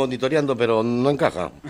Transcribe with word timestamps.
monitoreando, 0.00 0.56
pero 0.56 0.82
no 0.82 1.10
encaja. 1.10 1.50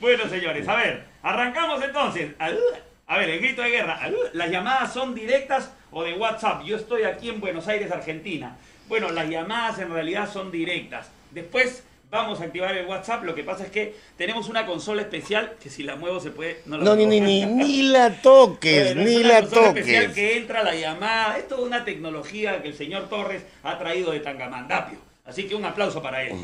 Bueno, 0.00 0.26
señores, 0.30 0.66
a 0.66 0.76
ver, 0.76 1.04
arrancamos 1.22 1.82
entonces. 1.84 2.32
A 2.38 3.18
ver, 3.18 3.28
el 3.28 3.38
grito 3.38 3.60
de 3.60 3.68
guerra. 3.68 4.00
Las 4.32 4.50
llamadas 4.50 4.94
son 4.94 5.14
directas 5.14 5.70
o 5.90 6.02
de 6.02 6.14
WhatsApp. 6.14 6.64
Yo 6.64 6.76
estoy 6.76 7.02
aquí 7.02 7.28
en 7.28 7.38
Buenos 7.38 7.68
Aires, 7.68 7.92
Argentina. 7.92 8.56
Bueno, 8.88 9.10
las 9.10 9.28
llamadas 9.28 9.78
en 9.78 9.92
realidad 9.92 10.32
son 10.32 10.50
directas. 10.50 11.10
Después 11.32 11.84
vamos 12.10 12.40
a 12.40 12.44
activar 12.44 12.74
el 12.74 12.86
WhatsApp. 12.86 13.24
Lo 13.24 13.34
que 13.34 13.44
pasa 13.44 13.64
es 13.64 13.70
que 13.70 13.94
tenemos 14.16 14.48
una 14.48 14.64
consola 14.64 15.02
especial 15.02 15.56
que 15.62 15.68
si 15.68 15.82
la 15.82 15.96
muevo 15.96 16.18
se 16.18 16.30
puede. 16.30 16.62
No, 16.64 16.78
no 16.78 16.96
ni, 16.96 17.04
ni, 17.04 17.20
ni, 17.20 17.44
ni, 17.44 17.82
la 17.92 18.22
toques, 18.22 18.96
ni 18.96 19.22
la 19.22 19.42
toques. 19.42 19.86
especial 19.86 20.14
que 20.14 20.38
entra 20.38 20.62
la 20.62 20.74
llamada. 20.74 21.36
Es 21.36 21.46
toda 21.46 21.66
una 21.66 21.84
tecnología 21.84 22.62
que 22.62 22.68
el 22.68 22.74
señor 22.74 23.10
Torres 23.10 23.42
ha 23.62 23.78
traído 23.78 24.12
de 24.12 24.20
Tangamandapio. 24.20 25.09
Así 25.30 25.46
que 25.46 25.54
un 25.54 25.64
aplauso 25.64 26.02
para 26.02 26.24
él. 26.24 26.36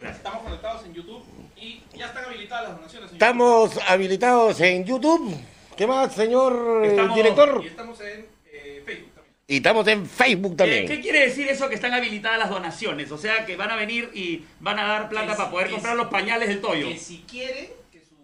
Estamos 0.00 0.44
conectados 0.44 0.86
en 0.86 0.94
YouTube 0.94 1.24
y 1.56 1.82
ya 1.96 2.06
están 2.06 2.26
habilitadas 2.26 2.68
las 2.68 2.76
donaciones. 2.76 3.12
estamos 3.12 3.76
habilitados 3.88 4.60
en 4.60 4.84
YouTube. 4.84 5.36
¿Qué 5.76 5.84
más, 5.88 6.14
señor 6.14 6.82
eh, 6.84 7.08
director? 7.12 7.60
Y 7.60 7.66
estamos 7.66 8.00
en 8.02 8.26
eh, 8.52 8.82
Facebook 8.86 9.14
también. 9.14 9.34
Y 9.48 9.56
estamos 9.56 9.88
en 9.88 10.06
Facebook 10.06 10.56
también. 10.56 10.86
¿Qué, 10.86 11.00
quiere 11.00 11.22
decir 11.22 11.48
eso 11.48 11.68
que 11.68 11.74
están 11.74 11.92
habilitadas 11.92 12.38
las 12.38 12.50
donaciones? 12.50 13.10
O 13.10 13.18
sea, 13.18 13.44
que 13.44 13.56
van 13.56 13.72
a 13.72 13.74
venir 13.74 14.12
y 14.14 14.44
van 14.60 14.78
a 14.78 14.86
dar 14.86 15.08
plata 15.08 15.36
para 15.36 15.50
poder 15.50 15.70
comprar 15.70 15.96
los 15.96 16.06
pañales 16.06 16.50
del 16.50 16.60
Toyo. 16.60 16.86
Que 16.86 16.98
si 16.98 17.24
quieren 17.28 17.66
que 17.90 18.00
su 18.00 18.14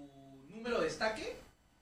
número 0.54 0.80
destaque, 0.80 1.34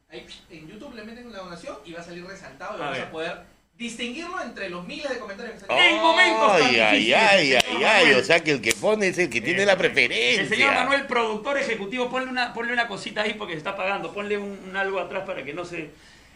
ahí 0.08 0.26
en 0.48 0.66
YouTube 0.66 0.94
le 0.94 1.04
meten 1.04 1.30
la 1.30 1.40
donación 1.40 1.76
y 1.84 1.92
va 1.92 2.00
a 2.00 2.04
salir 2.04 2.24
resaltado 2.24 2.78
y 2.78 2.80
vamos 2.80 2.98
a 3.00 3.10
poder 3.10 3.55
distinguirlo 3.78 4.42
entre 4.42 4.70
los 4.70 4.86
miles 4.86 5.08
de 5.08 5.18
comentarios 5.18 5.62
que 5.62 5.88
En 5.88 5.96
momentos 5.96 6.50
ay, 6.50 6.80
ay, 6.80 7.12
ay, 7.12 7.54
ay, 7.54 7.84
ay, 7.84 8.12
o 8.14 8.24
sea 8.24 8.40
que 8.40 8.52
el 8.52 8.62
que 8.62 8.72
pone 8.72 9.08
es 9.08 9.18
el 9.18 9.28
que 9.28 9.40
tiene 9.40 9.66
la 9.66 9.76
preferencia. 9.76 10.42
El 10.42 10.48
señor 10.48 10.74
Manuel, 10.74 11.06
productor 11.06 11.58
ejecutivo, 11.58 12.08
ponle 12.08 12.30
una, 12.30 12.54
ponle 12.54 12.72
una 12.72 12.88
cosita 12.88 13.22
ahí 13.22 13.34
porque 13.34 13.52
se 13.52 13.58
está 13.58 13.76
pagando, 13.76 14.12
ponle 14.12 14.38
un, 14.38 14.74
algo 14.74 14.98
atrás 14.98 15.24
para 15.26 15.44
que 15.44 15.52
no 15.52 15.64
se... 15.64 15.90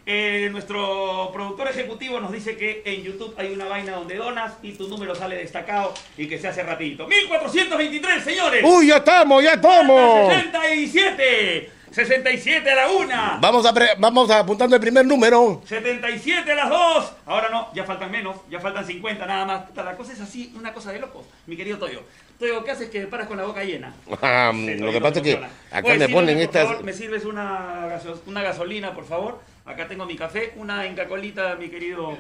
Eh, 0.06 0.48
nuestro 0.51 1.31
productor 1.33 1.69
ejecutivo 1.69 2.20
nos 2.20 2.33
dice 2.33 2.56
que 2.56 2.83
en 2.84 3.03
YouTube 3.03 3.34
hay 3.37 3.53
una 3.53 3.67
vaina 3.67 3.92
donde 3.92 4.17
donas 4.17 4.55
y 4.62 4.73
tu 4.73 4.89
número 4.89 5.14
sale 5.14 5.36
destacado 5.36 5.95
y 6.17 6.27
que 6.27 6.39
se 6.39 6.48
hace 6.48 6.62
rapidito. 6.62 7.07
1423, 7.07 8.25
señores. 8.25 8.64
Uy, 8.67 8.89
ya 8.89 8.97
estamos, 8.97 9.42
ya 9.45 9.53
estamos. 9.53 10.33
67. 10.33 11.80
67 11.92 12.70
a 12.70 12.74
la 12.74 12.88
1. 12.88 13.38
Vamos, 13.41 13.66
a 13.66 13.74
vamos 13.98 14.30
apuntando 14.30 14.77
el 14.77 14.80
primer 14.80 15.05
número. 15.05 15.60
77 15.66 16.52
a 16.52 16.55
las 16.55 16.69
2. 16.69 17.12
Ahora 17.27 17.48
no, 17.48 17.69
ya 17.74 17.84
faltan 17.84 18.10
menos, 18.10 18.36
ya 18.48 18.60
faltan 18.60 18.86
50 18.86 19.27
nada 19.27 19.44
más. 19.44 19.62
La 19.74 19.96
cosa 19.96 20.12
es 20.12 20.20
así, 20.20 20.52
una 20.56 20.72
cosa 20.72 20.92
de 20.92 21.00
locos, 21.00 21.27
mi 21.46 21.56
querido 21.56 21.78
Toyo. 21.78 22.02
Toyo, 22.38 22.64
¿qué 22.64 22.70
haces 22.70 22.91
que 22.91 23.00
paras 23.06 23.27
con 23.27 23.36
la 23.36 23.44
boca 23.44 23.64
llena? 23.64 23.92
Ah, 24.22 24.52
lo 24.55 24.92
que 24.92 25.00
pasa 25.00 25.18
es 25.18 25.24
que 25.24 25.41
acá 25.70 25.94
me 25.94 26.08
ponen 26.08 26.38
estas... 26.38 26.80
¿Me 26.83 26.92
sirves 26.92 27.24
una, 27.24 27.98
una 28.27 28.42
gasolina, 28.42 28.94
por 28.94 29.06
favor? 29.06 29.41
Acá 29.64 29.88
tengo 29.88 30.06
mi 30.06 30.16
café, 30.16 30.52
una 30.56 30.86
encacolita, 30.86 31.56
mi 31.56 31.68
querido... 31.68 32.16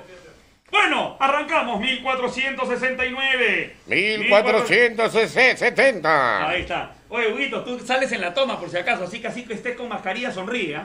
Bueno, 0.70 1.16
arrancamos, 1.18 1.80
1469. 1.80 3.76
1470. 3.86 6.48
Ahí 6.48 6.60
está. 6.62 6.92
Oye, 7.12 7.32
Huguito, 7.32 7.64
tú 7.64 7.78
sales 7.80 8.12
en 8.12 8.20
la 8.20 8.32
toma 8.32 8.60
por 8.60 8.70
si 8.70 8.76
acaso, 8.76 9.02
así 9.02 9.20
que 9.20 9.26
así 9.26 9.44
que 9.44 9.54
estés 9.54 9.76
con 9.76 9.88
mascarilla, 9.88 10.30
sonríe. 10.32 10.76
¿eh? 10.76 10.82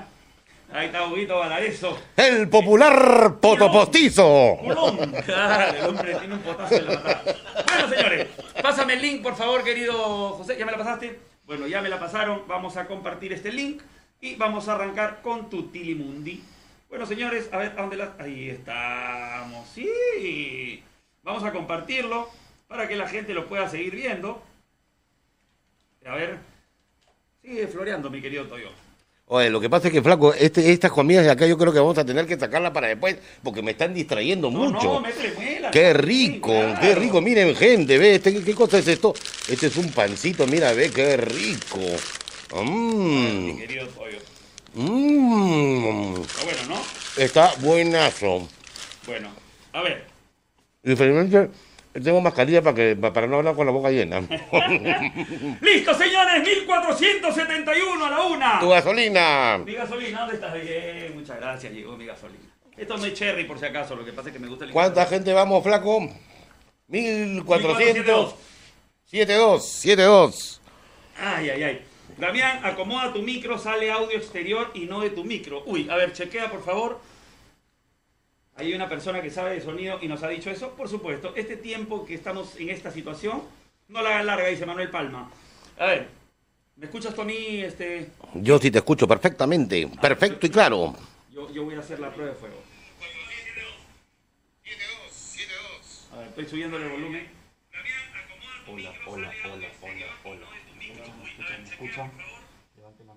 Ahí 0.74 0.88
está 0.88 1.06
Huguito 1.06 1.38
Valareso. 1.38 1.96
El 2.18 2.50
popular 2.50 3.36
potopostizo. 3.40 4.58
Colón. 4.60 5.14
Claro, 5.24 5.78
el 5.78 5.86
hombre 5.86 6.16
tiene 6.16 6.34
un 6.34 6.42
potazo 6.42 6.76
en 6.78 6.86
la 6.88 6.94
matada. 6.94 7.24
Bueno, 7.68 7.90
señores, 7.96 8.28
pásame 8.60 8.94
el 8.94 9.02
link, 9.04 9.22
por 9.22 9.36
favor, 9.36 9.64
querido 9.64 9.94
José. 10.32 10.58
¿Ya 10.58 10.66
me 10.66 10.72
la 10.72 10.80
pasaste? 10.80 11.20
Bueno, 11.46 11.68
ya 11.68 11.82
me 11.84 11.90
la 11.90 12.00
pasaron. 12.00 12.42
Vamos 12.48 12.76
a 12.76 12.88
compartir 12.88 13.32
este 13.32 13.52
link 13.52 13.84
y 14.20 14.36
vamos 14.36 14.68
a 14.68 14.74
arrancar 14.74 15.22
con 15.22 15.48
tu 15.52 15.68
Tilimundi. 15.68 16.44
Bueno, 16.90 17.06
señores, 17.06 17.50
a 17.52 17.58
ver, 17.58 17.74
¿a 17.78 17.82
dónde 17.82 17.98
la...? 17.98 18.14
Ahí 18.18 18.50
estamos, 18.50 19.68
sí. 19.70 20.84
Vamos 21.22 21.44
a 21.44 21.52
compartirlo 21.52 22.28
para 22.68 22.88
que 22.88 22.96
la 22.96 23.08
gente 23.08 23.36
lo 23.36 23.46
pueda 23.46 23.70
seguir 23.70 23.96
viendo. 23.96 24.42
A 26.16 26.18
ver, 26.18 26.38
sigue 27.42 27.68
floreando, 27.68 28.10
mi 28.10 28.22
querido 28.22 28.46
Toyo. 28.46 28.70
Oye, 29.26 29.50
lo 29.50 29.60
que 29.60 29.70
pasa 29.70 29.88
es 29.90 29.94
que, 29.94 30.02
flaco, 30.02 30.34
este, 30.34 30.72
estas 30.72 30.90
comidas 30.90 31.26
de 31.26 31.32
acá 31.32 31.46
yo 31.46 31.58
creo 31.58 31.74
que 31.74 31.80
vamos 31.80 31.98
a 31.98 32.06
tener 32.06 32.26
que 32.26 32.40
sacarla 32.40 32.72
para 32.72 32.88
después, 32.88 33.18
porque 33.44 33.62
me 33.62 33.72
están 33.72 33.94
distrayendo 33.94 34.50
mucho. 34.50 35.02
No, 35.02 35.72
Qué 35.74 35.94
rico, 35.94 36.54
qué 36.80 36.96
rico. 36.96 37.20
Miren, 37.20 37.54
gente, 37.54 37.98
ve, 37.98 38.16
este, 38.16 38.42
¿qué 38.42 38.56
cosa 38.56 38.78
es 38.78 38.88
esto? 38.88 39.14
Este 39.50 39.68
es 39.68 39.76
un 39.76 39.92
pancito, 39.92 40.48
mira, 40.48 40.72
ve, 40.72 40.90
qué 40.90 41.18
rico. 41.18 41.82
Mmm. 42.64 43.48
Mi 43.48 43.58
querido 43.58 43.86
Toyo. 43.88 44.20
Mmm. 44.76 46.22
Está 46.22 46.44
bueno, 46.46 46.62
¿no? 46.70 47.22
Está 47.22 47.54
buenazo. 47.60 48.48
Bueno, 49.06 49.32
a 49.74 49.82
ver. 49.82 50.06
Diferente, 50.82 51.50
tengo 52.04 52.22
mascarilla 52.22 52.62
para, 52.62 52.76
que, 52.76 52.96
para 52.96 53.28
no 53.28 53.38
hablar 53.38 53.56
con 53.56 53.66
la 53.66 53.72
boca 53.72 53.90
llena. 53.90 54.20
¡Listo, 55.62 55.94
señores! 55.94 56.44
1471 56.44 58.06
a 58.06 58.10
la 58.10 58.22
una. 58.24 58.60
¡Tu 58.60 58.70
gasolina! 58.70 59.58
Mi 59.66 59.74
gasolina, 59.74 60.22
¿dónde 60.22 60.36
estás? 60.36 60.54
Bien, 60.54 61.14
muchas 61.16 61.38
gracias, 61.38 61.74
llegó 61.74 61.96
mi 61.96 62.06
gasolina. 62.06 62.44
Esto 62.76 62.98
no 62.98 63.06
es 63.06 63.14
cherry, 63.14 63.46
por 63.46 63.58
si 63.58 63.66
acaso, 63.66 63.96
lo 63.96 64.04
que 64.04 64.12
pasa 64.12 64.30
es 64.30 64.34
que 64.34 64.40
me 64.40 64.48
gusta 64.48 64.66
el 64.66 64.72
¿Cuánta 64.72 65.06
gente 65.06 65.32
vamos, 65.32 65.64
flaco? 65.64 66.10
1400. 66.88 68.36
72, 69.06 69.66
72. 69.66 70.62
Ay, 71.18 71.50
ay, 71.50 71.64
ay. 71.64 71.82
Damián, 72.18 72.60
acomoda 72.64 73.14
tu 73.14 73.22
micro, 73.22 73.58
sale 73.58 73.92
audio 73.92 74.18
exterior 74.18 74.72
y 74.74 74.82
no 74.82 75.02
de 75.02 75.10
tu 75.10 75.24
micro. 75.24 75.64
Uy, 75.66 75.88
a 75.90 75.96
ver, 75.96 76.12
chequea 76.12 76.50
por 76.52 76.64
favor. 76.64 77.00
Hay 78.58 78.74
una 78.74 78.88
persona 78.88 79.22
que 79.22 79.30
sabe 79.30 79.56
de 79.56 79.62
sonido 79.62 80.00
y 80.02 80.08
nos 80.08 80.24
ha 80.24 80.30
dicho 80.30 80.50
eso. 80.50 80.70
Por 80.76 80.88
supuesto, 80.88 81.34
este 81.36 81.58
tiempo 81.58 82.06
que 82.06 82.16
estamos 82.16 82.56
en 82.58 82.70
esta 82.70 82.90
situación, 82.90 83.44
no 83.90 84.02
la 84.02 84.12
hagan 84.12 84.28
larga, 84.28 84.48
dice 84.48 84.66
Manuel 84.66 84.90
Palma. 84.90 85.30
A 85.78 85.86
ver, 85.88 86.08
¿me 86.78 86.86
escuchas 86.86 87.14
tú 87.14 87.22
a 87.22 87.26
mí? 87.26 87.62
Este... 87.62 88.12
Yo 88.36 88.58
sí 88.58 88.72
te 88.72 88.78
escucho 88.78 89.10
perfectamente, 89.10 89.90
perfecto 90.02 90.48
y 90.48 90.50
claro. 90.50 90.96
Yo, 91.34 91.52
yo 91.52 91.66
voy 91.66 91.76
a 91.76 91.80
hacer 91.80 92.00
la 92.00 92.14
prueba 92.14 92.32
de 92.32 92.38
fuego. 92.38 92.56
A 96.14 96.20
ver, 96.20 96.28
estoy 96.30 96.46
subiendo 96.46 96.78
el 96.78 96.88
volumen. 96.88 97.28
Hola, 98.68 98.94
hola, 99.06 99.34
hola, 99.44 99.68
hola, 99.82 100.06
hola. 100.24 100.48
la 101.58 102.35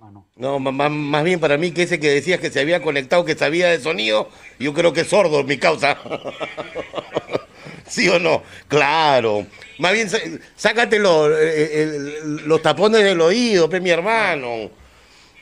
mano. 0.08 0.26
No, 0.36 0.58
más, 0.58 0.90
más, 0.90 1.24
bien 1.24 1.40
para 1.40 1.58
mí 1.58 1.72
que 1.72 1.82
ese 1.82 2.00
que 2.00 2.08
decías 2.08 2.40
que 2.40 2.50
se 2.50 2.60
había 2.60 2.82
conectado, 2.82 3.24
que 3.24 3.34
sabía 3.34 3.68
de 3.68 3.80
sonido, 3.80 4.30
yo 4.58 4.72
creo 4.74 4.92
que 4.92 5.02
es 5.02 5.08
sordo 5.08 5.44
mi 5.44 5.58
causa. 5.58 5.98
¿Sí 7.86 8.08
o 8.08 8.18
no? 8.18 8.42
Claro. 8.68 9.46
Más 9.78 9.92
bien, 9.92 10.08
sácate 10.56 10.98
los, 10.98 11.30
eh, 11.34 12.18
los 12.22 12.60
tapones 12.60 13.02
del 13.02 13.20
oído, 13.20 13.68
pe, 13.68 13.80
mi 13.80 13.90
hermano. 13.90 14.70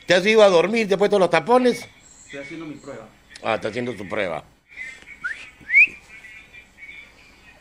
¿Te 0.06 0.14
has 0.14 0.24
ido 0.26 0.42
a 0.42 0.48
dormir? 0.48 0.86
¿Te 0.86 0.94
has 0.94 0.98
puesto 0.98 1.18
los 1.18 1.30
tapones? 1.30 1.88
Estoy 2.26 2.40
haciendo 2.40 2.66
mi 2.66 2.76
prueba. 2.76 3.08
Ah, 3.42 3.54
está 3.56 3.68
haciendo 3.68 3.96
su 3.96 4.08
prueba. 4.08 4.44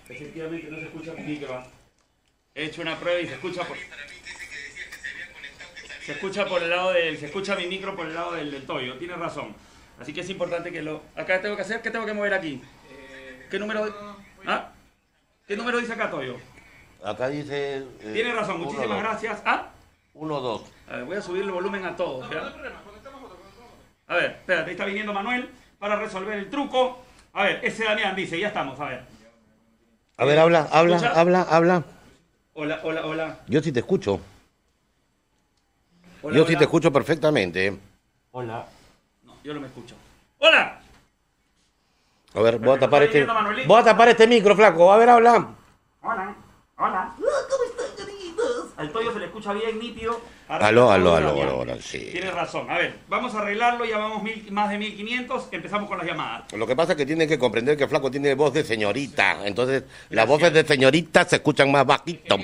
Efectivamente 0.07 0.67
no 0.69 0.77
se 0.77 0.83
escucha 0.83 1.13
mi 1.13 1.23
micro. 1.23 1.63
He 2.53 2.65
hecho 2.65 2.81
una 2.81 2.97
prueba 2.99 3.19
y 3.19 3.27
se 3.27 3.33
escucha 3.33 3.63
por... 3.63 3.75
Se 6.05 6.11
escucha 6.11 6.45
por 6.45 6.61
el 6.61 6.69
lado 6.69 6.93
del, 6.93 7.17
se 7.17 7.25
escucha 7.25 7.55
mi 7.55 7.65
micro 7.65 7.95
por 7.95 8.05
el 8.05 8.13
lado 8.13 8.33
del, 8.33 8.51
del 8.51 8.63
toyo, 8.63 8.95
tienes 8.99 9.17
razón. 9.17 9.55
Así 9.99 10.13
que 10.13 10.21
es 10.21 10.29
importante 10.29 10.71
que 10.71 10.83
lo. 10.83 11.01
Acá 11.15 11.41
tengo 11.41 11.55
que 11.55 11.63
hacer, 11.63 11.81
¿qué 11.81 11.89
tengo 11.89 12.05
que 12.05 12.13
mover 12.13 12.35
aquí? 12.35 12.61
Eh, 12.91 13.47
¿Qué 13.49 13.57
número? 13.57 13.91
¿Ah? 14.45 14.69
¿Qué 15.47 15.57
número 15.57 15.79
dice 15.79 15.93
acá, 15.93 16.11
Toyo? 16.11 16.35
Acá 17.03 17.29
dice. 17.29 17.77
Eh, 17.77 18.11
tienes 18.13 18.35
razón, 18.35 18.61
muchísimas 18.61 18.99
gracias. 18.99 19.41
¿Ah? 19.45 19.69
1, 20.13 20.39
2. 20.41 20.63
A 20.89 20.95
ver, 20.97 21.05
voy 21.05 21.17
a 21.17 21.21
subir 21.21 21.41
el 21.41 21.51
volumen 21.51 21.83
a 21.85 21.95
todos. 21.95 22.29
A 24.07 24.15
ver, 24.15 24.31
espérate, 24.31 24.69
ahí 24.69 24.75
está 24.75 24.85
viniendo 24.85 25.11
Manuel 25.11 25.49
para 25.79 25.95
resolver 25.95 26.37
el 26.37 26.51
truco. 26.51 27.03
A 27.33 27.45
ver, 27.45 27.61
ese 27.63 27.83
Damián 27.83 28.15
dice, 28.15 28.39
ya 28.39 28.49
estamos, 28.49 28.79
a 28.79 28.85
ver. 28.85 29.05
A 30.17 30.25
ver, 30.25 30.37
habla, 30.37 30.67
habla, 30.71 30.97
habla, 31.15 31.41
habla. 31.41 31.83
Hola, 32.53 32.79
hola, 32.83 33.05
hola. 33.07 33.39
Yo 33.47 33.59
sí 33.61 33.71
te 33.71 33.79
escucho. 33.79 34.21
Yo 36.31 36.45
sí 36.45 36.55
te 36.55 36.63
escucho 36.63 36.91
perfectamente. 36.91 37.77
Hola. 38.31 38.65
No, 39.23 39.33
yo 39.43 39.53
no 39.53 39.61
me 39.61 39.67
escucho. 39.67 39.95
¡Hola! 40.39 40.81
A 42.33 42.41
ver, 42.41 42.59
voy 42.59 42.75
a 42.75 42.79
tapar 42.79 43.03
este. 43.03 43.25
Voy 43.65 43.79
a 43.79 43.83
tapar 43.83 44.09
este 44.09 44.27
micro, 44.27 44.55
flaco. 44.55 44.91
A 44.91 44.97
ver, 44.97 45.09
habla. 45.09 45.47
Hola. 46.01 46.35
Hola. 46.77 47.13
¿Cómo 47.15 47.63
están, 47.63 48.05
amiguitos? 48.05 48.73
Al 48.75 48.91
Toyo 48.91 49.13
se 49.13 49.19
le 49.19 49.25
escucha 49.27 49.53
bien, 49.53 49.79
nítido. 49.79 50.19
Aló, 50.49 50.91
aló, 50.91 51.15
aló, 51.15 51.61
aló, 51.61 51.81
sí. 51.81 52.09
Tienes 52.11 52.33
razón. 52.33 52.69
A 52.69 52.77
ver, 52.77 52.99
vamos 53.07 53.33
a 53.33 53.39
arreglarlo, 53.39 53.85
ya 53.85 53.97
vamos 53.97 54.21
mil, 54.21 54.51
más 54.51 54.69
de 54.69 54.77
1500, 54.77 55.47
empezamos 55.51 55.87
con 55.87 55.97
las 55.97 56.05
llamadas. 56.05 56.51
Lo 56.53 56.67
que 56.67 56.75
pasa 56.75 56.91
es 56.91 56.97
que 56.97 57.05
tienen 57.05 57.27
que 57.27 57.39
comprender 57.39 57.77
que 57.77 57.87
Flaco 57.87 58.11
tiene 58.11 58.35
voz 58.35 58.53
de 58.53 58.63
señorita, 58.63 59.47
entonces 59.47 59.85
las 60.09 60.27
voces 60.27 60.53
de 60.53 60.63
señorita 60.65 61.23
se 61.23 61.37
escuchan 61.37 61.71
más 61.71 61.85
bajito. 61.85 62.35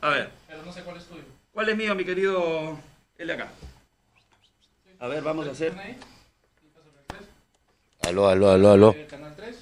A 0.00 0.08
ver. 0.08 0.30
Pero 0.48 0.62
no 0.64 0.72
sé 0.72 0.82
cuál 0.82 0.96
es 0.96 1.04
tuyo. 1.04 1.11
¿Cuál 1.52 1.68
es 1.68 1.76
mío, 1.76 1.94
mi 1.94 2.04
querido? 2.04 2.78
El 3.18 3.26
de 3.26 3.32
acá. 3.34 3.48
A 4.98 5.06
ver, 5.06 5.22
vamos 5.22 5.46
a 5.46 5.50
hacer. 5.50 5.72
Aló, 8.02 8.28
aló, 8.28 8.50
aló, 8.50 8.70
aló. 8.72 8.94
El 8.98 9.06
canal 9.06 9.34
3. 9.36 9.56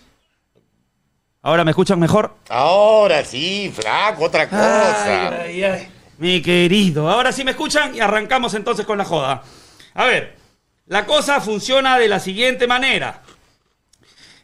¿Ahora 1.43 1.65
me 1.65 1.71
escuchan 1.73 1.99
mejor? 1.99 2.35
Ahora 2.49 3.25
sí, 3.25 3.73
flaco, 3.75 4.25
otra 4.25 4.49
cosa. 4.49 5.43
Ay, 5.43 5.63
ay, 5.63 5.65
ay. 5.65 5.89
Mi 6.19 6.43
querido, 6.43 7.09
ahora 7.11 7.33
sí 7.33 7.45
me 7.45 7.53
escuchan 7.53 7.95
y 7.95 8.01
arrancamos 8.01 8.55
entonces 8.55 8.85
con 8.87 8.99
la 8.99 9.05
joda. 9.05 9.43
A 9.95 10.05
ver, 10.05 10.37
la 10.87 11.07
cosa 11.07 11.41
funciona 11.41 11.99
de 11.99 12.09
la 12.09 12.21
siguiente 12.21 12.67
manera. 12.67 13.23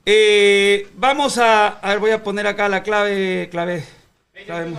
Eh, 0.04 0.88
vamos 0.94 1.36
a, 1.38 1.68
a 1.68 1.88
ver, 1.90 1.98
voy 1.98 2.10
a 2.12 2.22
poner 2.22 2.46
acá 2.46 2.68
la 2.68 2.82
clave, 2.82 3.48
clave, 3.50 3.84
clave. 4.46 4.72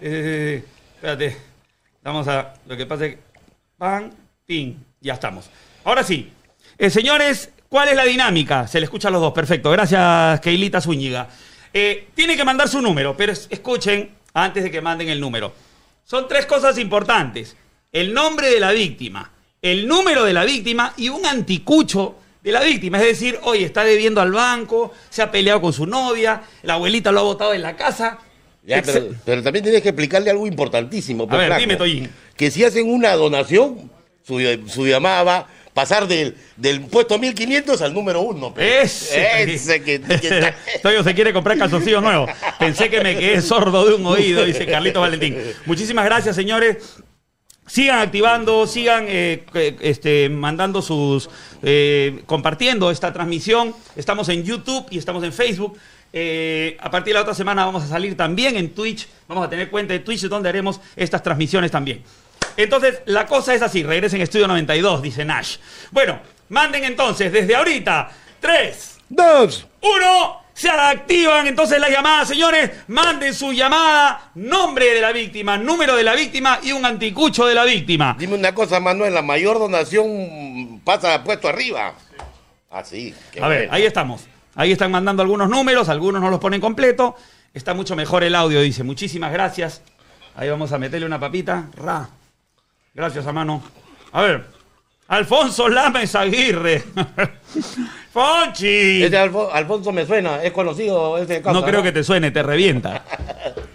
Eh, 0.00 0.64
espérate, 0.94 1.36
vamos 2.04 2.28
a, 2.28 2.54
lo 2.66 2.76
que 2.76 2.86
pasa 2.86 3.06
es 3.06 3.14
que, 3.16 3.20
pan, 3.76 4.12
pin, 4.46 4.84
ya 5.00 5.14
estamos. 5.14 5.50
Ahora 5.84 6.02
sí, 6.04 6.30
Eh, 6.76 6.90
señores, 6.90 7.50
¿cuál 7.68 7.88
es 7.88 7.94
la 7.96 8.04
dinámica? 8.04 8.66
Se 8.66 8.80
le 8.80 8.84
escucha 8.84 9.06
a 9.08 9.10
los 9.12 9.20
dos, 9.20 9.32
perfecto, 9.32 9.70
gracias 9.70 10.40
Keilita 10.40 10.80
Zúñiga. 10.80 11.28
Eh, 11.72 12.08
tiene 12.14 12.36
que 12.36 12.44
mandar 12.44 12.68
su 12.68 12.80
número, 12.82 13.16
pero 13.16 13.30
es- 13.32 13.46
escuchen 13.50 14.10
antes 14.32 14.64
de 14.64 14.70
que 14.72 14.80
manden 14.80 15.08
el 15.08 15.20
número. 15.20 15.52
Son 16.04 16.26
tres 16.26 16.46
cosas 16.46 16.78
importantes. 16.78 17.56
El 17.92 18.12
nombre 18.12 18.48
de 18.50 18.58
la 18.58 18.72
víctima, 18.72 19.30
el 19.62 19.86
número 19.86 20.24
de 20.24 20.32
la 20.32 20.44
víctima 20.44 20.94
y 20.96 21.08
un 21.10 21.24
anticucho 21.26 22.16
de 22.42 22.50
la 22.50 22.60
víctima. 22.60 22.98
Es 22.98 23.04
decir, 23.04 23.38
oye, 23.44 23.64
está 23.64 23.84
debiendo 23.84 24.20
al 24.20 24.32
banco, 24.32 24.92
se 25.08 25.22
ha 25.22 25.30
peleado 25.30 25.60
con 25.60 25.72
su 25.72 25.86
novia, 25.86 26.42
la 26.64 26.74
abuelita 26.74 27.12
lo 27.12 27.20
ha 27.20 27.22
botado 27.22 27.54
en 27.54 27.62
la 27.62 27.76
casa. 27.76 28.18
Ya, 28.66 28.80
pero, 28.82 29.08
pero 29.24 29.42
también 29.42 29.62
tienes 29.62 29.82
que 29.82 29.90
explicarle 29.90 30.30
algo 30.30 30.46
importantísimo. 30.46 31.26
pues, 31.28 31.38
ver, 31.38 31.46
flaco. 31.48 31.60
dime, 31.60 31.76
Toyin. 31.76 32.10
Que 32.36 32.50
si 32.50 32.64
hacen 32.64 32.90
una 32.90 33.12
donación, 33.14 33.90
su, 34.22 34.38
su 34.68 34.86
llamada 34.86 35.22
va 35.22 35.36
a 35.36 35.46
pasar 35.74 36.06
del, 36.08 36.34
del 36.56 36.80
puesto 36.82 37.18
1500 37.18 37.82
al 37.82 37.92
número 37.92 38.22
1. 38.22 38.54
Ese. 38.56 39.42
Ese 39.54 39.82
que, 39.82 40.00
que- 40.00 40.54
Toyo 40.82 41.02
se 41.04 41.14
quiere 41.14 41.32
comprar 41.34 41.58
calzoncillos 41.58 42.02
nuevos. 42.02 42.30
Pensé 42.58 42.88
que 42.88 43.02
me 43.02 43.18
quedé 43.18 43.42
sordo 43.42 43.84
de 43.84 43.94
un 43.96 44.06
oído, 44.06 44.44
dice 44.44 44.64
Carlitos 44.66 45.00
Valentín. 45.00 45.36
Muchísimas 45.66 46.04
gracias, 46.06 46.34
señores. 46.34 46.78
Sigan 47.66 47.98
activando, 48.00 48.66
sigan 48.66 49.06
eh, 49.08 49.44
este, 49.80 50.28
mandando 50.28 50.82
sus. 50.82 51.30
eh, 51.62 52.22
compartiendo 52.26 52.90
esta 52.90 53.10
transmisión. 53.12 53.74
Estamos 53.96 54.28
en 54.28 54.44
YouTube 54.44 54.86
y 54.90 54.98
estamos 54.98 55.24
en 55.24 55.32
Facebook. 55.32 55.78
Eh, 56.16 56.76
a 56.78 56.88
partir 56.92 57.10
de 57.12 57.14
la 57.14 57.22
otra 57.22 57.34
semana 57.34 57.64
vamos 57.66 57.82
a 57.82 57.88
salir 57.88 58.16
también 58.16 58.56
en 58.56 58.72
Twitch. 58.72 59.08
Vamos 59.26 59.44
a 59.44 59.50
tener 59.50 59.68
cuenta 59.68 59.94
de 59.94 59.98
Twitch 59.98 60.22
donde 60.28 60.48
haremos 60.48 60.80
estas 60.94 61.24
transmisiones 61.24 61.72
también. 61.72 62.04
Entonces, 62.56 63.00
la 63.06 63.26
cosa 63.26 63.52
es 63.52 63.62
así. 63.62 63.82
Regresen 63.82 64.20
a 64.20 64.24
Estudio 64.24 64.46
92, 64.46 65.02
dice 65.02 65.24
Nash. 65.24 65.56
Bueno, 65.90 66.20
manden 66.50 66.84
entonces 66.84 67.32
desde 67.32 67.56
ahorita. 67.56 68.10
3, 68.38 68.98
Dos. 69.08 69.66
uno, 69.80 70.40
se 70.52 70.68
activan 70.70 71.48
entonces 71.48 71.80
las 71.80 71.90
llamadas, 71.90 72.28
señores. 72.28 72.70
Manden 72.86 73.34
su 73.34 73.52
llamada, 73.52 74.30
nombre 74.36 74.94
de 74.94 75.00
la 75.00 75.10
víctima, 75.10 75.58
número 75.58 75.96
de 75.96 76.04
la 76.04 76.14
víctima 76.14 76.60
y 76.62 76.70
un 76.70 76.84
anticucho 76.84 77.44
de 77.44 77.56
la 77.56 77.64
víctima. 77.64 78.14
Dime 78.16 78.36
una 78.36 78.54
cosa, 78.54 78.78
Manuel, 78.78 79.14
la 79.14 79.22
mayor 79.22 79.58
donación 79.58 80.80
pasa 80.84 81.24
puesto 81.24 81.48
arriba. 81.48 81.94
Así. 82.70 83.12
A 83.40 83.48
ver, 83.48 83.68
ahí 83.72 83.82
estamos. 83.84 84.28
Ahí 84.56 84.72
están 84.72 84.90
mandando 84.90 85.22
algunos 85.22 85.48
números, 85.48 85.88
algunos 85.88 86.20
no 86.22 86.30
los 86.30 86.40
ponen 86.40 86.60
completo. 86.60 87.16
Está 87.52 87.74
mucho 87.74 87.96
mejor 87.96 88.24
el 88.24 88.34
audio, 88.34 88.60
dice. 88.60 88.82
Muchísimas 88.84 89.32
gracias. 89.32 89.82
Ahí 90.36 90.48
vamos 90.48 90.72
a 90.72 90.78
meterle 90.78 91.06
una 91.06 91.18
papita. 91.20 91.68
Ra. 91.76 92.08
Gracias, 92.94 93.26
a 93.26 93.32
mano. 93.32 93.62
A 94.12 94.22
ver. 94.22 94.46
Alfonso 95.08 95.68
Lames 95.68 96.14
Aguirre. 96.14 96.82
Fonchi. 98.12 99.02
Alfo- 99.04 99.50
Alfonso 99.52 99.92
me 99.92 100.06
suena, 100.06 100.42
es 100.42 100.52
conocido 100.52 101.18
ese 101.18 101.42
caso. 101.42 101.58
No 101.60 101.64
creo 101.66 101.82
que 101.82 101.92
te 101.92 102.04
suene, 102.04 102.30
te 102.30 102.42
revienta. 102.42 103.02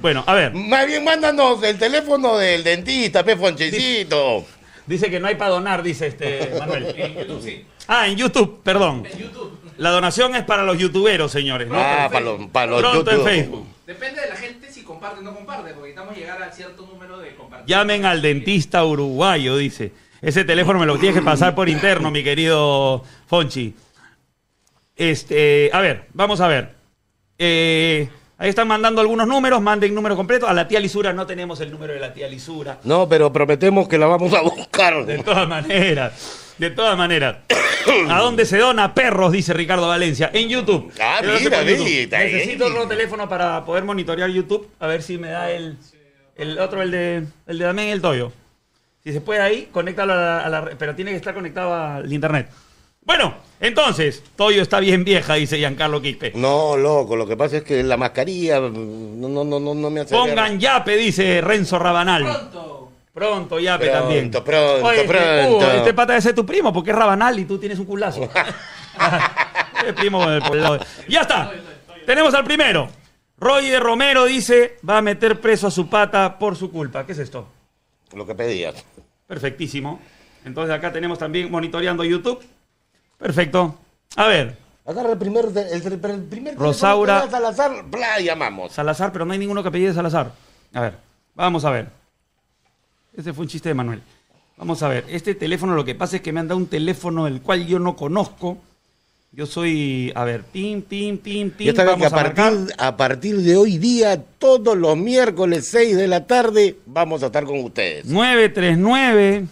Bueno, 0.02 0.24
a 0.26 0.34
ver. 0.34 0.54
Más 0.54 0.88
bien, 0.88 1.04
mándanos 1.04 1.62
el 1.64 1.78
teléfono 1.78 2.38
del 2.38 2.64
dentista, 2.64 3.24
pe 3.24 3.36
Fonchecito. 3.36 4.46
Dice 4.86 5.10
que 5.10 5.20
no 5.20 5.28
hay 5.28 5.36
para 5.36 5.52
donar, 5.52 5.84
dice 5.84 6.08
este 6.08 6.56
Manuel. 6.58 6.94
En 6.98 7.16
YouTube 7.16 7.42
sí. 7.44 7.66
Ah, 7.88 8.08
en 8.08 8.16
YouTube, 8.16 8.62
perdón. 8.64 9.06
En 9.12 9.20
YouTube. 9.20 9.59
La 9.80 9.92
donación 9.92 10.36
es 10.36 10.44
para 10.44 10.64
los 10.64 10.78
youtuberos, 10.78 11.32
señores. 11.32 11.70
¿no? 11.70 11.76
Ah, 11.78 12.06
en 12.06 12.12
para 12.12 12.26
los, 12.26 12.48
para 12.48 12.72
los 12.72 12.82
Pronto 12.82 13.12
en. 13.12 13.24
Facebook. 13.24 13.66
Depende 13.88 14.22
de 14.22 14.28
la 14.28 14.36
gente 14.36 14.72
si 14.72 14.84
comparte 14.84 15.20
o 15.20 15.24
no 15.24 15.34
comparte, 15.34 15.74
porque 15.74 15.90
necesitamos 15.94 16.18
llegar 16.18 16.44
a 16.44 16.52
cierto 16.52 16.86
número 16.86 17.18
de 17.18 17.34
compartidos. 17.36 17.68
Llamen 17.70 18.06
al 18.06 18.22
dentista 18.22 18.84
uruguayo, 18.84 19.56
dice. 19.58 19.94
Ese 20.22 20.44
teléfono 20.44 20.80
me 20.80 20.86
lo 20.86 20.98
tienes 21.00 21.18
que 21.18 21.26
pasar 21.26 21.56
por 21.56 21.70
interno, 21.70 22.12
mi 22.12 22.24
querido 22.24 23.04
Fonchi. 23.28 23.74
Este, 24.98 25.70
a 25.72 25.80
ver, 25.80 26.08
vamos 26.14 26.42
a 26.42 26.48
ver. 26.50 26.76
Eh, 27.38 28.10
ahí 28.38 28.50
están 28.50 28.68
mandando 28.68 29.00
algunos 29.00 29.26
números, 29.28 29.62
manden 29.62 29.96
número 29.96 30.18
completo. 30.18 30.46
A 30.46 30.54
la 30.54 30.68
tía 30.68 30.82
Lisura 30.82 31.14
no 31.14 31.26
tenemos 31.26 31.62
el 31.62 31.72
número 31.72 31.94
de 31.94 32.02
la 32.02 32.14
tía 32.14 32.28
Lisura. 32.28 32.80
No, 32.84 33.08
pero 33.08 33.32
prometemos 33.32 33.88
que 33.88 33.98
la 33.98 34.08
vamos 34.08 34.34
a 34.34 34.42
buscar. 34.44 35.06
De 35.06 35.20
todas 35.24 35.48
maneras, 35.48 36.49
de 36.60 36.70
todas 36.72 36.98
maneras. 36.98 37.38
¿A 38.10 38.20
dónde 38.20 38.46
se 38.46 38.58
dona 38.58 38.94
perros? 38.94 39.32
Dice 39.32 39.54
Ricardo 39.54 39.88
Valencia. 39.88 40.30
En 40.34 40.48
YouTube. 40.50 40.92
Ah, 41.02 41.22
Yo 41.24 41.30
mira, 41.40 41.64
YouTube. 41.64 41.86
mira, 41.86 42.20
Necesito 42.20 42.66
otro 42.66 42.88
teléfono 42.88 43.28
para 43.28 43.64
poder 43.66 43.84
monitorear 43.84 44.30
YouTube. 44.30 44.70
A 44.80 44.88
ver 44.88 45.02
si 45.02 45.18
me 45.18 45.30
da 45.30 45.50
el, 45.52 45.78
el 46.36 46.60
otro, 46.60 46.82
el 46.82 46.92
de, 46.92 47.24
el 47.48 47.58
de 47.58 47.66
Damián 47.66 47.88
y 47.88 47.92
el 47.92 48.02
Toyo. 48.02 48.32
Si 49.04 49.14
se 49.14 49.22
puede 49.22 49.40
ahí, 49.42 49.70
conéctalo 49.72 50.14
a 50.14 50.16
la, 50.18 50.40
a 50.42 50.50
la 50.50 50.62
red, 50.62 50.76
Pero 50.78 50.94
tiene 50.94 51.12
que 51.12 51.18
estar 51.18 51.34
conectado 51.34 51.74
al 51.74 52.12
internet. 52.12 52.50
Bueno, 53.02 53.34
entonces, 53.62 54.22
Toyo 54.36 54.62
está 54.62 54.80
bien 54.82 55.04
vieja, 55.04 55.36
dice 55.36 55.58
Giancarlo 55.58 56.02
Quispe. 56.02 56.34
No, 56.36 56.78
loco, 56.78 57.16
lo 57.16 57.26
que 57.26 57.36
pasa 57.38 57.58
es 57.58 57.64
que 57.64 57.82
la 57.82 57.98
mascarilla 57.98 58.60
no, 58.60 58.70
no, 58.70 59.44
no, 59.44 59.60
no, 59.60 59.74
no 59.74 59.90
me 59.90 60.02
hace. 60.02 60.14
Pongan 60.14 60.60
yape, 60.60 60.96
dice 60.98 61.42
Renzo 61.42 61.80
Rabanal. 61.80 62.24
Pronto. 62.24 62.79
Pronto, 63.20 63.60
yape 63.60 63.86
Pronto, 63.90 64.00
también. 64.00 64.32
pronto, 64.32 64.86
Oye, 64.86 65.02
este- 65.02 65.08
pronto. 65.14 65.58
uh, 65.58 65.78
este 65.78 65.94
pata 65.94 66.14
debe 66.14 66.22
ser 66.22 66.34
tu 66.36 66.46
primo 66.46 66.72
porque 66.72 66.92
es 66.92 66.96
Rabanal 66.96 67.38
y 67.38 67.44
tú 67.46 67.58
tienes 67.58 67.78
un 67.78 67.86
culazo. 67.86 68.30
primo 69.98 70.26
del- 70.30 70.42
el 70.44 70.62
de- 70.80 70.86
Ya 71.10 71.22
está. 71.22 71.52
Tenemos 72.06 72.34
al 72.34 72.44
primero. 72.46 72.90
Roger 73.38 73.82
Romero 73.82 74.26
dice, 74.26 74.78
va 74.88 74.98
a 74.98 75.02
meter 75.02 75.40
preso 75.42 75.68
a 75.68 75.72
su 75.72 75.90
pata 75.90 76.38
por 76.40 76.56
su 76.56 76.72
culpa. 76.72 77.06
¿Qué 77.06 77.12
es 77.12 77.20
esto? 77.20 77.48
Lo 78.14 78.26
que 78.26 78.36
pedías. 78.36 78.76
Perfectísimo. 79.28 80.00
Entonces 80.46 80.74
acá 80.74 80.92
tenemos 80.92 81.20
también 81.20 81.52
monitoreando 81.52 82.04
YouTube. 82.06 82.42
Perfecto. 83.18 83.78
A 84.16 84.28
ver, 84.28 84.58
Agarra 84.86 85.12
el 85.12 85.18
primer, 85.20 85.46
el, 85.46 85.58
el 85.94 86.24
primer 86.24 86.56
Rosaura. 86.58 87.22
teléfono 87.22 87.30
que 87.30 87.32
veas 87.32 87.34
al 87.34 87.46
azar, 87.46 87.84
bla, 87.86 88.20
llamamos. 88.22 88.72
Salazar, 88.72 89.12
pero 89.12 89.24
no 89.26 89.34
hay 89.34 89.40
ninguno 89.40 89.62
que 89.62 89.68
apellide 89.70 89.94
Salazar. 89.94 90.32
A 90.74 90.82
ver, 90.82 90.94
vamos 91.36 91.64
a 91.64 91.70
ver. 91.70 91.99
Ese 93.20 93.34
fue 93.34 93.42
un 93.42 93.50
chiste 93.50 93.68
de 93.68 93.76
Manuel. 93.76 94.02
Vamos 94.56 94.82
a 94.82 94.88
ver, 94.88 95.04
este 95.10 95.36
teléfono 95.36 95.76
lo 95.76 95.84
que 95.84 95.94
pasa 95.94 96.16
es 96.16 96.22
que 96.22 96.32
me 96.32 96.40
han 96.40 96.48
dado 96.48 96.58
un 96.58 96.68
teléfono 96.68 97.28
el 97.28 97.42
cual 97.42 97.68
yo 97.68 97.78
no 97.78 97.98
conozco. 97.98 98.58
Yo 99.34 99.46
soy, 99.46 100.10
a 100.16 100.24
ver, 100.24 100.44
pim, 100.44 100.82
pim, 100.82 101.18
pim, 101.18 101.52
pim. 101.52 101.68
Ya 101.68 101.76
saben 101.76 101.96
que 101.96 102.04
Vamos 102.04 102.14
a 102.14 102.34
partir, 102.34 102.76
a 102.78 102.96
partir 102.96 103.38
de 103.42 103.58
hoy 103.58 103.78
día, 103.78 104.24
todos 104.38 104.78
los 104.78 104.96
miércoles 104.96 105.68
6 105.70 105.98
de 105.98 106.08
la 106.08 106.26
tarde, 106.28 106.78
vamos 106.86 107.22
a 107.22 107.26
estar 107.26 107.44
con 107.44 107.60
ustedes. 107.60 108.06
939. 108.06 109.48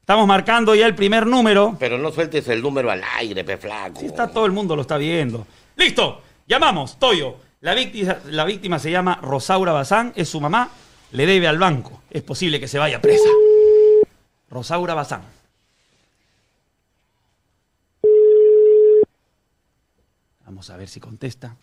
Estamos 0.00 0.26
marcando 0.26 0.74
ya 0.74 0.86
el 0.86 0.96
primer 0.96 1.24
número. 1.24 1.76
Pero 1.78 1.98
no 1.98 2.10
sueltes 2.10 2.48
el 2.48 2.60
número 2.60 2.90
al 2.90 3.02
aire, 3.18 3.44
pe 3.44 3.58
flaco. 3.58 4.00
Sí, 4.00 4.06
está 4.06 4.26
todo 4.26 4.44
el 4.44 4.50
mundo 4.50 4.74
lo 4.74 4.82
está 4.82 4.98
viendo. 4.98 5.46
¡Listo! 5.76 6.20
Llamamos, 6.48 6.98
Toyo. 6.98 7.36
La 7.60 7.74
víctima, 7.74 8.16
la 8.26 8.44
víctima 8.44 8.80
se 8.80 8.90
llama 8.90 9.20
Rosaura 9.22 9.70
Bazán, 9.70 10.12
es 10.16 10.28
su 10.28 10.40
mamá, 10.40 10.70
le 11.12 11.26
debe 11.26 11.48
al 11.48 11.58
banco. 11.58 12.02
Es 12.10 12.22
posible 12.22 12.60
que 12.60 12.68
se 12.68 12.78
vaya 12.78 13.00
presa. 13.00 13.28
Rosaura 14.50 14.94
Bazán. 14.94 15.22
Vamos 20.44 20.70
a 20.70 20.76
ver 20.76 20.88
si 20.88 21.00
contesta. 21.00 21.56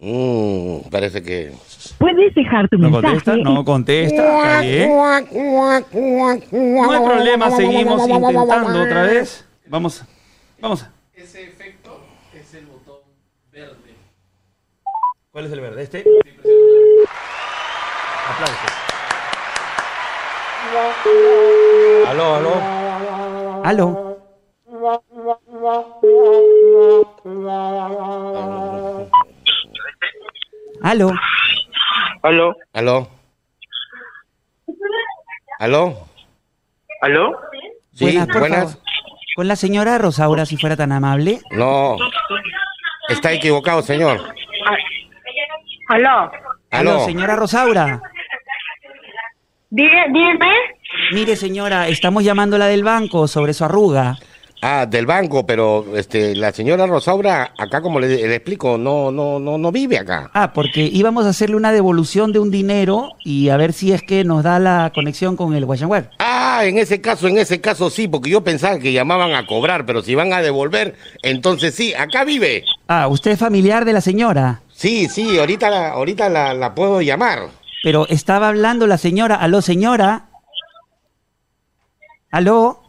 Mm, 0.00 0.88
parece 0.90 1.22
que. 1.22 1.52
Puedes 1.98 2.34
dejar 2.34 2.68
tu 2.68 2.78
¿No 2.78 2.90
mensaje. 2.90 3.14
contesta? 3.14 3.36
No 3.36 3.64
contesta. 3.64 4.16
Está 4.16 4.60
bien. 4.60 4.90
No 4.90 6.92
hay 6.92 7.04
problema, 7.04 7.50
seguimos 7.50 8.08
intentando 8.08 8.82
otra 8.82 9.02
vez. 9.02 9.44
Vamos, 9.70 10.02
vamos. 10.60 10.86
Ese 11.12 11.44
efecto 11.44 12.00
es 12.32 12.54
el 12.54 12.64
botón 12.64 13.00
verde. 13.52 13.94
¿Cuál 15.30 15.44
es 15.44 15.52
el 15.52 15.60
verde? 15.60 15.82
¿Este? 15.82 16.02
Sí, 16.02 16.10
Aplausos. 18.28 18.72
Aló, 22.06 22.34
aló. 22.36 22.54
Aló. 23.62 24.18
Aló. 30.82 31.12
Aló. 32.22 32.54
Aló. 32.72 33.08
Aló. 35.58 36.08
Aló. 37.02 37.40
Sí, 37.92 38.18
buenas. 38.32 38.78
Con 39.38 39.46
la 39.46 39.54
señora 39.54 39.98
Rosaura, 39.98 40.44
si 40.44 40.56
fuera 40.56 40.74
tan 40.74 40.90
amable. 40.90 41.38
No. 41.52 41.96
Está 43.08 43.30
equivocado, 43.30 43.82
señor. 43.82 44.20
Aló. 45.90 46.32
¿Aló? 46.72 47.04
señora 47.04 47.36
Rosaura. 47.36 48.02
Dime, 49.70 50.06
dime. 50.08 50.52
Mire, 51.12 51.36
señora, 51.36 51.86
estamos 51.86 52.24
llamándola 52.24 52.66
del 52.66 52.82
banco 52.82 53.28
sobre 53.28 53.52
su 53.54 53.64
arruga. 53.64 54.16
Ah, 54.60 54.86
del 54.86 55.06
banco, 55.06 55.46
pero 55.46 55.84
este, 55.96 56.34
la 56.34 56.52
señora 56.52 56.86
Rosaura, 56.86 57.52
acá 57.56 57.80
como 57.80 58.00
le, 58.00 58.08
le 58.08 58.34
explico, 58.34 58.76
no, 58.76 59.12
no, 59.12 59.38
no, 59.38 59.56
no 59.56 59.70
vive 59.70 59.98
acá. 59.98 60.30
Ah, 60.34 60.52
porque 60.52 60.80
íbamos 60.82 61.26
a 61.26 61.28
hacerle 61.28 61.54
una 61.54 61.70
devolución 61.70 62.32
de 62.32 62.40
un 62.40 62.50
dinero 62.50 63.12
y 63.24 63.50
a 63.50 63.56
ver 63.56 63.72
si 63.72 63.92
es 63.92 64.02
que 64.02 64.24
nos 64.24 64.42
da 64.42 64.58
la 64.58 64.90
conexión 64.94 65.36
con 65.36 65.54
el 65.54 65.64
Web. 65.64 66.10
Ah, 66.18 66.62
en 66.64 66.78
ese 66.78 67.00
caso, 67.00 67.28
en 67.28 67.38
ese 67.38 67.60
caso 67.60 67.88
sí, 67.88 68.08
porque 68.08 68.30
yo 68.30 68.42
pensaba 68.42 68.78
que 68.80 68.92
llamaban 68.92 69.32
a 69.34 69.46
cobrar, 69.46 69.86
pero 69.86 70.02
si 70.02 70.16
van 70.16 70.32
a 70.32 70.42
devolver, 70.42 70.96
entonces 71.22 71.74
sí, 71.74 71.94
acá 71.94 72.24
vive. 72.24 72.64
Ah, 72.88 73.06
usted 73.06 73.32
es 73.32 73.38
familiar 73.38 73.84
de 73.84 73.92
la 73.92 74.00
señora. 74.00 74.62
Sí, 74.72 75.08
sí, 75.08 75.38
ahorita 75.38 75.70
la, 75.70 75.90
ahorita 75.90 76.28
la, 76.28 76.54
la 76.54 76.74
puedo 76.74 77.00
llamar. 77.00 77.48
Pero 77.84 78.08
estaba 78.08 78.48
hablando 78.48 78.88
la 78.88 78.98
señora. 78.98 79.36
Aló, 79.36 79.62
señora. 79.62 80.26
Aló, 82.30 82.82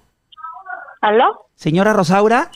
¿Aló? 1.01 1.48
Señora 1.59 1.93
Rosaura. 1.93 2.49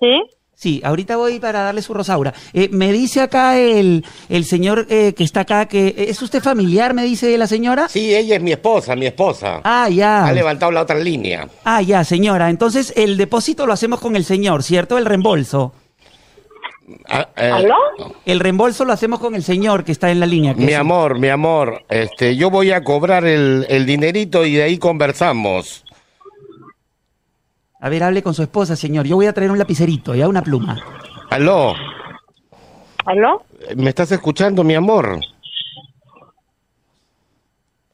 ¿Sí? 0.00 0.22
Sí, 0.54 0.80
ahorita 0.84 1.16
voy 1.16 1.40
para 1.40 1.62
darle 1.62 1.82
su 1.82 1.92
Rosaura. 1.92 2.32
Eh, 2.52 2.68
me 2.70 2.92
dice 2.92 3.20
acá 3.20 3.58
el, 3.58 4.04
el 4.28 4.44
señor 4.44 4.86
eh, 4.90 5.12
que 5.12 5.24
está 5.24 5.40
acá 5.40 5.66
que... 5.66 5.92
¿Es 6.08 6.22
usted 6.22 6.40
familiar, 6.40 6.94
me 6.94 7.02
dice 7.02 7.36
la 7.36 7.48
señora? 7.48 7.88
Sí, 7.88 8.14
ella 8.14 8.36
es 8.36 8.42
mi 8.42 8.52
esposa, 8.52 8.94
mi 8.94 9.06
esposa. 9.06 9.60
Ah, 9.64 9.88
ya. 9.88 10.24
Ha 10.24 10.32
levantado 10.32 10.70
la 10.70 10.82
otra 10.82 10.98
línea. 11.00 11.48
Ah, 11.64 11.82
ya, 11.82 12.04
señora. 12.04 12.48
Entonces 12.48 12.92
el 12.96 13.16
depósito 13.16 13.66
lo 13.66 13.72
hacemos 13.72 13.98
con 13.98 14.14
el 14.14 14.24
señor, 14.24 14.62
¿cierto? 14.62 14.98
El 14.98 15.04
reembolso. 15.06 15.72
Ah, 17.08 17.28
eh, 17.36 17.50
¿Aló? 17.50 17.74
El 18.24 18.38
reembolso 18.38 18.84
lo 18.84 18.92
hacemos 18.92 19.18
con 19.18 19.34
el 19.34 19.42
señor 19.42 19.82
que 19.82 19.90
está 19.90 20.12
en 20.12 20.20
la 20.20 20.26
línea. 20.26 20.54
Mi 20.54 20.72
es- 20.72 20.78
amor, 20.78 21.18
mi 21.18 21.28
amor, 21.28 21.82
este, 21.88 22.36
yo 22.36 22.50
voy 22.50 22.70
a 22.70 22.84
cobrar 22.84 23.24
el, 23.24 23.66
el 23.68 23.84
dinerito 23.86 24.44
y 24.46 24.54
de 24.54 24.62
ahí 24.64 24.78
conversamos. 24.78 25.81
A 27.82 27.88
ver, 27.88 28.04
hable 28.04 28.22
con 28.22 28.32
su 28.32 28.42
esposa, 28.42 28.76
señor. 28.76 29.06
Yo 29.06 29.16
voy 29.16 29.26
a 29.26 29.32
traer 29.32 29.50
un 29.50 29.58
lapicerito, 29.58 30.14
ya 30.14 30.28
una 30.28 30.40
pluma. 30.40 30.78
Aló, 31.30 31.74
¿Aló? 33.04 33.42
¿me 33.76 33.88
estás 33.88 34.12
escuchando, 34.12 34.62
mi 34.62 34.74
amor? 34.76 35.18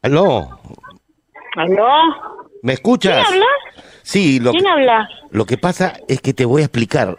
Aló, 0.03 0.61
¿Aló? 1.57 1.87
¿me 2.63 2.75
escuchas? 2.75 3.25
¿Quién 3.27 3.43
habla? 3.43 3.47
Sí, 4.03 4.41
lo, 4.41 4.51
¿Quién 4.51 4.67
habla? 4.67 5.09
lo 5.31 5.47
que 5.47 5.57
pasa 5.57 5.95
es 6.07 6.21
que 6.21 6.35
te 6.35 6.45
voy 6.45 6.61
a 6.63 6.67
explicar. 6.67 7.17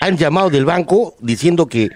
Han 0.00 0.18
llamado 0.18 0.50
del 0.50 0.66
banco 0.66 1.14
diciendo 1.20 1.66
que 1.66 1.88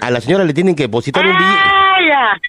a, 0.00 0.06
a 0.06 0.10
la 0.12 0.20
señora 0.20 0.44
le 0.44 0.54
tienen 0.54 0.76
que 0.76 0.84
depositar 0.84 1.24
un 1.26 1.32
billete. 1.36 1.44
¡Ah, 1.64 1.96
ya! 2.08 2.40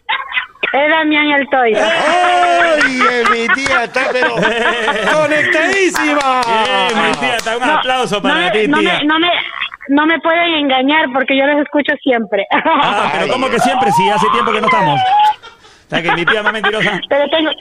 Es 0.74 0.90
Damián 0.90 1.28
el 1.32 1.50
Toy. 1.50 1.74
¡Ay, 1.76 3.00
eh, 3.12 3.24
mi 3.32 3.48
tía 3.54 3.84
está 3.86 4.08
pero 4.12 4.36
conectadísima! 5.22 6.42
Bien, 6.46 7.08
mi 7.08 7.18
tía, 7.18 7.38
ta- 7.44 7.58
un 7.58 7.64
aplauso 7.64 8.22
para 8.22 8.46
no, 8.46 8.52
ti, 8.52 8.58
me, 8.60 8.68
no, 8.68 8.80
tía. 8.80 9.00
me, 9.00 9.06
no, 9.06 9.20
me, 9.20 9.28
no 9.90 10.06
me 10.06 10.20
pueden 10.20 10.54
engañar 10.54 11.08
porque 11.14 11.38
yo 11.38 11.46
los 11.46 11.62
escucho 11.62 11.94
siempre. 12.02 12.46
Ah, 12.52 13.12
pero 13.14 13.34
¿cómo 13.34 13.50
que 13.50 13.60
siempre? 13.60 13.92
Sí, 13.92 14.10
hace 14.10 14.28
tiempo 14.32 14.52
que 14.52 14.62
no 14.62 14.68
estamos. 14.68 15.00
O 15.00 15.90
sea, 15.90 16.02
que 16.02 16.12
mi 16.14 16.26
tía 16.26 16.42
más 16.44 16.54
mentirosa. 16.54 17.00
pero 17.10 17.30
tengo, 17.30 17.52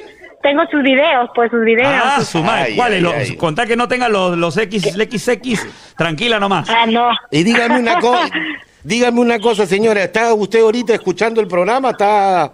tengo 0.42 0.62
sus 0.71 0.83
videos, 0.83 1.30
pues 1.35 1.50
sus 1.50 1.64
videos. 1.64 1.92
Ah, 1.92 2.21
su 2.21 2.42
madre. 2.42 2.66
Ay, 2.69 2.76
¿Cuáles? 2.76 3.33
Contá 3.37 3.66
que 3.66 3.76
no 3.76 3.88
tenga 3.88 4.09
los, 4.09 4.37
los 4.38 4.57
X, 4.57 4.87
el 4.95 5.11
XX. 5.11 5.66
Tranquila 5.97 6.38
nomás. 6.38 6.69
Ah, 6.71 6.87
no. 6.87 7.09
Y 7.33 7.42
dígame 7.42 7.80
una 7.80 7.99
cosa, 7.99 8.28
dígame 8.85 9.21
una 9.21 9.40
cosa, 9.40 9.66
señora, 9.66 10.04
¿está 10.04 10.33
usted 10.33 10.61
ahorita 10.61 10.95
escuchando 10.95 11.40
el 11.40 11.49
programa? 11.49 11.90
¿Está, 11.90 12.52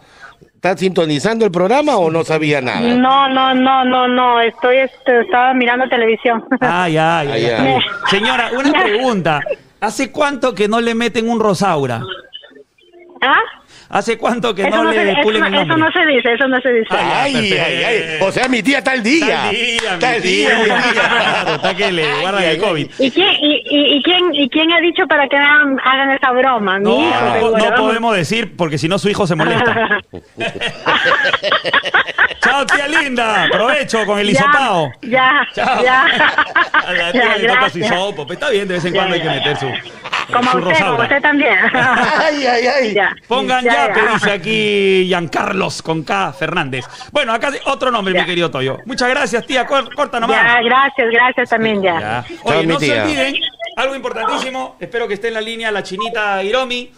está 0.57 0.77
sintonizando 0.77 1.45
el 1.45 1.51
programa 1.51 1.97
o 1.97 2.11
no 2.11 2.25
sabía 2.25 2.61
nada? 2.61 2.81
No, 2.81 3.29
no, 3.29 3.55
no, 3.55 3.85
no, 3.85 4.09
no. 4.09 4.41
Estoy, 4.41 4.79
este, 4.79 5.21
estaba 5.21 5.55
mirando 5.55 5.89
televisión. 5.89 6.45
Ah, 6.61 6.89
ya, 6.89 7.23
ya, 7.25 7.39
ya. 7.39 7.65
ya. 7.65 7.81
Señora, 8.09 8.51
una 8.59 8.73
pregunta. 8.83 9.41
¿Hace 9.81 10.11
cuánto 10.11 10.55
que 10.55 10.69
no 10.69 10.81
le 10.81 10.95
meten 10.95 11.29
un 11.29 11.39
Rosaura? 11.39 12.03
¿Ah? 13.21 13.39
¿Hace 13.89 14.19
cuánto 14.19 14.55
que 14.55 14.63
Eso 14.63 14.71
no, 14.71 14.83
no, 14.85 14.91
le 14.91 14.97
se, 14.97 15.11
eso, 15.13 15.21
pulen 15.23 15.41
no, 15.41 15.47
el 15.47 15.55
eso 15.55 15.77
no 15.77 15.93
se 15.93 16.07
dice, 16.07 16.33
eso 16.35 16.49
no 16.49 16.61
se 16.61 16.73
dice. 16.73 16.89
Ay, 16.91 17.33
perfecto. 17.51 17.65
ay, 17.67 17.83
ay. 17.85 18.19
O 18.21 18.33
sea, 18.33 18.49
mi 18.49 18.63
tía 18.63 18.79
está 18.79 18.91
al 18.93 19.03
día. 19.03 19.51
Está 19.53 20.11
al 20.11 20.23
día, 20.23 20.51
Está 20.53 20.67
mi 20.67 20.77
al 20.77 20.93
tía. 20.93 20.93
Claro, 20.93 21.55
está 21.57 21.75
que 21.77 21.93
le 21.93 22.21
guardan 22.21 22.43
Ay, 22.43 22.49
el 22.51 22.59
COVID. 22.59 22.91
¿Y 22.99 23.11
quién, 23.13 23.35
y, 23.41 23.63
y, 23.71 23.97
y 23.97 24.03
quién, 24.03 24.35
¿Y 24.35 24.49
quién 24.49 24.73
ha 24.73 24.81
dicho 24.81 25.07
para 25.07 25.29
que 25.29 25.37
hagan, 25.37 25.79
hagan 25.85 26.11
esa 26.11 26.33
broma? 26.33 26.79
Mi 26.79 26.85
No, 26.85 26.99
hijo, 27.09 27.21
no, 27.21 27.33
seguro. 27.35 27.71
no 27.71 27.77
podemos 27.77 28.17
decir 28.17 28.57
porque 28.57 28.77
si 28.79 28.89
no 28.89 28.99
su 28.99 29.09
hijo 29.09 29.27
se 29.27 29.35
molesta. 29.37 30.01
Chao, 32.41 32.67
tía 32.67 32.89
linda. 32.89 33.47
Provecho 33.51 34.05
con 34.07 34.19
el 34.19 34.31
hisopado. 34.31 34.91
Ya, 35.03 35.47
Chao. 35.55 35.83
ya. 35.83 36.05
A 36.73 36.93
la 36.93 37.13
tía 37.13 37.23
Ya, 37.23 37.37
le 37.37 37.49
toca 37.49 37.71
su 37.71 37.79
gracias. 37.79 37.87
hisopo. 37.93 38.27
Pues 38.27 38.37
está 38.39 38.51
bien, 38.51 38.69
de 38.69 38.75
vez 38.75 38.85
en 38.85 38.93
Ya, 38.93 38.99
cuando 39.01 39.15
hay 39.15 39.23
que 39.23 39.29
meter 39.29 39.57
su, 39.57 39.67
Como 40.33 40.51
su 40.53 40.59
usted, 40.59 40.85
como 40.87 41.03
usted 41.03 41.23
también. 41.23 41.57
Ay, 41.75 42.47
ay, 42.47 42.67
ay. 42.67 42.95
Ya, 42.95 43.15
Pongan 43.29 43.65
ya, 43.65 43.73
que 43.95 44.13
dice 44.15 44.31
aquí 44.33 45.05
Giancarlos 45.07 45.83
con 45.83 46.03
K 46.03 46.33
Fernández. 46.33 46.85
Bueno, 47.13 47.33
acá 47.33 47.51
otro 47.67 47.91
nombre, 47.91 48.15
Ya. 48.15 48.21
mi 48.21 48.27
querido 48.27 48.51
Toyo. 48.51 48.79
Muchas 48.87 49.09
gracias, 49.09 49.47
tía. 49.47 49.67
Cor- 49.67 49.95
Corta 49.95 50.21
nomás. 50.21 50.37
Ya, 50.43 50.63
gracias, 50.63 51.09
gracias 51.11 51.51
también 51.51 51.83
ya. 51.83 52.25
Oye, 52.45 52.67
no 52.67 52.79
se 52.81 53.01
olviden, 53.01 53.35
algo 53.77 53.95
importantísimo, 53.95 54.77
espero 54.81 55.07
que 55.09 55.15
esté 55.15 55.29
en 55.29 55.35
la 55.35 55.41
línea 55.41 55.71
la 55.71 55.83
chinita 55.83 56.43
Hiromi. 56.43 56.91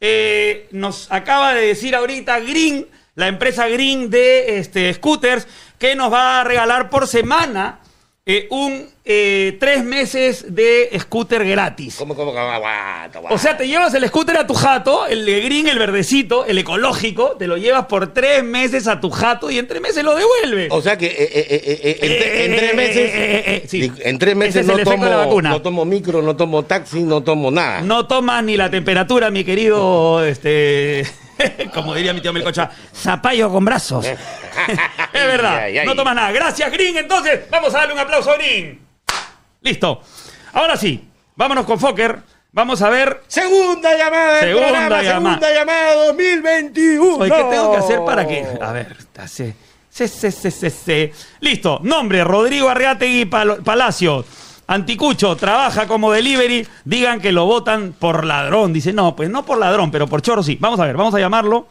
Eh, 0.00 0.68
nos 0.72 1.10
acaba 1.10 1.54
de 1.54 1.68
decir 1.68 1.94
ahorita 1.96 2.38
Green, 2.40 2.86
la 3.14 3.28
empresa 3.28 3.66
Green 3.68 4.10
de 4.10 4.58
este, 4.58 4.92
scooters, 4.92 5.48
que 5.78 5.96
nos 5.96 6.12
va 6.12 6.40
a 6.40 6.44
regalar 6.44 6.90
por 6.90 7.06
semana 7.06 7.78
eh, 8.28 8.48
un 8.50 8.88
eh, 9.04 9.56
tres 9.60 9.84
meses 9.84 10.46
de 10.52 10.90
scooter 10.98 11.44
gratis. 11.46 11.94
¿Cómo, 11.96 12.16
cómo, 12.16 12.32
cómo? 12.32 12.40
Aguanta, 12.42 13.18
aguanta. 13.18 13.32
O 13.32 13.38
sea, 13.38 13.56
te 13.56 13.68
llevas 13.68 13.94
el 13.94 14.04
scooter 14.08 14.36
a 14.36 14.48
tu 14.48 14.54
jato, 14.54 15.06
el 15.06 15.24
de 15.24 15.40
green, 15.42 15.68
el 15.68 15.78
verdecito, 15.78 16.44
el 16.44 16.58
ecológico, 16.58 17.36
te 17.38 17.46
lo 17.46 17.56
llevas 17.56 17.86
por 17.86 18.12
tres 18.12 18.42
meses 18.42 18.88
a 18.88 19.00
tu 19.00 19.10
jato 19.10 19.48
y 19.48 19.58
en 19.58 19.68
tres 19.68 19.80
meses 19.80 20.02
lo 20.02 20.16
devuelves. 20.16 20.72
O 20.72 20.82
sea 20.82 20.98
que 20.98 21.06
eh, 21.06 21.16
eh, 21.20 21.46
eh, 21.50 21.80
eh, 21.82 21.98
en, 22.02 22.10
tre- 22.12 22.44
en 22.50 22.56
tres 22.56 22.74
meses, 22.74 23.70
sí. 23.70 23.92
en 24.00 24.18
tres 24.18 24.30
Ese 24.32 24.38
meses 24.38 24.56
es 24.62 24.66
no 24.66 24.72
el 24.72 24.80
efecto 24.80 25.04
de 25.04 25.10
la 25.10 25.16
tomo, 25.18 25.26
vacuna. 25.28 25.50
no 25.50 25.62
tomo 25.62 25.84
micro, 25.84 26.20
no 26.20 26.34
tomo 26.34 26.64
taxi, 26.64 27.04
no 27.04 27.22
tomo 27.22 27.52
nada. 27.52 27.82
No 27.82 28.08
tomas 28.08 28.42
ni 28.42 28.56
la 28.56 28.68
temperatura, 28.70 29.30
mi 29.30 29.44
querido, 29.44 30.24
este, 30.24 31.06
como 31.74 31.94
diría 31.94 32.12
mi 32.12 32.20
tío 32.20 32.32
Melcocha, 32.32 32.70
zapallo 32.94 33.50
con 33.50 33.64
brazos. 33.64 34.04
es 35.12 35.26
verdad, 35.26 35.56
Ay, 35.64 35.78
ay, 35.78 35.86
no 35.86 35.94
tomas 35.94 36.14
nada. 36.14 36.32
Gracias, 36.32 36.70
Green. 36.72 36.96
Entonces, 36.96 37.40
vamos 37.50 37.74
a 37.74 37.78
darle 37.78 37.94
un 37.94 38.00
aplauso 38.00 38.30
a 38.30 38.36
Green. 38.36 38.80
Listo. 39.60 40.00
Ahora 40.52 40.76
sí, 40.76 41.04
vámonos 41.34 41.64
con 41.66 41.78
Fokker. 41.78 42.18
Vamos 42.52 42.80
a 42.80 42.88
ver 42.88 43.22
Segunda 43.26 43.94
llamada 43.98 44.36
del 44.36 44.48
Segunda 44.48 44.68
programa, 44.68 45.02
llamada. 45.02 45.34
segunda 45.36 45.54
llamada 45.54 45.94
2021. 46.06 47.16
Oye, 47.16 47.30
¿qué 47.30 47.44
tengo 47.50 47.70
que 47.72 47.76
hacer 47.76 48.00
para 48.04 48.26
que.? 48.26 48.46
A 48.62 48.72
ver, 48.72 48.96
hace. 49.18 49.54
Se, 49.90 50.08
se, 50.08 50.30
se, 50.30 50.50
se, 50.50 50.70
se. 50.70 51.12
Listo. 51.40 51.80
Nombre: 51.82 52.24
Rodrigo 52.24 52.68
Arriategui 52.70 53.26
Pal- 53.26 53.62
Palacio. 53.62 54.24
Anticucho, 54.66 55.36
trabaja 55.36 55.86
como 55.86 56.10
delivery. 56.12 56.66
Digan 56.84 57.20
que 57.20 57.32
lo 57.32 57.46
votan 57.46 57.94
por 57.98 58.24
ladrón. 58.24 58.72
Dice, 58.72 58.92
no, 58.92 59.14
pues 59.14 59.30
no 59.30 59.44
por 59.44 59.58
ladrón, 59.58 59.90
pero 59.90 60.06
por 60.06 60.22
choro 60.22 60.42
sí. 60.42 60.58
Vamos 60.60 60.80
a 60.80 60.86
ver, 60.86 60.96
vamos 60.96 61.14
a 61.14 61.20
llamarlo. 61.20 61.68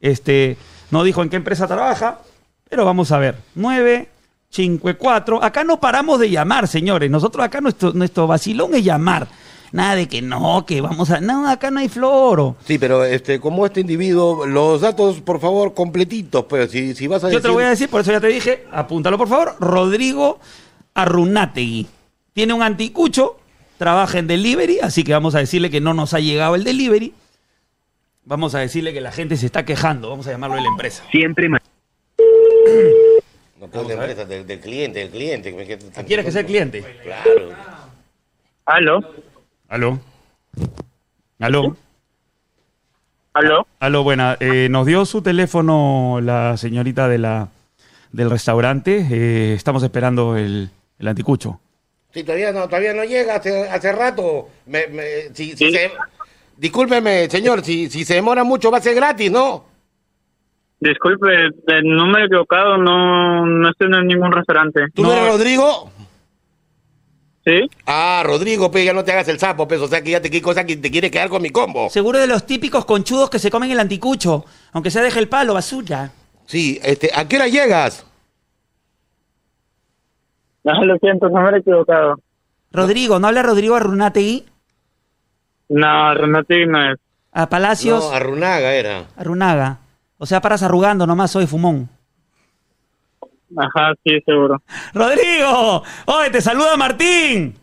Este. 0.00 0.56
No 0.90 1.02
dijo 1.02 1.22
en 1.22 1.28
qué 1.28 1.36
empresa 1.36 1.66
trabaja, 1.66 2.20
pero 2.68 2.84
vamos 2.84 3.12
a 3.12 3.18
ver. 3.18 3.36
9, 3.54 4.08
5, 4.50 4.90
4. 4.96 5.42
Acá 5.42 5.64
no 5.64 5.80
paramos 5.80 6.20
de 6.20 6.30
llamar, 6.30 6.68
señores. 6.68 7.10
Nosotros 7.10 7.44
acá 7.44 7.60
nuestro, 7.60 7.92
nuestro 7.92 8.26
vacilón 8.26 8.74
es 8.74 8.84
llamar. 8.84 9.28
Nada 9.70 9.96
de 9.96 10.08
que 10.08 10.22
no, 10.22 10.64
que 10.64 10.80
vamos 10.80 11.10
a. 11.10 11.20
No, 11.20 11.48
acá 11.48 11.70
no 11.70 11.80
hay 11.80 11.88
floro. 11.88 12.56
Sí, 12.64 12.78
pero 12.78 13.04
este, 13.04 13.38
como 13.38 13.66
este 13.66 13.80
individuo, 13.80 14.46
los 14.46 14.80
datos, 14.80 15.20
por 15.20 15.40
favor, 15.40 15.74
completitos, 15.74 16.46
pero 16.48 16.66
si, 16.68 16.94
si 16.94 17.06
vas 17.06 17.22
a 17.22 17.26
Yo 17.26 17.32
decir... 17.32 17.42
te 17.42 17.48
lo 17.48 17.54
voy 17.54 17.64
a 17.64 17.70
decir, 17.70 17.90
por 17.90 18.00
eso 18.00 18.12
ya 18.12 18.20
te 18.20 18.28
dije, 18.28 18.64
apúntalo 18.72 19.18
por 19.18 19.28
favor, 19.28 19.56
Rodrigo 19.60 20.38
Arrunategui. 20.94 21.86
Tiene 22.38 22.54
un 22.54 22.62
anticucho, 22.62 23.36
trabaja 23.78 24.16
en 24.20 24.28
delivery, 24.28 24.78
así 24.80 25.02
que 25.02 25.12
vamos 25.12 25.34
a 25.34 25.40
decirle 25.40 25.70
que 25.70 25.80
no 25.80 25.92
nos 25.92 26.14
ha 26.14 26.20
llegado 26.20 26.54
el 26.54 26.62
delivery. 26.62 27.12
Vamos 28.26 28.54
a 28.54 28.60
decirle 28.60 28.92
que 28.92 29.00
la 29.00 29.10
gente 29.10 29.36
se 29.36 29.44
está 29.46 29.64
quejando, 29.64 30.08
vamos 30.08 30.24
a 30.28 30.30
llamarlo 30.30 30.54
de 30.54 30.62
la 30.62 30.68
empresa. 30.68 31.02
Siempre 31.10 31.48
ma- 31.48 31.58
No, 33.58 33.66
pues, 33.66 33.88
de 33.88 33.94
empresa, 33.94 34.24
del, 34.24 34.46
del 34.46 34.60
cliente, 34.60 35.00
del 35.00 35.10
cliente. 35.10 35.50
que- 35.66 36.04
¿Quieres 36.04 36.24
que 36.24 36.30
sea 36.30 36.42
el 36.42 36.46
cliente? 36.46 36.84
Claro. 37.02 37.50
¿Aló? 38.66 39.00
¿Aló? 39.68 39.98
¿Aló? 41.40 41.76
¿Aló? 43.34 43.66
Aló, 43.80 44.02
buena. 44.04 44.36
Eh, 44.38 44.68
nos 44.70 44.86
dio 44.86 45.04
su 45.06 45.22
teléfono 45.22 46.20
la 46.22 46.56
señorita 46.56 47.08
de 47.08 47.18
la, 47.18 47.48
del 48.12 48.30
restaurante. 48.30 49.04
Eh, 49.10 49.54
estamos 49.54 49.82
esperando 49.82 50.36
el, 50.36 50.70
el 51.00 51.08
anticucho. 51.08 51.58
Sí, 52.12 52.24
todavía 52.24 52.52
no, 52.52 52.66
todavía 52.66 52.94
no 52.94 53.04
llega, 53.04 53.36
hace, 53.36 53.68
hace 53.68 53.92
rato. 53.92 54.48
Me, 54.66 54.86
me- 54.88 55.34
si, 55.34 55.50
si 55.50 55.56
Sí. 55.56 55.72
se- 55.72 55.92
discúlpeme, 56.56 57.28
señor, 57.28 57.62
si, 57.64 57.88
si 57.90 58.04
se 58.04 58.14
demora 58.14 58.44
mucho 58.44 58.70
va 58.70 58.78
a 58.78 58.82
ser 58.82 58.94
gratis, 58.94 59.30
¿no? 59.30 59.66
Disculpe, 60.80 61.26
el 61.66 61.84
número 61.84 62.26
equivocado, 62.26 62.78
no, 62.78 63.44
no 63.44 63.70
estoy 63.70 63.88
en 63.92 64.06
ningún 64.06 64.32
restaurante. 64.32 64.86
¿Tú 64.94 65.02
No. 65.02 65.12
eres 65.12 65.26
Rodrigo? 65.32 65.90
¿Sí? 67.44 67.68
Ah, 67.86 68.22
Rodrigo, 68.24 68.70
pues 68.70 68.84
ya 68.84 68.92
no 68.92 69.04
te 69.04 69.12
hagas 69.12 69.28
el 69.28 69.38
sapo, 69.38 69.66
pues, 69.66 69.80
o 69.80 69.88
sea 69.88 70.02
que 70.02 70.10
ya 70.10 70.20
te, 70.22 70.30
qué 70.30 70.40
cosa 70.42 70.64
que 70.64 70.76
te 70.76 70.90
quiere 70.90 71.10
quedar 71.10 71.28
con 71.28 71.42
mi 71.42 71.50
combo. 71.50 71.88
Seguro 71.90 72.18
de 72.18 72.26
los 72.26 72.46
típicos 72.46 72.84
conchudos 72.84 73.28
que 73.30 73.38
se 73.38 73.50
comen 73.50 73.70
el 73.70 73.80
anticucho, 73.80 74.44
aunque 74.72 74.90
se 74.90 75.00
deje 75.00 75.18
el 75.18 75.28
palo, 75.28 75.54
basura. 75.54 76.12
Sí, 76.46 76.78
este, 76.82 77.10
¿a 77.14 77.26
qué 77.26 77.36
hora 77.36 77.48
llegas? 77.48 78.04
No, 80.74 80.84
lo 80.84 80.98
siento, 80.98 81.28
número 81.28 81.56
equivocado. 81.56 82.16
Rodrigo, 82.70 83.18
¿no 83.18 83.28
habla 83.28 83.42
Rodrigo 83.42 83.74
Arrunategui? 83.76 84.44
No, 85.70 86.14
Renati 86.14 86.66
no 86.66 86.92
es. 86.92 86.98
A 87.32 87.48
Palacios, 87.48 88.04
No, 88.04 88.16
Arrunaga 88.16 88.72
era. 88.74 89.04
Arrunaga. 89.16 89.78
O 90.18 90.26
sea, 90.26 90.40
paras 90.40 90.62
arrugando 90.62 91.06
nomás, 91.06 91.30
soy 91.30 91.46
fumón. 91.46 91.88
Ajá, 93.56 93.94
sí, 94.04 94.18
seguro. 94.26 94.62
Rodrigo, 94.92 95.82
oye, 96.06 96.30
te 96.30 96.40
saluda 96.42 96.76
Martín, 96.76 97.54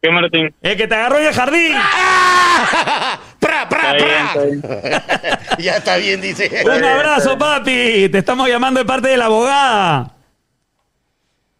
¿Qué, 0.00 0.10
Martín? 0.10 0.54
el 0.62 0.76
que 0.76 0.86
te 0.86 0.94
agarró 0.94 1.18
en 1.18 1.26
el 1.26 1.34
jardín. 1.34 1.72
¡Ah! 1.74 3.18
¡Pra, 3.40 3.68
pra, 3.68 3.96
Está 3.96 4.42
bien, 4.44 4.60
pra! 4.62 4.74
está 4.78 5.18
bien. 5.18 5.40
ya 5.58 5.76
está 5.78 5.96
bien, 5.96 6.20
dice. 6.20 6.62
Un 6.64 6.84
abrazo, 6.84 7.36
papi. 7.36 8.08
Te 8.08 8.18
estamos 8.18 8.48
llamando 8.48 8.78
de 8.78 8.86
parte 8.86 9.08
de 9.08 9.16
la 9.16 9.24
abogada. 9.26 10.15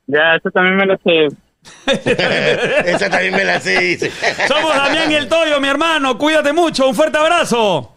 Ya, 0.07 0.37
eso 0.37 0.51
también 0.51 0.77
me 0.77 0.87
lo 0.87 0.97
sé. 0.99 1.29
Esa 2.87 3.11
también 3.11 3.35
me 3.35 3.45
la 3.45 3.61
sé. 3.61 3.99
Somos 4.49 4.75
Damián 4.75 5.11
y 5.11 5.15
el 5.15 5.29
Toyo, 5.29 5.61
mi 5.61 5.69
hermano. 5.69 6.17
Cuídate 6.17 6.53
mucho. 6.53 6.89
Un 6.89 6.95
fuerte 6.95 7.19
abrazo. 7.19 7.93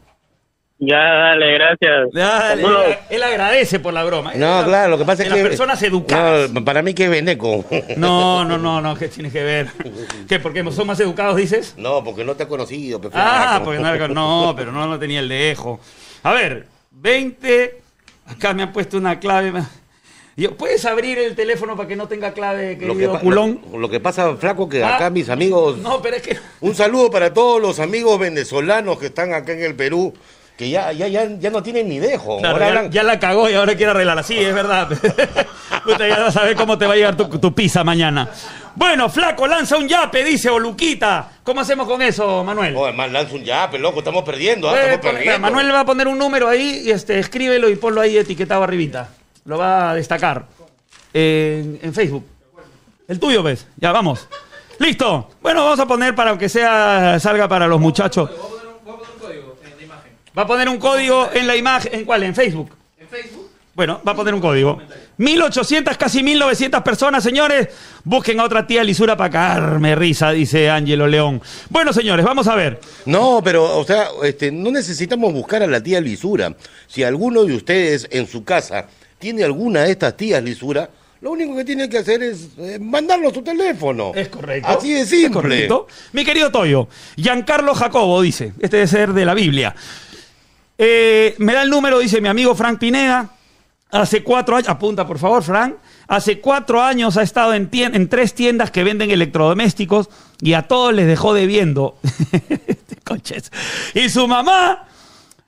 Ya, 0.81 0.97
dale, 0.97 1.53
gracias. 1.55 2.07
Dale, 2.13 2.61
Saludos. 2.63 2.85
él, 2.87 2.97
él 3.09 3.23
agradece 3.23 3.79
por 3.81 3.93
la 3.93 4.03
broma. 4.05 4.31
No, 4.35 4.63
claro, 4.63 4.89
lo 4.91 4.97
que 4.97 5.03
pasa 5.03 5.23
es 5.23 5.29
que... 5.29 5.35
las 5.37 5.47
personas 5.49 5.83
educadas. 5.83 6.51
No, 6.51 6.63
para 6.63 6.81
mí 6.81 6.93
que 6.93 7.03
es 7.03 7.09
veneco. 7.09 7.65
No, 7.97 8.45
no, 8.45 8.57
no, 8.57 8.79
no, 8.81 8.95
¿qué 8.95 9.09
tiene 9.09 9.29
que 9.29 9.43
ver? 9.43 9.67
¿Qué? 10.27 10.39
¿Porque 10.39 10.63
son 10.71 10.87
más 10.87 10.99
educados, 11.01 11.35
dices? 11.35 11.75
No, 11.77 12.01
porque 12.03 12.23
no 12.23 12.35
te 12.35 12.43
ha 12.43 12.47
conocido. 12.47 13.01
pe, 13.01 13.09
Ah, 13.13 13.59
flaco. 13.59 13.65
porque 13.65 13.79
no, 13.81 14.07
no, 14.47 14.53
pero 14.55 14.71
no, 14.71 14.87
no 14.87 14.97
tenía 14.97 15.19
el 15.19 15.27
dejo. 15.27 15.81
A 16.23 16.31
ver, 16.31 16.65
20. 16.91 17.81
Acá 18.27 18.53
me 18.53 18.63
han 18.63 18.71
puesto 18.71 18.97
una 18.97 19.19
clave. 19.19 19.51
Yo, 20.39 20.55
¿Puedes 20.55 20.85
abrir 20.85 21.17
el 21.19 21.35
teléfono 21.35 21.75
para 21.75 21.87
que 21.89 21.95
no 21.95 22.07
tenga 22.07 22.33
clave, 22.33 22.77
Lo 22.79 22.93
que, 22.93 23.01
querido 23.01 23.19
culón? 23.19 23.61
lo- 23.71 23.77
lo 23.79 23.89
que 23.89 23.99
pasa, 23.99 24.35
flaco, 24.37 24.69
que 24.69 24.83
Ah. 24.83 24.95
acá 24.95 25.09
mis 25.09 25.29
amigos... 25.29 25.77
No, 25.79 26.01
pero 26.01 26.15
es 26.15 26.21
que. 26.21 26.37
Un 26.61 26.73
saludo 26.75 27.11
para 27.11 27.33
todos 27.33 27.61
los 27.61 27.79
amigos 27.79 28.17
venezolanos 28.19 28.97
que 28.99 29.07
están 29.07 29.33
acá 29.33 29.51
en 29.51 29.63
el 29.63 29.75
Perú, 29.75 30.13
que 30.57 30.69
ya, 30.69 30.91
ya, 30.93 31.07
ya, 31.07 31.25
ya 31.39 31.49
no 31.49 31.61
tienen 31.61 31.89
ni 31.89 31.99
dejo. 31.99 32.37
Claro, 32.39 32.53
Ahora 32.55 32.65
ya, 32.67 32.71
hablan- 32.81 32.91
ya 32.91 33.03
la 33.03 33.19
cagó 33.19 33.49
y 33.49 33.53
ahora 33.53 33.75
quiere 33.75 33.91
arreglarla. 33.91 34.23
Sí, 34.23 34.37
es 34.37 34.53
verdad. 34.53 34.87
Puta, 35.83 36.07
ya 36.07 36.19
vas 36.19 36.37
a 36.37 36.43
ver 36.43 36.55
cómo 36.55 36.77
te 36.77 36.85
va 36.85 36.93
a 36.93 36.95
llegar 36.95 37.17
tu, 37.17 37.27
tu 37.39 37.53
pizza 37.53 37.83
mañana. 37.83 38.29
Bueno, 38.75 39.09
flaco, 39.09 39.45
lanza 39.47 39.75
un 39.77 39.87
yape, 39.89 40.23
dice, 40.23 40.49
o 40.49 40.57
Luquita. 40.59 41.31
¿Cómo 41.43 41.61
hacemos 41.61 41.85
con 41.87 42.01
eso, 42.01 42.43
Manuel? 42.45 42.75
Oh, 42.77 42.85
además 42.85 43.11
lanza 43.11 43.35
un 43.35 43.43
yape, 43.43 43.77
loco, 43.77 43.99
estamos 43.99 44.23
perdiendo, 44.23 44.69
ah, 44.69 44.75
Eh, 44.75 44.93
estamos 44.93 45.15
perdiendo. 45.15 45.39
Manuel 45.39 45.73
va 45.73 45.81
a 45.81 45.85
poner 45.85 46.07
un 46.07 46.17
número 46.17 46.47
ahí 46.47 46.83
y 46.85 46.91
este, 46.91 47.19
escríbelo 47.19 47.69
y 47.69 47.75
ponlo 47.75 47.99
ahí 47.99 48.17
etiquetado 48.17 48.63
arribita. 48.63 49.09
Lo 49.49 49.57
va 49.57 49.89
a 49.89 49.95
destacar 49.95 50.45
en, 51.11 51.79
en 51.81 51.91
Facebook. 51.91 52.23
El 53.07 53.19
tuyo, 53.19 53.41
¿ves? 53.41 53.65
Ya, 53.77 53.91
vamos. 53.91 54.27
Listo. 54.77 55.31
Bueno, 55.41 55.63
vamos 55.63 55.79
a 55.79 55.87
poner 55.87 56.13
para 56.13 56.37
que 56.37 56.47
sea 56.47 57.19
salga 57.19 57.47
para 57.47 57.65
los 57.65 57.81
muchachos. 57.81 58.29
Voy 58.29 58.37
a 58.37 58.47
poner 58.47 58.67
un, 58.67 58.85
voy 58.85 58.93
a 58.93 58.97
poner 58.97 59.09
un 59.09 59.17
código 59.17 59.57
en 59.63 59.77
la 59.77 59.83
imagen. 59.83 60.11
Va 60.37 60.41
a 60.43 60.47
poner 60.47 60.69
un 60.69 60.77
código 60.77 61.29
en 61.33 61.47
la 61.47 61.55
imagen. 61.55 61.95
¿En 61.95 62.05
cuál? 62.05 62.21
¿En 62.21 62.35
Facebook? 62.35 62.69
En 62.99 63.07
Facebook. 63.07 63.49
Bueno, 63.73 63.99
va 64.07 64.11
a 64.11 64.15
poner 64.15 64.35
un 64.35 64.39
código. 64.39 64.79
1800, 65.17 65.97
casi 65.97 66.21
1900 66.21 66.83
personas, 66.83 67.23
señores. 67.23 67.69
Busquen 68.03 68.39
a 68.39 68.43
otra 68.43 68.67
tía 68.67 68.83
lisura 68.83 69.17
para 69.17 69.31
cagarme 69.31 69.95
risa, 69.95 70.29
dice 70.29 70.69
Ángelo 70.69 71.07
León. 71.07 71.41
Bueno, 71.69 71.91
señores, 71.91 72.23
vamos 72.23 72.47
a 72.47 72.53
ver. 72.53 72.79
No, 73.05 73.41
pero, 73.43 73.79
o 73.79 73.83
sea, 73.83 74.09
este, 74.21 74.51
no 74.51 74.69
necesitamos 74.69 75.33
buscar 75.33 75.63
a 75.63 75.67
la 75.67 75.81
tía 75.81 75.99
Lisura. 76.01 76.53
Si 76.85 77.03
alguno 77.03 77.45
de 77.45 77.55
ustedes 77.55 78.07
en 78.11 78.27
su 78.27 78.43
casa 78.43 78.87
tiene 79.19 79.43
alguna 79.43 79.81
de 79.83 79.91
estas 79.91 80.15
tías 80.17 80.41
Lisura, 80.41 80.89
lo 81.21 81.31
único 81.31 81.55
que 81.55 81.65
tiene 81.65 81.89
que 81.89 81.97
hacer 81.97 82.23
es 82.23 82.47
eh, 82.57 82.79
mandarnos 82.79 83.33
su 83.33 83.41
teléfono. 83.41 84.13
Es 84.15 84.29
correcto. 84.29 84.69
Así 84.69 84.93
de 84.93 85.01
Es 85.01 85.09
simple. 85.09 85.31
correcto. 85.33 85.87
Mi 86.13 86.23
querido 86.23 86.49
Toyo, 86.49 86.87
Giancarlo 87.17 87.75
Jacobo 87.75 88.21
dice, 88.21 88.53
este 88.59 88.77
debe 88.77 88.87
ser 88.87 89.13
de 89.13 89.25
la 89.25 89.33
Biblia. 89.33 89.75
Eh, 90.77 91.35
me 91.39 91.53
da 91.53 91.63
el 91.63 91.69
número, 91.69 91.99
dice 91.99 92.21
mi 92.21 92.29
amigo 92.29 92.55
Frank 92.55 92.79
Pineda. 92.79 93.29
Hace 93.91 94.23
cuatro 94.23 94.55
años, 94.55 94.69
apunta 94.69 95.05
por 95.05 95.17
favor, 95.19 95.43
Frank. 95.43 95.75
Hace 96.07 96.39
cuatro 96.39 96.81
años 96.81 97.17
ha 97.17 97.23
estado 97.23 97.53
en, 97.53 97.69
en 97.71 98.07
tres 98.07 98.33
tiendas 98.33 98.71
que 98.71 98.83
venden 98.83 99.11
electrodomésticos 99.11 100.09
y 100.41 100.53
a 100.53 100.63
todos 100.67 100.93
les 100.93 101.07
dejó 101.07 101.33
debiendo. 101.33 101.97
Conches. 103.03 103.51
Y 103.95 104.07
su 104.09 104.27
mamá 104.27 104.87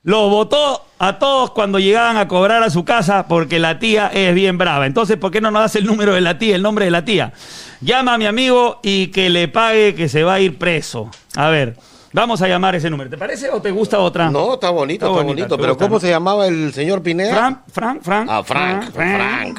los 0.02 0.28
votó 0.28 0.84
a 1.02 1.18
todos 1.18 1.50
cuando 1.50 1.80
llegaban 1.80 2.16
a 2.16 2.28
cobrar 2.28 2.62
a 2.62 2.70
su 2.70 2.84
casa 2.84 3.26
porque 3.26 3.58
la 3.58 3.80
tía 3.80 4.06
es 4.14 4.32
bien 4.36 4.56
brava. 4.56 4.86
Entonces, 4.86 5.16
¿por 5.16 5.32
qué 5.32 5.40
no 5.40 5.50
nos 5.50 5.62
das 5.62 5.74
el 5.74 5.84
número 5.84 6.14
de 6.14 6.20
la 6.20 6.38
tía, 6.38 6.54
el 6.54 6.62
nombre 6.62 6.84
de 6.84 6.92
la 6.92 7.04
tía? 7.04 7.32
Llama 7.80 8.14
a 8.14 8.18
mi 8.18 8.26
amigo 8.26 8.78
y 8.84 9.08
que 9.08 9.28
le 9.28 9.48
pague 9.48 9.96
que 9.96 10.08
se 10.08 10.22
va 10.22 10.34
a 10.34 10.40
ir 10.40 10.58
preso. 10.58 11.10
A 11.34 11.48
ver, 11.48 11.76
vamos 12.12 12.40
a 12.40 12.46
llamar 12.46 12.76
ese 12.76 12.88
número. 12.88 13.10
¿Te 13.10 13.18
parece 13.18 13.50
o 13.50 13.60
te 13.60 13.72
gusta 13.72 13.98
otra? 13.98 14.30
No, 14.30 14.54
está 14.54 14.70
bonito, 14.70 15.06
Está 15.10 15.24
bonito. 15.24 15.56
Pero 15.58 15.70
gusta, 15.70 15.86
¿cómo 15.86 15.96
¿no? 15.96 16.00
se 16.00 16.08
llamaba 16.08 16.46
el 16.46 16.72
señor 16.72 17.02
Pineda? 17.02 17.34
Frank, 17.34 17.58
Frank, 17.72 18.02
Frank. 18.04 18.28
Ah, 18.30 18.44
Frank, 18.44 18.92
Frank. 18.92 19.58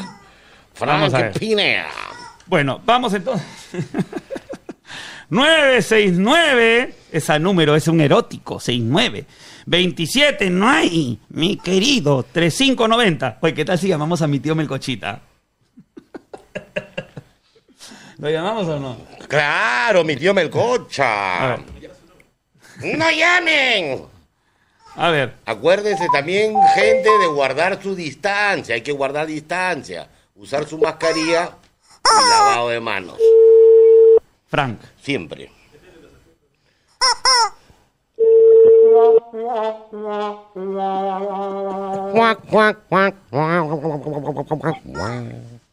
A 0.79 0.97
ver. 0.97 1.09
Frank 1.11 1.37
Pineda. 1.37 1.87
Bueno, 2.45 2.79
vamos 2.85 3.13
entonces. 3.13 3.45
969, 5.29 6.95
ese 7.11 7.39
número 7.39 7.75
es 7.75 7.89
un 7.89 7.99
erótico, 7.99 8.61
69. 8.61 9.25
27, 9.65 10.49
no 10.49 10.69
hay, 10.69 11.19
mi 11.29 11.57
querido, 11.57 12.23
3590. 12.23 13.37
Oye, 13.41 13.53
¿qué 13.53 13.65
tal 13.65 13.79
si 13.79 13.87
llamamos 13.87 14.21
a 14.21 14.27
mi 14.27 14.39
tío 14.39 14.55
Melcochita? 14.55 15.21
¿Lo 18.17 18.29
llamamos 18.29 18.67
o 18.67 18.79
no? 18.79 18.97
Claro, 19.27 20.03
mi 20.03 20.15
tío 20.15 20.33
Melcocha. 20.33 21.57
¡No 21.57 23.11
llamen! 23.11 24.05
A 24.95 25.09
ver, 25.09 25.35
Acuérdense 25.45 26.05
también, 26.11 26.55
gente, 26.75 27.09
de 27.19 27.27
guardar 27.27 27.81
su 27.81 27.95
distancia. 27.95 28.75
Hay 28.75 28.81
que 28.81 28.91
guardar 28.91 29.25
distancia. 29.25 30.07
Usar 30.35 30.67
su 30.67 30.77
mascarilla 30.77 31.51
y 32.05 32.29
lavado 32.29 32.69
de 32.69 32.79
manos. 32.79 33.17
Frank. 34.47 34.79
Siempre. 35.01 35.49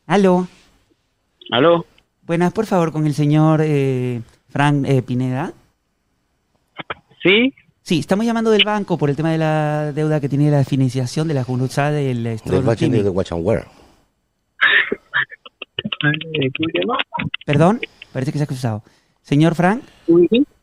Aló. 0.07 0.47
¿Aló? 1.51 1.87
Buenas, 2.23 2.53
por 2.53 2.67
favor, 2.67 2.93
con 2.93 3.07
el 3.07 3.15
señor 3.15 3.61
eh, 3.63 4.21
Frank 4.49 4.85
eh, 4.87 5.03
Pineda. 5.03 5.53
¿Sí? 7.23 7.55
Sí, 7.83 7.99
estamos 7.99 8.25
llamando 8.25 8.51
del 8.51 8.65
banco 8.65 8.97
por 8.97 9.11
el 9.11 9.17
tema 9.17 9.33
de 9.33 9.39
la 9.39 9.93
deuda 9.93 10.21
que 10.21 10.29
tiene 10.29 10.51
la 10.51 10.65
financiación 10.65 11.27
de 11.27 11.35
la 11.35 11.45
Junta 11.45 11.91
del 11.91 12.23
Del 12.23 12.35
Store 12.35 12.61
Bachelor 12.61 12.77
Químico. 12.77 13.05
de 13.05 13.11
Watch 13.11 13.33
and 13.33 13.45
Wear. 13.45 13.67
Perdón, 17.45 17.81
parece 18.13 18.33
que 18.33 18.39
se 18.39 18.45
ha 18.45 18.47
cruzado. 18.47 18.83
Señor 19.23 19.55
Frank, 19.55 19.83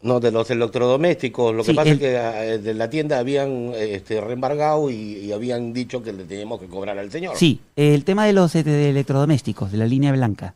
No, 0.01 0.19
de 0.19 0.31
los 0.31 0.49
electrodomésticos. 0.51 1.53
Lo 1.55 1.63
que 1.63 1.71
Sí, 1.71 1.75
pasa 1.75 1.89
el- 1.89 1.93
es 1.95 1.99
que 1.99 2.15
eh, 2.15 2.57
de 2.59 2.73
la 2.73 2.89
tienda 2.89 3.19
habían 3.19 3.71
este, 3.75 4.19
reembargado 4.19 4.89
y, 4.89 4.93
y 4.95 5.31
habían 5.31 5.71
dicho 5.73 6.03
que 6.03 6.11
le 6.13 6.23
teníamos 6.25 6.59
que 6.59 6.67
cobrar 6.67 6.97
al 6.97 7.09
señor. 7.11 7.35
sí, 7.35 7.59
el 7.75 8.03
tema 8.03 8.25
de 8.25 8.33
los 8.33 8.53
eh, 8.55 8.63
de 8.63 8.89
electrodomésticos, 8.89 9.71
de 9.71 9.77
la 9.77 9.85
línea 9.85 10.11
blanca. 10.11 10.53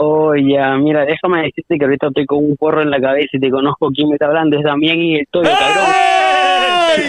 Oh, 0.00 0.32
ya, 0.36 0.76
mira, 0.76 1.04
déjame 1.04 1.42
decirte 1.42 1.76
que 1.76 1.84
ahorita 1.84 2.06
estoy 2.08 2.24
con 2.26 2.38
un 2.44 2.56
porro 2.56 2.82
en 2.82 2.90
la 2.90 3.00
cabeza 3.00 3.30
y 3.32 3.40
te 3.40 3.50
conozco 3.50 3.88
quién 3.92 4.08
me 4.08 4.14
está 4.14 4.26
hablando, 4.26 4.56
es 4.56 4.62
Damián 4.62 4.96
y 4.98 5.16
el 5.16 5.26
Toyo, 5.28 5.50
cabrón. 5.58 5.84
¡Ay! 5.88 7.02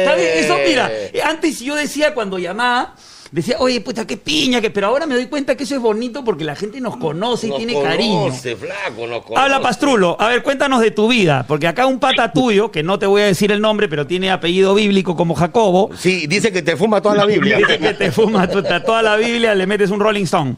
Está 0.00 0.14
bien, 0.14 0.28
eso, 0.36 0.54
mira, 0.66 0.90
antes 1.28 1.60
yo 1.60 1.74
decía 1.74 2.14
cuando 2.14 2.38
llamaba, 2.38 2.94
decía, 3.30 3.56
oye, 3.58 3.80
puta, 3.80 4.06
qué 4.06 4.16
piña, 4.16 4.60
que, 4.60 4.70
pero 4.70 4.86
ahora 4.88 5.06
me 5.06 5.14
doy 5.14 5.26
cuenta 5.26 5.56
que 5.56 5.64
eso 5.64 5.74
es 5.74 5.80
bonito 5.80 6.24
porque 6.24 6.44
la 6.44 6.54
gente 6.56 6.80
nos 6.80 6.96
conoce 6.96 7.46
y 7.46 7.50
Nos 7.50 7.58
tiene 7.58 7.74
conoce, 7.74 7.88
cariño. 7.90 8.30
flaco, 8.32 9.06
nos 9.06 9.22
conoce. 9.22 9.40
Habla 9.42 9.60
Pastrulo, 9.60 10.16
a 10.18 10.28
ver, 10.28 10.42
cuéntanos 10.42 10.80
de 10.80 10.90
tu 10.90 11.08
vida, 11.08 11.44
porque 11.46 11.66
acá 11.66 11.86
un 11.86 11.98
pata 11.98 12.32
tuyo, 12.32 12.70
que 12.70 12.82
no 12.82 12.98
te 12.98 13.06
voy 13.06 13.22
a 13.22 13.26
decir 13.26 13.52
el 13.52 13.60
nombre, 13.60 13.88
pero 13.88 14.06
tiene 14.06 14.30
apellido 14.30 14.74
bíblico 14.74 15.16
como 15.16 15.34
Jacobo, 15.34 15.90
Sí, 15.96 16.26
dice 16.26 16.52
que 16.52 16.62
te 16.62 16.76
fuma 16.76 17.00
toda 17.00 17.14
la 17.16 17.26
Biblia. 17.26 17.58
dice 17.58 17.78
que 17.78 17.94
te 17.94 18.10
fuma 18.12 18.48
toda 18.48 19.02
la 19.02 19.16
Biblia, 19.16 19.54
le 19.54 19.66
metes 19.66 19.90
un 19.90 20.00
Rolling 20.00 20.24
Stone. 20.24 20.56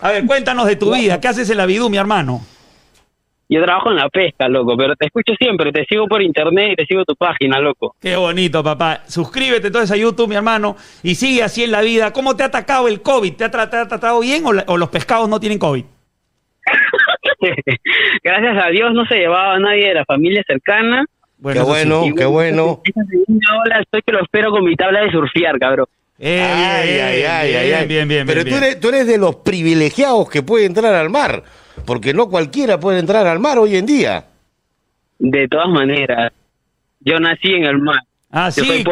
A 0.00 0.10
ver, 0.10 0.26
cuéntanos 0.26 0.66
de 0.66 0.76
tu 0.76 0.94
vida, 0.94 1.20
¿qué 1.20 1.28
haces 1.28 1.48
en 1.50 1.56
la 1.56 1.66
vidú, 1.66 1.88
mi 1.90 1.96
hermano? 1.96 2.42
Yo 3.48 3.62
trabajo 3.62 3.90
en 3.90 3.96
la 3.96 4.08
pesca, 4.08 4.48
loco, 4.48 4.76
pero 4.76 4.96
te 4.96 5.06
escucho 5.06 5.32
siempre, 5.38 5.70
te 5.70 5.84
sigo 5.84 6.06
por 6.08 6.20
internet 6.20 6.72
y 6.72 6.76
te 6.76 6.86
sigo 6.86 7.04
tu 7.04 7.14
página, 7.14 7.60
loco. 7.60 7.94
Qué 8.00 8.16
bonito, 8.16 8.62
papá. 8.64 9.02
Suscríbete 9.06 9.68
entonces 9.68 9.92
a 9.92 9.96
YouTube, 9.96 10.28
mi 10.28 10.34
hermano, 10.34 10.76
y 11.04 11.14
sigue 11.14 11.42
así 11.44 11.62
en 11.62 11.70
la 11.70 11.80
vida. 11.80 12.12
¿Cómo 12.12 12.34
te 12.36 12.42
ha 12.42 12.46
atacado 12.46 12.88
el 12.88 13.02
COVID? 13.02 13.34
¿Te 13.34 13.44
ha 13.44 13.50
tra- 13.50 13.70
te 13.70 13.76
ha 13.76 13.86
tratado 13.86 14.18
bien 14.20 14.42
o, 14.46 14.76
los 14.76 14.88
pescados 14.88 15.28
no 15.28 15.38
tienen 15.38 15.58
COVID? 15.60 15.84
Gracias 18.24 18.64
a 18.64 18.68
Dios 18.70 18.92
no 18.92 19.04
se 19.06 19.16
llevaba 19.16 19.54
a 19.54 19.58
nadie 19.58 19.88
de 19.88 19.94
la 19.94 20.04
familia 20.04 20.42
cercana. 20.46 21.04
Qué 21.42 21.50
eso 21.52 21.60
sí. 21.64 21.68
bueno, 21.68 22.02
qué 22.16 22.24
bueno. 22.24 22.80
Esta 22.84 23.02
segunda 23.04 23.46
ola 23.64 23.80
estoy 23.80 24.02
que 24.02 24.12
lo 24.12 24.22
espero 24.22 24.50
con 24.50 24.64
mi 24.64 24.74
tabla 24.74 25.00
de 25.02 25.10
surfear, 25.12 25.58
cabrón. 25.58 25.86
Eh, 26.18 26.40
Ay, 26.42 26.88
ay, 26.88 26.98
ay, 26.98 27.16
bien, 27.18 27.30
ay, 27.60 27.72
ay. 27.74 27.86
bien, 27.86 28.08
bien, 28.08 28.26
Pero 28.26 28.42
bien, 28.42 28.54
tú 28.54 28.58
bien. 28.58 28.64
eres, 28.64 28.80
tú 28.80 28.88
eres 28.88 29.06
de 29.06 29.18
los 29.18 29.36
privilegiados 29.36 30.30
que 30.30 30.42
puede 30.42 30.64
entrar 30.64 30.94
al 30.94 31.10
mar, 31.10 31.42
porque 31.86 32.12
no 32.12 32.28
cualquiera 32.28 32.78
puede 32.78 32.98
entrar 32.98 33.26
al 33.26 33.38
mar 33.38 33.58
hoy 33.58 33.76
en 33.76 33.86
día. 33.86 34.24
De 35.18 35.48
todas 35.48 35.68
maneras, 35.68 36.32
yo 37.00 37.18
nací 37.18 37.48
en 37.54 37.64
el 37.64 37.78
mar. 37.78 38.00
Ah, 38.30 38.50
Yo 38.54 38.64
sí. 38.64 38.84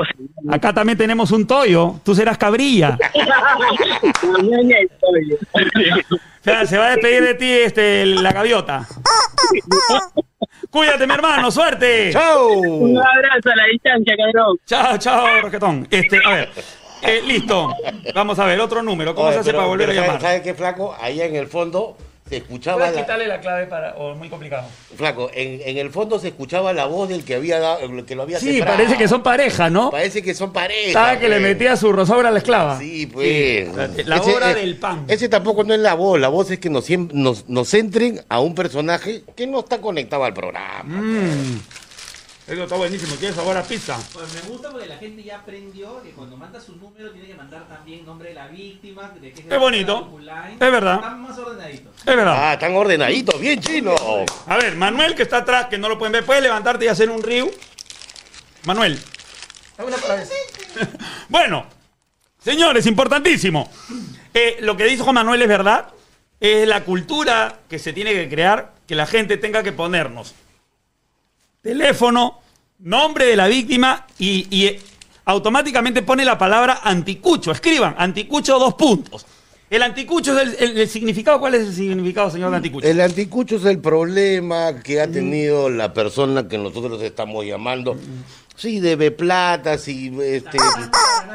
Acá 0.48 0.72
también 0.72 0.96
tenemos 0.96 1.30
un 1.32 1.46
toyo. 1.46 1.96
Tú 2.04 2.14
serás 2.14 2.38
cabrilla. 2.38 2.96
O 6.40 6.44
sea, 6.44 6.66
se 6.66 6.76
va 6.76 6.88
a 6.88 6.90
despedir 6.90 7.22
de 7.22 7.34
ti 7.34 7.50
este, 7.50 8.04
la 8.04 8.30
gaviota. 8.32 8.86
Cuídate, 10.70 11.06
mi 11.06 11.14
hermano. 11.14 11.50
Suerte. 11.50 12.10
¡Chao! 12.12 12.48
Un 12.48 12.98
abrazo 12.98 13.50
a 13.50 13.56
la 13.56 13.64
distancia, 13.72 14.14
cabrón. 14.16 14.58
Chao, 14.66 14.98
chao, 14.98 15.40
Roquetón. 15.40 15.88
Este, 15.90 16.18
a 16.24 16.30
ver. 16.34 16.50
Eh, 17.02 17.22
listo. 17.26 17.70
Vamos 18.14 18.38
a 18.38 18.44
ver, 18.44 18.60
otro 18.60 18.82
número. 18.82 19.14
¿Cómo 19.14 19.28
Oye, 19.28 19.34
se 19.36 19.40
hace 19.40 19.48
pero- 19.50 19.58
para 19.60 19.68
volver 19.68 19.90
a 19.90 19.92
llamar? 19.94 20.20
¿Sabes 20.20 20.42
qué, 20.42 20.52
flaco? 20.54 20.94
Allá 21.00 21.24
en 21.24 21.36
el 21.36 21.46
fondo 21.46 21.96
se 22.28 22.38
escuchaba 22.38 22.78
¿Puedes 22.78 22.94
la, 22.94 23.00
quitarle 23.02 23.26
la 23.26 23.40
clave 23.40 23.66
para.? 23.66 23.94
o 23.96 24.14
muy 24.14 24.28
complicado? 24.30 24.66
flaco, 24.96 25.30
en, 25.34 25.60
en 25.64 25.76
el 25.76 25.90
fondo 25.90 26.18
se 26.18 26.28
escuchaba 26.28 26.72
la 26.72 26.86
voz 26.86 27.08
del 27.08 27.24
que 27.24 27.34
había 27.34 27.58
dado, 27.58 27.80
el 27.80 28.04
que 28.06 28.14
lo 28.14 28.22
había 28.22 28.38
Sí, 28.40 28.60
parece 28.64 28.96
que 28.96 29.08
son 29.08 29.22
pareja, 29.22 29.68
¿no? 29.70 29.90
Parece 29.90 30.22
que 30.22 30.34
son 30.34 30.52
parejas. 30.52 30.86
Estaba 30.88 31.18
que 31.18 31.28
le 31.28 31.36
pues. 31.36 31.42
metía 31.42 31.76
su 31.76 31.92
rosaura 31.92 32.28
a 32.28 32.32
la 32.32 32.38
esclava. 32.38 32.78
Sí, 32.78 33.06
pues. 33.06 33.68
Sí, 33.96 34.02
la 34.04 34.22
hora 34.22 34.54
del 34.54 34.76
pan. 34.76 35.04
Ese 35.08 35.28
tampoco 35.28 35.64
no 35.64 35.74
es 35.74 35.80
la 35.80 35.94
voz. 35.94 36.18
La 36.18 36.28
voz 36.28 36.50
es 36.50 36.58
que 36.58 36.70
nos, 36.70 36.88
siem- 36.88 37.10
nos, 37.12 37.48
nos 37.48 37.68
centren 37.68 38.20
a 38.28 38.40
un 38.40 38.54
personaje 38.54 39.22
que 39.36 39.46
no 39.46 39.60
está 39.60 39.80
conectado 39.80 40.24
al 40.24 40.32
programa. 40.32 40.84
Mm. 40.84 41.60
Eso 42.46 42.62
está 42.62 42.76
buenísimo. 42.76 43.16
¿Quieres 43.16 43.36
sabor 43.36 43.56
a 43.56 43.62
pizza? 43.62 43.98
Pues 44.12 44.34
me 44.34 44.40
gusta 44.42 44.70
porque 44.70 44.86
la 44.86 44.98
gente 44.98 45.22
ya 45.22 45.36
aprendió 45.36 46.02
que 46.02 46.10
cuando 46.10 46.36
manda 46.36 46.60
su 46.60 46.76
número 46.76 47.10
tiene 47.10 47.28
que 47.28 47.34
mandar 47.34 47.66
también 47.66 48.04
nombre 48.04 48.28
de 48.28 48.34
la 48.34 48.48
víctima, 48.48 49.10
de 49.18 49.32
qué 49.32 49.44
Es 49.48 49.58
bonito. 49.58 50.14
Line. 50.18 50.52
Es 50.52 50.58
verdad. 50.58 50.96
Están 50.96 51.22
más 51.22 51.38
ordenaditos. 51.38 51.94
Es 52.00 52.16
verdad. 52.16 52.34
Ah, 52.36 52.52
están 52.52 52.74
ordenaditos, 52.76 53.40
bien 53.40 53.60
chino. 53.60 53.94
A 54.46 54.56
ver, 54.58 54.76
Manuel 54.76 55.14
que 55.14 55.22
está 55.22 55.38
atrás, 55.38 55.66
que 55.66 55.78
no 55.78 55.88
lo 55.88 55.98
pueden 55.98 56.12
ver, 56.12 56.26
puede 56.26 56.42
levantarte 56.42 56.84
y 56.84 56.88
hacer 56.88 57.08
un 57.08 57.22
río. 57.22 57.50
Manuel. 58.64 59.00
bueno, 61.30 61.66
señores, 62.42 62.84
importantísimo. 62.84 63.70
Eh, 64.34 64.58
lo 64.60 64.76
que 64.76 64.84
dijo 64.84 65.04
Juan 65.04 65.14
Manuel 65.14 65.40
es 65.40 65.48
verdad. 65.48 65.88
Es 66.40 66.68
la 66.68 66.84
cultura 66.84 67.60
que 67.70 67.78
se 67.78 67.94
tiene 67.94 68.12
que 68.12 68.28
crear, 68.28 68.74
que 68.86 68.94
la 68.94 69.06
gente 69.06 69.38
tenga 69.38 69.62
que 69.62 69.72
ponernos. 69.72 70.34
Teléfono, 71.64 72.40
nombre 72.80 73.24
de 73.24 73.36
la 73.36 73.48
víctima 73.48 74.06
y, 74.18 74.46
y, 74.50 74.66
eh, 74.66 74.80
automáticamente 75.24 76.02
pone 76.02 76.22
la 76.22 76.36
palabra 76.36 76.80
anticucho. 76.84 77.50
Escriban, 77.52 77.94
anticucho 77.96 78.58
dos 78.58 78.74
puntos. 78.74 79.24
El 79.70 79.82
anticucho 79.82 80.38
es 80.38 80.60
el, 80.60 80.70
el- 80.72 80.78
el 80.82 80.88
significado. 80.90 81.40
¿Cuál 81.40 81.54
es 81.54 81.62
el 81.68 81.74
significado, 81.74 82.30
señor 82.30 82.50
de 82.50 82.58
anticucho? 82.58 82.86
El 82.86 83.00
anticucho 83.00 83.56
es 83.56 83.64
el 83.64 83.78
problema 83.78 84.78
que 84.82 85.00
ha 85.00 85.08
tenido 85.08 85.70
la 85.70 85.94
persona 85.94 86.46
que 86.46 86.58
nosotros 86.58 87.00
estamos 87.02 87.46
llamando. 87.46 87.96
Si 88.56 88.78
debe 88.78 89.10
plata, 89.10 89.78
si 89.78 90.14
este, 90.20 90.58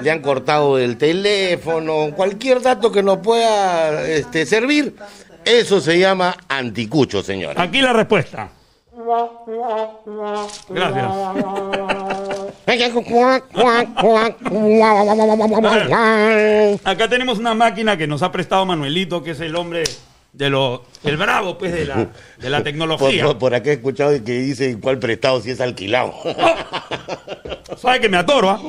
le 0.04 0.12
han 0.12 0.22
cortado 0.22 0.78
el 0.78 0.98
teléfono, 0.98 2.12
cualquier 2.16 2.62
dato 2.62 2.92
que 2.92 3.02
nos 3.02 3.18
pueda 3.18 4.08
este, 4.08 4.46
servir, 4.46 4.96
eso 5.44 5.82
se 5.82 5.98
llama 5.98 6.38
anticucho, 6.48 7.24
señora. 7.24 7.60
Aquí 7.62 7.82
la 7.82 7.94
respuesta. 7.94 8.52
Gracias. 10.68 11.06
Acá 16.84 17.08
tenemos 17.10 17.40
una 17.40 17.54
máquina 17.54 17.98
que 17.98 18.08
nos 18.08 18.22
ha 18.22 18.32
prestado 18.32 18.66
Manuelito, 18.66 19.24
que 19.24 19.32
es 19.32 19.40
el 19.42 19.56
hombre 19.56 19.84
de 20.34 20.50
lo, 20.50 20.84
el 21.04 21.18
bravo, 21.18 21.58
pues, 21.58 21.74
de 21.74 21.86
la, 21.86 22.08
de 22.38 22.50
la 22.50 22.58
Por, 22.58 22.64
tecnología. 22.64 23.26
por- 23.26 23.38
por 23.40 23.56
acá 23.56 23.72
he 23.72 23.74
escuchado 23.74 24.12
que 24.24 24.34
dice 24.40 24.80
cuál 24.80 25.00
prestado 25.00 25.42
si 25.42 25.52
es 25.52 25.60
alquilado. 25.62 26.14
Sabe 27.78 28.00
que 28.02 28.10
me 28.10 28.18
atoro, 28.18 28.50
¿ah? 28.50 28.62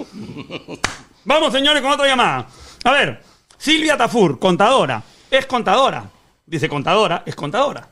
Vamos, 1.24 1.52
señores, 1.52 1.82
con 1.82 1.92
otra 1.92 2.06
llamada. 2.06 2.46
A 2.84 2.90
ver, 2.92 3.20
Silvia 3.58 3.96
Tafur, 3.96 4.38
contadora. 4.38 5.02
Es 5.30 5.44
contadora. 5.46 6.04
Dice 6.46 6.68
contadora, 6.68 7.22
es 7.26 7.36
contadora. 7.36 7.86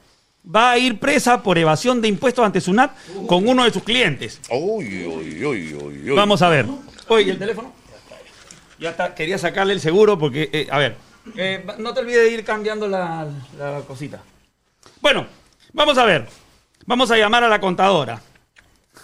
Va 0.54 0.70
a 0.70 0.78
ir 0.78 0.98
presa 0.98 1.42
por 1.42 1.58
evasión 1.58 2.00
de 2.00 2.08
impuestos 2.08 2.44
ante 2.44 2.60
SUNAT 2.60 2.92
con 3.26 3.46
uno 3.46 3.64
de 3.64 3.70
sus 3.70 3.82
clientes. 3.82 4.40
Uy, 4.50 5.04
uy, 5.06 5.44
uy, 5.44 5.74
uy, 5.74 6.02
uy. 6.04 6.16
Vamos 6.16 6.40
a 6.40 6.48
ver. 6.48 6.66
Oye, 7.08 7.26
¿y 7.26 7.30
el 7.30 7.38
teléfono? 7.38 7.72
Ya 8.78 8.90
está, 8.90 9.14
quería 9.14 9.36
sacarle 9.38 9.74
el 9.74 9.80
seguro 9.80 10.18
porque, 10.18 10.48
eh, 10.52 10.68
a 10.70 10.78
ver, 10.78 10.96
eh, 11.36 11.66
no 11.78 11.92
te 11.92 12.00
olvides 12.00 12.22
de 12.22 12.30
ir 12.30 12.44
cambiando 12.44 12.88
la, 12.88 13.26
la 13.58 13.80
cosita. 13.86 14.22
Bueno, 15.00 15.26
vamos 15.72 15.98
a 15.98 16.04
ver. 16.04 16.26
Vamos 16.86 17.10
a 17.10 17.18
llamar 17.18 17.44
a 17.44 17.48
la 17.48 17.60
contadora. 17.60 18.22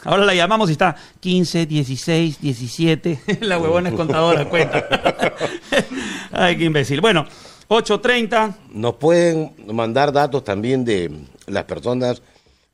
Ahora 0.04 0.24
la 0.24 0.34
llamamos 0.34 0.68
y 0.70 0.72
está 0.72 0.96
15, 1.20 1.66
16, 1.66 2.40
17. 2.40 3.20
la 3.40 3.58
huevona 3.58 3.90
es 3.90 3.94
contadora, 3.94 4.48
cuenta. 4.48 4.86
Ay, 6.32 6.56
qué 6.56 6.64
imbécil. 6.64 7.00
Bueno, 7.00 7.26
8.30. 7.68 8.54
Nos 8.72 8.94
pueden 8.96 9.52
mandar 9.72 10.12
datos 10.12 10.44
también 10.44 10.84
de 10.84 11.10
las 11.46 11.64
personas 11.64 12.22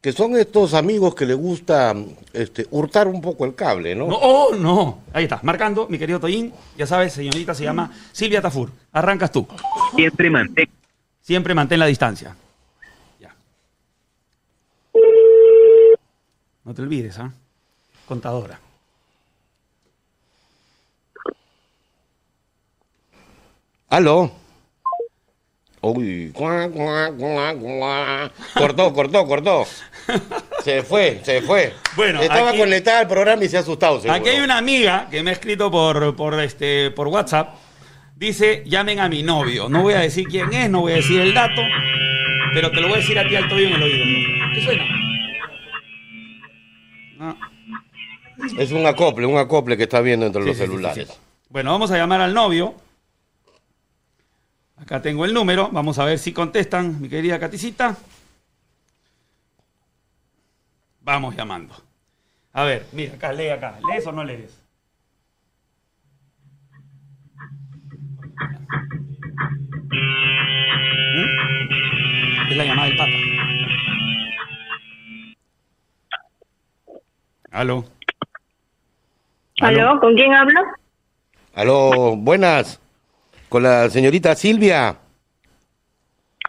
que 0.00 0.12
son 0.12 0.34
estos 0.36 0.72
amigos 0.72 1.14
que 1.14 1.26
les 1.26 1.36
gusta 1.36 1.94
este, 2.32 2.66
hurtar 2.70 3.06
un 3.06 3.20
poco 3.20 3.44
el 3.44 3.54
cable, 3.54 3.94
¿no? 3.94 4.06
No, 4.08 4.16
oh, 4.16 4.54
no. 4.54 5.00
Ahí 5.12 5.24
está, 5.24 5.40
marcando, 5.42 5.88
mi 5.88 5.98
querido 5.98 6.18
Toyín. 6.18 6.54
Ya 6.76 6.86
sabes, 6.86 7.12
señorita, 7.12 7.54
se 7.54 7.64
llama 7.64 7.92
Silvia 8.10 8.40
Tafur. 8.40 8.70
Arrancas 8.92 9.30
tú. 9.30 9.46
Siempre 9.94 10.30
mantén. 10.30 10.70
Siempre 11.20 11.54
mantén 11.54 11.78
la 11.78 11.86
distancia. 11.86 12.34
Ya. 13.20 13.34
No 16.64 16.72
te 16.72 16.80
olvides, 16.80 17.18
¿ah? 17.18 17.30
Contadora. 18.06 18.58
¿Aló? 23.90 24.39
Uy, 25.82 26.30
cuá, 26.34 26.68
cuá, 26.68 27.10
cuá, 27.16 27.54
cuá. 27.54 28.30
cortó, 28.54 28.92
cortó, 28.92 29.26
cortó. 29.26 29.64
Se 30.62 30.82
fue, 30.82 31.20
se 31.22 31.40
fue. 31.40 31.72
Bueno, 31.96 32.20
Estaba 32.20 32.50
aquí- 32.50 32.58
conectada 32.58 33.00
al 33.00 33.08
programa 33.08 33.44
y 33.44 33.48
se 33.48 33.56
ha 33.56 33.60
asustado, 33.60 33.98
seguro. 34.00 34.12
Aquí 34.20 34.28
hay 34.28 34.40
una 34.40 34.58
amiga 34.58 35.08
que 35.10 35.22
me 35.22 35.30
ha 35.30 35.32
escrito 35.32 35.70
por, 35.70 36.14
por, 36.16 36.38
este, 36.40 36.90
por 36.90 37.08
WhatsApp. 37.08 37.54
Dice, 38.14 38.62
llamen 38.66 39.00
a 39.00 39.08
mi 39.08 39.22
novio. 39.22 39.70
No 39.70 39.80
voy 39.80 39.94
a 39.94 40.00
decir 40.00 40.26
quién 40.28 40.52
es, 40.52 40.68
no 40.68 40.82
voy 40.82 40.92
a 40.92 40.96
decir 40.96 41.18
el 41.20 41.32
dato, 41.32 41.62
pero 42.52 42.70
te 42.70 42.80
lo 42.82 42.88
voy 42.88 42.96
a 42.96 43.00
decir 43.00 43.18
a 43.18 43.26
ti 43.26 43.34
al 43.36 43.48
toyo 43.48 43.68
en 43.68 43.72
el 43.72 43.82
oído. 43.82 44.04
¿Qué 44.54 44.60
suena? 44.62 44.84
No. 47.18 47.36
Es 48.58 48.72
un 48.72 48.86
acople, 48.86 49.24
un 49.26 49.38
acople 49.38 49.76
que 49.76 49.84
está 49.84 50.00
viendo 50.02 50.26
entre 50.26 50.42
Sí, 50.42 50.48
los 50.48 50.56
sí, 50.56 50.62
celulares. 50.64 51.08
sí. 51.08 51.14
Bueno, 51.48 51.72
vamos 51.72 51.90
a 51.90 51.96
llamar 51.96 52.20
al 52.20 52.34
novio. 52.34 52.74
Acá 54.80 55.02
tengo 55.02 55.24
el 55.24 55.34
número. 55.34 55.68
Vamos 55.70 55.98
a 55.98 56.04
ver 56.04 56.18
si 56.18 56.32
contestan, 56.32 57.00
mi 57.00 57.08
querida 57.08 57.38
Caticita. 57.38 57.96
Vamos 61.02 61.36
llamando. 61.36 61.74
A 62.52 62.64
ver, 62.64 62.86
mira, 62.92 63.14
acá, 63.14 63.32
lee 63.32 63.48
acá. 63.48 63.78
¿Lees 63.88 64.06
o 64.06 64.12
no 64.12 64.24
lees? 64.24 64.60
¿Mm? 71.16 72.50
Es 72.50 72.56
la 72.56 72.64
llamada 72.64 72.88
del 72.88 72.96
pata. 72.96 73.10
¿Aló? 77.50 77.84
¿Aló? 79.60 80.00
¿Con 80.00 80.14
quién 80.14 80.32
hablo? 80.32 80.60
Aló, 81.54 82.16
buenas. 82.16 82.80
Con 83.50 83.64
la 83.64 83.90
señorita 83.90 84.36
Silvia. 84.36 84.96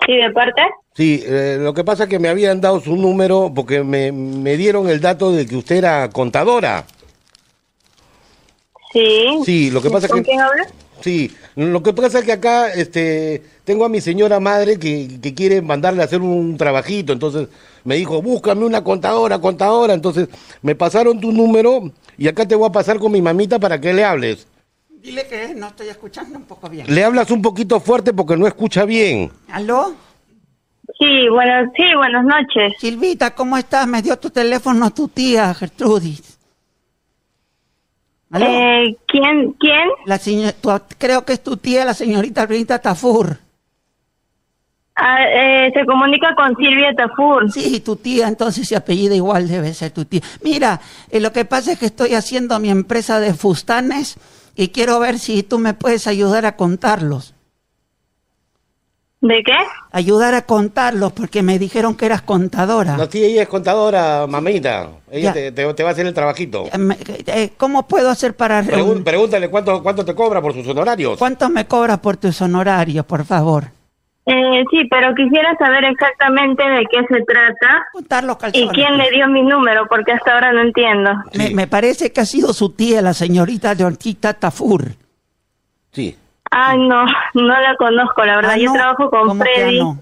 Sí, 0.06 0.18
de 0.18 0.30
parte. 0.32 0.62
Sí, 0.94 1.24
eh, 1.26 1.58
lo 1.60 1.74
que 1.74 1.84
pasa 1.84 2.04
es 2.04 2.10
que 2.10 2.20
me 2.20 2.30
habían 2.30 2.62
dado 2.62 2.80
su 2.80 2.96
número 2.96 3.52
porque 3.56 3.84
me, 3.84 4.12
me 4.12 4.56
dieron 4.56 4.88
el 4.88 5.02
dato 5.02 5.32
de 5.32 5.48
que 5.48 5.56
usted 5.56 5.78
era 5.78 6.10
contadora. 6.10 6.86
Sí. 8.94 9.26
Sí, 9.44 9.72
lo 9.72 9.82
que 9.82 9.90
pasa 9.90 10.06
es 10.06 10.12
¿Con 10.12 10.22
que... 10.22 10.30
quién 10.30 10.42
hablo? 10.42 10.64
Sí, 11.02 11.32
lo 11.56 11.82
que 11.82 11.94
pasa 11.94 12.20
es 12.20 12.26
que 12.26 12.34
acá 12.34 12.72
este, 12.72 13.42
tengo 13.64 13.84
a 13.86 13.90
mi 13.90 14.00
señora 14.00 14.40
madre 14.40 14.78
que, 14.78 15.20
que 15.20 15.34
quiere 15.34 15.64
mandarle 15.64 16.04
a 16.04 16.06
hacer 16.06 16.22
un 16.22 16.56
trabajito, 16.56 17.14
entonces 17.14 17.48
me 17.84 17.96
dijo, 17.96 18.22
búscame 18.22 18.64
una 18.66 18.84
contadora, 18.84 19.40
contadora, 19.40 19.96
entonces 19.96 20.28
me 20.62 20.76
pasaron 20.76 21.20
tu 21.20 21.32
número 21.32 21.92
y 22.20 22.28
acá 22.28 22.48
te 22.48 22.54
voy 22.54 22.70
a 22.70 22.72
pasar 22.72 23.00
con 23.00 23.12
mi 23.12 23.24
mamita 23.24 23.58
para 23.58 23.82
que 23.82 23.92
le 23.92 24.04
hables. 24.04 24.46
Dile 25.02 25.26
que 25.28 25.56
no 25.56 25.68
estoy 25.68 25.88
escuchando 25.88 26.38
un 26.38 26.46
poco 26.46 26.70
bien. 26.70 26.86
Le 26.94 27.04
hablas 27.04 27.32
un 27.32 27.42
poquito 27.42 27.80
fuerte 27.80 28.14
porque 28.14 28.38
no 28.38 28.46
escucha 28.46 28.86
bien. 28.86 29.32
¿Aló? 29.52 29.96
Sí, 31.00 31.28
bueno, 31.30 31.72
sí, 31.76 31.84
buenas 31.96 32.24
noches. 32.24 32.74
Silvita, 32.80 33.34
¿cómo 33.34 33.58
estás? 33.58 33.88
Me 33.88 34.02
dio 34.04 34.18
tu 34.20 34.30
teléfono 34.30 34.92
tu 34.92 35.08
tía, 35.08 35.54
Gertrudis. 35.56 36.38
¿Aló? 38.30 38.46
Eh, 38.46 38.96
¿Quién? 39.08 39.54
¿Quién? 39.54 39.90
La 40.06 40.20
señor- 40.20 40.54
tu- 40.54 40.70
creo 41.00 41.26
que 41.26 41.34
es 41.34 41.42
tu 41.44 41.58
tía, 41.58 41.84
la 41.84 41.96
señorita 41.96 42.46
Brita 42.46 42.78
Tafur. 42.80 43.38
Ah, 44.96 45.18
eh, 45.34 45.72
se 45.74 45.84
comunica 45.86 46.36
con 46.36 46.56
Silvia 46.58 46.94
Tafur. 46.96 47.52
Sí, 47.52 47.80
tu 47.80 47.96
tía, 47.96 48.28
entonces 48.28 48.68
se 48.68 48.76
apellida 48.76 49.16
igual 49.16 49.48
debe 49.48 49.74
ser 49.74 49.90
tu 49.92 50.06
tía. 50.06 50.22
Mira, 50.44 50.80
eh, 51.10 51.20
lo 51.20 51.34
que 51.34 51.44
pasa 51.46 51.72
es 51.72 51.80
que 51.80 51.88
estoy 51.88 52.14
haciendo 52.14 52.60
mi 52.60 52.70
empresa 52.70 53.20
de 53.20 53.34
fustanes 53.34 54.18
y 54.56 54.70
quiero 54.70 55.00
ver 55.00 55.20
si 55.20 55.44
tú 55.44 55.60
me 55.60 55.74
puedes 55.74 56.08
ayudar 56.08 56.46
a 56.46 56.56
contarlos. 56.56 57.34
¿De 59.22 59.44
qué? 59.46 59.54
Ayudar 59.92 60.34
a 60.34 60.48
contarlos 60.48 61.12
porque 61.14 61.44
me 61.44 61.60
dijeron 61.60 61.94
que 61.96 62.08
eras 62.08 62.24
contadora. 62.24 62.98
No, 62.98 63.06
sí, 63.06 63.24
ella 63.24 63.44
es 63.44 63.48
contadora, 63.50 64.26
mamita. 64.28 64.90
Ella 65.12 65.32
te, 65.32 65.52
te- 65.52 65.74
te 65.76 65.84
va 65.84 65.90
a 65.90 65.92
hacer 65.94 66.08
el 66.08 66.14
trabajito. 66.16 66.66
Eh, 67.28 67.52
¿Cómo 67.56 67.88
puedo 67.88 68.10
hacer 68.10 68.36
para... 68.36 68.64
Reun- 68.64 69.04
pregúntale 69.04 69.48
cuánto, 69.52 69.84
cuánto 69.84 70.04
te 70.04 70.16
cobra 70.16 70.42
por 70.42 70.54
sus 70.56 70.68
honorarios. 70.68 71.20
¿Cuánto 71.20 71.50
me 71.52 71.68
cobras 71.68 72.00
por 72.00 72.18
tus 72.18 72.42
honorarios, 72.42 73.06
por 73.06 73.24
favor? 73.24 73.66
Eh, 74.34 74.64
sí, 74.72 74.88
pero 74.90 75.14
quisiera 75.14 75.54
saber 75.58 75.84
exactamente 75.84 76.64
de 76.64 76.86
qué 76.90 77.00
se 77.10 77.22
trata 77.26 77.86
Contar 77.92 78.24
los 78.24 78.38
y 78.54 78.68
quién 78.70 78.98
le 78.98 79.10
dio 79.12 79.28
mi 79.28 79.42
número, 79.42 79.88
porque 79.90 80.14
hasta 80.14 80.34
ahora 80.36 80.54
no 80.54 80.62
entiendo. 80.62 81.12
Me, 81.34 81.48
Sí. 81.48 81.54
me 81.56 81.68
parece 81.68 82.14
que 82.14 82.22
ha 82.22 82.26
sido 82.26 82.54
su 82.54 82.70
tía, 82.74 83.02
la 83.02 83.14
señorita 83.14 83.74
Leontita 83.74 84.34
Tafur. 84.34 84.86
Sí. 85.92 86.16
Ay, 86.50 86.78
no, 86.80 87.04
no 87.34 87.48
la 87.62 87.76
conozco, 87.78 88.24
la 88.24 88.38
verdad. 88.38 88.52
Ah, 88.56 88.58
Yo 88.58 88.66
no. 88.68 88.74
trabajo 88.74 89.10
con 89.10 89.28
¿Cómo 89.28 89.44
que 89.44 89.50
ah, 89.50 89.54
Freddy. 89.56 89.80
no? 89.80 90.00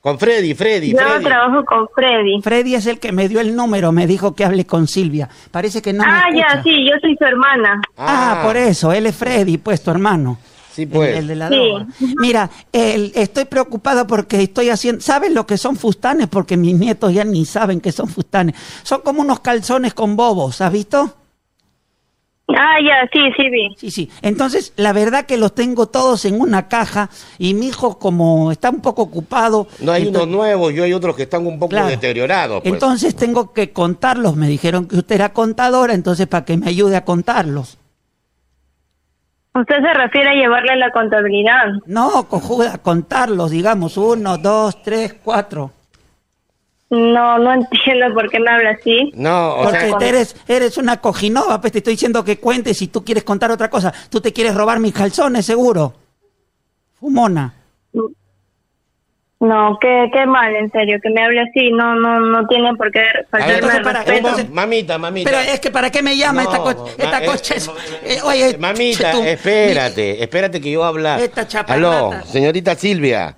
Con 0.00 0.18
Freddy, 0.20 0.54
Freddy, 0.54 0.92
Yo 0.92 0.98
Freddy. 0.98 1.24
trabajo 1.24 1.64
con 1.64 1.88
Freddy. 1.92 2.40
Freddy 2.42 2.74
es 2.76 2.86
el 2.86 3.00
que 3.00 3.10
me 3.10 3.28
dio 3.28 3.40
el 3.40 3.56
número, 3.56 3.90
me 3.90 4.06
dijo 4.06 4.36
que 4.36 4.44
hable 4.44 4.64
con 4.64 4.86
Silvia. 4.86 5.28
Parece 5.50 5.82
que 5.82 5.92
no 5.92 6.04
ah, 6.06 6.26
ya, 6.32 6.62
sí, 6.62 6.86
yo 6.88 6.94
soy 7.00 7.16
su 7.16 7.24
hermana. 7.24 7.80
Ah, 7.98 8.42
por 8.44 8.56
eso, 8.56 8.92
él 8.92 9.06
es 9.06 9.16
Freddy, 9.16 9.58
pues 9.58 9.82
tu 9.82 9.90
hermano. 9.90 10.38
Sí, 10.76 10.84
pues. 10.86 11.16
El, 11.16 11.26
de 11.28 11.36
la 11.36 11.48
Sí. 11.48 11.54
droga. 11.54 11.86
Mira, 12.20 12.50
el- 12.70 13.10
estoy 13.14 13.46
preocupado 13.46 14.06
porque 14.06 14.42
estoy 14.42 14.68
haciendo. 14.68 15.00
¿Sabes 15.00 15.32
lo 15.32 15.46
que 15.46 15.56
son 15.56 15.74
fustanes? 15.76 16.26
Porque 16.28 16.56
mis 16.58 16.74
nietos 16.78 17.14
ya 17.14 17.24
ni 17.24 17.46
saben 17.46 17.80
que 17.80 17.92
son 17.92 18.08
fustanes. 18.08 18.54
Son 18.82 19.00
como 19.00 19.22
unos 19.22 19.40
calzones 19.40 19.94
con 19.94 20.16
bobos, 20.16 20.60
¿has 20.60 20.70
visto? 20.72 21.14
Ah, 22.48 22.76
ya, 22.80 23.08
sí, 23.12 23.18
sí, 23.36 23.50
vi. 23.50 23.74
Sí, 23.76 23.90
sí. 23.90 24.10
Entonces, 24.22 24.72
la 24.76 24.92
verdad 24.92 25.26
que 25.26 25.36
los 25.36 25.52
tengo 25.54 25.86
todos 25.86 26.24
en 26.26 26.40
una 26.40 26.68
caja 26.68 27.10
y 27.38 27.54
mi 27.54 27.66
hijo, 27.68 27.98
como 27.98 28.52
está 28.52 28.70
un 28.70 28.80
poco 28.80 29.02
ocupado. 29.02 29.66
No 29.80 29.90
hay 29.90 30.02
entonces- 30.06 30.26
unos 30.28 30.36
nuevos 30.36 30.72
y 30.72 30.80
hay 30.80 30.92
otros 30.92 31.16
que 31.16 31.24
están 31.24 31.44
un 31.46 31.58
poco 31.58 31.70
Claro. 31.70 31.88
deteriorados. 31.88 32.62
Pues. 32.62 32.72
Entonces 32.74 33.16
tengo 33.16 33.52
que 33.52 33.72
contarlos. 33.72 34.36
Me 34.36 34.46
dijeron 34.46 34.86
que 34.86 34.96
usted 34.96 35.16
era 35.16 35.32
contadora, 35.32 35.92
entonces 35.94 36.28
para 36.28 36.44
que 36.44 36.56
me 36.56 36.68
ayude 36.68 36.94
a 36.96 37.04
contarlos. 37.04 37.78
Usted 39.58 39.76
se 39.76 39.94
refiere 39.94 40.30
a 40.30 40.34
llevarle 40.34 40.76
la 40.76 40.90
contabilidad. 40.90 41.66
No, 41.86 42.28
cojuda, 42.28 42.78
contarlos, 42.78 43.50
digamos, 43.50 43.96
uno, 43.96 44.36
dos, 44.36 44.82
tres, 44.82 45.14
cuatro. 45.24 45.70
No, 46.90 47.38
no 47.38 47.52
entiendo 47.52 48.14
por 48.14 48.30
qué 48.30 48.38
me 48.38 48.50
habla 48.50 48.70
así. 48.70 49.10
no, 49.16 49.54
o 49.56 49.64
Porque 49.64 49.88
sea, 49.88 49.98
te 49.98 50.08
eres, 50.08 50.36
eres 50.46 50.76
una 50.78 51.00
cojinova, 51.00 51.60
pues 51.60 51.72
te 51.72 51.78
estoy 51.78 51.94
diciendo 51.94 52.22
que 52.24 52.38
cuentes 52.38 52.76
si 52.78 52.88
tú 52.88 53.04
quieres 53.04 53.24
contar 53.24 53.50
otra 53.50 53.68
cosa. 53.70 53.92
Tú 54.08 54.20
te 54.20 54.32
quieres 54.32 54.54
robar 54.54 54.78
mis 54.78 54.92
calzones, 54.92 55.44
seguro. 55.46 55.94
Fumona. 57.00 57.52
No, 57.92 58.04
qué, 59.80 60.10
qué 60.12 60.26
mal, 60.26 60.54
en 60.56 60.70
serio, 60.72 60.98
que 61.02 61.10
me 61.10 61.22
hable 61.22 61.40
así. 61.42 61.70
No, 61.70 61.94
no, 61.94 62.20
no 62.20 62.46
tiene 62.46 62.74
por 62.76 62.90
qué 62.90 63.00
a 63.00 63.02
ver, 63.46 63.60
faltarme 63.60 63.92
respeto. 63.92 64.12
entonces- 64.12 64.50
mamita, 64.50 64.98
mamita. 64.98 65.30
Pero 65.30 65.42
es 65.52 65.60
que 65.60 65.70
¿para 65.70 65.90
qué 65.90 66.02
me 66.02 66.16
llama 66.16 66.42
No, 66.44 66.50
esta, 66.50 66.62
co- 66.62 66.86
esta 66.96 67.20
ma- 67.20 67.26
cocha? 67.26 67.54
eh, 67.54 67.60
Eh, 68.06 68.18
oye, 68.24 68.56
Mamita, 68.58 69.12
tú- 69.12 69.22
espérate, 69.22 70.22
espérate 70.22 70.60
que 70.60 70.70
yo 70.70 70.84
habla. 70.84 71.18
Esta. 71.20 71.46
Aló, 71.68 72.12
señorita 72.24 72.74
Silvia. 72.74 73.36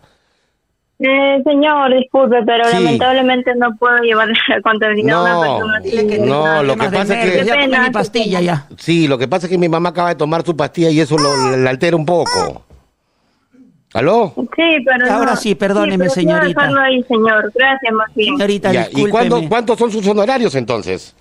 Eh, 1.00 1.40
señor, 1.44 1.94
disculpe, 1.96 2.38
pero 2.44 2.64
Sí. 2.64 2.74
lamentablemente 2.74 3.52
no 3.54 3.68
puedo 3.78 3.98
llevarle 3.98 4.34
la 4.48 4.60
contabilidad 4.62 5.26
a 5.26 5.32
No, 5.32 5.38
una 5.40 5.48
persona 5.48 5.80
que 5.82 6.18
No, 6.18 6.42
tenga 6.42 6.62
lo 6.64 6.76
que 6.76 6.88
pasa 6.90 7.20
es 7.22 7.30
que-. 7.40 7.44
Ya 7.44 7.54
pena, 7.54 7.82
mi 7.84 7.90
pastilla 7.90 8.40
ya. 8.40 8.66
Sí, 8.78 9.06
lo 9.06 9.16
que 9.16 9.28
pasa 9.28 9.46
es 9.46 9.50
que 9.52 9.58
mi 9.58 9.68
mamá 9.68 9.90
acaba 9.90 10.08
de 10.08 10.16
tomar 10.16 10.44
su 10.44 10.56
pastilla 10.56 10.90
y 10.90 11.00
eso 11.00 11.16
lo, 11.16 11.56
la 11.56 11.70
altera 11.70 11.94
un 11.96 12.04
poco. 12.04 12.64
¿Aló? 13.94 14.34
Sí, 14.36 14.84
pero 14.84 15.10
Ahora 15.12 15.30
no. 15.32 15.36
sí, 15.36 15.54
perdóneme, 15.54 15.98
pero 16.04 16.10
señorita. 16.10 16.60
dejarlo 16.60 16.80
ahí, 16.80 17.02
señor. 17.04 17.50
Gracias, 17.54 17.92
más 17.92 18.14
bien. 18.14 18.34
Señorita, 18.36 18.72
Ya, 18.72 18.88
¿Y 18.92 19.08
cuándo, 19.08 19.40
cuántos 19.48 19.78
son 19.78 19.90
sus 19.90 20.06
honorarios 20.06 20.54
entonces? 20.54 21.14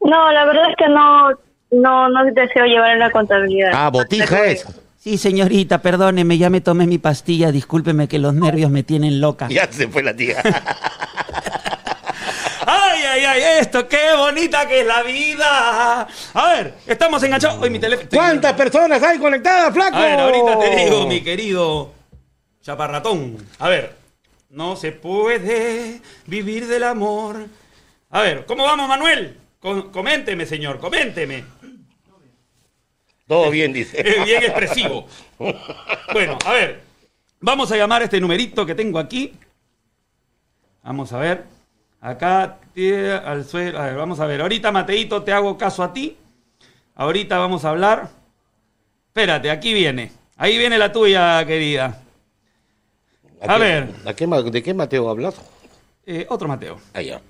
No, 0.00 0.32
la 0.32 0.44
verdad 0.44 0.70
es 0.70 0.76
que 0.76 0.88
no, 0.88 1.30
no, 1.72 2.08
no 2.08 2.24
deseo 2.32 2.64
llevar 2.64 2.96
la 2.98 3.10
contabilidad. 3.10 3.72
Ah, 3.74 3.90
botija 3.90 4.46
es. 4.46 4.66
Sí, 4.98 5.18
señorita, 5.18 5.82
perdóneme, 5.82 6.38
ya 6.38 6.50
me 6.50 6.60
tomé 6.60 6.86
mi 6.86 6.98
pastilla, 6.98 7.50
discúlpeme 7.50 8.08
que 8.08 8.18
los 8.18 8.34
nervios 8.34 8.70
me 8.70 8.82
tienen 8.84 9.20
loca. 9.20 9.48
Ya 9.48 9.66
se 9.70 9.88
fue 9.88 10.02
la 10.02 10.14
tía. 10.14 10.36
¡Ay, 13.18 13.42
ay! 13.42 13.60
Esto, 13.60 13.88
qué 13.88 14.14
bonita 14.16 14.68
que 14.68 14.80
es 14.80 14.86
la 14.86 15.02
vida. 15.02 16.06
A 16.34 16.52
ver, 16.52 16.74
estamos 16.86 17.20
enganchados. 17.24 17.60
Hoy 17.60 17.68
mi 17.70 17.80
teléfono. 17.80 18.08
¿Cuántas 18.12 18.52
personas 18.52 19.02
hay 19.02 19.18
conectadas, 19.18 19.74
flaco? 19.74 19.96
A 19.96 20.02
ver, 20.02 20.20
ahorita 20.20 20.58
te 20.60 20.76
digo, 20.76 21.06
mi 21.06 21.20
querido 21.20 21.92
chaparratón. 22.62 23.36
A 23.58 23.68
ver, 23.68 23.96
no 24.50 24.76
se 24.76 24.92
puede 24.92 26.00
vivir 26.26 26.68
del 26.68 26.84
amor. 26.84 27.46
A 28.10 28.22
ver, 28.22 28.46
¿cómo 28.46 28.62
vamos, 28.62 28.88
Manuel? 28.88 29.36
Com- 29.58 29.90
coménteme, 29.90 30.46
señor, 30.46 30.78
coménteme. 30.78 31.44
Todo 33.26 33.50
bien, 33.50 33.72
dice. 33.72 34.00
Es 34.00 34.24
bien 34.24 34.44
expresivo. 34.44 35.08
Bueno, 36.12 36.38
a 36.46 36.52
ver, 36.52 36.82
vamos 37.40 37.72
a 37.72 37.76
llamar 37.76 38.02
a 38.02 38.04
este 38.04 38.20
numerito 38.20 38.64
que 38.64 38.76
tengo 38.76 39.00
aquí. 39.00 39.34
Vamos 40.84 41.12
a 41.12 41.18
ver. 41.18 41.44
Acá, 42.00 42.58
al 42.86 43.44
suelo. 43.44 43.78
A 43.80 43.86
ver, 43.86 43.96
vamos 43.96 44.20
a 44.20 44.26
ver. 44.26 44.40
Ahorita, 44.40 44.70
Mateito, 44.70 45.22
te 45.22 45.32
hago 45.32 45.56
caso 45.58 45.82
a 45.82 45.92
ti. 45.92 46.16
Ahorita 46.94 47.38
vamos 47.38 47.64
a 47.64 47.70
hablar. 47.70 48.08
Espérate, 49.08 49.50
aquí 49.50 49.74
viene. 49.74 50.12
Ahí 50.36 50.56
viene 50.58 50.78
la 50.78 50.92
tuya, 50.92 51.44
querida. 51.46 52.00
A 53.40 53.54
qué- 53.54 53.60
ver. 53.60 53.88
¿a 54.04 54.14
qué 54.14 54.26
¿De 54.50 54.62
qué 54.62 54.74
Mateo 54.74 55.08
hablas? 55.08 55.34
Eh, 56.06 56.26
otro 56.28 56.46
Mateo. 56.48 56.80
Allá. 56.94 57.20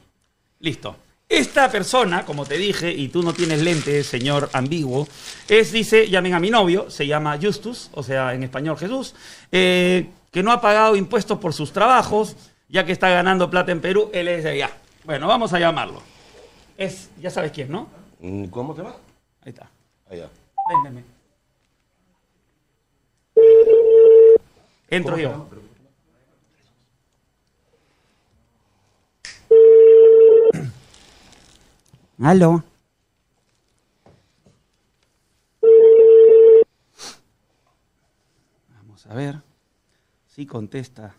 Listo. 0.61 0.97
Esta 1.29 1.71
persona, 1.71 2.25
como 2.25 2.47
te 2.47 2.57
dije, 2.57 2.91
y 2.91 3.09
tú 3.09 3.23
no 3.23 3.35
tienes 3.35 3.61
lentes, 3.61 4.07
señor 4.07 4.49
ambiguo, 4.55 5.07
es, 5.47 5.73
dice, 5.73 6.09
llamen 6.09 6.33
a 6.33 6.41
mi 6.41 6.49
novio, 6.51 6.91
se 6.91 7.07
llama 7.07 7.39
Justus, 7.41 7.91
o 7.93 8.03
sea, 8.03 8.33
en 8.33 8.43
español 8.45 8.79
Jesús, 8.79 9.15
eh, 9.53 10.09
que 10.31 10.43
no 10.43 10.53
ha 10.53 10.61
pagado 10.63 10.97
impuestos 10.97 11.39
por 11.39 11.53
sus 11.53 11.71
trabajos, 11.73 12.35
ya 12.71 12.87
que 12.87 12.93
está 12.93 13.11
ganando 13.11 13.51
plata 13.51 13.73
en 13.73 13.81
Perú, 13.83 14.11
él 14.15 14.27
es 14.29 14.43
de 14.45 14.51
allá. 14.51 14.71
Bueno, 15.09 15.27
vamos 15.27 15.51
a 15.55 15.59
llamarlo. 15.59 16.03
Es, 16.77 17.11
ya 17.19 17.31
sabes 17.31 17.51
quién, 17.51 17.73
¿no? 17.73 17.89
Mm, 18.21 18.49
¿Cómo 18.49 18.77
se 18.77 18.83
va? 18.83 18.91
Ahí 19.41 19.53
está. 19.53 19.71
Allá. 20.11 20.29
Ven, 20.69 20.83
ven, 20.85 20.95
ven. 20.97 21.05
Entro 24.91 25.17
yo. 25.17 25.49
Aló. 32.23 32.63
Vamos 38.75 39.07
a 39.07 39.15
ver. 39.15 39.37
Sí 40.27 40.45
contesta. 40.45 41.15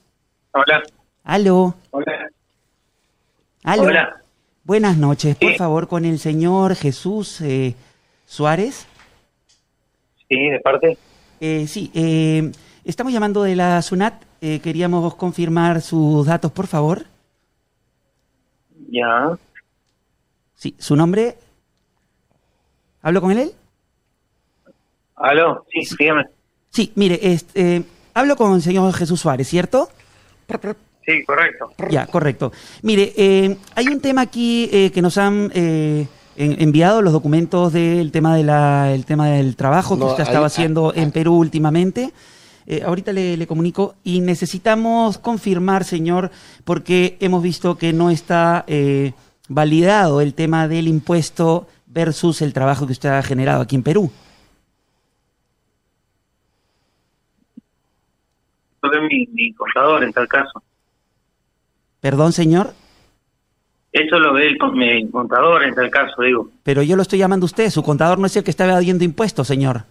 Hola. 0.52 0.84
Aló. 1.24 1.74
Hola. 1.90 2.19
Aló. 3.70 3.84
Hola. 3.84 4.24
Buenas 4.64 4.98
noches, 4.98 5.36
por 5.36 5.52
Sí. 5.52 5.58
favor, 5.58 5.88
con 5.88 6.04
el 6.04 6.18
señor 6.18 6.76
Jesús 6.76 7.40
eh, 7.42 7.76
Suárez. 8.26 8.88
Sí, 10.28 10.50
de 10.50 10.60
parte. 10.60 10.98
Eh, 11.40 11.68
sí, 11.68 11.92
eh, 11.94 12.52
estamos 12.84 13.14
llamando 13.14 13.44
de 13.44 13.56
la 13.56 13.80
SUNAT. 13.84 14.24
Eh, 14.42 14.60
queríamos 14.60 15.14
confirmar 15.14 15.82
sus 15.82 16.26
datos, 16.26 16.52
por 16.52 16.66
favor. 16.66 17.06
Ya. 18.90 19.38
Sí, 20.56 20.74
su 20.80 20.96
nombre. 20.96 21.38
¿Hablo 23.04 23.22
con 23.22 23.32
él? 23.38 23.52
Aló, 25.16 25.64
sí, 25.72 25.96
dígame. 26.00 26.26
Sí, 26.72 26.92
mire, 26.96 27.20
este, 27.22 27.76
eh, 27.78 27.84
hablo 28.16 28.36
con 28.36 28.54
el 28.56 28.64
señor 28.64 28.92
Jesús 28.94 29.20
Suárez, 29.22 29.48
¿cierto? 29.48 29.90
Sí, 31.10 31.24
correcto. 31.26 31.72
Ya, 31.90 32.06
correcto. 32.06 32.52
Mire, 32.84 33.14
eh, 33.18 33.58
hay 33.74 33.88
un 33.88 34.00
tema 34.00 34.22
aquí 34.22 34.70
eh, 34.72 34.92
que 34.92 35.02
nos 35.02 35.18
han 35.18 35.50
eh, 35.56 36.06
en- 36.36 36.62
enviado 36.62 37.02
los 37.02 37.14
documentos 37.14 37.74
del 37.74 38.12
tema 38.12 38.36
de 38.36 38.44
la, 38.44 38.92
el 38.94 39.06
tema 39.06 39.28
del 39.30 39.56
trabajo 39.56 39.96
que 39.96 40.02
No, 40.02 40.12
usted 40.12 40.24
estaba 40.24 40.46
haciendo 40.46 40.94
en 40.94 41.12
Perú 41.12 41.36
últimamente. 41.38 42.12
Eh, 42.68 42.84
ahorita 42.86 43.12
le, 43.12 43.38
le 43.38 43.48
comunico 43.48 43.96
y 44.04 44.22
necesitamos 44.22 45.18
confirmar, 45.18 45.84
señor, 45.84 46.30
porque 46.64 47.18
hemos 47.22 47.42
visto 47.42 47.76
que 47.76 47.92
no 47.92 48.12
está 48.12 48.64
eh, 48.68 49.14
validado 49.48 50.22
el 50.22 50.36
tema 50.36 50.68
del 50.68 50.88
impuesto 50.88 51.68
versus 51.88 52.44
el 52.44 52.54
trabajo 52.54 52.86
que 52.86 52.92
usted 52.92 53.10
ha 53.10 53.24
generado 53.24 53.62
aquí 53.64 53.76
en 53.76 53.82
Perú. 53.82 54.12
Soy 58.82 59.02
mi, 59.10 59.26
mi 59.34 59.54
contador 59.54 60.04
en 60.04 60.14
tal 60.14 60.28
caso. 60.28 60.62
Perdón, 62.02 62.32
señor, 62.34 62.74
Eso 63.92 64.20
lo 64.20 64.34
ve 64.34 64.48
el, 64.48 64.58
con- 64.58 64.78
mi 64.78 65.10
contador 65.10 65.64
en 65.64 65.74
tal 65.74 65.90
caso, 65.90 66.22
digo. 66.22 66.50
pero 66.64 66.82
yo 66.84 66.96
lo 66.96 67.02
estoy 67.02 67.20
llamando 67.20 67.46
a 67.46 67.48
usted. 67.48 67.70
Su 67.72 67.82
contador 67.84 68.20
no 68.20 68.28
es 68.28 68.36
el 68.38 68.44
que 68.44 68.52
está 68.52 68.66
evadiendo 68.66 69.04
impuestos, 69.04 69.48
señor. 69.48 69.84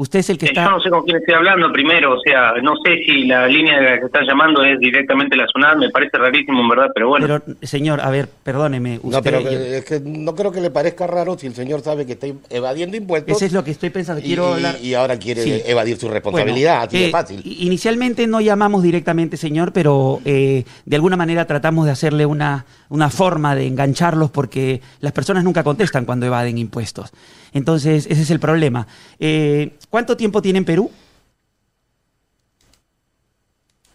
Usted 0.00 0.20
es 0.20 0.30
el 0.30 0.38
que 0.38 0.46
Eh, 0.46 0.50
está... 0.50 0.62
Yo 0.64 0.70
no 0.70 0.80
sé 0.80 0.90
con 0.90 1.02
quién 1.02 1.16
estoy 1.16 1.34
hablando 1.34 1.72
primero, 1.72 2.14
o 2.14 2.20
sea, 2.20 2.52
no 2.62 2.74
sé 2.84 2.98
si 3.04 3.24
la 3.24 3.48
línea 3.48 3.80
de 3.80 3.82
la 3.90 3.98
que 3.98 4.06
están 4.06 4.24
llamando 4.28 4.62
es 4.62 4.78
directamente 4.78 5.34
la 5.36 5.44
SUNAT, 5.52 5.76
me 5.76 5.90
parece 5.90 6.16
rarísimo 6.16 6.60
en 6.60 6.68
verdad, 6.68 6.86
pero 6.94 7.08
bueno. 7.08 7.26
Pero, 7.26 7.56
señor, 7.66 8.00
a 8.00 8.08
ver, 8.08 8.28
perdóneme. 8.44 9.00
Usted, 9.02 9.10
No, 9.10 9.22
pero 9.24 9.40
yo- 9.40 9.50
es 9.50 9.84
que 9.84 9.98
no 10.04 10.36
creo 10.36 10.52
que 10.52 10.60
le 10.60 10.70
parezca 10.70 11.08
raro 11.08 11.36
si 11.36 11.48
el 11.48 11.54
señor 11.54 11.80
sabe 11.80 12.06
que 12.06 12.12
está 12.12 12.28
evadiendo 12.48 12.96
impuestos 12.96 13.34
ese 13.36 13.46
es 13.46 13.52
lo 13.52 13.64
que 13.64 13.72
estoy 13.72 13.90
pensando. 13.90 14.20
y, 14.20 14.24
Quiero 14.24 14.50
y- 14.50 14.52
hablar. 14.54 14.76
y 14.80 14.94
ahora 14.94 15.18
quiere 15.18 15.42
Sí. 15.42 15.62
evadir 15.66 15.96
su 15.96 16.08
responsabilidad, 16.08 16.74
Bueno, 16.76 16.86
así 16.88 16.98
de 17.00 17.08
eh, 17.08 17.10
fácil. 17.10 17.42
Inicialmente 17.44 18.28
no 18.28 18.40
llamamos 18.40 18.84
directamente, 18.84 19.36
señor, 19.36 19.72
pero 19.72 20.20
eh, 20.24 20.62
de 20.86 20.94
alguna 20.96 21.16
manera 21.16 21.44
tratamos 21.46 21.86
de 21.86 21.90
hacerle 21.90 22.24
una, 22.24 22.66
una 22.88 23.10
forma 23.10 23.56
de 23.56 23.66
engancharlos 23.66 24.30
porque 24.30 24.80
las 25.00 25.10
personas 25.10 25.42
nunca 25.42 25.64
contestan 25.64 26.04
cuando 26.04 26.24
evaden 26.26 26.56
impuestos. 26.56 27.10
Entonces, 27.52 28.06
ese 28.06 28.22
es 28.22 28.30
el 28.30 28.40
problema. 28.40 28.86
Eh, 29.18 29.76
¿Cuánto 29.90 30.16
tiempo 30.16 30.42
tiene 30.42 30.58
en 30.58 30.64
Perú? 30.64 30.90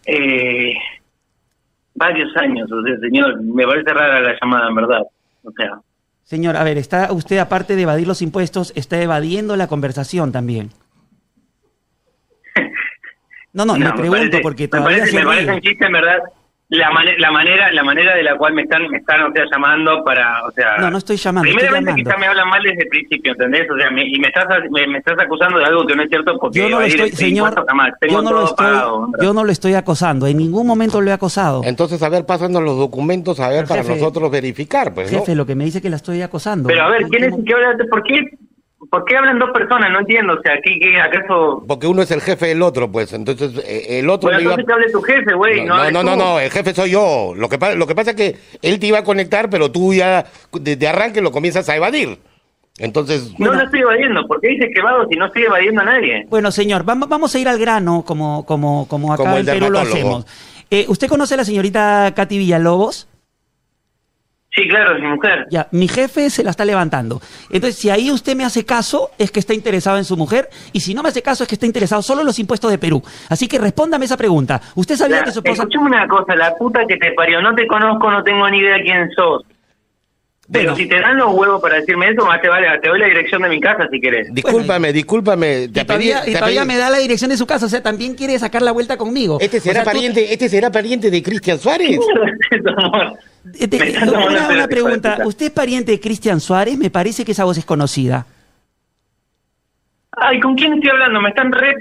Eh, 0.06 0.74
varios 1.94 2.36
años, 2.36 2.70
o 2.70 2.82
sea, 2.82 2.98
señor, 3.00 3.40
me 3.42 3.64
parece 3.66 3.92
rara 3.94 4.20
la 4.20 4.36
llamada 4.40 4.68
en 4.68 4.74
verdad. 4.74 5.00
O 5.42 5.50
sea, 5.52 5.70
Señor, 6.24 6.56
a 6.56 6.64
ver, 6.64 6.78
está 6.78 7.12
usted, 7.12 7.36
aparte 7.38 7.76
de 7.76 7.82
evadir 7.82 8.06
los 8.06 8.22
impuestos, 8.22 8.72
está 8.76 9.00
evadiendo 9.00 9.56
la 9.56 9.66
conversación 9.66 10.32
también. 10.32 10.70
No, 13.52 13.64
no, 13.64 13.74
no, 13.74 13.78
le 13.78 13.84
me 13.84 13.92
pregunto 13.92 14.18
parece- 14.18 14.40
porque 14.42 14.64
me 14.64 14.68
todavía 14.68 14.98
parece, 14.98 15.10
se 15.12 15.18
me 15.18 15.24
parece 15.26 15.52
un 15.52 15.60
chiste 15.60 15.86
en 15.86 15.92
verdad. 15.92 16.18
La, 16.70 16.90
mane- 16.90 17.18
la 17.18 17.30
manera 17.30 17.70
la 17.72 17.84
manera 17.84 18.14
de 18.16 18.22
la 18.22 18.36
cual 18.36 18.54
me 18.54 18.62
están 18.62 18.88
me 18.88 18.96
están 18.96 19.20
o 19.22 19.32
sea, 19.32 19.44
llamando 19.52 20.02
para 20.02 20.44
o 20.46 20.50
sea 20.50 20.78
No, 20.78 20.90
no 20.90 20.96
estoy 20.98 21.16
llamando, 21.18 21.46
estoy 21.48 21.58
primeramente 21.60 21.90
llamando. 21.90 22.10
quizás 22.10 22.20
me 22.20 22.26
hablan 22.26 22.48
mal 22.48 22.62
desde 22.62 22.82
el 22.84 22.88
principio 22.88 23.32
¿entendés? 23.32 23.70
o 23.70 23.76
sea 23.76 23.90
me, 23.90 24.02
y 24.06 24.18
me 24.18 24.28
estás 24.28 24.46
me, 24.70 24.86
me 24.86 24.98
estás 24.98 25.14
acusando 25.20 25.58
de 25.58 25.64
algo 25.66 25.86
que 25.86 25.94
no 25.94 26.02
es 26.02 26.08
cierto 26.08 26.38
porque 26.40 26.58
Yo 26.58 26.68
no 26.70 26.80
lo 26.80 26.86
estoy, 26.86 27.10
señor, 27.12 27.48
impuesto 27.50 27.66
jamás. 27.68 27.92
Tengo 28.00 28.14
yo 28.14 28.22
no 28.22 28.32
lo 28.32 28.44
estoy, 28.44 28.66
pagado, 28.66 29.08
yo 29.22 29.34
no 29.34 29.44
lo 29.44 29.52
estoy 29.52 29.74
acosando, 29.74 30.26
en 30.26 30.38
ningún 30.38 30.66
momento 30.66 31.00
lo 31.02 31.10
he 31.10 31.12
acosado. 31.12 31.60
Entonces, 31.64 32.02
a 32.02 32.08
ver, 32.08 32.24
pásanos 32.24 32.62
los 32.62 32.78
documentos, 32.78 33.40
a 33.40 33.48
ver, 33.50 33.58
Pero, 33.58 33.68
para 33.68 33.82
jefe, 33.82 33.96
nosotros 33.96 34.30
verificar, 34.30 34.94
pues, 34.94 35.12
¿no? 35.12 35.18
Jefe, 35.18 35.34
lo 35.34 35.44
que 35.44 35.54
me 35.54 35.64
dice 35.66 35.82
que 35.82 35.90
la 35.90 35.96
estoy 35.96 36.22
acosando. 36.22 36.68
pero 36.68 36.82
a 36.84 36.88
ver 36.88 37.02
quién 37.04 37.24
es 37.24 37.34
que 37.44 37.54
habla 37.54 37.76
por 37.90 38.02
qué 38.04 38.20
por 38.90 39.04
qué 39.04 39.16
hablan 39.16 39.38
dos 39.38 39.50
personas 39.50 39.90
no 39.90 40.00
entiendo 40.00 40.34
o 40.34 40.42
sea 40.42 40.54
¿qué, 40.62 40.78
qué 40.78 41.00
acaso 41.00 41.62
Porque 41.66 41.86
uno 41.86 42.02
es 42.02 42.10
el 42.10 42.20
jefe 42.20 42.46
del 42.46 42.62
otro, 42.62 42.90
pues, 42.90 43.12
entonces 43.12 43.52
eh, 43.66 44.00
el 44.00 44.10
otro 44.10 44.28
bueno 44.28 44.38
le 44.38 44.44
iba... 44.44 44.54
entonces 44.54 44.74
hable 44.74 44.92
tu 44.92 45.02
jefe 45.02 45.34
güey 45.34 45.64
No, 45.64 45.76
no, 45.76 45.90
no, 45.90 46.02
no, 46.02 46.16
no, 46.16 46.16
no, 46.16 46.40
el 46.40 46.50
jefe 46.50 46.74
soy 46.74 46.90
yo. 46.90 47.32
Lo 47.36 47.48
que, 47.48 47.58
lo 47.76 47.86
que 47.86 47.94
pasa 47.94 48.10
es 48.10 48.16
que 48.16 48.36
él 48.62 48.78
te 48.78 48.86
iba 48.86 48.98
a 48.98 49.04
conectar, 49.04 49.48
pero 49.50 49.70
tú 49.70 49.94
ya 49.94 50.24
desde 50.52 50.88
arranque 50.88 51.20
lo 51.20 51.30
comienzas 51.32 51.68
a 51.68 51.76
evadir. 51.76 52.18
Entonces, 52.78 53.32
no 53.38 53.52
lo 53.52 53.62
estoy 53.62 53.80
evadiendo 53.80 54.26
¿por 54.26 54.40
qué 54.40 54.48
dices 54.48 54.68
que 54.74 54.80
evado 54.80 55.06
si 55.08 55.16
no 55.16 55.26
estoy 55.26 55.44
evadiendo 55.44 55.82
a 55.82 55.84
nadie? 55.84 56.26
Bueno, 56.28 56.50
señor, 56.50 56.84
vamos, 56.84 57.08
vamos 57.08 57.34
a 57.34 57.38
ir 57.38 57.48
al 57.48 57.58
grano 57.58 58.02
como, 58.04 58.44
como, 58.44 58.88
como 58.88 59.12
acá 59.12 59.22
Como 59.22 59.36
el 59.36 59.48
en 59.48 59.54
Perú 59.54 59.70
lo 59.70 59.78
dermatólogo. 59.78 60.16
hacemos. 60.18 60.26
Eh, 60.70 60.84
¿Usted 60.88 61.08
conoce 61.08 61.34
a 61.34 61.36
la 61.36 61.44
señorita 61.44 62.12
Katy 62.16 62.38
Villalobos? 62.38 63.06
Sí 64.54 64.68
claro 64.68 64.96
es 64.96 65.02
mi 65.02 65.08
mujer 65.08 65.46
Ya, 65.50 65.66
mi 65.72 65.88
jefe 65.88 66.30
se 66.30 66.42
la 66.44 66.50
está 66.50 66.64
levantando. 66.64 67.20
Entonces, 67.50 67.76
si 67.80 67.90
ahí 67.90 68.10
usted 68.10 68.36
me 68.36 68.44
hace 68.44 68.64
caso, 68.64 69.10
es 69.18 69.30
que 69.30 69.40
está 69.40 69.52
interesado 69.54 69.98
en 69.98 70.04
su 70.04 70.16
mujer, 70.16 70.48
y 70.72 70.80
si 70.80 70.94
no 70.94 71.02
me 71.02 71.08
hace 71.08 71.22
caso, 71.22 71.42
es 71.44 71.48
que 71.48 71.56
está 71.56 71.66
interesado 71.66 72.02
solo 72.02 72.20
en 72.20 72.26
los 72.26 72.38
impuestos 72.38 72.70
de 72.70 72.78
Perú. 72.78 73.02
Así 73.28 73.48
que 73.48 73.58
respóndame 73.58 74.04
esa 74.04 74.16
pregunta. 74.16 74.60
¿Usted 74.74 74.96
sabía 74.96 75.18
La- 75.18 75.24
que 75.24 75.32
su 75.32 75.40
esposa... 75.40 75.62
Escuchame 75.62 75.86
una 75.86 76.06
cosa, 76.08 76.34
la 76.36 76.54
puta 76.56 76.80
que 76.86 76.96
te 76.96 77.12
parió, 77.12 77.40
no 77.42 77.54
te 77.54 77.66
conozco, 77.66 78.10
no 78.10 78.22
tengo 78.22 78.48
ni 78.50 78.58
idea 78.58 78.76
quién 78.82 79.10
sos. 79.16 79.42
Pero 80.52 80.72
Bueno. 80.72 80.76
si 80.76 80.86
te 80.88 81.00
dan 81.00 81.16
los 81.16 81.32
huevos 81.34 81.62
para 81.62 81.76
decirme 81.76 82.10
eso, 82.10 82.26
más 82.26 82.38
te 82.42 82.48
vale, 82.50 82.66
te 82.82 82.88
doy 82.90 82.98
la 82.98 83.06
dirección 83.06 83.40
de 83.40 83.48
mi 83.48 83.60
casa 83.60 83.88
si 83.90 83.98
querés. 83.98 84.28
discúlpame, 84.34 84.92
discúlpame. 84.92 85.62
Y 85.62 85.68
todavía, 85.68 86.20
pedí- 86.20 86.28
y 86.28 86.32
te 86.32 86.38
todavía 86.38 86.62
pedí- 86.64 86.66
me 86.66 86.76
da 86.76 86.90
la 86.90 86.98
dirección 86.98 87.30
de 87.30 87.38
su 87.38 87.46
casa, 87.46 87.64
o 87.64 87.68
sea, 87.70 87.82
también 87.82 88.14
quiere 88.14 88.38
sacar 88.38 88.60
la 88.60 88.72
vuelta 88.72 88.98
conmigo. 88.98 89.38
¿Este 89.40 89.58
será, 89.58 89.80
O 89.80 89.84
sea, 89.84 89.92
tú- 89.92 89.96
pariente, 89.96 90.32
¿Este 90.34 90.48
será 90.50 90.70
pariente 90.70 91.10
de 91.10 91.22
Cristian 91.22 91.58
Suárez? 91.58 91.98
Eh, 93.58 93.68
te- 93.68 93.98
una, 94.08 94.48
una 94.48 94.66
pregunta. 94.68 95.18
¿usted 95.26 95.46
es 95.46 95.52
pariente 95.52 95.92
de 95.92 96.00
Cristian 96.00 96.40
Suárez? 96.40 96.78
Me 96.78 96.88
parece 96.90 97.24
que 97.26 97.32
esa 97.32 97.44
voz 97.44 97.58
es 97.58 97.64
conocida. 97.66 98.26
Ay, 100.12 100.40
¿con 100.40 100.54
quién 100.54 100.72
estoy 100.74 100.88
hablando? 100.90 101.20
Me 101.20 101.28
están 101.28 101.52
re... 101.52 101.74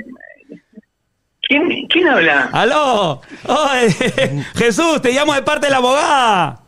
¿Quién, 1.47 1.87
quién 1.87 2.07
habla? 2.09 2.49
¡Aló! 2.51 3.21
Oye, 3.47 4.43
Jesús, 4.55 5.01
te 5.01 5.11
llamo 5.13 5.33
de 5.33 5.41
parte 5.43 5.67
de 5.67 5.71
la 5.71 5.77
abogada. 5.77 6.62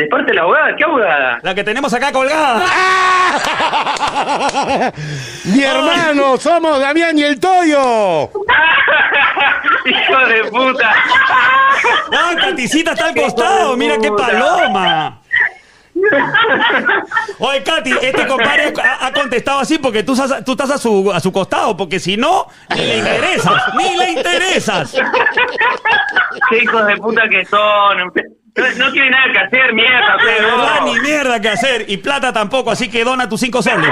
¿De 0.00 0.06
parte 0.06 0.30
de 0.30 0.34
la 0.34 0.42
abogada? 0.42 0.74
¿Qué 0.76 0.84
abogada? 0.84 1.38
La 1.42 1.54
que 1.54 1.62
tenemos 1.62 1.92
acá 1.92 2.10
colgada. 2.10 2.64
Mi 5.44 5.62
hermano, 5.62 6.38
somos 6.38 6.80
Damián 6.80 7.18
y 7.18 7.22
el 7.22 7.38
Toyo. 7.38 8.22
¡Hijo 9.84 10.26
de 10.26 10.44
puta! 10.44 10.90
Ah, 12.16 12.32
Katicita 12.40 12.92
está 12.92 13.08
al 13.08 13.14
costado. 13.14 13.76
Mira 13.76 13.98
qué 13.98 14.10
paloma. 14.10 15.18
Oye, 17.40 17.62
Katy, 17.62 17.90
este 18.00 18.26
compadre 18.26 18.72
ha, 18.82 19.06
ha 19.06 19.12
contestado 19.12 19.60
así 19.60 19.76
porque 19.76 20.02
tú, 20.02 20.14
estás- 20.14 20.42
tú 20.46 20.52
estás 20.52 20.70
a 20.70 20.78
su, 20.78 21.12
a 21.12 21.20
su 21.20 21.30
costado, 21.30 21.76
porque 21.76 22.00
si 22.00 22.16
no, 22.16 22.46
ni 22.74 22.86
le 22.86 22.96
interesas, 22.98 23.74
ni 23.74 23.96
le 23.98 24.10
interesas. 24.12 24.94
¡Qué 26.48 26.58
hijos 26.62 26.86
de 26.86 26.96
puta 26.96 27.28
que 27.28 27.44
son! 27.44 28.10
No, 28.56 28.84
no 28.86 28.92
tiene 28.92 29.10
nada 29.10 29.32
que 29.32 29.38
hacer, 29.38 29.72
mierda. 29.74 30.16
De 30.16 30.22
pero 30.24 30.46
verdad, 30.56 30.80
no. 30.80 30.86
ni 30.94 31.00
mierda 31.00 31.40
que 31.40 31.48
hacer. 31.48 31.84
Y 31.88 31.96
plata 31.98 32.32
tampoco, 32.32 32.70
así 32.70 32.88
que 32.90 33.04
dona 33.04 33.28
tus 33.28 33.40
cinco 33.40 33.62
soles. 33.62 33.90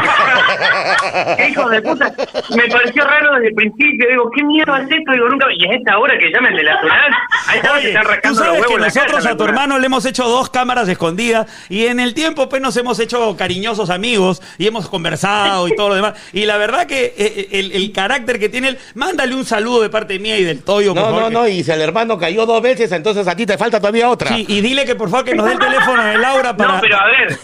¿Qué 1.36 1.48
hijo 1.50 1.68
de 1.68 1.82
puta? 1.82 2.12
Me 2.56 2.68
pareció 2.68 3.04
raro 3.04 3.34
desde 3.34 3.48
el 3.48 3.54
principio. 3.54 4.08
Digo, 4.10 4.30
¿qué 4.34 4.42
mierda 4.44 4.78
es 4.80 4.90
esto? 4.90 5.12
Digo, 5.12 5.28
nunca. 5.28 5.46
Y 5.56 5.64
es 5.64 5.78
esta 5.78 5.98
hora 5.98 6.18
que 6.18 6.30
llamen 6.30 6.54
de 6.56 6.62
la 6.64 6.80
Tunal. 6.80 7.12
Ahí 7.46 7.58
está, 7.58 7.68
se 7.68 7.76
Oye, 7.78 8.20
tú 8.22 8.34
sabes 8.34 8.66
que 8.66 8.76
nosotros 8.78 9.26
a 9.26 9.36
tu 9.36 9.44
hermano 9.44 9.78
le 9.78 9.86
hemos 9.86 10.04
hecho 10.06 10.24
dos 10.24 10.50
cámaras 10.50 10.88
escondidas 10.88 11.46
y 11.68 11.86
en 11.86 12.00
el 12.00 12.14
tiempo 12.14 12.48
pues 12.48 12.60
nos 12.60 12.76
hemos 12.76 12.98
hecho 12.98 13.36
cariñosos 13.36 13.90
amigos 13.90 14.42
y 14.58 14.66
hemos 14.66 14.88
conversado 14.88 15.68
y 15.68 15.76
todo 15.76 15.90
lo 15.90 15.94
demás. 15.94 16.14
Y 16.32 16.46
la 16.46 16.56
verdad 16.56 16.86
que 16.86 17.14
eh, 17.16 17.48
el, 17.52 17.72
el 17.72 17.92
carácter 17.92 18.38
que 18.38 18.48
tiene 18.48 18.68
él, 18.70 18.78
mándale 18.94 19.34
un 19.34 19.44
saludo 19.44 19.82
de 19.82 19.88
parte 19.90 20.18
mía 20.18 20.38
y 20.38 20.44
del 20.44 20.62
Toyo, 20.62 20.94
por 20.94 21.02
No, 21.02 21.08
favor, 21.10 21.32
no, 21.32 21.40
no, 21.42 21.48
y 21.48 21.62
si 21.62 21.70
el 21.70 21.80
hermano 21.80 22.18
cayó 22.18 22.44
dos 22.46 22.60
veces, 22.60 22.90
entonces 22.92 23.26
a 23.28 23.36
ti 23.36 23.46
te 23.46 23.56
falta 23.56 23.78
todavía 23.80 24.08
otra. 24.08 24.28
Sí, 24.34 24.46
y 24.48 24.60
dile 24.60 24.84
que 24.84 24.94
por 24.96 25.08
favor 25.10 25.24
que 25.24 25.34
nos 25.34 25.46
dé 25.46 25.52
el 25.52 25.58
teléfono 25.58 26.02
de 26.04 26.18
Laura 26.18 26.56
para... 26.56 26.74
No, 26.74 26.80
pero 26.80 27.00
a 27.00 27.06
ver. 27.06 27.38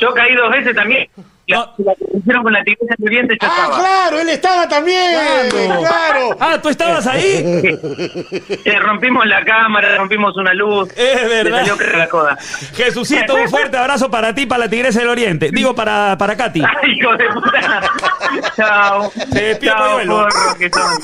Yo 0.00 0.14
caí 0.14 0.34
dos 0.34 0.50
veces 0.50 0.74
también. 0.74 1.08
La, 1.48 1.56
No. 1.58 1.74
la 1.78 1.94
que 1.96 2.04
hicieron 2.18 2.42
con 2.44 2.52
la 2.52 2.60
viviente 2.98 3.36
yo 3.40 3.48
Ah, 3.48 3.52
estaba. 3.56 3.78
claro, 3.80 4.20
él 4.20 4.28
estaba 4.28 4.68
también. 4.68 5.50
Claro. 5.50 6.36
Ah, 6.40 6.58
¿tú 6.62 6.68
estabas 6.68 7.04
ahí? 7.06 7.42
Eh, 8.64 8.78
rompimos 8.78 9.26
la 9.26 9.44
cámara, 9.44 9.96
rompimos 9.96 10.36
una 10.36 10.54
luz. 10.54 10.88
Es 10.96 11.22
Le 11.22 11.28
verdad. 11.42 11.66
salió 11.66 11.96
la 11.98 12.08
coda. 12.08 12.38
Jesucito, 12.74 13.34
un 13.34 13.48
fuerte 13.48 13.76
abrazo 13.76 14.08
para 14.10 14.32
ti, 14.34 14.46
para 14.46 14.60
la 14.64 14.70
Tigresa 14.70 15.00
del 15.00 15.08
Oriente. 15.08 15.50
Digo, 15.52 15.74
para, 15.74 16.16
para 16.16 16.36
Katy. 16.36 16.62
Ay, 16.82 16.92
hijo 16.92 17.16
de 17.16 17.24
puta. 17.30 17.82
Chao. 18.56 19.10
Se 19.32 19.42
despide 19.42 19.70
Chao, 19.72 19.92
Pueblo. 19.94 20.14
porro, 20.28 20.58
que 20.58 20.70
son. 20.70 20.98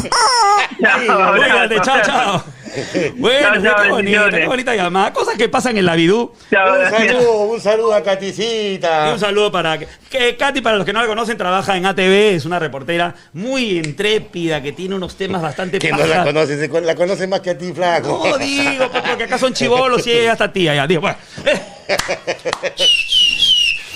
Chao, 0.81 1.33
Cuídate, 1.35 1.75
abrazo. 1.79 1.83
chao, 1.83 2.01
chao. 2.05 2.45
Bueno, 3.17 3.63
qué 3.63 3.89
bonita, 3.91 4.31
qué 4.31 4.47
bonita 4.47 4.75
llamada. 4.75 5.13
Cosas 5.13 5.37
que 5.37 5.49
pasan 5.49 5.77
en 5.77 5.87
la 5.87 5.95
vidú. 5.95 6.33
Chao, 6.51 6.75
Un 6.79 6.91
saludo, 6.91 7.43
un 7.43 7.61
saludo 7.61 7.95
a 7.95 8.01
Y 8.01 8.03
Caticita. 8.03 9.13
un 9.13 9.19
saludo 9.19 9.51
para 9.53 9.79
que 9.79 10.37
Katy, 10.37 10.61
para 10.61 10.77
los 10.77 10.87
que 10.87 10.93
no 10.93 11.01
la 11.01 11.07
conocen, 11.07 11.37
trabaja 11.37 11.77
en 11.77 11.87
ATV, 11.87 12.35
es 12.35 12.45
una 12.45 12.59
reportera 12.59 13.15
muy 13.33 13.79
intrépida 13.79 14.63
que 14.63 14.73
tiene 14.73 14.95
unos 14.95 15.17
temas 15.17 15.43
bastante 15.43 15.79
Que 15.79 15.91
no 15.91 16.07
la 16.07 16.25
conoces, 16.25 16.71
la 16.83 16.95
conoce 16.95 17.27
más 17.27 17.41
que 17.41 17.51
a 17.51 17.59
ti, 17.59 17.73
flaco. 17.73 18.27
No 18.29 18.39
digo, 18.39 18.89
pues, 18.91 19.03
porque 19.03 19.25
acá 19.25 19.39
son 19.39 19.53
chivolos 19.53 20.07
y 20.07 20.13
ella 20.13 20.33
está 20.33 20.53
tía, 20.53 20.75
ya, 20.75 20.87
digo, 20.87 21.03
bueno. 21.03 21.17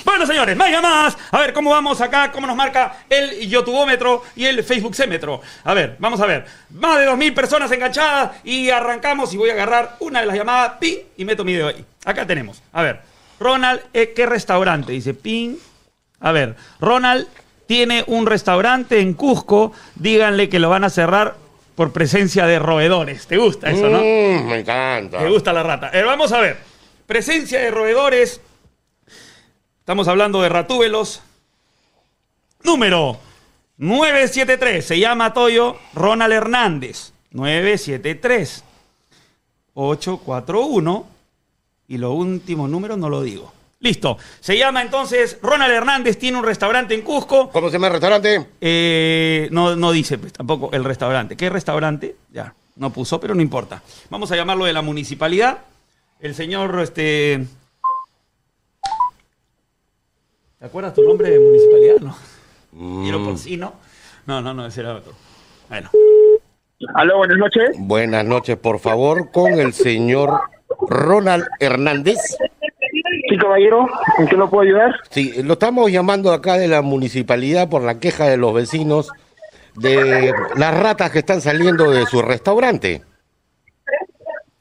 Bueno, 0.04 0.26
señores, 0.26 0.56
más 0.56 0.70
llamadas. 0.70 1.16
A 1.30 1.40
ver, 1.40 1.52
¿cómo 1.52 1.70
vamos 1.70 2.00
acá? 2.00 2.30
¿Cómo 2.32 2.46
nos 2.46 2.56
marca 2.56 3.04
el 3.08 3.48
youtubómetro 3.48 4.22
y 4.34 4.46
el 4.46 4.62
Facebook 4.64 4.94
Cémetro? 4.94 5.40
A 5.64 5.74
ver, 5.74 5.96
vamos 5.98 6.20
a 6.20 6.26
ver. 6.26 6.44
Más 6.70 6.98
de 6.98 7.08
2.000 7.08 7.34
personas 7.34 7.70
enganchadas 7.70 8.32
y 8.44 8.70
arrancamos 8.70 9.32
y 9.32 9.36
voy 9.36 9.50
a 9.50 9.52
agarrar 9.52 9.96
una 10.00 10.20
de 10.20 10.26
las 10.26 10.36
llamadas, 10.36 10.72
pin, 10.80 10.98
y 11.16 11.24
meto 11.24 11.44
mi 11.44 11.52
dedo 11.54 11.68
ahí. 11.68 11.84
Acá 12.04 12.26
tenemos. 12.26 12.62
A 12.72 12.82
ver, 12.82 13.00
Ronald, 13.38 13.80
eh, 13.92 14.12
¿qué 14.14 14.26
restaurante? 14.26 14.92
Dice, 14.92 15.14
pin. 15.14 15.58
A 16.20 16.32
ver, 16.32 16.56
Ronald 16.80 17.26
tiene 17.66 18.04
un 18.06 18.26
restaurante 18.26 19.00
en 19.00 19.14
Cusco. 19.14 19.72
Díganle 19.94 20.48
que 20.48 20.58
lo 20.58 20.68
van 20.68 20.84
a 20.84 20.90
cerrar 20.90 21.36
por 21.74 21.92
presencia 21.92 22.46
de 22.46 22.58
roedores. 22.58 23.26
¿Te 23.26 23.36
gusta 23.38 23.70
eso, 23.70 23.88
no? 23.88 23.98
Mm, 23.98 24.48
me 24.48 24.60
encanta. 24.60 25.20
Me 25.20 25.30
gusta 25.30 25.52
la 25.52 25.62
rata. 25.62 25.90
Eh, 25.92 26.02
vamos 26.02 26.32
a 26.32 26.40
ver. 26.40 26.58
Presencia 27.06 27.60
de 27.60 27.70
roedores. 27.70 28.40
Estamos 29.92 30.08
hablando 30.08 30.40
de 30.40 30.48
ratúbelos. 30.48 31.20
Número 32.62 33.18
973. 33.76 34.82
Se 34.82 34.98
llama 34.98 35.34
Toyo 35.34 35.76
Ronald 35.92 36.32
Hernández. 36.32 37.12
973. 37.32 38.64
841. 39.74 41.06
Y 41.88 41.98
lo 41.98 42.12
último 42.12 42.68
número 42.68 42.96
no 42.96 43.10
lo 43.10 43.22
digo. 43.22 43.52
Listo. 43.80 44.16
Se 44.40 44.56
llama 44.56 44.80
entonces 44.80 45.36
Ronald 45.42 45.74
Hernández. 45.74 46.18
Tiene 46.18 46.38
un 46.38 46.44
restaurante 46.44 46.94
en 46.94 47.02
Cusco. 47.02 47.50
¿Cómo 47.50 47.68
se 47.68 47.74
llama 47.74 47.88
el 47.88 47.92
restaurante? 47.92 48.46
Eh, 48.62 49.48
no, 49.50 49.76
no 49.76 49.92
dice 49.92 50.16
pues, 50.16 50.32
tampoco 50.32 50.70
el 50.72 50.84
restaurante. 50.84 51.36
¿Qué 51.36 51.50
restaurante? 51.50 52.16
Ya, 52.32 52.54
no 52.76 52.88
puso, 52.88 53.20
pero 53.20 53.34
no 53.34 53.42
importa. 53.42 53.82
Vamos 54.08 54.32
a 54.32 54.36
llamarlo 54.36 54.64
de 54.64 54.72
la 54.72 54.80
municipalidad. 54.80 55.58
El 56.18 56.34
señor, 56.34 56.80
este... 56.80 57.46
¿Te 60.62 60.66
acuerdas 60.66 60.94
tu 60.94 61.02
nombre 61.02 61.28
de 61.28 61.40
municipalidad? 61.40 61.96
No. 61.98 62.14
Mm. 62.70 63.02
Quiero 63.02 63.24
porcino. 63.24 63.72
No, 64.26 64.40
no, 64.40 64.54
no, 64.54 64.64
ese 64.64 64.82
era 64.82 64.94
otro. 64.94 65.12
Bueno. 65.68 65.90
Aló, 66.94 67.16
buenas 67.16 67.36
noches. 67.36 67.70
Buenas 67.80 68.24
noches, 68.24 68.56
por 68.58 68.78
favor, 68.78 69.32
con 69.32 69.54
el 69.54 69.72
señor 69.72 70.40
Ronald 70.88 71.48
Hernández. 71.58 72.18
Sí, 73.28 73.36
caballero, 73.38 73.88
¿en 74.18 74.28
qué 74.28 74.36
lo 74.36 74.48
puedo 74.48 74.62
ayudar? 74.62 74.94
Sí, 75.10 75.42
lo 75.42 75.54
estamos 75.54 75.90
llamando 75.90 76.32
acá 76.32 76.56
de 76.58 76.68
la 76.68 76.80
municipalidad 76.80 77.68
por 77.68 77.82
la 77.82 77.98
queja 77.98 78.26
de 78.26 78.36
los 78.36 78.54
vecinos 78.54 79.10
de 79.74 80.32
las 80.54 80.80
ratas 80.80 81.10
que 81.10 81.18
están 81.18 81.40
saliendo 81.40 81.90
de 81.90 82.06
su 82.06 82.22
restaurante. 82.22 83.02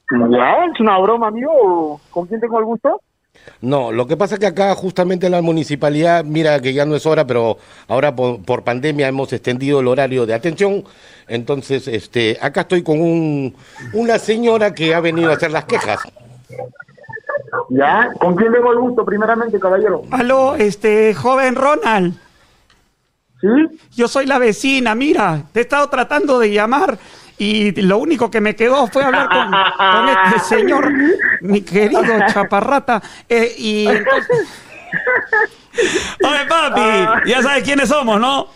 Ya, 0.09 0.65
es 0.65 0.79
una 0.79 0.97
broma, 0.97 1.27
amigo. 1.27 2.01
¿Con 2.09 2.25
quién 2.25 2.41
tengo 2.41 2.57
el 2.57 2.65
gusto? 2.65 3.01
No, 3.61 3.91
lo 3.91 4.07
que 4.07 4.17
pasa 4.17 4.35
es 4.35 4.39
que 4.39 4.47
acá 4.47 4.73
justamente 4.75 5.29
la 5.29 5.41
municipalidad, 5.41 6.23
mira 6.23 6.59
que 6.59 6.73
ya 6.73 6.85
no 6.85 6.95
es 6.95 7.05
hora, 7.05 7.25
pero 7.25 7.57
ahora 7.87 8.15
por, 8.15 8.43
por 8.43 8.63
pandemia 8.63 9.07
hemos 9.07 9.31
extendido 9.33 9.79
el 9.79 9.87
horario 9.87 10.25
de 10.25 10.33
atención. 10.33 10.83
Entonces, 11.27 11.87
este, 11.87 12.37
acá 12.41 12.61
estoy 12.61 12.83
con 12.83 12.99
un, 12.99 13.55
una 13.93 14.19
señora 14.19 14.73
que 14.73 14.93
ha 14.93 14.99
venido 14.99 15.29
a 15.29 15.35
hacer 15.35 15.51
las 15.51 15.65
quejas. 15.65 15.99
Ya, 17.69 18.09
¿con 18.19 18.35
quién 18.35 18.51
tengo 18.51 18.71
el 18.71 18.79
gusto 18.79 19.05
primeramente, 19.05 19.59
caballero? 19.59 20.03
Aló, 20.11 20.55
este, 20.55 21.13
joven 21.13 21.55
Ronald. 21.55 22.15
¿Sí? 23.39 23.79
Yo 23.95 24.07
soy 24.07 24.25
la 24.25 24.37
vecina, 24.37 24.93
mira, 24.93 25.43
te 25.51 25.59
he 25.59 25.63
estado 25.63 25.89
tratando 25.89 26.37
de 26.37 26.51
llamar 26.51 26.97
y 27.41 27.71
lo 27.81 27.97
único 27.97 28.29
que 28.29 28.39
me 28.39 28.55
quedó 28.55 28.85
fue 28.85 29.03
hablar 29.03 29.27
con, 29.27 29.51
con 29.51 30.09
este 30.09 30.39
señor, 30.55 30.91
mi 31.41 31.61
querido 31.61 32.03
chaparrata. 32.31 33.01
eh, 33.27 33.51
y 33.57 33.87
entonces, 33.87 34.47
Oye, 36.23 36.45
papi, 36.47 37.29
ya 37.29 37.41
sabes 37.41 37.63
quiénes 37.63 37.89
somos, 37.89 38.19
¿no? 38.19 38.47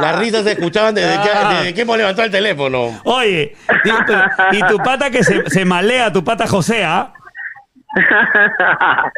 Las 0.00 0.18
risas 0.18 0.44
se 0.44 0.52
escuchaban 0.52 0.94
desde 0.94 1.22
que, 1.22 1.28
desde 1.28 1.74
que 1.74 1.80
hemos 1.80 1.96
levantado 1.96 2.26
el 2.26 2.32
teléfono. 2.32 3.00
Oye, 3.04 3.56
y 3.84 3.90
tu, 4.04 4.12
y 4.52 4.62
tu 4.66 4.76
pata 4.78 5.08
que 5.08 5.24
se, 5.24 5.48
se 5.48 5.64
malea, 5.64 6.12
tu 6.12 6.22
pata 6.22 6.46
José, 6.46 6.84
¿ah? 6.84 7.10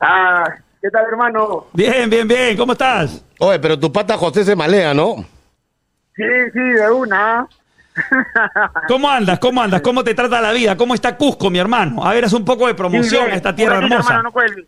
ah, 0.00 0.48
¿qué 0.80 0.88
tal, 0.88 1.04
hermano? 1.10 1.66
Bien, 1.74 2.08
bien, 2.08 2.26
bien, 2.26 2.56
¿cómo 2.56 2.72
estás? 2.72 3.22
Oye, 3.38 3.58
pero 3.58 3.78
tu 3.78 3.92
pata 3.92 4.16
José 4.16 4.44
se 4.44 4.56
malea, 4.56 4.94
¿no? 4.94 5.33
Sí, 6.16 6.22
sí, 6.52 6.58
de 6.60 6.90
una. 6.90 7.46
¿Cómo 8.88 9.08
andas? 9.08 9.38
¿Cómo 9.38 9.62
andas? 9.62 9.80
¿Cómo 9.80 10.02
te 10.02 10.14
trata 10.14 10.40
la 10.40 10.52
vida? 10.52 10.76
¿Cómo 10.76 10.94
está 10.94 11.16
Cusco, 11.16 11.50
mi 11.50 11.58
hermano? 11.58 12.04
A 12.04 12.12
ver, 12.12 12.24
haz 12.24 12.32
un 12.32 12.44
poco 12.44 12.66
de 12.66 12.74
promoción 12.74 13.26
Sí, 13.26 13.30
a 13.32 13.34
esta 13.34 13.54
tierra 13.54 13.78
hermosa. 13.78 14.14
hermano, 14.16 14.32
no. 14.34 14.62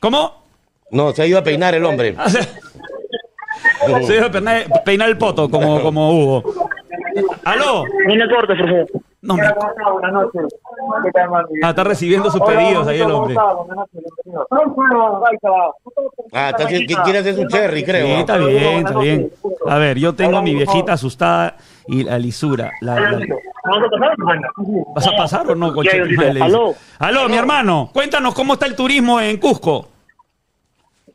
¿Cómo? 0.00 0.44
No, 0.90 1.12
se 1.12 1.22
ha 1.22 1.26
ido 1.26 1.38
a 1.38 1.42
peinar 1.42 1.74
el 1.74 1.84
hombre. 1.84 2.16
Se 2.28 4.06
se 4.06 4.16
iba 4.16 4.26
a 4.26 4.30
peinar, 4.30 4.64
peinar 4.84 5.08
el 5.08 5.18
poto, 5.18 5.48
como, 5.48 5.80
como 5.82 6.12
Hugo. 6.12 6.68
¿Aló? 7.44 7.84
Me 8.06 8.28
cortes, 8.28 8.58
por 8.58 8.68
favor. 8.68 8.86
No, 9.28 9.34
me- 9.36 9.42
¿Cómo 9.54 9.68
está? 9.70 9.90
Buenas 9.92 10.12
noches. 10.12 10.42
¿Qué 11.04 11.10
tal, 11.12 11.30
mami? 11.30 11.48
Ah, 11.62 11.68
está 11.70 11.84
recibiendo 11.84 12.30
sus 12.30 12.40
pedidos 12.40 12.86
ahí 12.88 12.98
el 13.00 13.04
¿cómo 13.04 13.18
hombre. 13.18 13.36
Ah, 16.32 16.50
está, 16.50 16.66
quiere 16.66 17.18
hacer 17.18 17.34
su 17.36 17.46
cherry, 17.48 17.84
creo. 17.84 18.06
Sí, 18.06 18.12
está 18.12 18.36
bien, 18.38 18.86
está 18.86 18.98
bien. 18.98 19.30
A 19.66 19.76
ver, 19.76 19.98
yo 19.98 20.14
tengo 20.14 20.38
a 20.38 20.42
mi 20.42 20.54
viejita 20.54 20.94
asustada 20.94 21.56
y 21.86 22.04
la 22.04 22.18
lisura. 22.18 22.72
la- 22.80 22.98
la-. 23.00 23.26
¿Vas 24.94 25.06
a 25.06 25.12
pasar 25.16 25.50
o 25.50 25.54
no, 25.54 25.74
coche? 25.74 26.00
Aló. 26.40 26.74
Aló, 26.98 27.28
mi 27.28 27.36
hermano. 27.36 27.90
Cuéntanos 27.92 28.34
cómo 28.34 28.54
está 28.54 28.64
el 28.66 28.74
turismo 28.76 29.20
en 29.20 29.36
Cusco. 29.38 29.88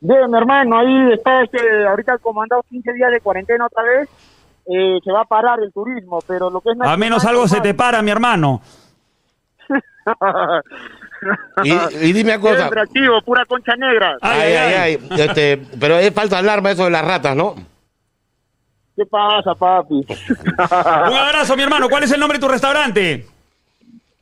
Bien, 0.00 0.30
mi 0.30 0.36
hermano, 0.36 0.78
ahí 0.78 1.12
está 1.14 1.42
este, 1.42 1.58
ahorita 1.88 2.18
como 2.18 2.42
han 2.42 2.48
dado 2.48 2.62
15 2.68 2.92
días 2.92 3.10
de 3.10 3.20
cuarentena 3.20 3.64
otra 3.66 3.82
vez, 3.82 4.08
eh, 4.66 4.98
se 5.02 5.12
va 5.12 5.22
a 5.22 5.24
parar 5.24 5.60
el 5.60 5.72
turismo, 5.72 6.20
pero 6.26 6.50
lo 6.50 6.60
que 6.60 6.70
es 6.70 6.76
A 6.80 6.96
menos 6.96 7.24
algo 7.24 7.46
se 7.48 7.60
te 7.60 7.74
para, 7.74 8.02
mi 8.02 8.10
hermano. 8.10 8.62
Y, 11.62 11.72
y 11.72 12.12
dime 12.12 12.36
una 12.36 12.40
cosa. 12.40 12.70
Pura 13.24 13.44
concha 13.46 13.74
negra. 13.76 14.18
Ay, 14.20 14.52
ay, 14.52 14.74
ay. 14.74 15.08
Este, 15.18 15.56
pero 15.80 15.98
es 15.98 16.12
falta 16.12 16.38
alarma 16.38 16.70
eso 16.70 16.84
de 16.84 16.90
las 16.90 17.04
ratas, 17.04 17.34
¿no? 17.34 17.54
¿Qué 18.96 19.04
pasa, 19.06 19.54
papi? 19.54 19.94
Un 20.58 21.16
abrazo, 21.16 21.56
mi 21.56 21.62
hermano. 21.62 21.88
¿Cuál 21.88 22.04
es 22.04 22.12
el 22.12 22.20
nombre 22.20 22.38
de 22.38 22.46
tu 22.46 22.48
restaurante? 22.48 23.26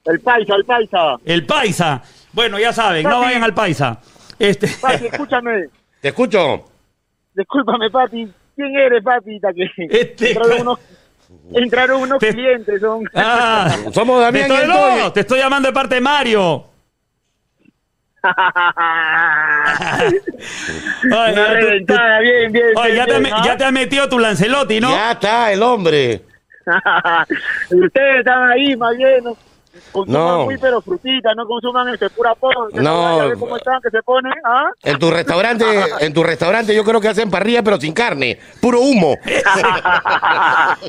el 0.04 0.20
paisa, 0.20 0.54
el 0.54 0.64
paisa. 0.64 1.16
El 1.24 1.46
Paisa. 1.46 2.02
Bueno, 2.32 2.58
ya 2.58 2.72
saben, 2.72 3.02
no 3.04 3.20
vayan 3.20 3.42
al 3.42 3.54
Paisa. 3.54 4.00
Este, 4.38 4.66
Papi, 4.80 5.06
escúchame. 5.06 5.68
¿Te 6.00 6.08
escucho? 6.08 6.64
Discúlpame, 7.34 7.90
papi. 7.90 8.32
¿Quién 8.56 8.76
eres, 8.76 9.02
papi? 9.02 9.40
Ta 9.40 9.52
que 9.52 9.66
Este- 9.90 10.32
entraron 10.32 10.60
unos, 10.60 10.78
entraron 11.54 12.02
unos 12.02 12.18
Te- 12.18 12.32
clientes, 12.32 12.80
son. 12.80 13.04
Ah, 13.14 13.74
Somos 13.92 14.18
te 14.18 14.24
Damián 14.24 14.50
y 14.64 14.68
no, 14.68 15.12
te 15.12 15.20
estoy 15.20 15.38
llamando 15.40 15.68
de 15.68 15.72
parte 15.72 15.94
de 15.96 16.00
Mario. 16.00 16.66
Oye, 20.02 20.20
Una 21.04 21.32
ya 21.32 21.34
te- 21.34 21.54
reventada, 21.60 22.20
bien, 22.20 22.52
bien. 22.52 22.66
oye, 22.76 22.92
bien, 22.92 22.96
ya 22.96 23.06
te, 23.06 23.18
bien, 23.20 23.32
ha- 23.34 23.44
ya 23.44 23.56
te 23.56 23.64
has 23.64 23.72
metido 23.72 24.08
tu 24.08 24.18
Lancelotti, 24.18 24.80
¿no? 24.80 24.90
Ya 24.90 25.12
está 25.12 25.52
el 25.52 25.62
hombre. 25.62 26.22
Ustedes 27.70 28.18
están 28.18 28.50
ahí, 28.50 28.76
más 28.76 28.96
bien. 28.96 29.24
¿no? 29.24 29.36
Consuman 29.90 30.22
No. 30.22 30.44
muy, 30.44 30.58
pero 30.58 30.80
frutita, 30.82 31.34
no 31.34 31.46
consuman 31.46 31.88
este 31.88 32.10
pura 32.10 32.34
que 32.72 32.80
No. 32.80 33.18
cómo 33.38 33.56
están, 33.56 33.80
que 33.82 33.90
se 33.90 34.02
ponen, 34.02 34.32
¿ah? 34.44 34.70
En 34.82 34.98
tu 34.98 35.10
restaurante, 35.10 35.64
en 36.00 36.12
tu 36.12 36.22
restaurante 36.22 36.74
yo 36.74 36.84
creo 36.84 37.00
que 37.00 37.08
hacen 37.08 37.30
parrilla 37.30 37.62
pero 37.62 37.80
sin 37.80 37.92
carne, 37.92 38.38
puro 38.60 38.80
humo. 38.80 39.16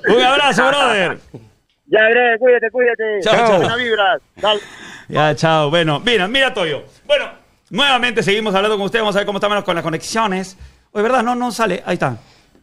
Un 0.07 0.21
abrazo, 0.21 0.67
brother. 0.67 1.17
Ya, 1.88 2.01
veré, 2.01 2.38
cuídate, 2.39 2.71
cuídate. 2.71 3.19
Chao, 3.21 3.36
chao. 3.36 3.57
Buenas 3.57 3.77
vibras. 3.77 4.21
Dale. 4.38 4.61
Ya, 5.09 5.36
chao. 5.36 5.69
Bueno, 5.69 5.99
mira, 5.99 6.27
mira, 6.27 6.53
Toyo. 6.53 6.84
Bueno, 7.05 7.25
nuevamente 7.69 8.23
seguimos 8.23 8.55
hablando 8.55 8.77
con 8.77 8.86
usted. 8.86 8.99
Vamos 8.99 9.15
a 9.15 9.19
ver 9.19 9.25
cómo 9.25 9.38
estamos 9.38 9.63
con 9.63 9.75
las 9.75 9.84
conexiones. 9.84 10.57
Oye, 10.91 11.03
¿verdad? 11.03 11.23
No, 11.23 11.36
no 11.36 11.51
sale. 11.51 11.84
Ahí 11.86 11.93
está. 11.95 12.17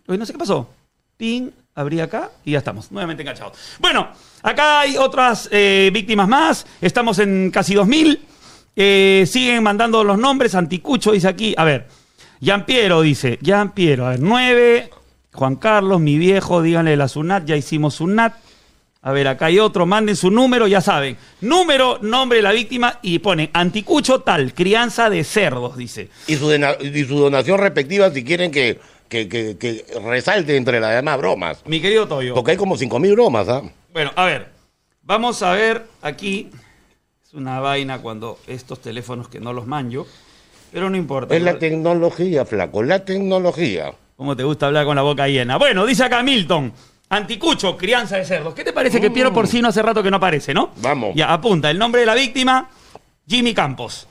Oye, 0.09 0.19
no 0.19 0.27
sé 0.27 0.33
qué 0.33 0.39
pasó. 0.39 0.69
Ping, 1.17 1.51
abrí 1.81 2.01
acá 2.01 2.31
y 2.45 2.53
ya 2.53 2.59
estamos. 2.59 2.91
Nuevamente 2.93 3.23
enganchados. 3.23 3.57
Bueno, 3.79 4.09
acá 4.43 4.81
hay 4.81 4.97
otras 4.97 5.49
eh, 5.51 5.91
víctimas 5.93 6.29
más. 6.29 6.67
Estamos 6.81 7.19
en 7.19 7.51
casi 7.51 7.75
2000. 7.75 8.21
Eh, 8.77 9.25
siguen 9.27 9.63
mandando 9.63 10.05
los 10.05 10.19
nombres. 10.19 10.55
Anticucho 10.55 11.13
dice 11.13 11.29
aquí. 11.29 11.55
A 11.57 11.65
ver. 11.65 11.89
Jean 12.41 12.65
Piero 12.65 13.03
dice. 13.03 13.39
Jean 13.43 13.73
Piero. 13.73 14.07
A 14.07 14.11
ver, 14.11 14.21
9. 14.21 14.91
Juan 15.33 15.57
Carlos, 15.57 16.01
mi 16.01 16.19
viejo, 16.19 16.63
díganle 16.63 16.97
la 16.97 17.09
SUNAT. 17.09 17.45
Ya 17.45 17.57
hicimos 17.57 17.95
SUNAT. 17.95 18.35
A 19.03 19.13
ver, 19.13 19.29
acá 19.29 19.47
hay 19.47 19.59
otro, 19.59 19.87
manden 19.87 20.15
su 20.15 20.31
número, 20.31 20.67
ya 20.67 20.83
saben. 20.83 21.17
Número, 21.41 21.99
nombre 22.03 22.37
de 22.37 22.43
la 22.43 22.53
víctima 22.53 22.99
y 23.01 23.21
ponen 23.21 23.49
anticucho 23.55 24.21
tal, 24.21 24.53
crianza 24.53 25.09
de 25.09 25.25
cerdos, 25.25 25.79
dice. 25.79 26.11
Y 26.27 26.35
y 26.35 27.05
su 27.05 27.19
donación 27.19 27.59
respectiva 27.59 28.11
si 28.11 28.23
quieren 28.25 28.51
que, 28.51 28.79
que, 29.11 29.29
que- 29.29 29.59
que 29.59 29.85
resalte 30.03 30.57
entre 30.57 30.81
las 30.81 30.95
demás 30.95 31.19
bromas. 31.19 31.63
Mi 31.67 31.81
querido 31.83 32.09
Toyo. 32.09 32.33
Porque 32.35 32.53
hay 32.53 32.57
como 32.57 32.77
5.000 32.79 33.13
bromas, 33.13 33.47
¿ah? 33.51 33.61
Bueno, 33.93 34.11
a 34.17 34.25
ver, 34.25 34.49
vamos 35.03 35.43
a 35.43 35.53
ver 35.53 35.85
aquí. 36.01 36.49
Es 37.27 37.35
una 37.35 37.61
vaina 37.61 37.99
cuando 38.01 38.39
estos 38.47 38.81
teléfonos 38.81 39.29
que 39.29 39.39
no 39.41 39.53
los 39.53 39.67
manjo, 39.67 40.07
pero 40.73 40.89
no 40.89 40.97
importa. 40.97 41.37
Es 41.37 41.43
la 41.43 41.59
tecnología, 41.59 42.45
flaco, 42.47 42.83
la 42.83 43.05
tecnología. 43.05 43.93
¿Cómo 44.17 44.37
te 44.37 44.45
gusta 44.45 44.67
hablar 44.67 44.85
con 44.87 44.97
la 44.97 45.03
boca 45.03 45.27
llena? 45.29 45.57
Bueno, 45.59 45.85
dice 45.87 46.05
acá 46.05 46.23
Milton. 46.23 46.73
Anticucho, 47.09 47.77
crianza 47.77 48.17
de 48.17 48.25
cerdos. 48.25 48.55
¿Qué 48.55 48.63
te 48.63 48.73
parece 48.73 49.01
que 49.01 49.11
Piero 49.11 49.33
Porcino 49.33 49.69
hace 49.69 49.83
rato 49.83 50.03
que 50.03 50.11
no 50.11 50.19
aparece, 50.19 50.55
no? 50.55 50.69
Mm. 50.77 50.83
Vamos. 50.83 51.11
Ya, 51.17 51.33
apunta. 51.33 51.69
El 51.71 51.79
nombre 51.79 52.03
de 52.03 52.07
la 52.07 52.15
víctima, 52.15 52.71
Jimmy 53.27 53.53
Campos. 53.55 54.07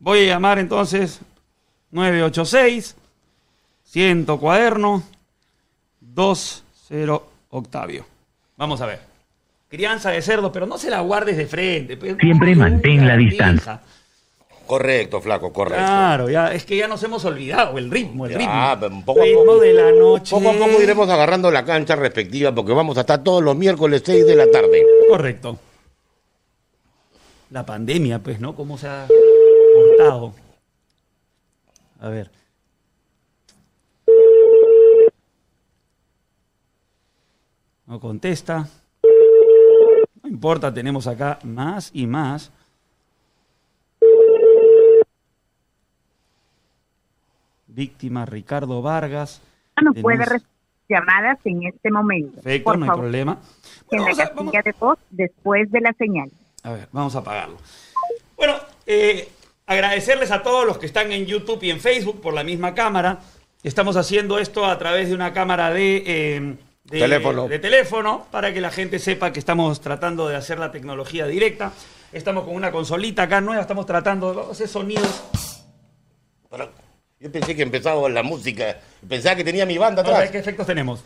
Voy 0.00 0.20
a 0.20 0.34
llamar 0.34 0.58
entonces 0.58 1.20
986 1.92 2.96
100 3.94 4.24
cuaderno 4.38 5.04
20 6.00 7.20
Octavio. 7.50 8.04
Vamos 8.56 8.80
a 8.80 8.86
ver. 8.86 8.98
Crianza 9.68 10.10
de 10.10 10.20
cerdos, 10.20 10.50
pero 10.52 10.66
no 10.66 10.78
se 10.78 10.90
la 10.90 10.98
guardes 11.00 11.36
de 11.36 11.46
frente. 11.46 11.96
pues. 11.96 12.16
Siempre 12.18 12.56
mantén 12.56 13.06
la 13.06 13.16
distancia. 13.16 13.80
Correcto, 14.66 15.20
flaco, 15.20 15.52
correcto. 15.52 15.84
Claro, 15.84 16.28
ya, 16.28 16.52
es 16.52 16.64
que 16.64 16.76
ya 16.76 16.88
nos 16.88 17.00
hemos 17.04 17.24
olvidado 17.24 17.78
el 17.78 17.88
ritmo, 17.88 18.26
el 18.26 18.32
Ya, 18.32 18.38
ritmo. 18.38 18.76
pero 18.80 19.04
poco 19.04 19.20
a 19.20 19.24
ritmo 19.24 19.44
poco- 19.44 19.60
de 19.60 19.72
la 19.74 19.92
noche. 19.92 20.30
Poco 20.34 20.48
a 20.50 20.52
poco 20.54 20.82
iremos 20.82 21.08
agarrando 21.08 21.50
la 21.52 21.64
cancha 21.64 21.94
respectiva 21.94 22.52
porque 22.52 22.72
vamos 22.72 22.96
a 22.96 23.02
estar 23.02 23.22
todos 23.22 23.44
los 23.44 23.54
miércoles 23.54 24.02
6 24.04 24.26
de 24.26 24.34
la 24.34 24.50
tarde. 24.50 24.84
Correcto. 25.08 25.56
La 27.50 27.64
pandemia, 27.64 28.18
pues, 28.18 28.40
¿no? 28.40 28.56
¿Cómo 28.56 28.76
se 28.76 28.88
ha 28.88 29.06
cortado? 29.72 30.32
A 32.00 32.08
ver. 32.08 32.30
No 37.94 38.00
contesta. 38.00 38.66
No 40.24 40.28
importa, 40.28 40.74
tenemos 40.74 41.06
acá 41.06 41.38
más 41.44 41.92
y 41.94 42.08
más. 42.08 42.50
Víctima 47.66 48.26
Ricardo 48.26 48.82
Vargas. 48.82 49.40
no 49.82 49.92
puede 49.94 50.24
recibir 50.24 50.46
llamadas 50.88 51.38
en 51.44 51.66
este 51.66 51.90
momento. 51.90 52.34
Perfecto, 52.36 52.64
Por 52.64 52.78
no 52.78 52.84
hay 52.92 52.98
problema. 52.98 53.38
en 53.90 54.00
la 54.02 54.24
a- 54.58 54.62
de 54.62 54.72
voz 54.78 54.98
después 55.10 55.70
de 55.70 55.80
la 55.80 55.92
señal. 55.92 56.30
A 56.62 56.72
ver, 56.72 56.88
vamos 56.92 57.14
a 57.16 57.20
apagarlo. 57.20 57.58
Bueno, 58.36 58.54
eh, 58.86 59.28
agradecerles 59.66 60.30
a 60.30 60.42
todos 60.42 60.66
los 60.66 60.78
que 60.78 60.86
están 60.86 61.12
en 61.12 61.26
YouTube 61.26 61.62
y 61.62 61.70
en 61.70 61.80
Facebook 61.80 62.20
por 62.20 62.34
la 62.34 62.44
misma 62.44 62.74
cámara. 62.74 63.20
Estamos 63.62 63.96
haciendo 63.96 64.38
esto 64.38 64.64
a 64.66 64.76
través 64.78 65.08
de 65.08 65.14
una 65.14 65.32
cámara 65.32 65.70
de, 65.70 66.02
eh, 66.06 66.56
de- 66.84 66.98
Teléfono. 67.00 67.48
de 67.48 67.58
teléfono 67.58 68.26
para 68.30 68.52
que 68.52 68.60
la 68.60 68.70
gente 68.70 68.98
sepa 68.98 69.32
que 69.32 69.38
estamos 69.38 69.80
tratando 69.80 70.28
de 70.28 70.36
hacer 70.36 70.58
la 70.58 70.70
tecnología 70.70 71.26
directa. 71.26 71.72
Estamos 72.12 72.44
con 72.44 72.54
una 72.54 72.70
consolita 72.70 73.22
acá 73.22 73.40
nueva, 73.40 73.62
estamos 73.62 73.86
tratando 73.86 74.32
de 74.34 74.52
hacer 74.52 74.68
sonidos. 74.68 75.24
Pero 76.50 76.70
yo 77.18 77.32
pensé 77.32 77.56
que 77.56 77.62
empezaba 77.62 78.08
la 78.08 78.22
música, 78.22 78.78
pensaba 79.08 79.34
que 79.36 79.44
tenía 79.44 79.66
mi 79.66 79.78
banda 79.78 80.02
Vamos 80.02 80.16
a 80.16 80.20
ver 80.20 80.28
atrás. 80.28 80.32
qué 80.32 80.38
efectos 80.38 80.66
tenemos. 80.66 81.02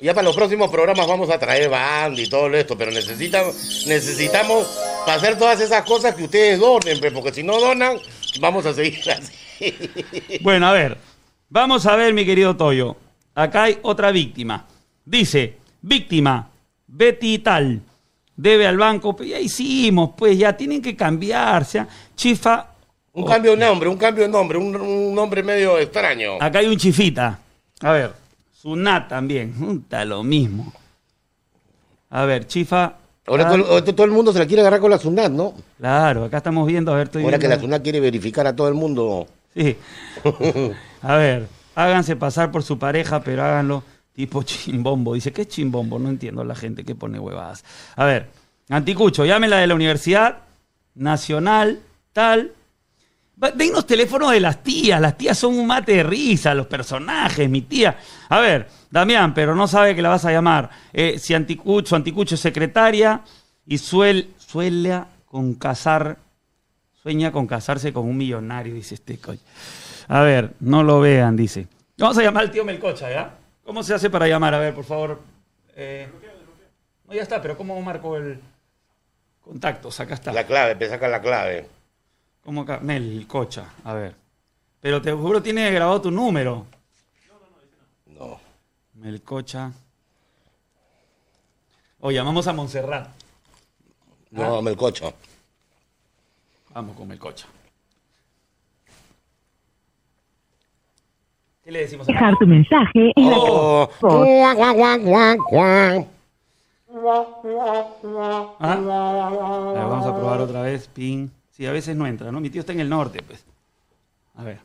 Ya 0.00 0.12
para 0.12 0.24
los 0.24 0.34
próximos 0.36 0.70
programas 0.70 1.06
vamos 1.06 1.30
a 1.30 1.38
traer 1.38 1.70
banda 1.70 2.20
y 2.20 2.28
todo 2.28 2.48
esto, 2.48 2.76
pero 2.76 2.90
necesitamos, 2.90 3.84
necesitamos 3.86 4.66
para 5.06 5.16
hacer 5.16 5.38
todas 5.38 5.60
esas 5.60 5.84
cosas 5.84 6.14
que 6.16 6.24
ustedes 6.24 6.58
donen, 6.58 6.98
pues, 6.98 7.12
porque 7.12 7.32
si 7.32 7.42
no 7.44 7.58
donan, 7.58 7.96
vamos 8.40 8.66
a 8.66 8.74
seguir 8.74 8.98
así. 9.10 10.38
Bueno, 10.42 10.66
a 10.66 10.72
ver, 10.72 10.98
vamos 11.48 11.86
a 11.86 11.94
ver, 11.96 12.12
mi 12.12 12.26
querido 12.26 12.56
Toyo. 12.56 12.96
Acá 13.36 13.62
hay 13.64 13.78
otra 13.82 14.10
víctima. 14.10 14.66
Dice, 15.04 15.56
víctima, 15.82 16.48
Betty 16.86 17.38
tal, 17.40 17.80
debe 18.36 18.66
al 18.66 18.76
banco. 18.78 19.14
Pues 19.14 19.28
ya 19.28 19.38
hicimos, 19.38 20.10
pues 20.16 20.38
ya 20.38 20.56
tienen 20.56 20.80
que 20.80 20.96
cambiarse. 20.96 21.80
¿ah? 21.80 21.88
Chifa, 22.16 22.68
Un 23.12 23.26
cambio 23.26 23.52
de 23.52 23.58
nombre, 23.58 23.88
un 23.88 23.96
cambio 23.96 24.24
de 24.24 24.30
nombre, 24.30 24.58
un, 24.58 24.74
un 24.76 25.14
nombre 25.14 25.42
medio 25.42 25.78
extraño. 25.78 26.34
acá 26.40 26.60
hay 26.60 26.66
un 26.66 26.76
chifita. 26.76 27.38
A 27.80 27.92
ver, 27.92 28.12
Sunat 28.52 29.08
también, 29.08 29.82
está 29.82 30.04
lo 30.04 30.22
mismo. 30.22 30.72
A 32.10 32.24
ver, 32.24 32.46
Chifa. 32.46 32.94
Ahora 33.26 33.48
ah, 33.48 33.56
todo, 33.56 33.84
todo 33.84 34.04
el 34.04 34.12
mundo 34.12 34.32
se 34.32 34.38
la 34.38 34.46
quiere 34.46 34.60
agarrar 34.60 34.80
con 34.80 34.90
la 34.90 34.98
SUNAT, 34.98 35.32
¿no? 35.32 35.54
Claro, 35.78 36.24
acá 36.24 36.36
estamos 36.38 36.66
viendo, 36.66 36.92
a 36.92 36.96
ver, 36.96 37.06
estoy 37.06 37.24
Ahora 37.24 37.38
que 37.38 37.48
la. 37.48 37.58
SUNAT 37.58 37.82
quiere 37.82 37.98
verificar 38.00 38.46
a 38.46 38.54
todo 38.54 38.68
el 38.68 38.74
mundo. 38.74 39.26
Sí. 39.54 39.76
A 41.02 41.16
ver, 41.16 41.48
háganse 41.74 42.16
pasar 42.16 42.50
por 42.50 42.62
su 42.62 42.78
pareja, 42.78 43.22
pero 43.22 43.42
háganlo 43.44 43.82
tipo 44.14 44.42
chimbombo. 44.44 45.14
Dice, 45.14 45.32
¿qué 45.32 45.42
es 45.42 45.48
chimbombo? 45.48 45.98
No 45.98 46.08
entiendo 46.08 46.44
la 46.44 46.54
gente 46.54 46.84
que 46.84 46.94
pone 46.94 47.18
huevadas. 47.18 47.64
A 47.96 48.04
ver, 48.04 48.28
Anticucho, 48.70 49.24
llámela 49.26 49.58
de 49.58 49.66
la 49.66 49.74
Universidad 49.74 50.38
Nacional, 50.94 51.80
tal. 52.12 52.52
Va- 53.42 53.50
Denos 53.50 53.86
teléfonos 53.86 54.30
de 54.30 54.40
las 54.40 54.62
tías. 54.62 55.00
Las 55.00 55.18
tías 55.18 55.36
son 55.36 55.58
un 55.58 55.66
mate 55.66 55.96
de 55.96 56.02
risa, 56.04 56.54
los 56.54 56.66
personajes, 56.66 57.50
mi 57.50 57.62
tía. 57.62 57.98
A 58.28 58.38
ver, 58.40 58.68
Damián, 58.90 59.34
pero 59.34 59.54
no 59.54 59.66
sabe 59.66 59.94
que 59.94 60.02
la 60.02 60.08
vas 60.10 60.24
a 60.24 60.32
llamar. 60.32 60.70
Eh, 60.92 61.18
si 61.18 61.34
Anticucho, 61.34 61.96
Anticucho 61.96 62.36
es 62.36 62.40
secretaria 62.40 63.22
y 63.66 63.76
suel, 63.78 64.30
suele 64.38 65.02
con 65.26 65.54
casar 65.54 66.18
Sueña 67.02 67.30
con 67.32 67.46
casarse 67.46 67.92
con 67.92 68.06
un 68.08 68.16
millonario, 68.16 68.72
dice 68.72 68.94
este 68.94 69.18
coño. 69.18 69.38
A 70.08 70.20
ver, 70.22 70.54
no 70.60 70.82
lo 70.82 71.00
vean, 71.00 71.36
dice. 71.36 71.66
Vamos 71.98 72.16
a 72.16 72.22
llamar 72.22 72.44
al 72.44 72.50
tío 72.50 72.64
Melcocha, 72.64 73.10
¿ya? 73.10 73.34
¿Cómo 73.64 73.82
se 73.82 73.94
hace 73.94 74.10
para 74.10 74.28
llamar? 74.28 74.54
A 74.54 74.58
ver, 74.58 74.74
por 74.74 74.84
favor. 74.84 75.20
Eh, 75.74 76.08
no, 77.06 77.14
ya 77.14 77.22
está, 77.22 77.40
pero 77.40 77.56
¿cómo 77.56 77.80
marco 77.80 78.16
el 78.16 78.40
contactos? 79.40 79.98
Acá 80.00 80.14
está. 80.14 80.32
La 80.32 80.46
clave, 80.46 80.74
te 80.74 80.88
saca 80.88 81.08
la 81.08 81.20
clave. 81.20 81.68
¿Cómo 82.42 82.62
acá? 82.62 82.78
Melcocha, 82.80 83.72
a 83.84 83.94
ver. 83.94 84.14
Pero 84.80 85.00
te 85.00 85.12
juro 85.12 85.42
tiene 85.42 85.70
grabado 85.70 86.02
tu 86.02 86.10
número. 86.10 86.66
No. 88.06 88.38
Melcocha. 88.94 89.72
O 92.00 92.10
llamamos 92.10 92.46
a 92.46 92.52
Montserrat. 92.52 93.08
No, 94.30 94.60
Melcocha. 94.60 95.12
Vamos 96.74 96.96
con 96.96 97.08
Melcocha. 97.08 97.46
¿Qué 101.64 101.70
le 101.72 101.80
decimos 101.80 102.06
a 102.08 102.12
Dejar 102.12 102.34
tu 102.38 102.46
mensaje 102.46 103.12
en 103.16 103.30
la 103.30 103.36
Oh. 103.38 103.88
voz. 104.00 104.28
¿Ah? 108.60 108.72
A 108.72 108.76
ver, 108.76 109.84
vamos 109.88 110.06
a 110.06 110.14
probar 110.16 110.40
otra 110.40 110.62
vez. 110.62 110.88
Ping. 110.88 111.28
Sí, 111.50 111.66
a 111.66 111.72
veces 111.72 111.96
no 111.96 112.06
entra, 112.06 112.30
¿no? 112.30 112.40
Mi 112.40 112.50
tío 112.50 112.60
está 112.60 112.72
en 112.72 112.80
el 112.80 112.88
norte, 112.88 113.22
pues. 113.26 113.44
A 114.36 114.44
ver. 114.44 114.58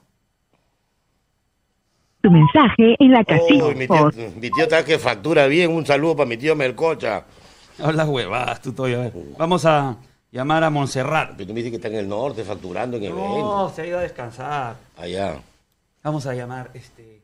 Tu 2.21 2.29
mensaje 2.29 2.95
en 2.99 3.11
la 3.13 3.23
casilla 3.23 3.65
Uy, 3.65 3.75
mi 3.75 3.87
tío, 3.87 4.11
mi 4.35 4.49
tío 4.51 4.63
está 4.63 4.83
que 4.83 4.99
factura 4.99 5.47
bien. 5.47 5.71
Un 5.71 5.85
saludo 5.85 6.17
para 6.17 6.27
mi 6.29 6.35
tío 6.37 6.55
Melcocha. 6.55 7.23
Hablas 7.81 8.07
huevadas, 8.09 8.61
tú 8.61 8.73
todavía. 8.73 8.97
A 8.97 9.01
ver. 9.03 9.13
Vamos 9.37 9.65
a 9.65 9.95
llamar 10.31 10.63
a 10.65 10.69
Montserrat. 10.69 11.31
Pero 11.37 11.47
tú 11.47 11.53
me 11.53 11.59
dices 11.61 11.71
que 11.71 11.75
está 11.77 11.87
en 11.87 11.95
el 11.95 12.09
norte 12.09 12.43
facturando 12.43 12.97
en 12.97 13.03
No, 13.03 13.09
eventos. 13.09 13.73
se 13.75 13.81
ha 13.83 13.85
ido 13.85 13.99
a 13.99 14.01
descansar. 14.01 14.75
Allá. 14.97 15.35
Vamos 16.03 16.25
a 16.25 16.33
llamar, 16.33 16.71
este. 16.73 17.21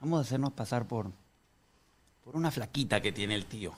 Vamos 0.00 0.18
a 0.18 0.22
hacernos 0.22 0.52
pasar 0.52 0.86
por. 0.86 1.10
por 2.24 2.36
una 2.36 2.50
flaquita 2.50 3.00
que 3.00 3.12
tiene 3.12 3.34
el 3.34 3.46
tío. 3.46 3.72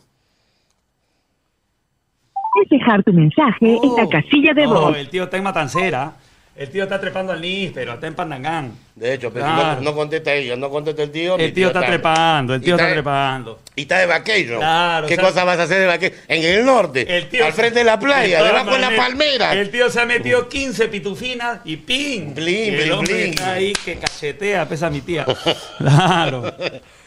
Puedes 2.53 2.68
dejar 2.68 3.03
tu 3.05 3.12
mensaje 3.12 3.76
en 3.83 3.97
la 3.97 4.09
casilla 4.09 4.53
de 4.55 4.64
No, 4.64 4.70
voz. 4.89 4.97
el 4.97 5.09
tío 5.09 5.24
está 5.24 5.37
en 5.37 5.45
Matancera. 5.45 6.14
El 6.57 6.68
tío 6.68 6.82
está 6.82 7.01
trepando 7.01 7.32
al 7.32 7.40
níspero, 7.40 7.94
está 7.94 8.07
en 8.07 8.14
Pandangán. 8.14 8.72
De 8.94 9.14
hecho, 9.14 9.32
pero 9.32 9.46
Claro. 9.46 9.76
no, 9.80 9.90
no 9.92 9.94
contesta 9.94 10.34
ella, 10.34 10.57
no 10.57 10.68
contesta 10.68 11.03
el 11.05 11.11
tío. 11.11 11.38
El 11.38 11.55
tío 11.55 11.68
está 11.68 11.80
trepando, 11.86 12.55
el 12.55 12.61
tío 12.61 12.74
está 12.74 12.84
está- 12.88 12.94
trepando. 12.94 13.61
Y 13.76 13.82
está 13.82 13.98
de 13.98 14.07
vaqueiro. 14.07 14.59
Claro, 14.59 15.07
¿Qué 15.07 15.14
o 15.14 15.16
sea- 15.16 15.24
cosa 15.26 15.44
vas 15.44 15.59
a 15.59 15.62
hacer 15.62 15.78
de 15.80 15.86
vaqueiro? 15.86 16.16
En 16.28 16.42
el 16.44 16.66
norte. 16.66 17.16
El 17.16 17.28
tío 17.30 17.46
al 17.46 17.53
frente 17.55 17.78
de 17.78 17.84
la 17.84 17.98
playa, 17.98 18.42
debajo 18.42 18.72
de 18.72 18.78
la 18.78 18.94
palmera. 18.94 19.53
El 19.55 19.70
tío 19.70 19.88
se 19.88 20.01
ha 20.01 20.05
metido 20.07 20.48
15 20.51 20.88
pitufinas 20.88 21.61
y 21.64 21.76
¡ping! 21.78 22.34
Blin, 22.34 22.57
Y 22.57 22.68
el 22.68 22.76
blin, 22.76 22.92
hombre 22.92 23.14
blin. 23.14 23.30
está 23.30 23.53
ahí 23.53 23.72
que 23.84 23.94
cachetea, 23.96 24.68
pesa 24.68 24.90
mi 24.90 25.01
tía. 25.01 25.24
Claro. 25.78 26.53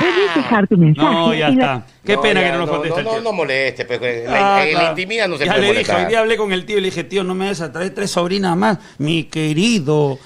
Puedes 0.00 0.34
dejar 0.34 0.66
tu 0.66 0.76
mensaje 0.76 1.06
No, 1.08 1.34
ya 1.34 1.48
la 1.50 1.52
está. 1.52 1.86
Qué 2.04 2.18
pena 2.18 2.40
ya, 2.40 2.46
que 2.46 2.52
no 2.52 2.58
nos 2.58 2.66
no, 2.68 2.72
conteste 2.74 3.02
no, 3.04 3.20
no, 3.20 3.32
moleste, 3.32 3.84
pues, 3.84 4.00
Ah, 4.28 4.30
la, 4.32 4.68
en 4.68 4.74
la 4.74 4.88
intimidad 4.90 5.28
no 5.28 5.36
se 5.36 5.44
ya 5.44 5.54
puede 5.54 5.72
le 5.72 5.78
dije, 5.80 5.92
hoy 5.94 6.04
día 6.06 6.20
hablé 6.20 6.36
con 6.36 6.52
el 6.52 6.64
tío 6.66 6.78
y 6.78 6.80
le 6.80 6.86
dije, 6.86 7.04
tío, 7.04 7.22
no 7.24 7.34
me 7.34 7.46
vas 7.46 7.60
a 7.60 7.70
traer 7.70 7.94
tres 7.94 8.10
sobrinas 8.10 8.56
más, 8.56 8.78
mi 8.98 9.24
querido. 9.24 10.18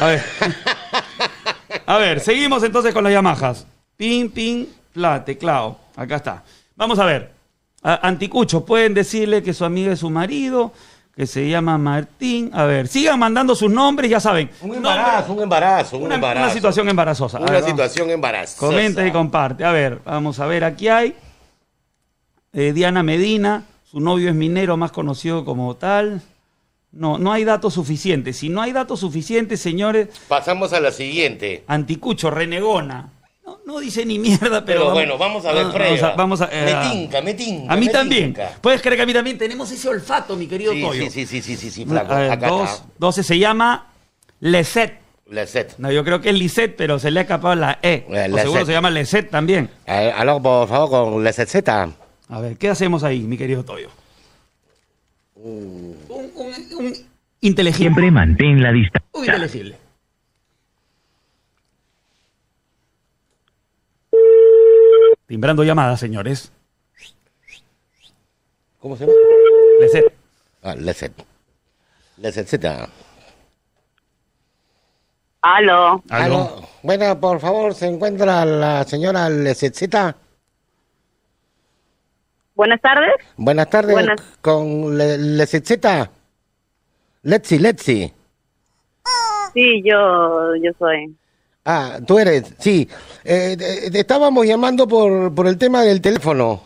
A 0.00 0.06
ver. 0.06 0.22
A 1.86 1.98
ver, 1.98 2.20
seguimos 2.20 2.62
entonces 2.62 2.92
con 2.92 3.02
las 3.04 3.12
Yamahas. 3.12 3.66
Ping, 3.96 4.28
ping. 4.30 4.66
Pla, 4.92 5.24
teclado. 5.24 5.78
Acá 5.96 6.16
está. 6.16 6.44
Vamos 6.76 6.98
a 6.98 7.04
ver. 7.06 7.30
A- 7.82 8.06
Anticucho, 8.06 8.64
pueden 8.64 8.94
decirle 8.94 9.42
que 9.42 9.52
su 9.54 9.64
amiga 9.64 9.92
es 9.92 9.98
su 10.00 10.10
marido, 10.10 10.72
que 11.14 11.26
se 11.26 11.48
llama 11.48 11.76
Martín. 11.78 12.50
A 12.54 12.64
ver, 12.64 12.88
sigan 12.88 13.18
mandando 13.18 13.54
sus 13.54 13.70
nombres, 13.70 14.10
ya 14.10 14.20
saben. 14.20 14.50
Un 14.62 14.74
embarazo, 14.76 15.32
un 15.34 15.42
embarazo, 15.42 15.96
un 15.98 16.04
Una, 16.04 16.14
embarazo. 16.14 16.44
una 16.46 16.52
situación 16.54 16.88
embarazosa. 16.88 17.38
Una 17.38 17.50
ver, 17.52 17.64
situación 17.64 18.10
embarazosa. 18.10 18.58
Comenta 18.58 19.06
y 19.06 19.12
comparte. 19.12 19.64
A 19.64 19.72
ver, 19.72 20.00
vamos 20.04 20.40
a 20.40 20.46
ver, 20.46 20.64
aquí 20.64 20.88
hay 20.88 21.14
eh, 22.52 22.72
Diana 22.72 23.02
Medina, 23.02 23.64
su 23.84 24.00
novio 24.00 24.28
es 24.30 24.34
minero, 24.34 24.76
más 24.76 24.92
conocido 24.92 25.44
como 25.44 25.76
tal. 25.76 26.22
No, 26.92 27.16
no 27.18 27.32
hay 27.32 27.44
datos 27.44 27.74
suficientes. 27.74 28.36
Si 28.38 28.48
no 28.50 28.60
hay 28.60 28.72
datos 28.72 29.00
suficientes, 29.00 29.60
señores, 29.60 30.08
Pasamos 30.28 30.72
a 30.74 30.80
la 30.80 30.90
siguiente. 30.92 31.64
Anticucho, 31.66 32.30
renegona. 32.30 33.08
No, 33.66 33.74
no 33.74 33.78
dice 33.80 34.04
ni 34.04 34.18
mierda, 34.18 34.64
pero. 34.64 34.80
Pero 34.80 34.90
bueno, 34.92 35.18
vamos 35.18 35.44
a 35.44 35.52
ver 35.52 35.62
vamos 35.64 35.74
prueba. 35.74 36.08
a- 36.08 36.16
Vamos 36.16 36.40
a, 36.40 36.48
eh, 36.52 36.64
me 36.74 36.90
tinca, 36.90 37.20
me 37.22 37.34
tinca. 37.34 37.72
a 37.72 37.76
mí 37.76 37.86
me 37.86 37.92
también. 37.92 38.24
tinca. 38.34 38.50
Puedes 38.60 38.80
creer 38.82 38.96
que 38.96 39.02
a 39.02 39.06
mí 39.06 39.12
también 39.12 39.38
tenemos 39.38 39.70
ese 39.70 39.88
olfato, 39.88 40.36
mi 40.36 40.46
querido 40.46 40.72
Sí, 40.72 40.80
Toyo. 40.82 41.02
sí, 41.04 41.10
sí, 41.10 41.26
sí, 41.26 41.42
sí, 41.42 41.56
sí, 41.56 41.70
sí, 41.70 41.84
flaco. 41.86 42.12
A 42.12 42.18
ver, 42.18 42.30
Acá 42.30 42.48
dos, 42.48 42.70
está. 42.70 42.86
12 42.98 43.22
se 43.22 43.38
llama 43.38 43.86
Leset. 44.40 45.00
Leset. 45.30 45.76
No, 45.78 45.90
yo 45.90 46.04
creo 46.04 46.20
que 46.20 46.28
es 46.30 46.34
Lisette, 46.38 46.74
pero 46.76 46.98
se 46.98 47.10
le 47.10 47.20
ha 47.20 47.22
escapado 47.22 47.54
la 47.54 47.78
E. 47.82 48.04
Eh, 48.10 48.28
O 48.32 48.38
seguro 48.38 48.66
se 48.66 48.72
llama 48.72 48.90
Leset 48.90 49.30
también. 49.30 49.70
Eh, 49.86 50.12
aló, 50.14 50.42
por 50.42 50.68
favor, 50.68 50.90
con 51.12 51.24
Leset 51.24 51.48
Z. 51.48 51.88
A 52.28 52.40
ver, 52.40 52.56
¿qué 52.58 52.68
hacemos 52.68 53.02
ahí, 53.04 53.20
mi 53.20 53.38
querido 53.38 53.64
Toyo? 53.64 53.88
Uh. 55.36 55.94
Un, 56.08 56.30
un- 56.34 56.84
un 56.86 56.94
inteligible. 57.40 57.84
Siempre 57.84 58.10
mantén 58.10 58.62
la 58.62 58.72
distancia. 58.72 59.08
Un 59.12 59.24
inteligible. 59.24 59.76
Timbrando 65.32 65.64
llamadas, 65.64 65.98
señores. 65.98 66.52
¿Cómo 68.80 68.98
se 68.98 69.06
llama? 69.06 69.16
Leset. 69.80 70.12
Ah, 70.62 70.74
Leset. 70.74 71.12
Leset 72.18 72.46
Z. 72.48 72.88
Aló. 75.40 76.02
Aló. 76.10 76.68
Bueno, 76.82 77.18
por 77.18 77.40
favor, 77.40 77.74
¿se 77.74 77.86
encuentra 77.86 78.44
la 78.44 78.84
señora 78.84 79.30
Leset 79.30 79.72
Z? 79.74 80.14
Buenas 82.54 82.82
tardes. 82.82 83.14
Buenas 83.38 83.70
tardes. 83.70 83.92
Buenas. 83.94 84.20
Con 84.42 84.98
Le- 84.98 85.16
Leset 85.16 85.64
Z. 85.64 86.10
Letzi, 87.22 87.58
Letzi. 87.58 88.12
Sí, 89.54 89.82
yo, 89.82 90.54
yo 90.56 90.72
soy. 90.78 91.16
Ah, 91.64 91.98
tú 92.06 92.18
eres, 92.18 92.54
sí. 92.58 92.88
Eh, 93.24 93.56
te 93.56 94.00
estábamos 94.00 94.46
llamando 94.46 94.88
por, 94.88 95.34
por 95.34 95.46
el 95.46 95.58
tema 95.58 95.82
del 95.82 96.00
teléfono. 96.00 96.60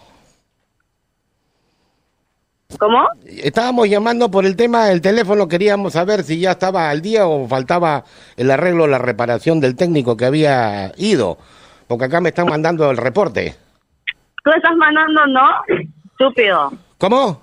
¿Cómo? 2.78 3.08
Estábamos 3.24 3.88
llamando 3.88 4.30
por 4.30 4.44
el 4.44 4.56
tema 4.56 4.86
del 4.86 5.00
teléfono, 5.00 5.48
queríamos 5.48 5.92
saber 5.92 6.24
si 6.24 6.40
ya 6.40 6.52
estaba 6.52 6.90
al 6.90 7.00
día 7.00 7.26
o 7.26 7.46
faltaba 7.46 8.04
el 8.36 8.50
arreglo, 8.50 8.86
la 8.86 8.98
reparación 8.98 9.60
del 9.60 9.76
técnico 9.76 10.16
que 10.16 10.24
había 10.24 10.92
ido. 10.96 11.38
Porque 11.86 12.06
acá 12.06 12.20
me 12.20 12.30
están 12.30 12.48
mandando 12.48 12.90
el 12.90 12.96
reporte. 12.96 13.54
Tú 14.42 14.50
estás 14.50 14.76
mandando, 14.76 15.26
¿no? 15.26 15.48
Estúpido. 16.10 16.72
¿Cómo? 16.98 17.40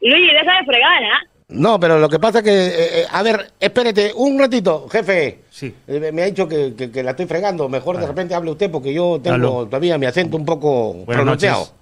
Luigi, 0.00 0.32
deja 0.32 0.58
de 0.58 0.66
fregar, 0.66 1.02
¿ah? 1.04 1.20
No, 1.52 1.78
pero 1.78 1.98
lo 1.98 2.08
que 2.08 2.18
pasa 2.18 2.38
es 2.38 2.44
que, 2.44 2.50
eh, 2.66 3.00
eh, 3.02 3.06
a 3.10 3.22
ver, 3.22 3.52
espérate 3.60 4.12
un 4.16 4.38
ratito, 4.38 4.88
jefe. 4.90 5.40
Sí. 5.50 5.74
Eh, 5.86 6.10
me 6.12 6.22
ha 6.22 6.26
dicho 6.26 6.48
que, 6.48 6.74
que- 6.74 6.90
que 6.90 7.02
la 7.02 7.10
estoy 7.12 7.26
fregando. 7.26 7.68
Mejor 7.68 7.98
de 7.98 8.06
repente 8.06 8.34
hable 8.34 8.50
usted 8.52 8.70
porque 8.70 8.92
yo 8.92 9.20
tengo 9.22 9.66
todavía 9.66 9.98
mi 9.98 10.06
acento 10.06 10.36
un 10.36 10.44
poco 10.44 10.94
Buenas 10.94 11.22
pronunciado. 11.22 11.58
noches. 11.60 11.74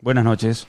Buenas 0.00 0.24
noches. 0.24 0.66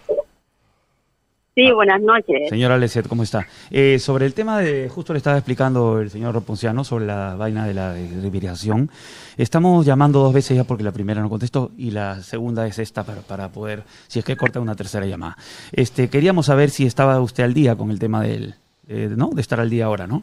Sí, 1.57 1.71
buenas 1.71 1.99
noches. 1.99 2.49
Señora 2.49 2.77
Leset, 2.77 3.07
¿cómo 3.07 3.23
está? 3.23 3.47
Eh, 3.71 3.97
sobre 3.97 4.27
el 4.27 4.35
tema 4.35 4.59
de, 4.59 4.89
justo 4.89 5.13
le 5.13 5.17
estaba 5.17 5.37
explicando 5.39 5.99
el 5.99 6.11
señor 6.11 6.39
Ponciano 6.43 6.83
sobre 6.83 7.07
la 7.07 7.33
vaina 7.33 7.65
de 7.65 7.73
la 7.73 7.93
desviación. 7.93 8.91
Estamos 9.37 9.83
llamando 9.83 10.19
dos 10.19 10.35
veces 10.35 10.55
ya 10.55 10.65
porque 10.65 10.83
la 10.83 10.91
primera 10.91 11.19
no 11.19 11.31
contestó 11.31 11.71
y 11.75 11.89
la 11.89 12.21
segunda 12.21 12.67
es 12.67 12.77
esta 12.77 13.03
para, 13.03 13.21
para 13.21 13.49
poder, 13.49 13.81
si 14.07 14.19
es 14.19 14.25
que 14.25 14.35
corta 14.35 14.59
una 14.59 14.75
tercera 14.75 15.07
llamada. 15.07 15.35
Este, 15.71 16.11
queríamos 16.11 16.45
saber 16.45 16.69
si 16.69 16.85
estaba 16.85 17.19
usted 17.21 17.45
al 17.45 17.55
día 17.55 17.75
con 17.75 17.89
el 17.89 17.97
tema 17.97 18.21
del, 18.21 18.53
eh, 18.87 19.09
¿no? 19.17 19.31
De 19.33 19.41
estar 19.41 19.59
al 19.59 19.71
día 19.71 19.85
ahora, 19.85 20.05
¿no? 20.05 20.21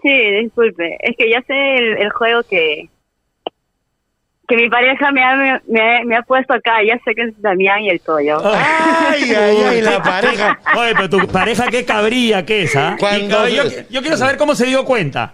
Sí, 0.00 0.08
disculpe. 0.42 0.96
Es 1.00 1.14
que 1.18 1.28
ya 1.28 1.42
sé 1.42 1.76
el, 1.76 1.98
el 1.98 2.10
juego 2.12 2.42
que 2.44 2.88
que 4.48 4.56
mi 4.56 4.68
pareja 4.68 5.10
me 5.12 5.22
ha, 5.22 5.60
me, 5.68 5.80
ha- 5.80 6.04
me 6.04 6.16
ha 6.16 6.22
puesto 6.22 6.52
acá. 6.54 6.82
Ya 6.86 6.98
sé 7.04 7.14
que 7.14 7.22
es 7.22 7.40
Damián 7.40 7.80
y 7.82 7.90
el 7.90 8.00
Toyo. 8.00 8.40
Ay, 8.44 9.22
ay, 9.36 9.56
ay, 9.68 9.80
la 9.82 10.02
pareja. 10.02 10.58
Oye, 10.76 10.92
pero 10.94 11.08
tu 11.10 11.26
pareja 11.28 11.68
qué 11.68 11.84
cabrilla 11.84 12.44
que 12.44 12.62
es, 12.62 12.76
¿ah? 12.76 12.96
Yo, 13.00 13.64
yo 13.90 14.00
quiero 14.02 14.16
saber 14.16 14.36
cómo 14.36 14.54
se 14.54 14.66
dio 14.66 14.84
cuenta. 14.84 15.32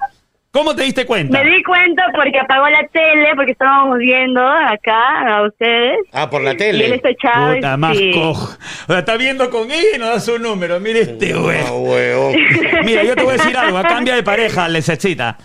¿Cómo 0.50 0.74
te 0.74 0.82
diste 0.82 1.04
cuenta? 1.04 1.42
Me 1.42 1.48
di 1.50 1.62
cuenta 1.62 2.04
porque 2.14 2.38
apagó 2.40 2.68
la 2.70 2.80
tele, 2.90 3.28
porque 3.36 3.52
estábamos 3.52 3.98
viendo 3.98 4.40
acá 4.42 5.36
a 5.36 5.42
ustedes. 5.46 5.98
Ah, 6.10 6.30
por 6.30 6.40
la 6.42 6.50
Y 6.50 6.52
él 6.52 6.56
tele. 6.58 6.94
está 6.94 7.10
echado. 7.10 7.52
y- 7.52 7.56
Puta, 7.56 7.76
más 7.76 7.96
sí. 7.98 8.10
cojo. 8.14 8.54
O 8.84 8.86
sea, 8.86 8.98
está 9.00 9.16
viendo 9.18 9.50
con 9.50 9.70
ella 9.70 9.96
y 9.96 9.98
no 9.98 10.06
da 10.08 10.18
su 10.20 10.38
número. 10.38 10.80
Mire 10.80 11.00
este 11.02 11.34
güey. 11.34 11.62
No, 11.64 11.76
huevo. 11.80 12.32
Mira, 12.82 13.04
yo 13.04 13.14
te 13.14 13.22
voy 13.24 13.34
a 13.34 13.36
decir 13.36 13.56
algo. 13.58 13.76
A 13.76 13.82
cambia 13.84 14.14
de 14.14 14.22
pareja, 14.22 14.68
le 14.68 14.78
necesita. 14.78 15.36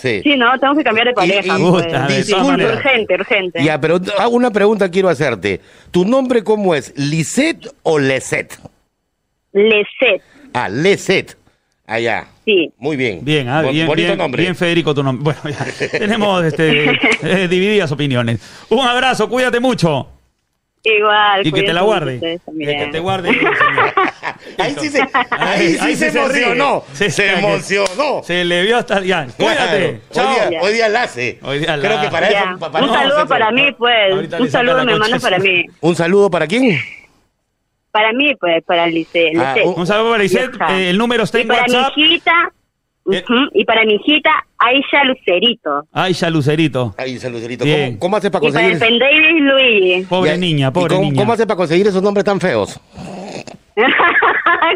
Sí. 0.00 0.20
Sí, 0.22 0.36
no, 0.36 0.50
tenemos 0.58 0.78
que 0.78 0.84
cambiar 0.84 1.08
de 1.08 1.12
pareja. 1.12 1.58
y- 1.58 1.62
pues. 1.70 1.84
Puta, 1.86 2.06
de 2.06 2.22
Sí, 2.24 2.30
todas 2.32 2.46
maneras. 2.46 2.76
urgente, 2.76 3.14
urgente. 3.14 3.62
Ya, 3.64 3.80
pero 3.80 4.00
hago 4.18 4.34
una 4.36 4.50
pregunta 4.50 4.90
quiero 4.90 5.08
hacerte. 5.08 5.60
¿Tu 5.90 6.04
nombre 6.04 6.42
cómo 6.42 6.74
es? 6.74 6.92
¿Lisette 6.96 7.68
o 7.82 7.98
Leset? 7.98 8.58
Leset, 9.52 10.22
Ah, 10.52 10.68
Leset. 10.68 11.36
Allá. 11.86 12.28
sí. 12.44 12.72
Muy 12.78 12.96
bien. 12.96 13.18
Bien, 13.24 13.48
ah, 13.48 13.62
bien, 13.62 13.86
Bonito 13.86 14.06
bien, 14.08 14.18
nombre. 14.18 14.42
bien, 14.42 14.54
Federico, 14.54 14.94
tu 14.94 15.02
nombre. 15.02 15.34
Bueno, 15.42 15.56
ya 15.58 15.88
tenemos 15.98 16.44
este, 16.44 16.84
eh, 17.22 17.48
divididas 17.48 17.90
opiniones. 17.92 18.40
Un 18.68 18.86
abrazo, 18.86 19.28
cuídate 19.28 19.58
mucho. 19.60 20.08
Igual. 20.82 21.46
Y 21.46 21.52
que 21.52 21.62
te 21.62 21.72
la 21.74 21.82
guarde. 21.82 22.40
Y 22.56 22.64
que 22.66 22.88
te 22.90 22.98
guarde. 23.00 23.28
ahí 24.58 24.74
sí 24.80 24.88
se, 24.88 25.02
ahí 25.02 25.08
Ahí- 25.30 25.72
sí 25.74 25.78
ahí 25.80 25.96
se 25.96 26.10
se 26.10 26.18
emocionó. 26.18 26.84
Se- 26.94 27.10
Se, 27.10 27.32
emocionó. 27.34 28.22
Se 28.24 28.44
le 28.44 28.62
vio 28.62 28.78
hasta 28.78 29.00
ya. 29.02 29.26
Cuídate. 29.36 30.00
Claro. 30.10 30.34
Chao. 30.34 30.44
Hoy 30.44 30.50
día, 30.50 30.60
hoy 30.62 30.72
día 30.72 30.88
la 30.88 31.02
hace. 31.02 31.38
Hoy 31.42 31.58
día 31.58 31.76
la 31.76 31.86
Creo 31.86 32.00
que 32.00 32.08
para 32.08 32.30
Ya. 32.30 32.40
eso. 32.50 32.58
pa- 32.58 32.72
para 32.72 32.84
Un 32.84 32.90
eso 32.90 32.98
saludo 32.98 33.26
para 33.26 33.50
mí, 33.50 33.72
pues. 33.72 34.14
Un 34.40 34.50
saludo 34.50 34.84
manda 34.86 35.16
su- 35.18 35.20
para 35.22 35.38
mí. 35.38 35.66
¿Un 35.80 35.96
saludo 35.96 36.30
para 36.30 36.46
quién? 36.46 36.78
Para 37.90 38.12
mí, 38.12 38.34
pues, 38.36 38.62
para 38.64 38.86
Lice. 38.86 39.32
Ah, 39.38 39.52
Lice. 39.56 39.66
Un 39.68 39.86
saludo 39.86 40.12
para. 40.12 40.24
Ajá. 40.24 40.78
Eh, 40.78 40.90
el 40.90 40.96
número 40.98 41.24
está 41.24 41.38
Y 41.38 41.42
en 41.42 41.48
para 41.48 41.62
WhatsApp. 41.62 41.92
mi 41.96 42.04
hijita, 42.04 42.52
Eh. 43.12 43.24
y 43.54 43.64
para 43.64 43.84
mi 43.84 43.94
hijita, 43.94 44.30
Aisha 44.58 45.04
Lucerito. 45.04 45.86
Ya 45.94 46.30
Lucerito. 46.30 46.94
Ahí, 46.98 47.18
saluderito. 47.18 47.64
Bien. 47.64 47.90
¿Cómo, 47.92 48.00
cómo 48.00 48.16
hace 48.16 48.30
para 48.30 48.46
Y 48.46 48.52
para 48.52 48.68
conseguir? 48.68 48.82
el 48.82 48.98
Pendavis 49.00 49.42
Luigi. 49.42 50.02
Pobre 50.08 50.38
niña, 50.38 50.68
¿y 50.68 50.70
pobre 50.70 50.94
cómo, 50.96 51.08
niña. 51.08 51.22
¿Cómo 51.22 51.32
hace 51.32 51.46
para 51.46 51.56
conseguir 51.56 51.86
esos 51.86 52.02
nombres 52.02 52.24
tan 52.24 52.40
feos? 52.40 52.80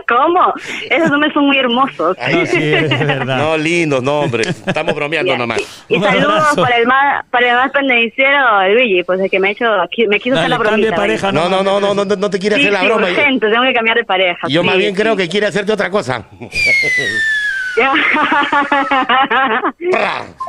¿Cómo? 0.09 0.53
Esos 0.89 1.11
nombres 1.11 1.32
son 1.35 1.47
muy 1.47 1.59
hermosos. 1.59 2.16
No, 2.30 2.47
sí, 2.47 2.57
es 2.62 2.89
verdad. 3.07 3.37
No, 3.39 3.57
lindos 3.57 4.03
nombres. 4.03 4.47
Estamos 4.66 4.95
bromeando 4.95 5.37
nomás. 5.37 5.85
Y 5.89 5.99
saludos 6.01 6.43
para 6.57 6.76
el 6.78 6.87
más, 6.87 7.24
para 7.30 7.51
el 7.51 7.57
más 7.57 7.70
pendenciero, 7.72 8.68
Luigi, 8.72 9.03
pues 9.03 9.20
el 9.20 9.30
que 9.30 9.39
me 9.39 9.49
ha 9.49 9.51
hecho, 9.51 9.64
me 10.09 10.20
quiso 10.20 10.37
hacer 10.37 10.49
la 10.51 10.57
cambia 10.59 10.72
de 10.72 10.80
bromita. 10.91 10.97
pareja. 10.97 11.32
No, 11.32 11.49
no, 11.49 11.62
no, 11.62 11.80
no, 11.80 11.95
no, 11.95 12.05
no 12.05 12.30
te 12.30 12.39
quiere 12.39 12.57
Sí, 12.57 12.62
hacer 12.62 12.72
la 12.72 12.80
sí, 12.80 12.87
broma. 12.87 13.09
urgente, 13.09 13.51
tengo 13.51 13.62
que 13.62 13.74
cambiar 13.74 13.97
de 13.99 14.05
pareja. 14.05 14.49
Yo 14.49 14.61
sí, 14.62 14.66
más 14.66 14.76
bien 14.78 14.95
sí. 14.95 15.01
creo 15.03 15.16
que 15.16 15.28
quiere 15.28 15.47
hacerte 15.47 15.72
otra 15.72 15.91
cosa. 15.91 16.26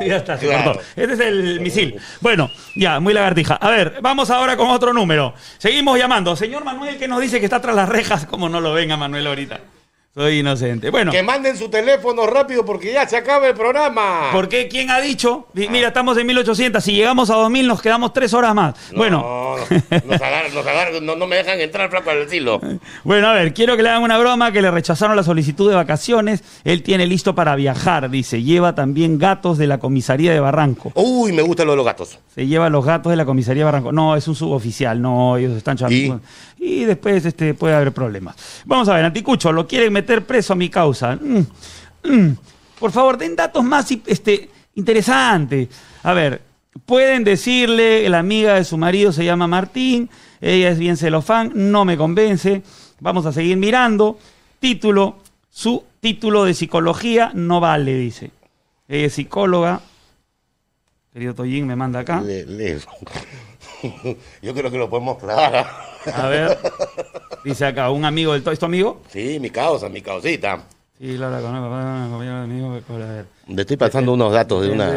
Ya 0.00 0.16
está, 0.16 0.38
se 0.38 0.46
cortó. 0.46 0.80
Este 0.94 1.14
es 1.14 1.20
el 1.20 1.60
misil. 1.60 1.98
Bueno, 2.20 2.50
ya, 2.74 3.00
muy 3.00 3.12
lagartija. 3.14 3.54
A 3.54 3.70
ver, 3.70 3.98
vamos 4.00 4.30
ahora 4.30 4.56
con 4.56 4.70
otro 4.70 4.92
número. 4.92 5.34
Seguimos 5.58 5.98
llamando. 5.98 6.36
Señor 6.36 6.64
Manuel, 6.64 6.98
que 6.98 7.08
nos 7.08 7.20
dice 7.20 7.40
que 7.40 7.46
está 7.46 7.60
tras 7.60 7.74
las 7.74 7.88
rejas. 7.88 8.26
Como 8.26 8.48
no 8.48 8.60
lo 8.60 8.72
venga 8.72 8.96
Manuel 8.96 9.26
ahorita. 9.26 9.60
Soy 10.16 10.38
inocente. 10.38 10.88
Bueno, 10.88 11.12
Que 11.12 11.22
manden 11.22 11.58
su 11.58 11.68
teléfono 11.68 12.26
rápido 12.26 12.64
porque 12.64 12.90
ya 12.90 13.06
se 13.06 13.18
acaba 13.18 13.48
el 13.48 13.54
programa. 13.54 14.30
¿por 14.32 14.48
qué? 14.48 14.66
¿Quién 14.66 14.90
ha 14.90 14.98
dicho? 14.98 15.46
Di- 15.52 15.68
Mira, 15.68 15.88
estamos 15.88 16.16
en 16.16 16.26
1800. 16.26 16.82
Si 16.82 16.92
llegamos 16.92 17.28
a 17.28 17.34
2000, 17.34 17.66
nos 17.68 17.82
quedamos 17.82 18.14
tres 18.14 18.32
horas 18.32 18.54
más. 18.54 18.74
No, 18.92 18.96
Bueno, 18.96 19.18
no, 19.20 19.56
nos 20.06 20.22
agarran, 20.22 20.54
nos 20.54 20.66
agarran, 20.66 21.04
no, 21.04 21.16
no 21.16 21.26
me 21.26 21.36
dejan 21.36 21.60
entrar, 21.60 21.90
flaco, 21.90 22.08
al 22.08 22.22
asilo. 22.22 22.58
Bueno, 23.04 23.28
a 23.28 23.34
ver, 23.34 23.52
quiero 23.52 23.76
que 23.76 23.82
le 23.82 23.90
hagan 23.90 24.04
una 24.04 24.16
broma, 24.16 24.52
que 24.52 24.62
le 24.62 24.70
rechazaron 24.70 25.16
la 25.16 25.22
solicitud 25.22 25.68
de 25.68 25.76
vacaciones. 25.76 26.42
Él 26.64 26.82
tiene 26.82 27.06
listo 27.06 27.34
para 27.34 27.54
viajar, 27.54 28.08
dice. 28.08 28.42
Lleva 28.42 28.74
también 28.74 29.18
gatos 29.18 29.58
de 29.58 29.66
la 29.66 29.76
comisaría 29.78 30.32
de 30.32 30.40
Barranco. 30.40 30.92
Uy, 30.94 31.32
me 31.32 31.42
gustan 31.42 31.66
los, 31.66 31.76
los 31.76 31.84
gatos. 31.84 32.18
Se 32.34 32.46
lleva 32.46 32.70
los 32.70 32.86
gatos 32.86 33.10
de 33.10 33.16
la 33.16 33.26
comisaría 33.26 33.60
de 33.60 33.64
Barranco. 33.66 33.92
No, 33.92 34.16
es 34.16 34.26
un 34.28 34.34
suboficial, 34.34 34.98
no, 35.02 35.36
ellos 35.36 35.54
están 35.58 35.76
chamando. 35.76 36.22
¿Y? 36.58 36.84
después 36.84 37.24
este, 37.24 37.54
puede 37.54 37.74
haber 37.74 37.92
problemas. 37.92 38.36
Vamos 38.64 38.88
a 38.88 38.94
ver, 38.94 39.04
Anticucho, 39.04 39.52
lo 39.52 39.66
quieren 39.66 39.92
meter 39.92 40.24
preso 40.24 40.52
a 40.52 40.56
mi 40.56 40.68
causa. 40.68 41.16
Mm, 41.16 41.46
mm. 42.04 42.36
Por 42.78 42.92
favor, 42.92 43.16
den 43.18 43.36
datos 43.36 43.62
más 43.64 43.90
este, 44.06 44.50
interesantes. 44.74 45.68
A 46.02 46.12
ver, 46.12 46.42
Pueden 46.84 47.24
decirle, 47.24 48.06
la 48.10 48.18
amiga 48.18 48.54
de 48.56 48.64
su 48.64 48.76
marido 48.76 49.10
se 49.10 49.24
llama 49.24 49.46
Martín, 49.46 50.10
ella 50.42 50.68
es 50.68 50.78
bien 50.78 50.98
celofán, 50.98 51.50
no 51.54 51.86
me 51.86 51.96
convence. 51.96 52.60
Vamos 53.00 53.24
a 53.24 53.32
seguir 53.32 53.56
mirando. 53.56 54.18
Título, 54.60 55.16
su 55.48 55.84
título 56.00 56.44
de 56.44 56.52
psicología 56.52 57.30
no 57.32 57.60
vale, 57.60 57.94
dice. 57.94 58.30
Ella 58.88 59.06
es 59.06 59.14
psicóloga. 59.14 59.80
Querido 61.14 61.34
Toyin 61.34 61.66
me 61.66 61.76
manda 61.76 62.00
acá. 62.00 62.20
Le- 62.20 62.78
Yo 64.42 64.54
creo 64.54 64.70
que 64.70 64.78
lo 64.78 64.88
podemos 64.88 65.18
clavar. 65.18 65.66
A 66.14 66.28
ver. 66.28 66.58
Dice 67.44 67.66
acá, 67.66 67.90
un 67.90 68.04
amigo 68.04 68.32
del. 68.32 68.46
¿Es 68.52 68.58
tu 68.58 68.66
amigo? 68.66 69.02
Sí, 69.10 69.38
mi 69.40 69.50
causa, 69.50 69.88
mi 69.88 70.00
causita. 70.02 70.62
Sí, 70.98 71.16
Laura, 71.18 71.40
con 71.40 71.54
un 71.54 71.62
compañero 72.10 72.36
de 72.38 72.44
amigo. 72.44 73.26
Le 73.48 73.60
estoy 73.62 73.76
pasando 73.76 74.12
unos 74.14 74.32
datos 74.32 74.62
de 74.62 74.70
una... 74.70 74.90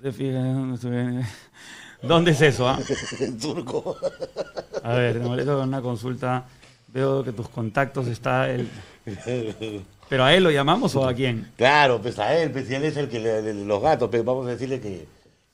De- 0.00 0.10
de- 0.10 1.24
¿dónde 2.02 2.30
es 2.32 2.40
eso? 2.40 2.68
ah? 2.68 2.78
Turco. 3.40 3.96
A 4.82 4.94
ver, 4.94 5.20
te 5.20 5.26
molesto 5.26 5.56
con 5.58 5.68
una 5.68 5.80
consulta. 5.82 6.44
Veo 6.88 7.22
que 7.22 7.32
tus 7.32 7.48
contactos 7.48 8.06
está 8.08 8.48
el. 8.50 8.68
¿Pero 10.08 10.24
a 10.24 10.34
él 10.34 10.42
lo 10.44 10.50
llamamos 10.50 10.96
o 10.96 11.06
a 11.06 11.12
quién? 11.14 11.50
Claro, 11.56 12.00
pues 12.00 12.18
a 12.18 12.34
él, 12.36 12.50
pues 12.50 12.66
si 12.66 12.74
él 12.74 12.84
es 12.84 12.96
el 12.96 13.08
que 13.08 13.20
le, 13.20 13.42
le- 13.42 13.64
los 13.66 13.82
gatos, 13.82 14.08
pues 14.10 14.24
vamos 14.24 14.46
a 14.46 14.50
decirle 14.50 14.80
que, 14.80 15.06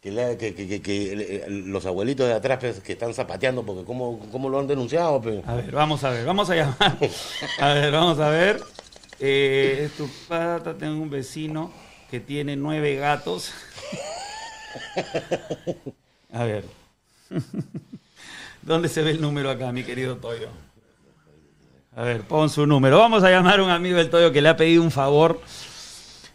que, 0.04 0.54
eh, 0.86 1.46
los 1.48 1.86
abuelitos 1.86 2.26
de 2.26 2.34
atrás 2.34 2.58
pues, 2.60 2.80
que 2.80 2.92
están 2.92 3.14
zapateando 3.14 3.64
porque 3.64 3.84
cómo, 3.84 4.18
cómo 4.30 4.50
lo 4.50 4.58
han 4.58 4.66
denunciado, 4.66 5.20
pues. 5.22 5.46
A 5.46 5.54
ver, 5.54 5.70
vamos 5.70 6.04
a 6.04 6.10
ver, 6.10 6.26
vamos 6.26 6.50
a 6.50 6.54
llamar. 6.54 6.98
A 7.58 7.68
ver, 7.72 7.90
vamos 7.90 8.18
a 8.18 8.28
ver. 8.28 8.62
Eh, 9.18 9.84
es 9.86 9.92
tu 9.92 10.06
pata, 10.28 10.74
tengo 10.74 11.00
un 11.00 11.08
vecino 11.08 11.72
que 12.10 12.20
tiene 12.20 12.54
nueve 12.54 12.96
gatos. 12.96 13.52
A 16.32 16.44
ver. 16.44 16.64
¿Dónde 18.60 18.88
se 18.88 19.02
ve 19.02 19.12
el 19.12 19.20
número 19.20 19.50
acá, 19.50 19.72
mi 19.72 19.84
querido 19.84 20.16
Toyo? 20.16 20.48
A 21.96 22.02
ver, 22.02 22.22
pon 22.22 22.50
su 22.50 22.66
número. 22.66 22.98
Vamos 22.98 23.22
a 23.24 23.30
llamar 23.30 23.60
a 23.60 23.62
un 23.62 23.70
amigo 23.70 23.96
del 23.96 24.10
Toyo 24.10 24.32
que 24.32 24.42
le 24.42 24.50
ha 24.50 24.56
pedido 24.56 24.82
un 24.82 24.90
favor. 24.90 25.40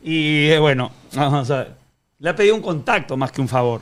Y 0.02 0.48
eh, 0.50 0.60
bueno, 0.60 0.92
vamos 1.14 1.52
a 1.52 1.58
ver. 1.58 1.79
Le 2.20 2.30
ha 2.30 2.36
pedido 2.36 2.56
un 2.56 2.62
contacto 2.62 3.16
más 3.18 3.32
que 3.32 3.42
un 3.42 3.48
favor. 3.48 3.82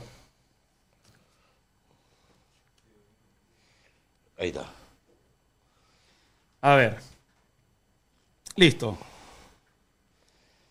Ahí 4.38 4.48
está. 4.48 4.66
A 6.60 6.74
ver. 6.76 6.98
Listo. 8.56 8.96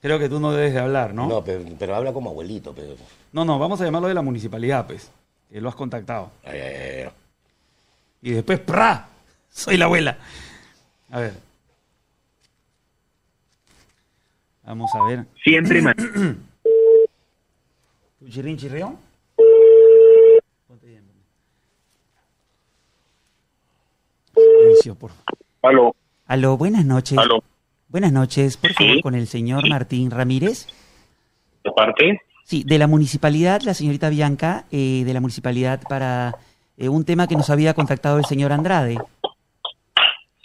Creo 0.01 0.20
que 0.20 0.30
tú 0.30 0.39
no 0.39 0.51
debes 0.53 0.74
de 0.74 0.80
hablar, 0.80 1.13
¿no? 1.13 1.28
No, 1.28 1.43
pero, 1.43 1.63
pero 1.78 1.95
habla 1.95 2.13
como 2.13 2.30
abuelito, 2.30 2.74
pero. 2.74 2.95
No, 3.34 3.43
no, 3.43 3.59
vamos 3.59 3.82
a 3.82 3.86
llamarlo 3.86 4.07
de 4.07 4.13
la 4.13 4.22
municipalidad, 4.22 4.88
pues. 4.88 5.11
Que 5.49 5.59
lo 5.59 5.70
has 5.70 5.76
contactado. 5.76 6.32
Ay, 6.45 6.59
ay, 6.59 6.74
ay, 6.76 7.01
ay. 7.03 7.09
Y 8.22 8.32
después, 8.32 8.59
¡pra! 8.59 9.07
Soy 9.49 9.78
la 9.78 9.86
abuela. 9.86 10.18
A 11.11 11.20
ver. 11.20 11.34
Vamos 14.63 14.89
a 14.95 15.03
ver. 15.05 15.26
Siempre 15.43 15.82
ma- 15.82 15.93
¿Tu 15.95 16.38
chirrín 18.30 18.58
chirrión? 18.58 18.98
Silencio, 24.34 24.96
por 24.96 25.12
favor. 25.12 25.26
Aló, 25.64 25.96
Aló, 26.28 26.58
buenas 26.58 26.86
noches. 26.86 27.18
aló. 27.18 27.44
Buenas 27.90 28.12
noches, 28.12 28.58
por 28.58 28.70
Sí. 28.72 28.76
favor, 28.76 29.02
con 29.02 29.16
el 29.16 29.28
señor 29.28 29.68
Martín 29.70 30.12
Ramírez. 30.12 30.68
¿De 31.64 31.72
parte? 31.72 32.22
Sí, 32.44 32.64
de 32.66 32.78
la 32.78 32.88
municipalidad, 32.88 33.62
la 33.62 33.74
señorita 33.74 34.10
Bianca, 34.10 34.66
eh, 34.72 35.04
de 35.06 35.14
la 35.14 35.22
municipalidad 35.22 35.82
para 35.88 36.36
eh, 36.78 36.90
un 36.90 37.04
tema 37.06 37.28
que 37.28 37.36
nos 37.36 37.50
había 37.50 37.74
contactado 37.74 38.20
el 38.20 38.26
señor 38.26 38.52
Andrade. 38.52 38.98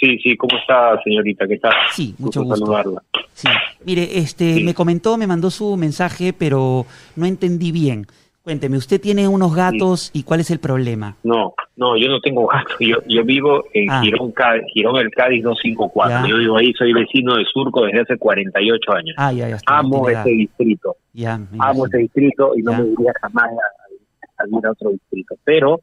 Sí, 0.03 0.19
sí, 0.19 0.37
¿cómo 0.37 0.59
está, 0.59 1.01
señorita? 1.05 1.47
¿Qué 1.47 1.59
tal? 1.59 1.73
Sí, 1.93 2.13
mucho 2.19 2.43
gusto. 2.43 2.57
saludarla. 2.57 3.03
Sí. 3.35 3.47
Mire, 3.87 4.19
este, 4.19 4.55
Sí. 4.55 4.65
me 4.65 4.75
comentó, 4.75 5.17
me 5.17 5.29
mandó 5.29 5.49
su 5.49 5.77
mensaje, 5.77 6.33
pero 6.33 6.85
no 7.15 7.25
entendí 7.25 7.71
bien. 7.71 8.07
Cuénteme, 8.43 8.77
¿usted 8.77 9.01
tiene 9.01 9.29
unos 9.29 9.55
gatos 9.55 10.11
y 10.13 10.25
cuál 10.25 10.41
es 10.41 10.51
el 10.51 10.59
problema? 10.59 11.15
No, 11.23 11.55
no, 11.77 11.97
yo 11.97 12.09
no 12.09 12.21
tengo 12.21 12.45
gato. 12.49 12.75
Yo, 12.81 12.97
yo 13.07 13.23
vivo 13.25 13.63
en 13.73 13.89
Ah. 13.89 14.01
Girón, 14.03 14.33
Cádiz, 14.33 14.65
Girón 14.75 14.97
el 14.97 15.11
Cádiz 15.13 15.45
254. 15.45 16.27
Ya. 16.27 16.29
Yo 16.29 16.39
vivo 16.39 16.57
ahí, 16.57 16.73
soy 16.73 16.93
vecino 16.93 17.37
de 17.37 17.45
Surco 17.45 17.85
desde 17.85 18.01
hace 18.01 18.17
48 18.19 18.93
años. 18.93 19.15
Ah, 19.17 19.33
ya, 19.33 19.49
ya 19.49 19.55
está. 19.55 19.79
Amo 19.79 20.09
edad. 20.11 20.25
distrito. 20.25 20.97
Ya, 21.13 21.39
Amo 21.61 21.87
ese 21.87 21.99
distrito 21.99 22.55
y 22.57 22.63
no 22.63 22.73
me 22.73 22.89
iría 22.89 23.13
jamás 23.23 23.45
a, 23.45 24.43
a 24.43 24.71
otro 24.73 24.91
distrito. 24.91 25.37
Pero 25.45 25.81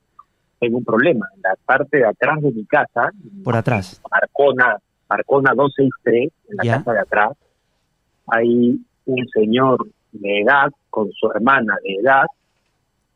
tengo 0.60 0.78
un 0.78 0.84
problema. 0.86 1.28
En 1.36 1.42
la 1.42 1.56
parte 1.66 1.98
de 1.98 2.06
atrás 2.06 2.42
de 2.42 2.52
mi 2.52 2.66
casa, 2.66 3.12
Por 3.44 3.56
atrás. 3.56 4.02
Arcona, 4.12 4.78
Arcona 5.08 5.54
263, 5.56 6.32
en 6.50 6.58
la 6.58 6.64
Ya. 6.64 6.78
casa 6.78 6.94
de 6.94 7.00
atrás, 7.00 7.32
hay 8.28 8.80
un 9.06 9.28
señor 9.34 9.88
de 10.12 10.42
edad 10.42 10.70
con 10.90 11.10
su 11.12 11.30
hermana 11.32 11.76
de 11.84 11.96
edad 11.96 12.26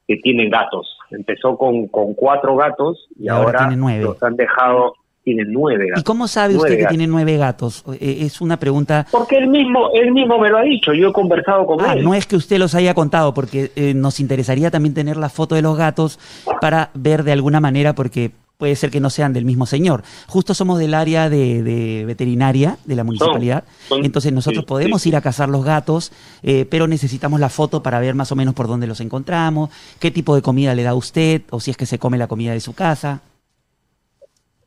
que 0.07 0.17
tienen 0.17 0.49
gatos. 0.49 0.97
Empezó 1.11 1.57
con, 1.57 1.87
con 1.87 2.13
cuatro 2.13 2.55
gatos 2.55 3.07
y, 3.15 3.25
Y 3.25 3.29
ahora 3.29 3.43
ahora, 3.45 3.59
tiene 3.59 3.75
nueve. 3.77 4.03
los 4.03 4.21
han 4.23 4.35
dejado, 4.35 4.93
tienen 5.23 5.47
nueve 5.51 5.85
¿Y 5.85 5.89
gatos. 5.89 6.03
cómo 6.03 6.27
sabe 6.27 6.55
usted 6.55 6.69
que 6.69 6.75
gatos. 6.83 6.89
tiene 6.89 7.07
nueve 7.07 7.37
gatos? 7.37 7.83
Es 7.99 8.41
una 8.41 8.57
pregunta... 8.59 9.07
Porque 9.11 9.37
él 9.37 9.47
mismo, 9.47 9.89
él 9.93 10.11
mismo 10.11 10.37
me 10.39 10.49
lo 10.49 10.57
ha 10.57 10.63
dicho, 10.63 10.93
yo 10.93 11.09
he 11.09 11.13
conversado 11.13 11.65
con 11.65 11.79
Ah, 11.81 11.93
él. 11.93 12.03
no 12.03 12.13
es 12.13 12.25
que 12.25 12.35
usted 12.35 12.57
los 12.57 12.75
haya 12.75 12.93
contado, 12.93 13.33
porque 13.33 13.71
eh, 13.75 13.93
nos 13.93 14.19
interesaría 14.19 14.69
también 14.69 14.93
tener 14.93 15.17
la 15.17 15.29
foto 15.29 15.55
de 15.55 15.61
los 15.61 15.77
gatos 15.77 16.19
para 16.59 16.89
ver 16.93 17.23
de 17.23 17.31
alguna 17.31 17.59
manera, 17.61 17.95
porque 17.95 18.31
puede 18.57 18.75
ser 18.75 18.91
que 18.91 18.99
no 18.99 19.09
sean 19.09 19.33
del 19.33 19.45
mismo 19.45 19.65
señor. 19.65 20.03
Justo 20.27 20.53
somos 20.53 20.77
del 20.79 20.93
área 20.93 21.29
de, 21.29 21.63
de 21.63 22.05
veterinaria 22.05 22.77
de 22.85 22.95
la 22.95 23.03
municipalidad, 23.03 23.63
son- 23.89 24.05
entonces 24.05 24.31
nosotros 24.31 24.63
sí, 24.63 24.67
podemos 24.67 25.01
sí, 25.01 25.09
ir 25.09 25.15
a 25.15 25.21
cazar 25.21 25.49
los 25.49 25.65
gatos, 25.65 26.11
eh, 26.43 26.65
pero 26.69 26.87
necesitamos 26.87 27.39
la 27.39 27.49
foto 27.49 27.81
para 27.83 27.99
ver 27.99 28.13
más 28.15 28.31
o 28.31 28.35
menos 28.35 28.53
por 28.53 28.67
dónde 28.67 28.87
los 28.87 28.99
encontramos, 29.01 29.69
qué 29.99 30.11
tipo 30.11 30.35
de 30.35 30.41
comida 30.41 30.75
le 30.75 30.83
da 30.83 30.93
usted, 30.95 31.41
o 31.49 31.59
si 31.59 31.71
es 31.71 31.77
que 31.77 31.85
se 31.85 31.97
come 31.99 32.17
la 32.17 32.27
comida 32.27 32.51
de 32.53 32.59
su 32.59 32.73
casa. 32.73 33.21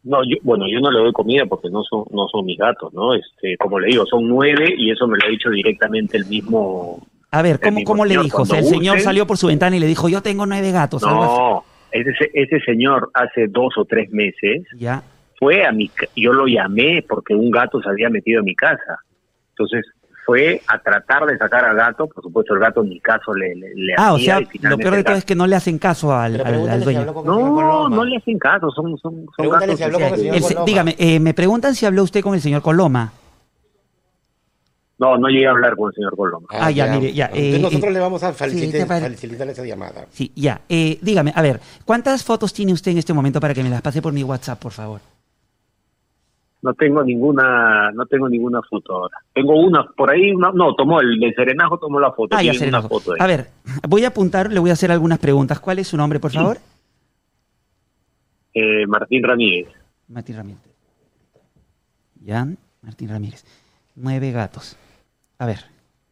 No, 0.06 0.18
yo, 0.22 0.36
bueno, 0.42 0.66
yo 0.72 0.78
no 0.80 0.90
le 0.92 1.00
doy 1.00 1.12
comida 1.12 1.44
porque 1.46 1.68
no 1.68 1.82
son, 1.82 2.04
no 2.12 2.28
son 2.28 2.44
mis 2.46 2.56
gatos, 2.56 2.94
¿no? 2.94 3.12
Este, 3.14 3.56
como 3.58 3.80
le 3.80 3.88
digo, 3.88 4.06
son 4.06 4.28
nueve 4.28 4.72
y 4.78 4.90
eso 4.92 5.06
me 5.08 5.18
lo 5.18 5.26
ha 5.26 5.30
dicho 5.30 5.50
directamente 5.50 6.16
el 6.16 6.26
mismo. 6.26 7.04
A 7.32 7.42
ver, 7.42 7.58
¿cómo, 7.60 7.82
cómo 7.84 8.04
le 8.04 8.16
dijo? 8.18 8.42
O 8.42 8.46
sea, 8.46 8.60
el 8.60 8.66
señor 8.66 9.00
salió 9.00 9.26
por 9.26 9.36
su 9.36 9.48
ventana 9.48 9.76
y 9.76 9.80
le 9.80 9.86
dijo, 9.88 10.08
yo 10.08 10.22
tengo 10.22 10.46
nueve 10.46 10.70
gatos. 10.70 11.02
No, 11.02 11.64
ese, 11.90 12.12
ese 12.34 12.60
señor 12.60 13.10
hace 13.14 13.48
dos 13.48 13.74
o 13.76 13.84
tres 13.84 14.10
meses 14.12 14.62
Ya. 14.78 15.02
fue 15.38 15.66
a 15.66 15.72
mi, 15.72 15.90
yo 16.14 16.32
lo 16.32 16.46
llamé 16.46 17.04
porque 17.08 17.34
un 17.34 17.50
gato 17.50 17.82
se 17.82 17.88
había 17.88 18.08
metido 18.08 18.40
a 18.40 18.44
mi 18.44 18.54
casa. 18.54 19.00
Entonces 19.50 19.84
fue 20.26 20.60
a 20.66 20.78
tratar 20.80 21.24
de 21.24 21.38
sacar 21.38 21.64
al 21.64 21.76
gato, 21.76 22.08
por 22.08 22.22
supuesto 22.22 22.52
el 22.54 22.60
gato 22.60 22.82
ni 22.82 22.98
caso 23.00 23.32
le, 23.32 23.54
le, 23.54 23.72
le 23.76 23.94
Ah, 23.96 24.12
o 24.12 24.18
sea, 24.18 24.40
lo 24.60 24.76
peor 24.76 24.96
de 24.96 25.04
todo 25.04 25.14
es 25.16 25.24
que 25.24 25.36
no 25.36 25.46
le 25.46 25.54
hacen 25.56 25.78
caso 25.78 26.12
al, 26.12 26.32
Pero 26.32 26.44
al- 26.44 26.54
al 26.54 26.60
pregúntale 26.60 26.78
si 26.80 26.84
dueño. 26.84 27.22
No, 27.24 27.88
no 27.88 28.04
le 28.04 28.16
hacen 28.16 28.38
caso, 28.38 28.68
son, 28.72 28.98
son, 28.98 29.24
son 29.36 29.48
gatos 29.48 29.76
si 29.76 29.82
habló 29.84 29.98
con 30.00 30.08
el 30.08 30.16
señor 30.18 30.34
El 30.34 30.42
Coloma. 30.42 30.64
dígame, 30.66 30.96
eh, 30.98 31.20
me 31.20 31.32
preguntan 31.32 31.74
si 31.76 31.86
habló 31.86 32.02
usted 32.02 32.20
con 32.22 32.34
el 32.34 32.40
señor 32.40 32.60
Coloma. 32.60 33.12
No, 34.98 35.18
no 35.18 35.28
llegué 35.28 35.46
a 35.46 35.50
hablar 35.50 35.76
con 35.76 35.90
el 35.90 35.94
señor 35.94 36.16
Coloma. 36.16 36.46
Ah, 36.50 36.70
ya, 36.70 36.86
mire, 36.86 37.12
ya, 37.12 37.26
Entonces 37.26 37.54
eh, 37.54 37.58
nosotros 37.60 37.90
eh, 37.90 37.92
le 37.92 38.00
vamos 38.00 38.22
a 38.22 38.32
sí, 38.32 38.38
facilitar, 38.38 38.86
facilitar 38.88 39.48
esa 39.48 39.64
llamada. 39.64 40.06
Sí, 40.10 40.32
ya. 40.34 40.62
Eh, 40.68 40.98
dígame, 41.02 41.32
a 41.36 41.42
ver, 41.42 41.60
¿cuántas 41.84 42.24
fotos 42.24 42.52
tiene 42.54 42.72
usted 42.72 42.92
en 42.92 42.98
este 42.98 43.12
momento 43.12 43.38
para 43.38 43.52
que 43.54 43.62
me 43.62 43.68
las 43.70 43.82
pase 43.82 44.00
por 44.02 44.12
mi 44.12 44.22
WhatsApp, 44.24 44.58
por 44.58 44.72
favor? 44.72 45.00
No 46.66 46.74
tengo 46.74 47.04
ninguna, 47.04 47.92
no 47.92 48.06
tengo 48.06 48.28
ninguna 48.28 48.60
foto 48.68 48.92
ahora. 48.96 49.18
Tengo 49.32 49.54
una 49.54 49.84
por 49.96 50.10
ahí, 50.10 50.32
una- 50.32 50.50
no, 50.52 50.74
tomó 50.74 51.00
el 51.00 51.16
de 51.20 51.32
Serenajo, 51.32 51.78
tomó 51.78 52.00
la 52.00 52.10
foto. 52.10 52.36
Ah, 52.36 52.42
ya, 52.42 52.52
Serenajo. 52.54 52.88
foto 52.88 53.12
A 53.20 53.26
ver, 53.28 53.50
voy 53.88 54.02
a 54.02 54.08
apuntar, 54.08 54.50
le 54.52 54.58
voy 54.58 54.70
a 54.70 54.72
hacer 54.72 54.90
algunas 54.90 55.20
preguntas. 55.20 55.60
¿Cuál 55.60 55.78
es 55.78 55.86
su 55.86 55.96
nombre, 55.96 56.18
por 56.18 56.32
favor? 56.32 56.58
eh, 58.52 58.84
Martín 58.88 59.22
Ramírez. 59.22 59.68
Martín 60.08 60.36
Ramírez. 60.36 60.60
Jan 62.26 62.58
Martín 62.82 63.10
Ramírez. 63.10 63.44
Nueve 63.94 64.32
gatos. 64.32 64.76
A 65.38 65.46
ver, 65.46 65.60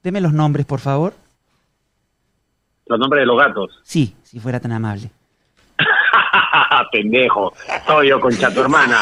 deme 0.04 0.20
los 0.20 0.32
nombres, 0.32 0.66
por 0.66 0.78
favor. 0.78 1.14
Los 2.86 2.98
nombres 3.00 3.22
de 3.22 3.26
los 3.26 3.36
gatos. 3.38 3.80
Sí, 3.82 4.14
si 4.22 4.38
fuera 4.38 4.60
tan 4.60 4.70
amable. 4.70 5.10
Pendejo. 6.92 7.52
Soy 7.86 8.08
yo, 8.08 8.20
concha 8.20 8.50
tu 8.50 8.60
hermana. 8.60 9.00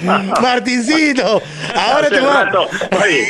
Martincito, 0.40 1.42
ahora 1.74 2.06
Hace 2.06 2.16
te 2.16 2.20
va. 2.20 2.44
rato, 2.44 2.68
oye, 3.02 3.26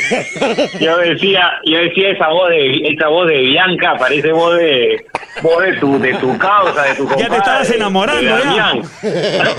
yo 0.79 0.97
decía, 0.97 1.51
yo 1.65 1.77
decía 1.77 2.11
esa 2.11 2.27
voz 2.29 2.49
de, 2.49 2.87
esa 2.87 3.07
voz 3.07 3.27
de 3.27 3.39
Bianca, 3.39 3.95
parece 3.97 4.31
voz 4.31 4.57
de, 4.57 5.05
voz 5.41 5.63
de 5.63 5.73
tu, 5.73 5.99
de 5.99 6.13
tu 6.15 6.37
causa, 6.37 6.83
de 6.83 6.95
tu 6.95 7.07
Ya 7.09 7.15
te 7.15 7.23
compadre, 7.23 7.37
estabas 7.37 7.71
enamorando, 7.71 8.35
de 8.35 8.43
ya. 8.43 8.73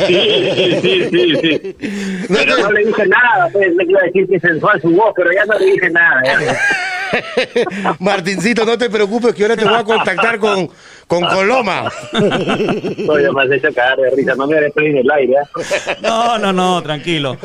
Sí, 0.07 0.51
sí, 0.55 0.81
sí, 0.81 1.09
sí, 1.11 1.37
sí. 1.41 2.27
Pero 2.29 2.59
no 2.59 2.73
le 2.73 2.85
dije 2.85 3.07
nada, 3.07 3.49
pues 3.53 3.75
le 3.75 3.85
iba 3.85 4.01
a 4.01 4.05
decir 4.05 4.29
que 4.29 4.37
es 4.37 4.43
sensual 4.43 4.81
su 4.81 4.91
voz, 4.91 5.13
pero 5.17 5.31
ya 5.33 5.45
no 5.47 5.59
le 5.59 5.67
dije 5.67 5.91
nada. 5.91 6.23
Martincito, 7.99 8.65
no 8.65 8.79
te 8.79 8.89
preocupes 8.91 9.35
que 9.35 9.43
ahora 9.43 9.57
te 9.57 9.65
voy 9.65 9.75
a 9.75 9.85
contactar 9.85 10.39
con, 10.39 10.71
con 11.13 11.27
Coloma. 11.35 11.93
Oye, 13.09 13.31
me 13.33 13.43
has 13.43 13.51
hecho 13.51 13.69
cagar 13.75 13.99
de 13.99 14.11
risa. 14.17 14.35
No 14.35 14.47
me 14.47 14.57
en 14.57 14.97
el 14.97 15.11
aire. 15.11 15.35
¿eh? 15.35 15.97
No, 16.01 16.39
no, 16.39 16.55
no, 16.55 16.83
tranquilo. 16.83 17.37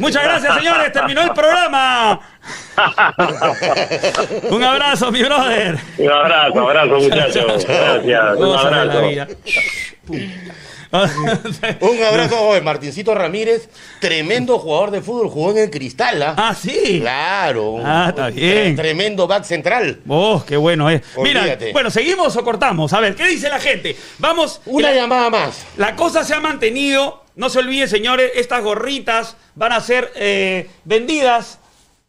Muchas 0.00 0.24
gracias, 0.24 0.56
señores. 0.56 0.92
Terminó 0.92 1.22
el 1.22 1.30
programa. 1.30 2.20
Un 4.50 4.64
abrazo, 4.64 5.12
mi 5.12 5.22
brother. 5.22 5.78
Un 5.98 6.10
abrazo, 6.10 6.60
abrazo, 6.60 6.94
muchachos. 6.96 7.66
Gracias. 7.66 8.36
Un 8.36 8.56
abrazo. 8.56 9.36
Un 11.80 12.02
abrazo, 12.02 12.40
oye, 12.40 12.60
Martincito 12.62 13.14
Ramírez, 13.14 13.68
tremendo 14.00 14.58
jugador 14.58 14.90
de 14.90 15.02
fútbol, 15.02 15.28
jugó 15.28 15.50
en 15.50 15.58
el 15.58 15.70
Cristal, 15.70 16.22
¿ah? 16.22 16.34
Ah, 16.36 16.54
sí. 16.54 17.00
Claro. 17.00 17.76
Ah, 17.84 18.06
está 18.08 18.30
bien. 18.30 18.74
Tremendo 18.74 19.26
back 19.26 19.44
central. 19.44 20.00
Oh, 20.08 20.42
qué 20.46 20.56
bueno 20.56 20.88
es. 20.88 21.02
Mira, 21.18 21.42
Olvídate. 21.42 21.72
bueno, 21.72 21.90
¿seguimos 21.90 22.34
o 22.36 22.44
cortamos? 22.44 22.92
A 22.92 23.00
ver, 23.00 23.14
¿qué 23.14 23.26
dice 23.26 23.48
la 23.48 23.60
gente? 23.60 23.96
Vamos. 24.18 24.60
Una 24.66 24.90
la, 24.90 24.96
llamada 24.96 25.30
más. 25.30 25.66
la 25.76 25.94
cosa 25.94 26.24
se 26.24 26.34
ha 26.34 26.40
mantenido. 26.40 27.24
No 27.36 27.50
se 27.50 27.60
olviden, 27.60 27.88
señores, 27.88 28.32
estas 28.34 28.64
gorritas 28.64 29.36
van 29.54 29.72
a 29.72 29.80
ser 29.80 30.10
eh, 30.16 30.68
vendidas 30.84 31.60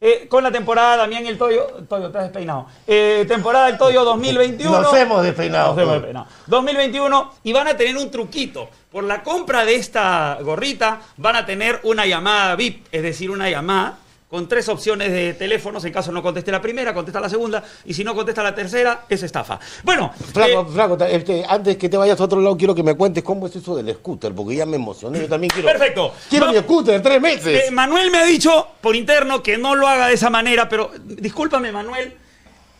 eh, 0.02 0.28
con 0.30 0.43
la 0.43 0.52
temporada 0.52 0.97
Damián 0.97 1.26
el 1.26 1.38
Toyo. 1.38 1.66
Toyo, 1.89 2.08
estás 2.08 2.24
despeinado. 2.24 2.68
Eh, 2.88 3.26
temporada 3.28 3.68
del 3.68 3.78
Toyo 3.78 4.06
2021. 4.06 4.82
Nos 4.82 4.93
hemos 4.93 5.24
despeinado. 5.24 5.74
Nos 5.74 5.84
hemos 5.84 5.93
despeinado. 5.95 6.28
2021 6.47 7.34
y 7.43 7.54
van 7.54 7.68
a 7.68 7.76
tener 7.76 7.97
un 7.97 8.10
truquito. 8.10 8.70
Por 8.91 9.04
la 9.04 9.24
compra 9.24 9.66
de 9.66 9.76
esta 9.76 10.38
gorrita 10.41 11.02
van 11.18 11.36
a 11.36 11.45
tener 11.45 11.82
una 11.84 12.06
llamada 12.06 12.56
VIP, 12.56 12.88
es 12.91 13.04
decir, 13.04 13.30
una 13.30 13.50
llamada 13.50 13.97
con 14.30 14.48
tres 14.48 14.70
opciones 14.70 15.12
de 15.12 15.34
teléfonos. 15.34 15.84
En 15.86 15.92
caso 15.92 16.12
no 16.12 16.22
conteste 16.22 16.52
la 16.52 16.62
primera, 16.62 16.94
contesta 16.94 17.20
la 17.20 17.28
segunda. 17.30 17.64
Y 17.86 17.94
si 17.96 18.04
no 18.04 18.14
contesta 18.14 18.44
la 18.44 18.54
tercera, 18.54 19.06
es 19.10 19.24
estafa. 19.24 19.60
Bueno, 19.84 20.14
Flaco, 20.34 20.62
eh, 20.62 20.66
flaco, 20.72 20.98
este, 21.04 21.44
antes 21.48 21.78
que 21.78 21.90
te 21.90 21.98
vayas 21.98 22.20
a 22.22 22.26
otro 22.26 22.40
lado, 22.40 22.56
quiero 22.56 22.76
que 22.76 22.84
me 22.84 22.94
cuentes 22.94 23.24
cómo 23.24 23.48
es 23.48 23.56
eso 23.56 23.76
del 23.76 23.92
scooter, 23.96 24.34
porque 24.36 24.56
ya 24.56 24.68
me 24.68 24.76
emocioné. 24.76 25.22
Yo 25.22 25.28
también 25.28 25.50
quiero. 25.50 25.68
Perfecto. 25.68 26.14
Quiero 26.30 26.46
Va- 26.46 26.52
mi 26.52 26.60
scooter, 26.60 27.02
tres 27.02 27.20
meses. 27.20 27.64
Eh, 27.68 27.72
Manuel 27.72 28.12
me 28.12 28.20
ha 28.20 28.26
dicho 28.26 28.68
por 28.82 28.96
interno 28.96 29.42
que 29.42 29.58
no 29.58 29.74
lo 29.74 29.88
haga 29.88 30.08
de 30.08 30.14
esa 30.14 30.30
manera, 30.30 30.70
pero 30.70 30.92
discúlpame, 31.04 31.72
Manuel, 31.72 32.16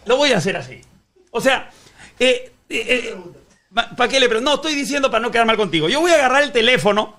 lo 0.06 0.18
voy 0.18 0.32
a 0.34 0.38
hacer 0.38 0.56
así. 0.56 0.80
O 1.32 1.42
sea, 1.42 1.72
eh, 2.20 2.52
¿para 3.98 4.08
qué 4.08 4.20
le 4.20 4.28
pregunto? 4.30 4.52
No, 4.52 4.56
estoy 4.58 4.76
diciendo 4.76 5.10
para 5.10 5.22
no 5.22 5.32
quedar 5.32 5.48
mal 5.48 5.58
contigo. 5.58 5.90
Yo 5.90 6.00
voy 6.00 6.12
a 6.12 6.16
agarrar 6.16 6.44
el 6.44 6.52
teléfono. 6.52 7.16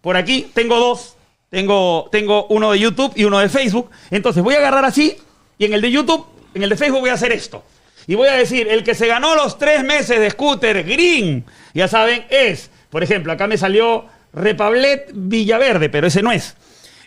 Por 0.00 0.16
aquí 0.16 0.50
tengo 0.54 0.78
dos. 0.78 1.15
Tengo, 1.50 2.08
tengo 2.10 2.46
uno 2.48 2.72
de 2.72 2.78
YouTube 2.78 3.12
y 3.16 3.24
uno 3.24 3.38
de 3.38 3.48
Facebook. 3.48 3.90
Entonces 4.10 4.42
voy 4.42 4.54
a 4.54 4.58
agarrar 4.58 4.84
así 4.84 5.16
y 5.58 5.64
en 5.64 5.74
el 5.74 5.80
de 5.80 5.90
YouTube, 5.90 6.26
en 6.54 6.62
el 6.62 6.70
de 6.70 6.76
Facebook 6.76 7.00
voy 7.00 7.10
a 7.10 7.14
hacer 7.14 7.32
esto. 7.32 7.64
Y 8.06 8.14
voy 8.14 8.28
a 8.28 8.32
decir, 8.32 8.68
el 8.68 8.84
que 8.84 8.94
se 8.94 9.06
ganó 9.06 9.34
los 9.34 9.58
tres 9.58 9.82
meses 9.82 10.20
de 10.20 10.30
scooter 10.30 10.84
green, 10.84 11.44
ya 11.74 11.88
saben, 11.88 12.24
es, 12.30 12.70
por 12.90 13.02
ejemplo, 13.02 13.32
acá 13.32 13.46
me 13.46 13.58
salió 13.58 14.06
Repablet 14.32 15.10
Villaverde, 15.12 15.88
pero 15.88 16.06
ese 16.06 16.22
no 16.22 16.30
es. 16.30 16.56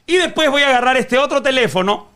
Y 0.06 0.18
después 0.18 0.50
voy 0.50 0.64
a 0.64 0.70
agarrar 0.70 0.98
este 0.98 1.18
otro 1.18 1.42
teléfono 1.42 2.10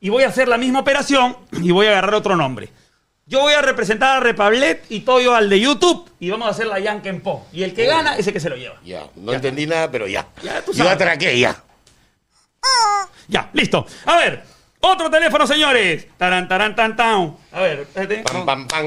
y 0.00 0.08
voy 0.08 0.24
a 0.24 0.28
hacer 0.28 0.48
la 0.48 0.58
misma 0.58 0.80
operación 0.80 1.36
y 1.62 1.70
voy 1.70 1.86
a 1.86 1.90
agarrar 1.90 2.14
otro 2.14 2.36
nombre. 2.36 2.68
Yo 3.30 3.42
voy 3.42 3.52
a 3.52 3.62
representar 3.62 4.16
a 4.16 4.20
Repablet 4.20 4.86
y 4.88 5.00
Toyo 5.02 5.36
al 5.36 5.48
de 5.48 5.60
YouTube 5.60 6.10
y 6.18 6.30
vamos 6.30 6.48
a 6.48 6.50
hacer 6.50 6.66
la 6.66 6.80
Yanken 6.80 7.20
Po. 7.20 7.46
Y 7.52 7.62
el 7.62 7.72
que 7.72 7.86
gana 7.86 8.16
es 8.16 8.26
el 8.26 8.32
que 8.32 8.40
se 8.40 8.50
lo 8.50 8.56
lleva. 8.56 8.74
Ya, 8.84 9.04
no 9.14 9.32
entendí 9.32 9.68
nada, 9.68 9.88
pero 9.88 10.08
ya. 10.08 10.26
Ya, 10.42 10.60
tú 10.62 10.72
Yo 10.72 10.78
sabes. 10.78 10.94
atraqué, 10.94 11.38
ya. 11.38 11.62
Ya, 13.28 13.48
listo. 13.52 13.86
A 14.06 14.16
ver, 14.16 14.42
otro 14.80 15.08
teléfono, 15.08 15.46
señores. 15.46 16.08
Taran, 16.18 16.48
taran, 16.48 16.74
tan, 16.74 16.96
tan. 16.96 17.36
A 17.52 17.60
ver, 17.60 17.78
espérate. 17.82 18.24
Pam, 18.24 18.44
pam, 18.44 18.66
pam. 18.66 18.84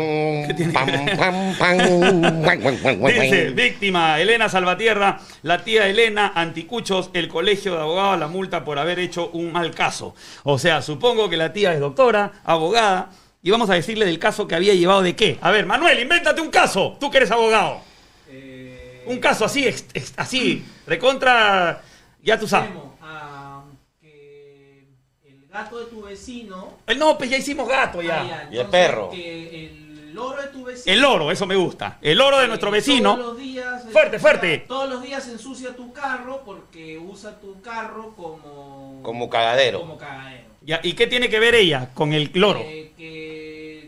tiene 0.57 0.73
Pam, 0.73 0.89
pam, 1.17 1.55
pam. 1.57 3.05
Dice, 3.07 3.51
víctima, 3.51 4.19
Elena 4.19 4.49
Salvatierra, 4.49 5.21
la 5.43 5.63
tía 5.63 5.87
Elena, 5.87 6.33
anticuchos, 6.35 7.11
el 7.13 7.29
colegio 7.29 7.75
de 7.75 7.81
abogados, 7.81 8.19
la 8.19 8.27
multa 8.27 8.65
por 8.65 8.77
haber 8.77 8.99
hecho 8.99 9.29
un 9.29 9.53
mal 9.53 9.71
caso. 9.71 10.13
O 10.43 10.59
sea, 10.59 10.81
supongo 10.81 11.29
que 11.29 11.37
la 11.37 11.53
tía 11.53 11.71
es 11.73 11.79
doctora, 11.79 12.33
abogada, 12.43 13.09
y 13.43 13.51
vamos 13.51 13.69
a 13.69 13.73
decirle 13.75 14.05
del 14.05 14.17
caso 14.19 14.47
que 14.47 14.55
había 14.55 14.73
llevado 14.73 15.01
de 15.03 15.15
qué. 15.15 15.37
A 15.41 15.51
ver, 15.51 15.65
Manuel, 15.65 15.99
invéntate 15.99 16.41
un 16.41 16.49
caso, 16.49 16.97
tú 16.99 17.11
que 17.11 17.17
eres 17.17 17.29
abogado. 17.31 17.81
Eh, 18.29 19.03
Un 19.05 19.19
caso 19.19 19.43
así, 19.45 19.67
ex- 19.67 19.85
ex- 19.93 20.13
así, 20.17 20.63
recontra, 20.87 21.81
ya 22.23 22.39
tú 22.39 22.47
sabes. 22.47 22.69
Temo 22.69 22.97
a 23.01 23.63
que 24.01 24.85
el 25.25 25.47
gato 25.51 25.77
de 25.79 25.85
tu 25.87 26.01
vecino. 26.03 26.77
No, 26.97 27.17
pues 27.17 27.29
ya 27.29 27.37
hicimos 27.37 27.67
gato 27.67 27.99
Ah, 27.99 28.03
ya. 28.03 28.49
Y 28.51 28.57
el 28.57 28.67
perro. 28.67 29.09
Que 29.11 29.65
el 29.65 30.13
loro 30.13 30.41
de 30.41 30.47
tu 30.47 30.63
vecino. 30.63 30.93
El 30.93 31.01
loro, 31.01 31.31
eso 31.31 31.45
me 31.45 31.55
gusta. 31.57 31.97
El 32.01 32.17
loro 32.19 32.37
de 32.37 32.45
eh, 32.45 32.47
nuestro 32.47 32.69
Todos 32.69 32.85
vecino. 32.85 33.17
los 33.17 33.37
días. 33.37 33.83
Fuerte, 33.91 34.15
ensucia- 34.15 34.19
fuerte. 34.19 34.57
Todos 34.67 34.89
los 34.89 35.01
días 35.03 35.27
ensucia 35.27 35.75
tu 35.75 35.91
carro 35.91 36.41
porque 36.45 36.97
usa 36.97 37.37
tu 37.41 37.61
carro 37.61 38.13
como. 38.15 39.01
Como 39.03 39.29
cagadero. 39.29 39.81
Como 39.81 39.97
cagadero. 39.97 40.43
Ya, 40.61 40.79
¿Y 40.81 40.93
qué 40.93 41.07
tiene 41.07 41.27
que 41.29 41.39
ver 41.41 41.55
ella 41.55 41.89
con 41.93 42.13
el 42.13 42.31
loro? 42.35 42.61
Eh, 42.63 42.93
que 42.97 43.32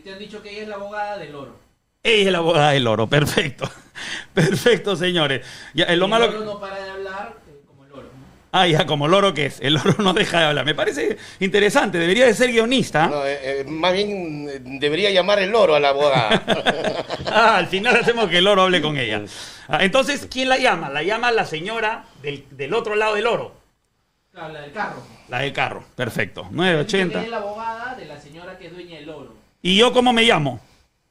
te 0.06 0.12
han 0.12 0.18
dicho 0.20 0.40
que 0.40 0.50
ella 0.50 0.62
es 0.62 0.68
la 0.68 0.76
abogada 0.76 1.18
del 1.18 1.32
loro. 1.32 1.58
Ella 2.04 2.26
es 2.26 2.32
la 2.32 2.38
abogada 2.38 2.70
del 2.70 2.84
loro, 2.84 3.08
perfecto. 3.08 3.68
Perfecto, 4.34 4.94
señores. 4.94 5.44
Ya, 5.74 5.86
eh, 5.86 5.96
lo 5.96 6.04
el 6.04 6.10
malo 6.10 6.26
loro 6.30 6.44
no 6.44 6.60
para 6.60 6.78
de 6.78 6.90
hablar 6.90 7.34
eh, 7.48 7.62
como 7.66 7.82
el 7.82 7.90
loro. 7.90 8.02
¿no? 8.02 8.24
Ah, 8.52 8.68
ya, 8.68 8.86
como 8.86 9.08
loro 9.08 9.34
que 9.34 9.46
es. 9.46 9.58
El 9.60 9.74
loro 9.74 9.96
no 9.98 10.12
deja 10.12 10.38
de 10.38 10.44
hablar. 10.44 10.64
Me 10.64 10.76
parece 10.76 11.16
interesante. 11.40 11.98
Debería 11.98 12.26
de 12.26 12.34
ser 12.34 12.52
guionista. 12.52 13.08
No, 13.08 13.26
eh, 13.26 13.38
eh, 13.42 13.64
más 13.64 13.92
bien 13.94 14.48
eh, 14.48 14.60
debería 14.60 15.10
llamar 15.10 15.40
el 15.40 15.50
loro 15.50 15.74
a 15.74 15.80
la 15.80 15.88
abogada. 15.88 16.42
Ah, 17.28 17.56
al 17.56 17.66
final 17.66 17.96
hacemos 17.96 18.28
que 18.28 18.38
el 18.38 18.44
loro 18.44 18.62
hable 18.62 18.80
con 18.80 18.96
ella. 18.96 19.22
Ah, 19.66 19.78
entonces, 19.84 20.28
¿quién 20.30 20.48
la 20.48 20.56
llama? 20.58 20.88
La 20.88 21.02
llama 21.02 21.32
la 21.32 21.44
señora 21.44 22.04
del, 22.22 22.46
del 22.50 22.72
otro 22.72 22.94
lado 22.94 23.14
del. 23.14 23.24
Claro, 23.24 24.52
la 24.52 24.60
del 24.60 24.72
carro. 24.72 25.02
La 25.28 25.38
del 25.40 25.52
carro. 25.52 25.84
Perfecto. 25.96 26.42
Ella 26.42 26.50
980. 26.52 27.22
es 27.24 27.28
la 27.28 27.38
abogada 27.38 27.94
de 27.96 28.04
la 28.04 28.20
señora 28.20 28.56
que 28.56 28.66
es 28.66 28.72
dueña 28.72 28.96
del 28.96 29.06
loro. 29.06 29.45
¿Y 29.62 29.76
yo 29.76 29.92
cómo 29.92 30.12
me 30.12 30.22
llamo? 30.24 30.60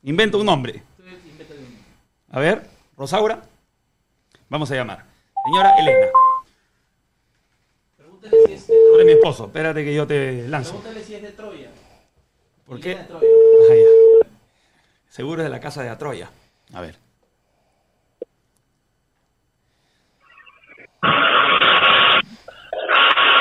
Invento 0.04 0.40
un 0.40 0.46
nombre. 0.46 0.84
A 2.32 2.40
ver, 2.40 2.68
Rosaura. 2.98 3.42
Vamos 4.50 4.70
a 4.72 4.76
llamar. 4.76 5.06
Señora 5.46 5.76
Elena. 5.80 6.08
Pregúntale 7.98 8.38
si 8.46 8.54
es 8.54 8.68
de 8.68 8.74
eres 8.74 8.90
mi 8.98 8.98
Troya. 9.04 9.14
esposo. 9.16 9.46
Espérate 9.46 9.84
que 9.84 9.94
yo 9.94 10.06
te 10.08 10.48
lanzo. 10.48 10.72
Pregúntale 10.72 11.04
si 11.04 11.16
es 11.16 11.22
de 11.22 11.32
Troya. 11.32 11.70
¿Por 12.66 12.80
qué? 12.80 12.96
de 12.96 13.04
Troya. 13.04 13.28
Ah, 13.72 13.76
ya. 13.76 14.28
Seguro 15.10 15.42
es 15.42 15.46
de 15.46 15.50
la 15.50 15.60
casa 15.60 15.82
de 15.84 15.90
Atroya. 15.90 16.30
A 16.74 16.82
ver. 16.82 16.98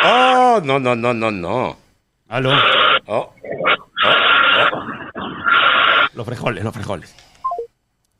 Oh, 0.07 0.61
no, 0.65 0.79
no, 0.79 0.95
no, 0.95 1.15
no, 1.15 1.31
no. 1.31 1.77
Aló. 2.29 2.51
Oh, 3.07 3.33
Los 6.15 6.27
frijoles, 6.27 6.63
los 6.65 6.73
frijoles. 6.75 7.15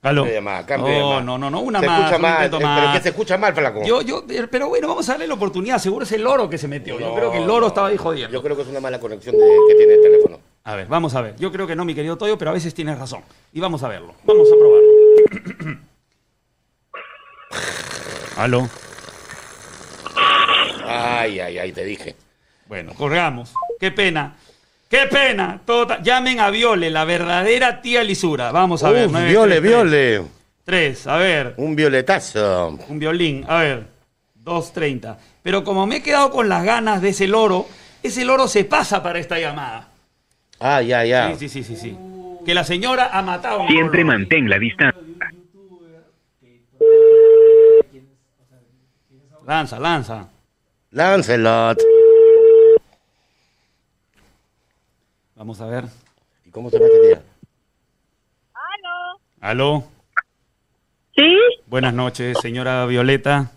Aló. 0.03 0.23
Cambio 0.23 0.25
de 0.25 0.35
llamada, 0.35 0.67
cambio 0.67 0.93
de 0.93 0.99
no, 1.01 1.21
no, 1.23 1.39
no, 1.39 1.51
no, 1.51 1.61
una 1.61 1.81
se 1.81 1.87
más. 1.87 1.99
escucha 2.01 2.17
un 2.17 2.23
mal, 2.23 2.45
eh, 2.47 2.49
pero 2.51 2.93
que 2.93 3.01
se 3.01 3.09
escucha 3.09 3.39
mal, 3.39 3.55
flaco. 3.55 3.83
Yo, 3.87 4.03
yo, 4.03 4.25
eh, 4.29 4.47
pero 4.51 4.69
bueno, 4.69 4.87
vamos 4.87 5.09
a 5.09 5.13
darle 5.13 5.27
la 5.27 5.33
oportunidad. 5.35 5.79
Seguro 5.79 6.05
es 6.05 6.13
el 6.13 6.23
loro 6.23 6.51
que 6.51 6.59
se 6.59 6.69
metió. 6.69 7.01
Yo 7.01 7.15
creo 7.15 7.33
que 7.33 7.39
el 7.39 7.47
loro 7.47 7.69
estaba 7.69 7.89
ahí 7.89 7.97
jodiendo. 7.97 8.31
Yo 8.33 8.43
creo 8.43 8.55
que 8.55 8.63
es 8.63 8.69
una 8.69 8.81
mala 8.81 9.01
conexión 9.01 9.35
de- 9.35 9.57
que 9.69 9.75
tiene 9.77 9.95
el 9.95 10.03
teléfono. 10.03 10.41
A 10.65 10.75
ver, 10.77 10.89
vamos 10.89 11.15
a 11.15 11.23
ver. 11.23 11.37
Yo 11.37 11.51
creo 11.51 11.67
que 11.67 11.75
no, 11.75 11.87
mi 11.87 11.95
querido 11.95 12.19
Toyo, 12.19 12.37
pero 12.37 12.51
a 12.51 12.55
veces 12.55 12.75
tienes 12.75 12.99
razón. 12.99 13.23
Y 13.55 13.61
vamos 13.61 13.83
a 13.83 13.89
verlo. 13.89 14.15
Vamos 14.25 14.49
a 14.53 14.57
probarlo. 14.59 15.79
Aló. 18.37 18.69
Ay, 20.87 21.41
ay, 21.41 21.59
ay, 21.59 21.73
te 21.73 21.85
dije. 21.85 22.15
Bueno, 22.67 22.93
colgamos. 22.95 23.55
Qué 23.81 23.91
pena. 23.91 24.37
Qué 24.95 25.09
pena. 25.11 25.61
Todo 25.65 25.89
ta- 25.89 26.01
Llamen 26.03 26.39
a 26.39 26.51
Viole, 26.51 26.89
la 26.89 27.05
verdadera 27.05 27.83
tía 27.83 28.05
lisura. 28.05 28.53
Vamos 28.53 28.85
a 28.85 28.91
ver. 28.93 29.07
Uf, 29.07 29.13
nueve, 29.13 29.29
viole, 29.29 29.57
tres, 29.57 29.61
tres. 29.61 29.73
viole. 29.73 30.23
Tres, 30.65 31.07
a 31.09 31.17
ver. 31.17 31.55
Un 31.57 31.75
violetazo. 31.75 32.79
Un 32.89 32.99
violín, 33.01 33.45
a 33.49 33.59
ver. 33.59 33.87
2.30. 34.45 35.17
Pero 35.43 35.65
como 35.65 35.85
me 35.87 35.97
he 35.97 36.03
quedado 36.03 36.31
con 36.31 36.49
las 36.49 36.63
ganas 36.63 37.03
de 37.03 37.09
ese 37.09 37.27
loro, 37.27 37.67
ese 38.05 38.25
loro 38.25 38.47
se 38.47 38.63
pasa 38.65 39.03
para 39.03 39.19
esta 39.19 39.37
llamada. 39.41 39.89
Ah, 40.61 40.81
ya, 40.81 41.05
ya. 41.05 41.35
Sí, 41.37 41.49
sí, 41.49 41.65
sí, 41.65 41.75
sí, 41.75 41.77
sí. 41.77 41.97
Que 42.47 42.55
la 42.55 42.63
señora 42.63 43.11
ha 43.13 43.21
matado 43.21 43.61
a 43.61 43.63
un 43.63 43.69
Siempre 43.69 44.05
loro. 44.05 44.17
mantén 44.17 44.49
la 44.49 44.59
distancia. 44.61 45.01
Lanza, 49.45 49.79
lanza. 49.81 50.29
Lancelot. 50.93 51.79
Vamos 55.45 55.61
a 55.61 55.67
ver. 55.67 55.85
¿Y 56.47 56.51
cómo 56.51 56.71
se 56.71 56.79
este 56.79 57.07
día? 57.07 57.23
Aló. 59.43 59.85
¿Sí? 61.15 61.37
Buenas 61.67 61.93
noches, 61.93 62.39
señora 62.41 62.87
Violeta. 62.87 63.51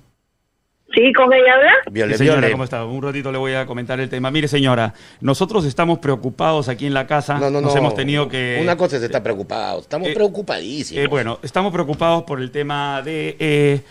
Sí, 0.94 1.14
¿con 1.14 1.32
ella 1.32 1.54
habla? 1.56 1.72
Viole, 1.90 2.18
señora. 2.18 2.52
¿cómo 2.52 2.66
está? 2.66 2.84
Un 2.84 3.02
ratito 3.02 3.32
le 3.32 3.38
voy 3.38 3.54
a 3.54 3.66
comentar 3.66 4.02
el 4.02 4.10
tema. 4.10 4.30
Mire, 4.32 4.50
señora, 4.50 4.94
nosotros 5.22 5.64
estamos 5.64 6.00
preocupados 6.00 6.68
aquí 6.68 6.88
en 6.88 6.94
la 6.94 7.08
casa. 7.08 7.40
No, 7.40 7.50
no, 7.50 7.62
Nos 7.62 7.74
no. 7.74 7.80
hemos 7.80 7.96
tenido 7.96 8.28
que... 8.28 8.60
Una 8.62 8.76
cosa 8.76 8.98
es 8.98 9.04
estar 9.04 9.24
preocupado. 9.24 9.80
Estamos 9.80 10.10
Eh, 10.10 10.14
preocupadísimos. 10.14 11.02
Eh, 11.06 11.08
bueno, 11.08 11.40
estamos 11.42 11.72
preocupados 11.72 12.24
por 12.24 12.42
el 12.42 12.52
tema 12.52 13.02
de... 13.02 13.38
eh, 13.40 13.82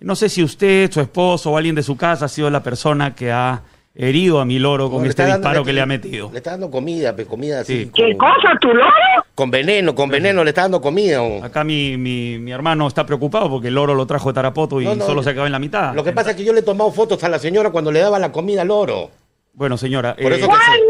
no 0.00 0.14
sé 0.14 0.28
si 0.28 0.42
usted, 0.42 0.90
su 0.92 1.00
esposo 1.00 1.52
o 1.52 1.56
alguien 1.56 1.74
de 1.74 1.82
su 1.82 1.96
casa 1.96 2.26
ha 2.26 2.28
sido 2.28 2.50
la 2.50 2.62
persona 2.62 3.14
que 3.14 3.32
ha 3.32 3.62
herido 3.96 4.40
a 4.40 4.44
mi 4.44 4.58
loro 4.58 4.90
con 4.90 5.02
No, 5.02 5.08
este 5.08 5.26
disparo 5.26 5.64
que 5.64 5.72
le 5.72 5.80
ha 5.80 5.86
metido. 5.86 6.30
Le 6.30 6.38
está 6.38 6.52
dando 6.52 6.70
comida, 6.70 7.16
pe, 7.16 7.24
comida 7.26 7.60
así. 7.60 7.84
Sí. 7.84 7.90
¿Qué 7.94 8.16
cosa, 8.16 8.58
tu 8.60 8.68
loro? 8.68 8.90
con 9.36 9.50
veneno, 9.50 9.94
con 9.94 10.08
veneno 10.08 10.42
le 10.42 10.50
está 10.50 10.62
dando 10.62 10.80
comida. 10.80 11.20
Acá 11.42 11.62
mi, 11.62 11.98
mi, 11.98 12.38
mi 12.38 12.52
hermano 12.52 12.88
está 12.88 13.04
preocupado 13.04 13.50
porque 13.50 13.68
el 13.68 13.74
loro 13.74 13.94
lo 13.94 14.06
trajo 14.06 14.30
de 14.30 14.34
Tarapoto 14.34 14.80
y 14.80 14.84
No, 14.84 14.94
no, 14.94 15.04
solo 15.04 15.22
se 15.22 15.30
acaba 15.30 15.44
en 15.44 15.52
la 15.52 15.58
mitad. 15.58 15.94
Lo 15.94 16.02
que 16.02 16.12
pasa 16.12 16.30
es 16.30 16.36
que 16.36 16.44
yo 16.44 16.54
le 16.54 16.60
he 16.60 16.62
tomado 16.62 16.90
fotos 16.90 17.22
a 17.22 17.28
la 17.28 17.38
señora 17.38 17.70
cuando 17.70 17.92
le 17.92 18.00
daba 18.00 18.18
la 18.18 18.32
comida 18.32 18.62
al 18.62 18.70
oro. 18.70 19.10
Bueno, 19.52 19.76
señora. 19.76 20.16
Por 20.16 20.32
eh, 20.32 20.36
eso 20.36 20.48
que 20.48 20.54
¿Cuál, 20.54 20.80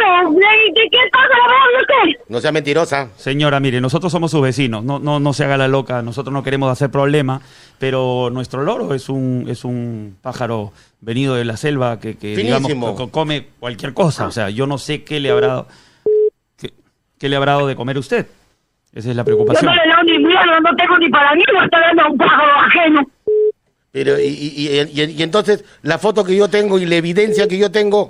loro? 0.00 0.30
¿De, 0.32 0.38
de 0.38 0.88
qué 0.90 0.98
cosa 1.12 1.26
le 1.28 1.54
habla 1.54 1.78
usted? 1.80 2.20
No 2.28 2.40
sea 2.40 2.52
mentirosa. 2.52 3.08
Señora, 3.16 3.60
mire, 3.60 3.80
nosotros 3.80 4.10
somos 4.12 4.30
sus 4.30 4.42
vecinos, 4.42 4.84
no, 4.84 4.98
no, 4.98 5.20
no 5.20 5.32
se 5.32 5.44
haga 5.44 5.56
la 5.56 5.68
loca, 5.68 6.02
nosotros 6.02 6.32
no 6.32 6.42
queremos 6.42 6.70
hacer 6.70 6.90
problema, 6.90 7.40
pero 7.78 8.30
nuestro 8.32 8.62
loro 8.62 8.94
es 8.94 9.08
un, 9.08 9.46
es 9.48 9.64
un 9.64 10.16
pájaro 10.22 10.72
venido 11.00 11.34
de 11.36 11.44
la 11.44 11.56
selva 11.56 11.98
que, 12.00 12.16
que, 12.16 12.36
digamos, 12.36 12.72
co- 12.96 13.10
come 13.10 13.46
cualquier 13.60 13.94
cosa, 13.94 14.26
o 14.26 14.30
sea, 14.30 14.50
yo 14.50 14.66
no 14.66 14.78
sé 14.78 15.04
qué 15.04 15.20
le 15.20 15.30
habrá 15.30 15.46
dado, 15.48 15.68
qué, 16.56 16.72
qué 17.18 17.28
le 17.28 17.36
habrá 17.36 17.52
dado 17.52 17.66
de 17.66 17.76
comer 17.76 17.98
usted. 17.98 18.26
Esa 18.94 19.10
es 19.10 19.16
la 19.16 19.22
Yo 19.22 19.26
preocupación. 19.26 19.66
no 19.66 19.74
le 19.74 19.82
he 19.84 19.88
dado 19.88 20.02
ni 20.04 20.18
mierda, 20.18 20.60
no 20.60 20.74
tengo 20.76 20.98
ni 20.98 21.08
para 21.10 21.34
mí, 21.34 21.42
no 21.52 21.62
estoy 21.62 21.80
dando 21.80 22.02
a 22.02 22.08
un 22.10 22.18
pájaro 22.18 22.52
ajeno. 22.60 23.10
Pero, 23.90 24.18
y, 24.18 24.24
y- 24.24 24.68
y- 24.68 25.00
y- 25.02 25.14
y 25.18 25.22
entonces, 25.22 25.64
la 25.82 25.98
foto 25.98 26.24
que 26.24 26.36
yo 26.36 26.48
tengo 26.48 26.78
y 26.78 26.86
la 26.86 26.96
evidencia 26.96 27.46
que 27.48 27.58
yo 27.58 27.70
tengo, 27.70 28.08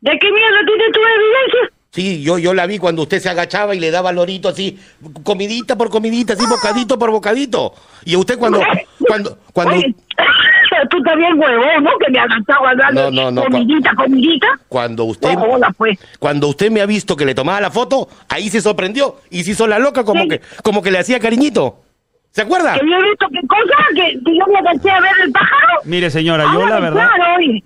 ¿De 0.00 0.10
qué 0.18 0.30
mierda 0.32 0.58
tienes 0.66 0.92
tu 0.92 1.00
evidencia? 1.00 1.74
sí, 1.90 2.22
yo, 2.22 2.38
yo 2.38 2.54
la 2.54 2.66
vi 2.66 2.78
cuando 2.78 3.02
usted 3.02 3.18
se 3.20 3.28
agachaba 3.28 3.74
y 3.74 3.80
le 3.80 3.90
daba 3.90 4.12
lorito 4.12 4.48
así, 4.48 4.78
comidita 5.24 5.76
por 5.76 5.90
comidita, 5.90 6.34
así, 6.34 6.46
bocadito 6.46 6.98
por 6.98 7.10
bocadito. 7.10 7.74
Y 8.04 8.14
usted 8.16 8.38
cuando, 8.38 8.60
cuando, 9.06 9.38
cuando, 9.52 9.74
Oye, 9.74 9.94
tú 10.90 11.02
también 11.02 11.36
huevón, 11.38 11.82
¿no? 11.82 11.90
Que 11.98 12.12
me 12.12 12.18
agachaba 12.20 12.70
hablando 12.70 13.10
No, 13.10 13.30
no, 13.30 13.30
no, 13.32 13.42
comidita, 13.44 13.92
comidita. 13.96 14.46
cuando 14.68 15.04
usted, 15.04 15.32
No 15.32 15.58
pues. 15.76 15.98
cuando 16.20 16.46
usted 16.48 16.70
me 16.70 16.80
ha 16.80 16.86
visto 16.86 17.16
que 17.16 17.24
le 17.24 17.34
tomaba 17.34 17.60
la 17.60 17.70
foto, 17.70 18.08
ahí 18.28 18.48
se 18.50 18.60
sorprendió 18.60 19.16
y 19.30 19.42
se 19.42 19.52
hizo 19.52 19.66
la 19.66 19.78
loca 19.80 20.04
como 20.04 20.22
Sí. 20.22 20.28
que, 20.28 20.40
como 20.62 20.82
que 20.82 20.90
le 20.92 20.98
hacía 20.98 21.18
cariñito. 21.18 21.82
¿Se 22.30 22.42
acuerda? 22.42 22.74
Que 22.74 22.86
yo 22.86 22.96
he 22.96 23.02
visto 23.02 23.26
qué 23.32 23.40
cosa, 23.46 23.76
que, 23.94 24.18
que 24.24 24.36
yo 24.38 24.46
me 24.46 24.58
agaché 24.58 24.90
a 24.90 25.00
ver 25.00 25.12
el 25.24 25.32
pájaro. 25.32 25.80
Mire, 25.84 26.10
señora, 26.10 26.44
yo 26.52 26.66
la 26.66 26.78
verdad, 26.78 27.08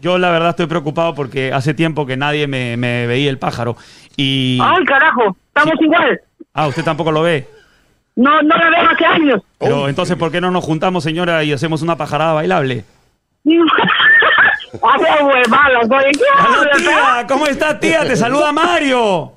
yo 0.00 0.18
la 0.18 0.30
verdad 0.30 0.50
estoy 0.50 0.66
preocupado 0.66 1.14
porque 1.14 1.52
hace 1.52 1.74
tiempo 1.74 2.06
que 2.06 2.16
nadie 2.16 2.46
me, 2.46 2.76
me 2.76 3.06
veía 3.06 3.28
el 3.30 3.38
pájaro 3.38 3.76
y... 4.16 4.58
Ay, 4.62 4.84
carajo, 4.84 5.36
estamos 5.48 5.74
igual. 5.80 6.20
Ah, 6.54 6.68
usted 6.68 6.84
tampoco 6.84 7.12
lo 7.12 7.22
ve. 7.22 7.46
No, 8.16 8.42
no 8.42 8.56
la 8.56 8.70
veo 8.70 8.90
hace 8.90 9.04
años. 9.06 9.40
Pero 9.58 9.88
entonces, 9.88 10.16
¿por 10.16 10.30
qué 10.30 10.40
no 10.40 10.50
nos 10.50 10.64
juntamos, 10.64 11.02
señora, 11.02 11.42
y 11.44 11.52
hacemos 11.52 11.82
una 11.82 11.96
pajarada 11.96 12.34
bailable? 12.34 12.84
Hace 14.72 15.24
huevadas, 15.24 15.90
oye, 15.90 16.12
¿qué 16.12 16.24
Hola, 16.34 16.58
hablas, 16.60 17.24
eh? 17.24 17.26
¿cómo 17.28 17.46
estás, 17.46 17.78
tía? 17.78 18.06
Te 18.06 18.16
saluda 18.16 18.52
Mario. 18.52 19.32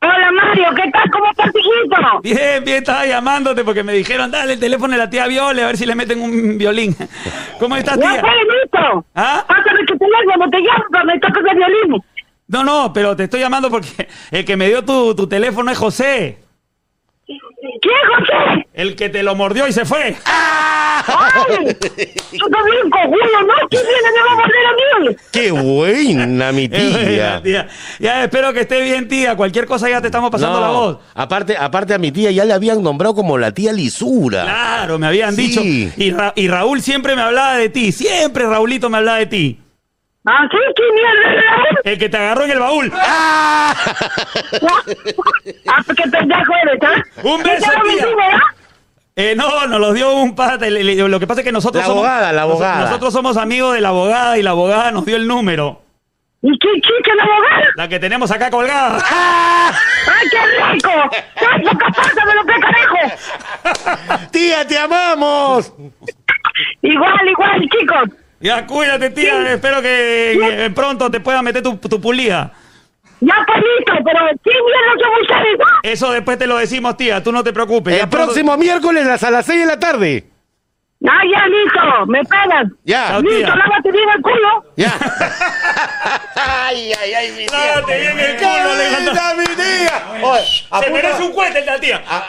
Hola, 0.00 0.30
Mario, 0.30 0.68
¿qué 0.76 0.90
tal? 0.92 1.10
¿Cómo 1.10 1.30
estás, 1.30 1.48
hijito? 1.48 2.20
Bien, 2.22 2.64
bien, 2.64 2.76
estaba 2.78 3.04
llamándote 3.04 3.64
porque 3.64 3.82
me 3.82 3.92
dijeron, 3.92 4.30
dale 4.30 4.52
el 4.52 4.60
teléfono 4.60 4.92
de 4.92 4.98
la 4.98 5.10
tía 5.10 5.26
Viole, 5.26 5.62
a 5.62 5.66
ver 5.66 5.76
si 5.76 5.86
le 5.86 5.96
meten 5.96 6.20
un 6.20 6.56
violín. 6.56 6.94
¿Cómo 7.58 7.74
estás, 7.76 7.98
tía? 7.98 8.12
listo. 8.12 9.04
¿Ah? 9.14 9.44
Pásame 9.48 9.84
tu 9.86 9.98
teléfono, 9.98 10.50
te 10.50 10.58
llamo, 10.60 11.04
me 11.04 11.18
tocas 11.18 11.42
el 11.50 11.56
violín. 11.56 12.02
No, 12.46 12.64
no, 12.64 12.92
pero 12.92 13.16
te 13.16 13.24
estoy 13.24 13.40
llamando 13.40 13.70
porque 13.70 14.08
el 14.30 14.44
que 14.44 14.56
me 14.56 14.68
dio 14.68 14.84
tu, 14.84 15.14
tu 15.16 15.28
teléfono 15.28 15.70
es 15.70 15.78
José. 15.78 16.38
¿Quién, 17.80 17.94
José? 18.18 18.66
El 18.74 18.96
que 18.96 19.08
te 19.08 19.22
lo 19.22 19.34
mordió 19.34 19.66
y 19.66 19.72
se 19.72 19.84
fue. 19.84 20.16
¡Ay! 20.24 21.66
Tú 21.74 22.50
también, 22.50 22.90
cojudo, 22.90 23.42
¿no? 23.46 23.54
¿Quién 23.70 23.82
viene 23.82 24.08
me 24.14 24.22
va 24.26 24.32
a 24.32 24.36
morder 24.36 24.66
a 24.66 25.00
mí? 25.10 25.16
Qué 25.32 25.50
buena 25.50 26.52
mi 26.52 26.68
tía. 26.68 27.40
tía. 27.42 27.68
Ya 27.98 28.24
espero 28.24 28.52
que 28.52 28.60
esté 28.60 28.80
bien, 28.82 29.08
tía. 29.08 29.36
Cualquier 29.36 29.66
cosa 29.66 29.88
ya 29.88 30.00
te 30.00 30.08
estamos 30.08 30.30
pasando 30.30 30.60
No, 30.60 30.66
la 30.66 30.72
voz. 30.72 30.98
Aparte, 31.14 31.56
aparte 31.56 31.94
a 31.94 31.98
mi 31.98 32.12
tía 32.12 32.30
ya 32.30 32.44
le 32.44 32.52
habían 32.52 32.82
nombrado 32.82 33.14
como 33.14 33.38
la 33.38 33.52
tía 33.52 33.72
lisura. 33.72 34.42
Claro, 34.42 34.98
me 34.98 35.06
habían 35.06 35.34
Sí. 35.34 35.46
dicho. 35.46 35.60
Y, 35.96 36.10
Ra- 36.10 36.32
y 36.36 36.48
Raúl 36.48 36.80
siempre 36.82 37.14
me 37.16 37.22
hablaba 37.22 37.56
de 37.56 37.68
ti. 37.68 37.92
Siempre 37.92 38.46
Raulito 38.46 38.88
me 38.90 38.98
hablaba 38.98 39.18
de 39.18 39.26
ti. 39.26 39.58
¿Ah, 40.30 40.46
mierda? 40.94 41.80
El 41.84 41.98
que 41.98 42.08
te 42.10 42.16
agarró 42.18 42.44
en 42.44 42.50
el 42.50 42.58
baúl. 42.58 42.92
¡Ah! 43.00 43.74
Ah, 45.66 45.82
qué 45.96 46.02
pendejo 46.10 46.52
eres, 46.62 46.82
¿ah? 46.82 47.02
Un 47.22 47.42
¿Qué 47.42 47.50
beso, 47.50 47.70
tía. 47.82 48.40
Eh, 49.16 49.34
no, 49.34 49.66
nos 49.66 49.80
los 49.80 49.94
dio 49.94 50.14
un 50.16 50.34
pata. 50.36 50.66
Lo 50.68 51.18
que 51.18 51.26
pasa 51.26 51.40
es 51.40 51.44
que 51.46 51.52
nosotros 51.52 51.82
La 51.82 51.86
somos. 51.88 52.04
abogada, 52.04 52.32
la 52.32 52.42
nos- 52.42 52.50
abogada. 52.50 52.80
Nosotros 52.84 53.12
somos 53.12 53.36
amigos 53.36 53.74
de 53.74 53.80
la 53.80 53.88
abogada 53.88 54.36
y 54.38 54.42
la 54.42 54.50
abogada 54.50 54.90
nos 54.92 55.06
dio 55.06 55.16
el 55.16 55.26
número. 55.26 55.82
¿Y 56.42 56.56
qué 56.58 56.68
chica 56.74 57.14
la 57.16 57.22
abogada? 57.24 57.66
La 57.76 57.88
que 57.88 57.98
tenemos 57.98 58.30
acá 58.30 58.50
colgada. 58.50 58.98
¡Ay, 59.10 60.28
qué 60.30 60.72
rico! 60.72 60.90
¡Cacho, 61.34 61.78
capázamelo, 61.78 62.42
qué 62.46 62.60
carajo! 62.60 64.26
¡Tía, 64.30 64.66
te 64.66 64.78
amamos! 64.78 65.72
Igual, 66.82 67.28
igual, 67.28 67.60
chicos. 67.70 68.10
Ya, 68.40 68.66
cuídate, 68.66 69.10
tía. 69.10 69.52
Espero 69.52 69.82
que 69.82 70.32
eh, 70.66 70.70
pronto 70.70 71.10
te 71.10 71.20
pueda 71.20 71.42
meter 71.42 71.62
tu, 71.62 71.76
tu 71.76 72.00
pulía. 72.00 72.52
Ya 73.20 73.34
pues 73.46 73.58
listo, 73.58 73.92
pero 74.04 74.20
¿quién 74.44 74.56
mierda 74.64 75.02
son 75.02 75.22
ustedes, 75.22 75.58
ah? 75.66 75.80
Eso 75.82 76.12
después 76.12 76.38
te 76.38 76.46
lo 76.46 76.56
decimos, 76.56 76.96
tía. 76.96 77.20
Tú 77.22 77.32
no 77.32 77.42
te 77.42 77.52
preocupes. 77.52 77.96
Ya 77.96 78.04
El 78.04 78.08
pronto- 78.08 78.26
próximo 78.28 78.56
miércoles 78.56 79.06
a 79.24 79.30
las 79.30 79.44
6 79.44 79.60
de 79.60 79.66
la 79.66 79.78
tarde. 79.80 80.24
Ah, 81.08 81.20
ya, 81.32 81.46
listo, 81.46 82.06
me 82.06 82.20
pegas. 82.24 82.66
Ya. 82.84 83.08
Chao, 83.08 83.22
Listo, 83.22 83.36
tía. 83.38 83.54
lávate 83.56 83.92
bien 83.92 84.08
el 84.16 84.22
culo. 84.22 84.64
Ya. 84.76 84.92
ay, 86.34 86.92
ay, 87.00 87.14
ay, 87.14 87.30
mi 87.32 87.46
tía. 87.46 87.58
Lávate 87.74 88.00
bien 88.00 88.18
el 88.18 88.36
¡Qué 88.36 88.42
culo, 88.44 88.70
Alejandro. 88.70 89.12
mi 89.38 89.46
tía! 89.54 90.26
Oye, 90.28 90.42
Se 90.42 90.64
apunta- 90.70 90.90
merece 90.90 91.22
un 91.22 91.32
cuete 91.32 91.58
el 91.60 91.64
de 91.64 91.70
la 91.70 91.80
tía. 91.80 92.02
a- 92.08 92.26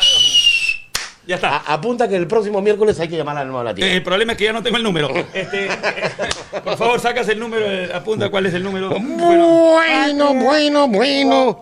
Ya 1.29 1.35
está. 1.35 1.57
a- 1.57 1.73
apunta 1.75 2.07
que 2.09 2.15
el 2.15 2.25
próximo 2.25 2.59
miércoles 2.59 2.99
hay 2.99 3.07
que 3.07 3.15
llamar 3.15 3.37
a 3.37 3.43
la 3.43 3.51
nueva 3.51 3.69
Eh, 3.71 3.73
tía. 3.75 3.93
El 3.93 4.01
problema 4.01 4.31
es 4.31 4.37
que 4.39 4.45
ya 4.45 4.53
no 4.53 4.63
tengo 4.63 4.77
el 4.77 4.83
número. 4.83 5.09
Este, 5.31 5.65
eh, 5.67 5.69
por 6.63 6.75
favor, 6.75 6.99
sacas 6.99 7.27
el 7.29 7.39
número, 7.39 7.65
eh, 7.67 7.91
apunta 7.93 8.29
cuál 8.31 8.47
es 8.47 8.53
el 8.55 8.63
número. 8.63 8.89
Bueno, 8.89 9.77
Bueno, 9.77 10.33
bueno, 10.33 10.87
bueno. 10.87 11.61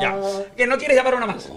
ya. 0.00 0.16
Que 0.56 0.66
no 0.66 0.76
quieres 0.78 0.96
llamar 0.96 1.14
una 1.14 1.26
más. 1.26 1.48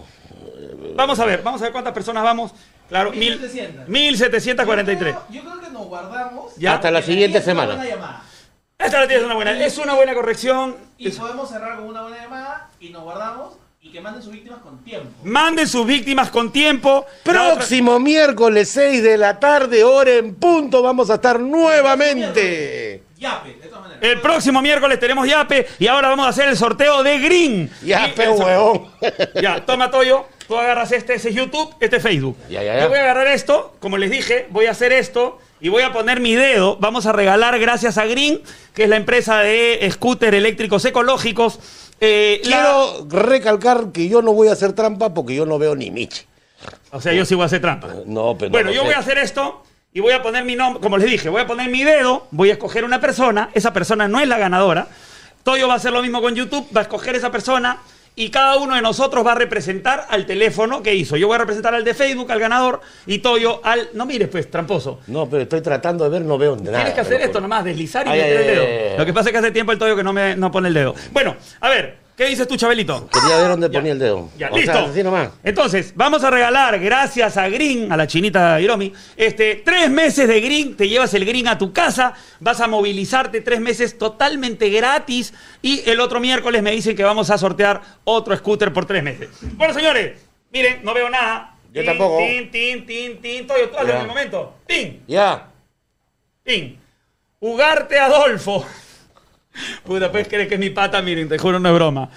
Vamos 0.95 1.19
a 1.19 1.25
ver, 1.25 1.41
vamos 1.41 1.61
a 1.61 1.65
ver 1.65 1.71
cuántas 1.71 1.93
personas 1.93 2.23
vamos. 2.23 2.51
Claro, 2.87 3.11
mil, 3.11 3.39
1700. 3.39 3.87
1743. 3.87 5.13
Yo 5.13 5.19
creo, 5.29 5.43
yo 5.43 5.49
creo 5.49 5.61
que 5.61 5.69
nos 5.71 5.87
guardamos. 5.87 6.55
Ya. 6.57 6.73
Hasta 6.75 6.91
la 6.91 7.01
siguiente 7.01 7.39
tía 7.39 7.39
es 7.39 7.45
una 7.45 7.53
semana. 7.63 7.75
buena 7.75 7.89
llamada. 7.95 8.23
Esta 8.77 8.99
la 9.01 9.07
tienes 9.07 9.25
una 9.25 9.35
buena. 9.35 9.65
Es 9.65 9.77
una 9.77 9.93
buena 9.93 10.13
corrección. 10.13 10.75
Y 10.97 11.09
Es- 11.09 11.17
podemos 11.17 11.49
cerrar 11.49 11.77
con 11.77 11.85
una 11.87 12.01
buena 12.03 12.17
llamada 12.21 12.69
y 12.79 12.89
nos 12.89 13.03
guardamos 13.03 13.53
y 13.81 13.91
que 13.91 14.01
manden 14.01 14.21
sus 14.21 14.33
víctimas 14.33 14.59
con 14.61 14.83
tiempo. 14.83 15.09
Manden 15.23 15.67
sus 15.67 15.85
víctimas 15.85 16.29
con 16.29 16.51
tiempo. 16.51 17.05
Otra- 17.21 17.53
Próximo 17.55 17.97
miércoles 17.99 18.69
6 18.71 19.01
de 19.01 19.17
la 19.17 19.39
tarde, 19.39 19.83
hora 19.85 20.11
en 20.15 20.35
punto, 20.35 20.81
vamos 20.81 21.09
a 21.09 21.15
estar 21.15 21.39
nuevamente. 21.39 23.03
Yape, 23.17 23.49
de 23.55 23.67
todas 23.67 23.81
maneras. 23.81 24.03
El 24.03 24.19
próximo 24.21 24.61
miércoles 24.61 24.99
tenemos 24.99 25.27
Yape 25.27 25.67
y 25.79 25.87
ahora 25.87 26.09
vamos 26.09 26.25
a 26.25 26.29
hacer 26.29 26.49
el 26.49 26.57
sorteo 26.57 27.03
de 27.03 27.19
Green. 27.19 27.71
Ya, 27.83 28.07
Y 28.09 28.11
pe 28.11 28.23
el 28.23 28.35
sor- 28.37 28.45
huevón. 28.45 28.87
Ya, 29.41 29.65
toma 29.65 29.89
Toyo, 29.91 30.25
tú 30.47 30.57
agarras 30.57 30.91
este, 30.91 31.13
ese 31.15 31.29
es 31.29 31.35
YouTube, 31.35 31.73
este 31.79 31.97
es 31.97 32.03
Facebook. 32.03 32.37
Ya, 32.49 32.61
ya, 32.63 32.75
ya. 32.75 32.81
Yo 32.83 32.89
voy 32.89 32.97
a 32.97 33.01
agarrar 33.03 33.27
esto, 33.27 33.75
como 33.79 33.97
les 33.97 34.11
dije, 34.11 34.47
voy 34.49 34.65
a 34.65 34.71
hacer 34.71 34.91
esto 34.91 35.37
y 35.61 35.69
voy 35.69 35.83
a 35.83 35.91
poner 35.93 36.19
mi 36.19 36.35
dedo. 36.35 36.77
Vamos 36.81 37.05
a 37.05 37.13
regalar 37.13 37.57
gracias 37.59 37.97
a 37.97 38.05
Green, 38.05 38.41
que 38.73 38.83
es 38.83 38.89
la 38.89 38.95
empresa 38.97 39.39
de 39.39 39.87
scooter 39.91 40.33
eléctricos 40.35 40.83
ecológicos. 40.85 41.59
Eh, 42.01 42.41
la- 42.45 42.49
Quiero 42.49 43.07
recalcar 43.09 43.91
que 43.91 44.07
yo 44.09 44.21
no 44.21 44.33
voy 44.33 44.47
a 44.47 44.53
hacer 44.53 44.73
trampa 44.73 45.13
porque 45.13 45.35
yo 45.35 45.45
no 45.45 45.57
veo 45.59 45.75
ni 45.75 45.91
Michi. 45.91 46.23
O 46.91 46.99
sea, 47.01 47.13
yo 47.13 47.25
sí 47.25 47.35
voy 47.35 47.43
a 47.43 47.45
hacer 47.45 47.61
trampa. 47.61 47.87
No, 48.05 48.35
pero 48.37 48.49
no 48.49 48.51
Bueno, 48.51 48.69
lo 48.69 48.73
yo 48.75 48.81
sé. 48.81 48.85
voy 48.87 48.95
a 48.95 48.99
hacer 48.99 49.17
esto 49.17 49.63
y 49.93 49.99
voy 50.01 50.11
a 50.13 50.21
poner 50.21 50.43
mi 50.43 50.55
nombre, 50.55 50.81
como 50.81 50.97
les 50.97 51.09
dije, 51.09 51.29
voy 51.29 51.41
a 51.41 51.47
poner 51.47 51.69
mi 51.69 51.83
dedo, 51.83 52.27
voy 52.31 52.49
a 52.49 52.53
escoger 52.53 52.83
una 52.83 52.99
persona, 52.99 53.49
esa 53.53 53.71
persona 53.73 54.07
no 54.07 54.19
es 54.19 54.27
la 54.27 54.37
ganadora. 54.37 54.87
Toyo 55.43 55.67
va 55.67 55.75
a 55.75 55.77
hacer 55.77 55.91
lo 55.93 56.01
mismo 56.01 56.21
con 56.21 56.35
YouTube, 56.35 56.67
va 56.75 56.81
a 56.81 56.83
escoger 56.83 57.15
esa 57.15 57.31
persona 57.31 57.77
y 58.19 58.29
cada 58.31 58.57
uno 58.57 58.75
de 58.75 58.81
nosotros 58.81 59.25
va 59.25 59.31
a 59.31 59.35
representar 59.35 60.05
al 60.09 60.25
teléfono 60.25 60.83
que 60.83 60.93
hizo. 60.93 61.15
Yo 61.15 61.27
voy 61.27 61.35
a 61.35 61.37
representar 61.37 61.73
al 61.73 61.85
de 61.85 61.93
Facebook, 61.93 62.29
al 62.33 62.39
ganador, 62.41 62.81
y 63.05 63.19
Toyo 63.19 63.61
al... 63.63 63.91
No 63.93 64.05
mires, 64.05 64.27
pues, 64.27 64.51
tramposo. 64.51 64.99
No, 65.07 65.29
pero 65.29 65.43
estoy 65.43 65.61
tratando 65.61 66.03
de 66.03 66.09
ver, 66.09 66.23
no 66.23 66.37
veo 66.37 66.57
nada. 66.57 66.79
Tienes 66.79 66.93
que 66.95 66.99
hacer 66.99 67.21
esto 67.21 67.39
nomás, 67.39 67.63
deslizar 67.63 68.05
y 68.07 68.09
Ay, 68.09 68.19
meter 68.19 68.37
ay, 68.37 68.43
el 68.43 68.51
dedo. 68.55 68.63
ay. 68.91 68.97
Lo 68.97 69.05
que 69.05 69.13
pasa 69.13 69.29
es 69.29 69.31
que 69.31 69.37
hace 69.37 69.51
tiempo 69.51 69.71
el 69.71 69.79
Toyo 69.79 69.95
que 69.95 70.03
no, 70.03 70.11
me, 70.11 70.35
no 70.35 70.51
pone 70.51 70.67
el 70.67 70.73
dedo. 70.73 70.95
Bueno, 71.13 71.37
a 71.61 71.69
ver, 71.69 71.95
¿Qué 72.19 72.25
dices 72.25 72.45
tú, 72.49 72.57
Chabelito? 72.57 73.07
Quería 73.07 73.37
ver 73.37 73.47
dónde 73.47 73.69
ponía 73.69 73.93
el 73.93 73.99
dedo. 73.99 74.29
Ya, 74.37 74.49
o 74.51 74.57
listo. 74.57 74.73
sea, 74.73 74.83
así 74.89 75.01
nomás. 75.03 75.29
Entonces, 75.41 75.93
vamos 75.95 76.21
a 76.25 76.29
regalar, 76.29 76.77
gracias 76.77 77.37
a 77.37 77.47
Green, 77.47 77.89
a 77.93 77.95
la 77.95 78.07
chinita 78.07 78.59
Hiromi, 78.59 78.91
este, 79.15 79.55
tres 79.63 79.89
meses 79.89 80.27
de 80.27 80.41
Green, 80.41 80.75
te 80.75 80.89
llevas 80.89 81.13
el 81.13 81.23
Green 81.23 81.47
a 81.47 81.57
tu 81.57 81.71
casa, 81.71 82.13
vas 82.41 82.59
a 82.59 82.67
movilizarte 82.67 83.39
tres 83.39 83.61
meses 83.61 83.97
totalmente 83.97 84.69
gratis 84.69 85.33
y 85.61 85.89
el 85.89 86.01
otro 86.01 86.19
miércoles 86.19 86.61
me 86.61 86.71
dicen 86.71 86.93
que 86.93 87.05
vamos 87.05 87.29
a 87.29 87.37
sortear 87.37 87.79
otro 88.03 88.35
scooter 88.35 88.73
por 88.73 88.85
tres 88.85 89.01
meses. 89.01 89.29
Bueno, 89.53 89.73
señores, 89.73 90.19
miren, 90.51 90.83
no 90.83 90.93
veo 90.93 91.09
nada. 91.09 91.55
Yo 91.71 91.83
Tin, 91.83 91.85
tampoco. 91.85 92.17
Tin, 92.17 92.51
tin, 92.51 92.85
tin, 92.85 93.21
tin, 93.21 93.47
Toyo, 93.47 93.69
tú 93.69 93.77
hazlo 93.77 93.87
Ya. 93.91 93.95
en 93.95 94.01
el 94.01 94.07
momento. 94.07 94.55
Tin, 94.67 95.03
Ya. 95.07 95.47
tin. 96.43 96.77
Ugarte 97.39 97.97
Adolfo. 97.97 98.65
Puta, 99.83 100.11
pues 100.11 100.27
crees 100.27 100.47
que 100.47 100.55
es 100.55 100.59
mi 100.59 100.69
pata, 100.69 101.01
miren, 101.01 101.27
te 101.29 101.37
juro, 101.37 101.59
no 101.59 101.69
es 101.69 101.75
broma. 101.75 102.09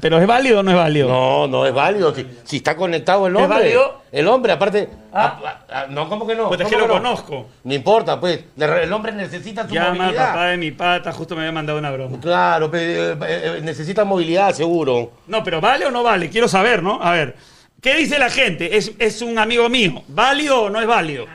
Pero 0.00 0.20
¿es 0.20 0.26
válido 0.26 0.60
o 0.60 0.62
no 0.62 0.70
es 0.70 0.76
válido? 0.76 1.08
No, 1.08 1.46
no 1.46 1.66
es 1.66 1.72
válido. 1.74 2.14
Si, 2.14 2.26
si 2.44 2.56
está 2.58 2.76
conectado 2.76 3.26
el 3.26 3.36
¿Es 3.36 3.42
hombre. 3.42 3.58
válido? 3.58 4.02
El 4.12 4.28
hombre, 4.28 4.52
aparte. 4.52 4.88
Ah. 5.12 5.40
ah, 5.44 5.58
ah, 5.70 5.86
no, 5.88 6.08
¿cómo 6.08 6.26
que 6.26 6.34
no? 6.34 6.48
Pues 6.48 6.60
es 6.60 6.66
que 6.68 6.74
¿Cómo 6.74 6.86
lo 6.86 6.94
no? 6.94 7.00
conozco. 7.02 7.46
No 7.64 7.74
importa, 7.74 8.18
pues. 8.20 8.44
El 8.58 8.92
hombre 8.92 9.12
necesita 9.12 9.66
su 9.66 9.74
Llama 9.74 9.90
al 9.90 9.96
movilidad. 9.98 10.28
papá 10.28 10.46
de 10.48 10.56
mi 10.56 10.70
pata, 10.72 11.12
justo 11.12 11.34
me 11.34 11.42
había 11.42 11.52
mandado 11.52 11.78
una 11.78 11.90
broma. 11.90 12.18
Claro, 12.20 12.70
pe- 12.70 13.12
eh, 13.12 13.16
eh, 13.22 13.60
necesita 13.62 14.04
movilidad, 14.04 14.52
seguro. 14.54 15.12
No, 15.26 15.42
pero 15.42 15.60
¿vale 15.60 15.86
o 15.86 15.90
no 15.90 16.02
vale? 16.02 16.28
Quiero 16.28 16.48
saber, 16.48 16.82
¿no? 16.82 17.02
A 17.02 17.12
ver, 17.12 17.36
¿qué 17.80 17.94
dice 17.94 18.18
la 18.18 18.28
gente? 18.30 18.76
Es, 18.76 18.92
es 18.98 19.22
un 19.22 19.38
amigo 19.38 19.68
mío. 19.68 20.02
¿Válido 20.08 20.62
o 20.64 20.70
no 20.70 20.80
es 20.80 20.86
válido? 20.86 21.26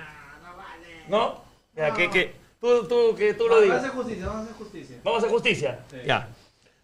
¿No? 1.08 1.42
Ya, 1.76 1.94
que, 1.94 2.10
que, 2.10 2.36
tú, 2.60 2.88
tú, 2.88 3.16
que 3.16 3.34
tú 3.34 3.44
lo 3.48 3.56
Vamos 3.56 3.62
a 3.62 3.64
digas. 3.66 3.78
hacer 3.80 3.92
justicia, 3.92 4.26
vamos 4.26 4.40
a 4.40 4.44
hacer 4.44 4.56
justicia. 4.58 4.96
Vamos 5.04 5.18
a 5.18 5.20
hacer 5.20 5.32
justicia. 5.32 5.80
Ya. 6.06 6.28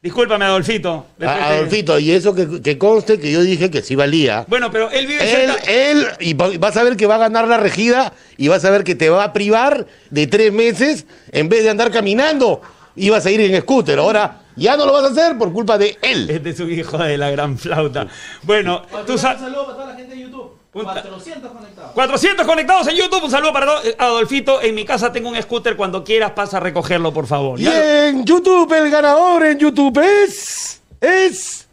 Discúlpame, 0.02 0.44
Adolfito. 0.44 1.06
A- 1.22 1.50
Adolfito, 1.54 1.98
y 1.98 2.12
eso 2.12 2.36
que, 2.36 2.62
que 2.62 2.78
conste 2.78 3.18
que 3.20 3.32
yo 3.32 3.42
dije 3.42 3.72
que 3.72 3.82
sí 3.82 3.96
valía. 3.96 4.44
Bueno, 4.50 4.70
pero 4.70 4.92
él 4.92 5.08
vive 5.08 5.24
Él, 5.24 5.52
cerca. 5.52 5.72
él, 5.72 6.08
y 6.20 6.34
va- 6.34 6.50
vas 6.60 6.76
a 6.76 6.84
ver 6.84 6.98
que 6.98 7.06
va 7.06 7.16
a 7.16 7.20
ganar 7.20 7.48
la 7.48 7.58
regida 7.58 8.12
y 8.36 8.50
vas 8.50 8.66
a 8.66 8.70
ver 8.72 8.84
que 8.84 8.96
te 8.96 9.10
va 9.10 9.24
a 9.24 9.32
privar 9.34 9.88
de 10.10 10.28
tres 10.28 10.52
meses 10.52 11.06
en 11.32 11.48
vez 11.48 11.64
de 11.64 11.70
andar 11.70 11.90
caminando. 11.92 12.62
Ibas 12.98 13.26
a 13.26 13.32
ir 13.32 13.40
en 13.42 13.60
scooter. 13.62 13.98
Ahora 13.98 14.42
ya 14.58 14.76
no 14.76 14.86
lo 14.86 14.92
vas 14.92 15.06
a 15.06 15.08
hacer 15.08 15.38
por 15.38 15.52
culpa 15.54 15.78
de 15.78 15.98
él. 16.02 16.30
Este 16.30 16.50
es 16.50 16.60
un 16.60 16.72
hijo 16.72 16.98
de 16.98 17.18
la 17.18 17.32
gran 17.32 17.58
flauta. 17.58 18.08
Bueno, 18.44 18.84
tú 19.08 19.14
Un 19.14 19.18
saludo 19.18 19.66
para 19.66 19.78
toda 19.78 19.88
la 19.88 19.96
gente 19.96 20.16
de 20.16 20.22
YouTube. 20.22 20.52
Puta. 20.74 20.94
400 21.04 21.52
conectados. 21.52 21.92
400 21.92 22.46
conectados 22.48 22.88
en 22.88 22.96
YouTube. 22.96 23.24
Un 23.26 23.32
saludo 23.32 23.54
para 23.54 23.66
todos. 23.68 23.86
Eh, 23.86 23.96
Adolfito, 23.98 24.60
en 24.62 24.74
mi 24.74 24.84
casa 24.86 25.12
tengo 25.12 25.30
un 25.30 25.40
scooter. 25.42 25.76
Cuando 25.78 26.04
quieras, 26.04 26.32
pasa 26.32 26.58
a 26.58 26.60
recogerlo, 26.60 27.14
por 27.14 27.28
favor. 27.28 27.60
Y 27.60 27.64
Ya- 27.66 28.08
en 28.10 28.26
YouTube, 28.26 28.74
el 28.74 28.90
ganador 28.90 29.46
en 29.46 29.60
YouTube 29.60 29.98
es. 30.00 30.82
Es. 31.00 31.68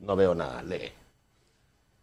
No 0.00 0.14
veo 0.14 0.34
nada, 0.34 0.62
lee. 0.62 0.92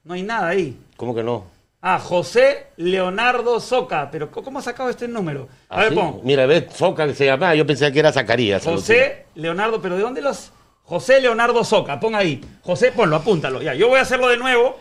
No 0.03 0.15
hay 0.15 0.23
nada 0.23 0.47
ahí. 0.49 0.77
¿Cómo 0.97 1.13
que 1.15 1.23
no? 1.23 1.45
Ah, 1.81 1.99
José 1.99 2.67
Leonardo 2.77 3.59
Soca. 3.59 4.09
Pero 4.09 4.31
¿cómo 4.31 4.59
has 4.59 4.65
sacado 4.65 4.89
este 4.89 5.07
número? 5.07 5.47
A 5.69 5.77
ver, 5.79 5.88
¿Así? 5.88 5.95
pon. 5.95 6.21
Mira, 6.23 6.45
ves, 6.45 6.65
Soca 6.75 7.05
que 7.05 7.13
se 7.13 7.25
llama. 7.25 7.53
Yo 7.55 7.65
pensé 7.67 7.91
que 7.91 7.99
era 7.99 8.11
Zacarías. 8.11 8.63
José 8.63 9.25
Leonardo, 9.36 9.81
pero 9.81 9.95
¿de 9.97 10.01
dónde 10.01 10.21
los...? 10.21 10.51
José 10.86 11.21
Leonardo 11.21 11.63
Soca, 11.63 11.99
pon 11.99 12.15
ahí. 12.15 12.43
José, 12.61 12.91
ponlo, 12.91 13.15
apúntalo. 13.17 13.61
Ya, 13.61 13.73
yo 13.73 13.88
voy 13.88 13.99
a 13.99 14.01
hacerlo 14.01 14.27
de 14.27 14.38
nuevo. 14.38 14.77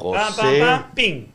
Pam, 0.00 0.12
pam, 0.12 0.46
José. 0.46 0.60
pam, 0.60 0.84
ping. 0.94 1.26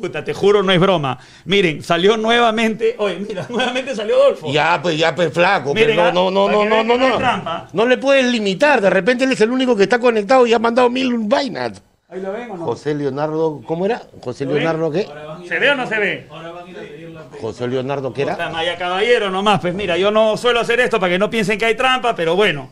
Puta, 0.00 0.24
te 0.24 0.32
juro, 0.32 0.62
no 0.62 0.72
es 0.72 0.80
broma. 0.80 1.18
Miren, 1.44 1.82
salió 1.82 2.16
nuevamente... 2.16 2.96
Oye, 2.98 3.18
mira, 3.18 3.46
nuevamente 3.50 3.94
salió 3.94 4.16
Adolfo. 4.16 4.50
Ya, 4.50 4.80
pues, 4.82 4.96
ya, 4.96 5.14
pues, 5.14 5.32
flaco. 5.32 5.74
Miren, 5.74 5.90
pero 5.90 6.04
ah, 6.04 6.12
no, 6.12 6.30
no, 6.30 6.48
no, 6.48 6.64
no, 6.64 6.82
no, 6.82 6.96
no 6.96 7.18
no. 7.18 7.66
No 7.72 7.86
le 7.86 7.98
puedes 7.98 8.24
limitar. 8.24 8.80
De 8.80 8.88
repente 8.88 9.24
él 9.24 9.32
es 9.32 9.40
el 9.42 9.50
único 9.50 9.76
que 9.76 9.82
está 9.82 9.98
conectado 9.98 10.46
y 10.46 10.54
ha 10.54 10.58
mandado 10.58 10.88
mil 10.88 11.14
vainas. 11.18 11.82
¿Ahí 12.08 12.20
lo 12.20 12.32
ven 12.32 12.50
o 12.50 12.56
no? 12.56 12.64
José 12.64 12.94
Leonardo, 12.94 13.62
¿cómo 13.64 13.86
era? 13.86 14.02
José. 14.22 14.44
Leonardo, 14.44 14.90
¿qué? 14.90 15.06
¿Se 15.46 15.58
ve 15.60 15.70
o 15.70 15.74
no 15.76 15.86
se 15.86 15.98
ve? 15.98 16.26
Ahora 16.28 16.50
van 16.50 16.66
a 16.66 16.70
ir 16.70 16.76
a 16.76 16.80
pedir 16.80 17.10
la 17.10 17.22
José 17.40 17.68
Leonardo, 17.68 18.12
¿qué 18.12 18.22
era? 18.22 18.48
Maya 18.50 18.76
Caballero 18.76 19.30
nomás, 19.30 19.60
pues 19.60 19.74
mira, 19.74 19.96
yo 19.96 20.10
no 20.10 20.36
suelo 20.36 20.58
hacer 20.58 20.80
esto 20.80 20.98
para 20.98 21.12
que 21.12 21.18
no 21.20 21.30
piensen 21.30 21.56
que 21.56 21.66
hay 21.66 21.76
trampa, 21.76 22.16
pero 22.16 22.34
bueno. 22.34 22.70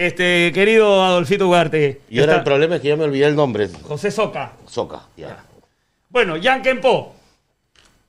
Este, 0.00 0.50
querido 0.54 1.04
Adolfito 1.04 1.46
Ugarte. 1.46 2.00
Y 2.08 2.20
ahora 2.20 2.32
está 2.32 2.38
el 2.38 2.44
problema 2.44 2.76
es 2.76 2.80
que 2.80 2.88
ya 2.88 2.96
me 2.96 3.04
olvidé 3.04 3.26
el 3.26 3.36
nombre. 3.36 3.68
José 3.82 4.10
Soca. 4.10 4.52
Soca, 4.64 5.02
ya. 5.14 5.44
Bueno, 6.08 6.36
Jan 6.42 6.62
Kempo. 6.62 7.14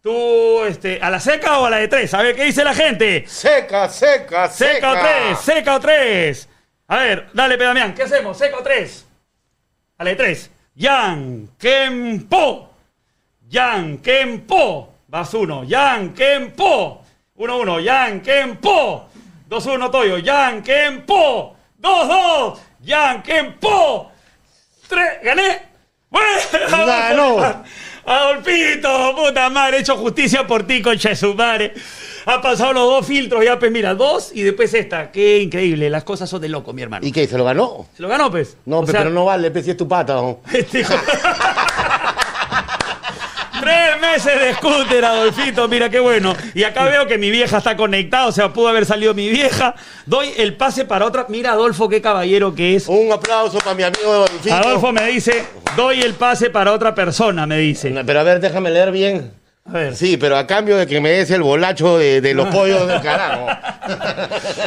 Tú, 0.02 0.64
este, 0.64 1.02
¿a 1.02 1.10
la 1.10 1.20
seca 1.20 1.60
o 1.60 1.66
a 1.66 1.70
la 1.70 1.80
de 1.80 1.90
tres? 1.90 2.14
A 2.14 2.22
ver, 2.22 2.34
¿qué 2.34 2.46
dice 2.46 2.64
la 2.64 2.74
gente? 2.74 3.26
Seca, 3.28 3.90
seca, 3.90 4.48
¿Seca 4.48 4.90
o 4.90 4.94
tres? 4.94 5.40
¿Seca 5.40 5.76
o 5.76 5.80
tres? 5.82 6.48
A 6.88 6.96
ver, 6.96 7.28
dale, 7.34 7.58
Pedamián, 7.58 7.94
¿qué 7.94 8.04
hacemos? 8.04 8.38
¿Seca 8.38 8.60
o 8.60 8.64
tres? 8.64 9.06
A 9.98 10.06
la 10.06 10.12
de 10.12 10.16
tres. 10.16 10.50
Jan 10.80 11.50
Kempo. 11.60 12.70
Jan 13.52 13.98
Kempo. 13.98 14.94
Vas 15.10 15.34
uno. 15.34 15.66
Jan 15.68 16.14
Kempo. 16.14 17.04
Uno, 17.36 17.58
uno. 17.58 17.84
Jan 17.84 18.22
Kempo. 18.22 19.10
Dos, 19.46 19.66
uno, 19.66 19.92
Toyo. 19.92 20.20
Jan 20.24 20.64
Kempo. 20.64 21.58
Dos, 21.82 22.08
dos. 22.08 22.60
Jan 22.86 23.22
Kempo. 23.24 24.12
Tres. 24.88 25.10
¿Gané? 25.24 25.60
Bueno, 26.10 26.28
Ganó. 26.86 27.64
Adolfito, 28.04 29.16
puta 29.16 29.50
madre, 29.50 29.78
he 29.78 29.80
hecho 29.82 29.96
justicia 29.96 30.46
por 30.48 30.66
ti, 30.66 30.82
concha 30.82 31.10
de 31.10 31.16
su 31.16 31.34
madre. 31.36 31.74
Ha 32.26 32.42
pasado 32.42 32.74
los 32.74 32.84
dos 32.90 33.06
filtros, 33.08 33.44
ya 33.46 33.58
pues 33.60 33.72
mira, 33.72 33.94
dos 33.96 34.32
y 34.34 34.42
después 34.42 34.74
esta. 34.74 35.12
Qué 35.12 35.40
increíble, 35.40 35.90
las 35.90 36.04
cosas 36.04 36.30
son 36.30 36.42
de 36.42 36.50
loco, 36.50 36.74
mi 36.74 36.82
hermano. 36.82 37.06
¿Y 37.06 37.12
qué? 37.12 37.28
¿Se 37.28 37.38
lo 37.38 37.46
ganó? 37.46 37.86
¿Se 37.96 38.02
lo 38.02 38.10
ganó, 38.10 38.30
pues? 38.30 38.58
No, 38.66 38.80
O 38.80 38.86
pe- 38.86 38.92
sea, 38.92 39.02
pero 39.02 39.12
no 39.12 39.26
vale, 39.26 39.50
pe, 39.52 39.64
si 39.64 39.72
es 39.72 39.78
tu 39.78 39.88
pata. 39.88 40.14
¿no? 40.16 40.40
este 40.54 40.82
hijo- 40.82 40.94
meses 44.12 44.40
de 44.40 44.54
scooter, 44.56 45.06
Adolfito, 45.06 45.68
mira 45.68 45.90
qué 45.90 46.00
bueno. 46.00 46.36
Y 46.54 46.64
acá 46.64 46.86
veo 46.86 47.08
que 47.08 47.18
mi 47.18 47.32
vieja 47.32 47.60
está 47.60 47.78
conectada, 47.78 48.28
o 48.28 48.32
sea, 48.32 48.52
pudo 48.52 48.68
haber 48.68 48.86
salido 48.86 49.14
mi 49.14 49.30
vieja. 49.30 49.74
Doy 50.06 50.34
el 50.38 50.56
pase 50.56 50.86
para 50.86 51.06
otra. 51.06 51.26
Mira, 51.30 51.52
Adolfo, 51.52 51.88
qué 51.88 52.02
caballero 52.02 52.54
que 52.54 52.76
es. 52.76 52.88
Un 52.88 53.12
aplauso 53.12 53.60
para 53.60 53.76
mi 53.76 53.84
amigo 53.84 54.12
Adolfito. 54.12 54.54
Adolfo 54.54 54.92
me 54.92 55.06
dice, 55.08 55.46
doy 55.76 56.02
el 56.02 56.14
pase 56.14 56.50
para 56.50 56.74
otra 56.74 56.94
persona, 56.94 57.46
me 57.46 57.58
dice. 57.58 57.94
Pero 58.06 58.20
a 58.20 58.24
ver, 58.24 58.40
déjame 58.40 58.70
leer 58.72 58.92
bien. 58.92 59.34
A 59.66 59.74
ver. 59.74 59.96
Sí, 59.96 60.18
pero 60.18 60.38
a 60.38 60.48
cambio 60.48 60.76
de 60.76 60.88
que 60.88 61.00
me 61.00 61.12
des 61.12 61.32
el 61.32 61.44
bolacho 61.44 61.98
de, 61.98 62.20
de 62.20 62.34
los 62.34 62.48
pollos 62.54 62.88
del 62.88 63.02
carajo. 63.02 63.48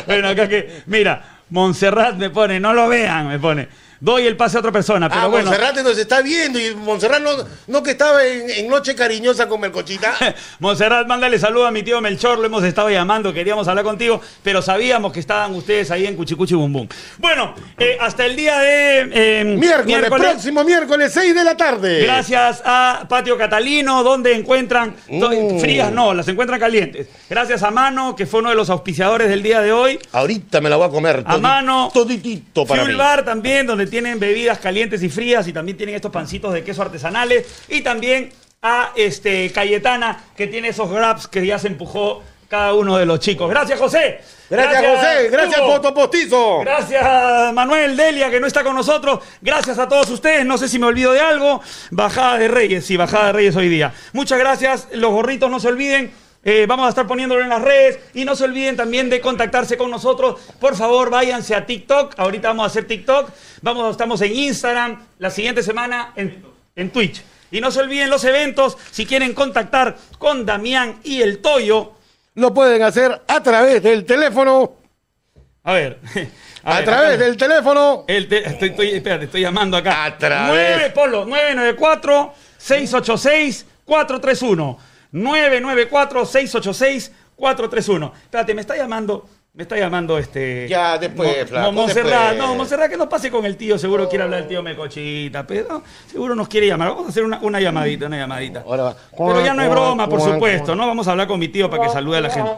Bueno, 0.07 0.29
acá 0.29 0.49
que, 0.49 0.83
mira, 0.87 1.23
Montserrat 1.51 2.15
me 2.17 2.31
pone, 2.31 2.61
no 2.61 2.73
lo 2.73 2.89
vean, 2.89 3.29
me 3.29 3.39
pone. 3.39 3.69
Doy 4.01 4.27
el 4.27 4.37
pase 4.37 4.57
a 4.57 4.61
otra 4.61 4.73
persona, 4.73 5.09
pero 5.09 5.23
ah, 5.23 5.27
bueno. 5.27 5.47
Monserrat 5.51 5.77
nos 5.83 5.99
está 5.99 6.21
viendo 6.23 6.59
y 6.61 6.75
Monserrat 6.75 7.23
no, 7.23 7.31
no 7.69 7.83
que 7.83 7.93
estaba 7.93 8.25
en, 8.25 8.51
en 8.51 8.69
noche 8.69 8.95
cariñosa 8.95 9.49
con 9.49 9.61
Melcochita. 9.61 10.15
Montserrat, 10.59 11.07
mándale 11.07 11.39
saludo 11.39 11.67
a 11.67 11.71
mi 11.71 11.83
tío 11.83 12.01
Melchor, 12.01 12.39
lo 12.39 12.47
hemos 12.47 12.65
estado 12.65 12.91
llamando, 12.91 13.33
queríamos 13.33 13.67
hablar 13.69 13.85
contigo, 13.85 14.21
pero 14.43 14.63
sabíamos 14.63 15.13
que 15.13 15.21
estaban 15.21 15.55
ustedes 15.55 15.91
ahí 15.91 16.07
en 16.07 16.17
Cuchicuchi 16.17 16.55
Bum 16.55 16.73
Bum. 16.73 16.89
Bueno, 17.19 17.55
eh, 17.79 17.97
hasta 18.01 18.27
el 18.27 18.37
día 18.37 18.59
de 18.59 19.11
eh, 19.13 19.45
miércoles, 19.45 20.11
próximo 20.11 20.65
miércoles, 20.65 21.13
6 21.13 21.35
de 21.35 21.45
la 21.45 21.57
tarde. 21.57 22.03
Gracias 22.03 22.63
a 22.65 23.07
Patio 23.09 23.37
Catalino, 23.39 24.03
donde 24.03 24.35
encuentran 24.35 24.95
Mm. 25.09 25.59
frías, 25.61 25.93
no, 25.93 26.15
las 26.15 26.27
encuentran 26.29 26.59
calientes. 26.61 27.09
Gracias 27.29 27.63
a 27.63 27.71
Mano, 27.71 28.15
que 28.17 28.27
fue 28.27 28.41
uno 28.41 28.51
de 28.51 28.57
los 28.57 28.71
auspiciadores 28.71 29.29
del 29.29 29.43
día 29.43 29.61
de 29.61 29.73
hoy. 29.73 29.99
Ahorita 30.13 30.61
me 30.61 30.69
la 30.69 30.77
voy 30.77 30.87
a 30.87 30.91
comer. 30.91 31.23
A 31.27 31.39
mano. 31.39 31.91
Toditito 31.93 32.67
para 32.67 32.83
Fuel 32.83 32.95
mí. 32.97 32.99
Bar 32.99 33.25
también, 33.25 33.67
donde 33.67 33.84
tienen 33.91 34.19
bebidas 34.19 34.59
calientes 34.59 35.03
y 35.03 35.09
frías 35.09 35.47
y 35.49 35.53
también 35.53 35.77
tienen 35.77 35.95
estos 35.95 36.11
pancitos 36.11 36.53
de 36.53 36.65
queso 36.65 36.83
artesanales. 36.83 37.65
Y 37.69 37.83
también 37.83 38.33
a 38.63 38.93
este 38.97 39.51
Cayetana, 39.53 40.25
que 40.37 40.47
tiene 40.47 40.69
esos 40.69 40.91
grabs 40.91 41.29
que 41.29 41.45
ya 41.45 41.59
se 41.59 41.69
empujó 41.69 42.23
cada 42.49 42.75
uno 42.75 42.97
de 42.97 43.07
los 43.07 43.21
chicos. 43.21 43.51
Gracias, 43.51 43.79
José. 43.79 44.21
Gracias, 44.49 44.83
José. 44.83 45.29
Gracias, 45.31 45.61
Hugo. 45.61 45.77
Poto 45.77 45.95
Postizo. 45.95 46.61
Gracias, 46.61 47.53
Manuel 47.53 47.97
Delia, 47.97 48.31
que 48.31 48.41
no 48.41 48.47
está 48.47 48.63
con 48.63 48.75
nosotros. 48.77 49.21
Gracias 49.41 49.79
a 49.79 49.89
todos 49.89 50.09
ustedes. 50.11 50.47
No 50.47 50.57
sé 50.57 50.69
si 50.69 50.79
me 50.79 50.87
olvido 50.87 51.13
de 51.13 51.21
algo. 51.21 51.61
Bajada 51.91 52.39
de 52.39 52.49
Reyes, 52.49 52.87
sí, 52.87 52.97
bajada 52.97 53.27
de 53.27 53.33
Reyes 53.33 53.57
hoy 53.57 53.69
día. 53.69 53.93
Muchas 54.13 54.39
gracias. 54.39 54.89
Los 54.93 55.11
gorritos 55.11 55.51
no 55.51 55.61
se 55.61 55.69
olviden. 55.69 56.13
Eh, 56.45 56.67
vamos 56.69 56.87
a 56.87 56.91
estar 56.91 57.07
poniéndolo 57.07 57.43
en 57.43 57.49
las 57.49 57.63
redes. 57.63 57.99
Y 58.15 58.25
no 58.25 58.37
se 58.37 58.45
olviden 58.45 58.77
también 58.77 59.09
de 59.11 59.21
contactarse 59.21 59.77
con 59.77 59.91
nosotros. 59.91 60.41
Por 60.61 60.77
favor, 60.77 61.11
váyanse 61.11 61.55
a 61.55 61.65
TikTok. 61.65 62.15
Ahorita 62.19 62.49
vamos 62.49 62.65
a 62.65 62.67
hacer 62.67 62.87
TikTok. 62.87 63.31
Vamos, 63.63 63.91
estamos 63.93 64.21
en 64.21 64.35
Instagram. 64.35 65.03
La 65.19 65.31
siguiente 65.31 65.63
semana 65.63 66.13
en, 66.17 66.45
en 66.77 66.91
Twitch. 66.91 67.23
Y 67.51 67.61
no 67.61 67.71
se 67.71 67.81
olviden 67.81 68.11
los 68.11 68.25
eventos. 68.25 68.77
Si 68.91 69.07
quieren 69.07 69.33
contactar 69.33 69.97
con 70.19 70.45
Damián 70.45 70.99
y 71.03 71.23
el 71.23 71.39
Toyo. 71.39 71.93
Lo 72.35 72.53
pueden 72.53 72.83
hacer 72.83 73.23
a 73.29 73.43
través 73.43 73.83
del 73.83 74.05
teléfono. 74.05 74.73
A 75.63 75.73
ver. 75.73 75.99
A, 76.67 76.77
ver, 76.77 76.85
través 76.87 77.19
del 77.19 77.37
teléfono. 77.37 78.05
El 78.09 78.27
te- 78.27 78.49
estoy, 78.49 78.71
estoy- 78.71 78.91
espérate, 78.93 79.27
estoy 79.27 79.43
llamando 79.43 79.77
acá. 79.77 80.05
A 80.07 80.17
través. 80.17 80.77
9, 80.77 80.91
Polo, 80.95 81.27
994-686-431. 83.87 84.77
994-686-431. 85.15 88.13
Espérate, 88.25 88.55
me 88.55 88.61
está 88.61 88.77
llamando 88.77 89.27
Me 89.57 89.63
está 89.63 89.77
llamando 89.79 90.19
este. 90.19 90.67
Ya, 90.69 90.99
después, 90.99 91.29
Mo- 91.43 91.47
flaco, 91.47 91.67
Mo- 91.71 91.83
Monserrat, 91.83 92.31
después. 92.31 92.39
no, 92.39 92.57
Monserrat, 92.57 92.91
que 92.91 92.97
nos 92.97 93.07
pase 93.07 93.31
con 93.31 93.47
el 93.47 93.57
tío. 93.57 93.79
Seguro 93.79 94.09
quiere 94.09 94.25
hablar 94.25 94.41
el 94.41 94.49
tío 94.49 94.65
Mecochita, 94.65 95.47
pero 95.47 95.81
seguro 96.11 96.35
nos 96.35 96.49
quiere 96.49 96.67
llamar. 96.67 96.89
Vamos 96.89 97.07
a 97.07 97.11
hacer 97.11 97.23
una, 97.23 97.39
una 97.41 97.61
llamadita, 97.61 98.07
una 98.07 98.17
llamadita. 98.19 98.65
Ahora 98.67 98.83
va. 98.83 98.97
Pero 99.17 99.45
ya 99.45 99.55
no 99.55 99.63
es 99.63 99.71
broma, 99.71 100.09
por 100.09 100.21
supuesto, 100.21 100.75
¿no? 100.75 100.89
Vamos 100.89 101.07
a 101.07 101.13
hablar 101.13 101.29
con 101.29 101.39
mi 101.39 101.47
tío 101.49 101.71
para 101.71 101.85
que 101.85 101.89
salude 101.91 102.19
a 102.19 102.21
la 102.23 102.31
gente. 102.31 102.51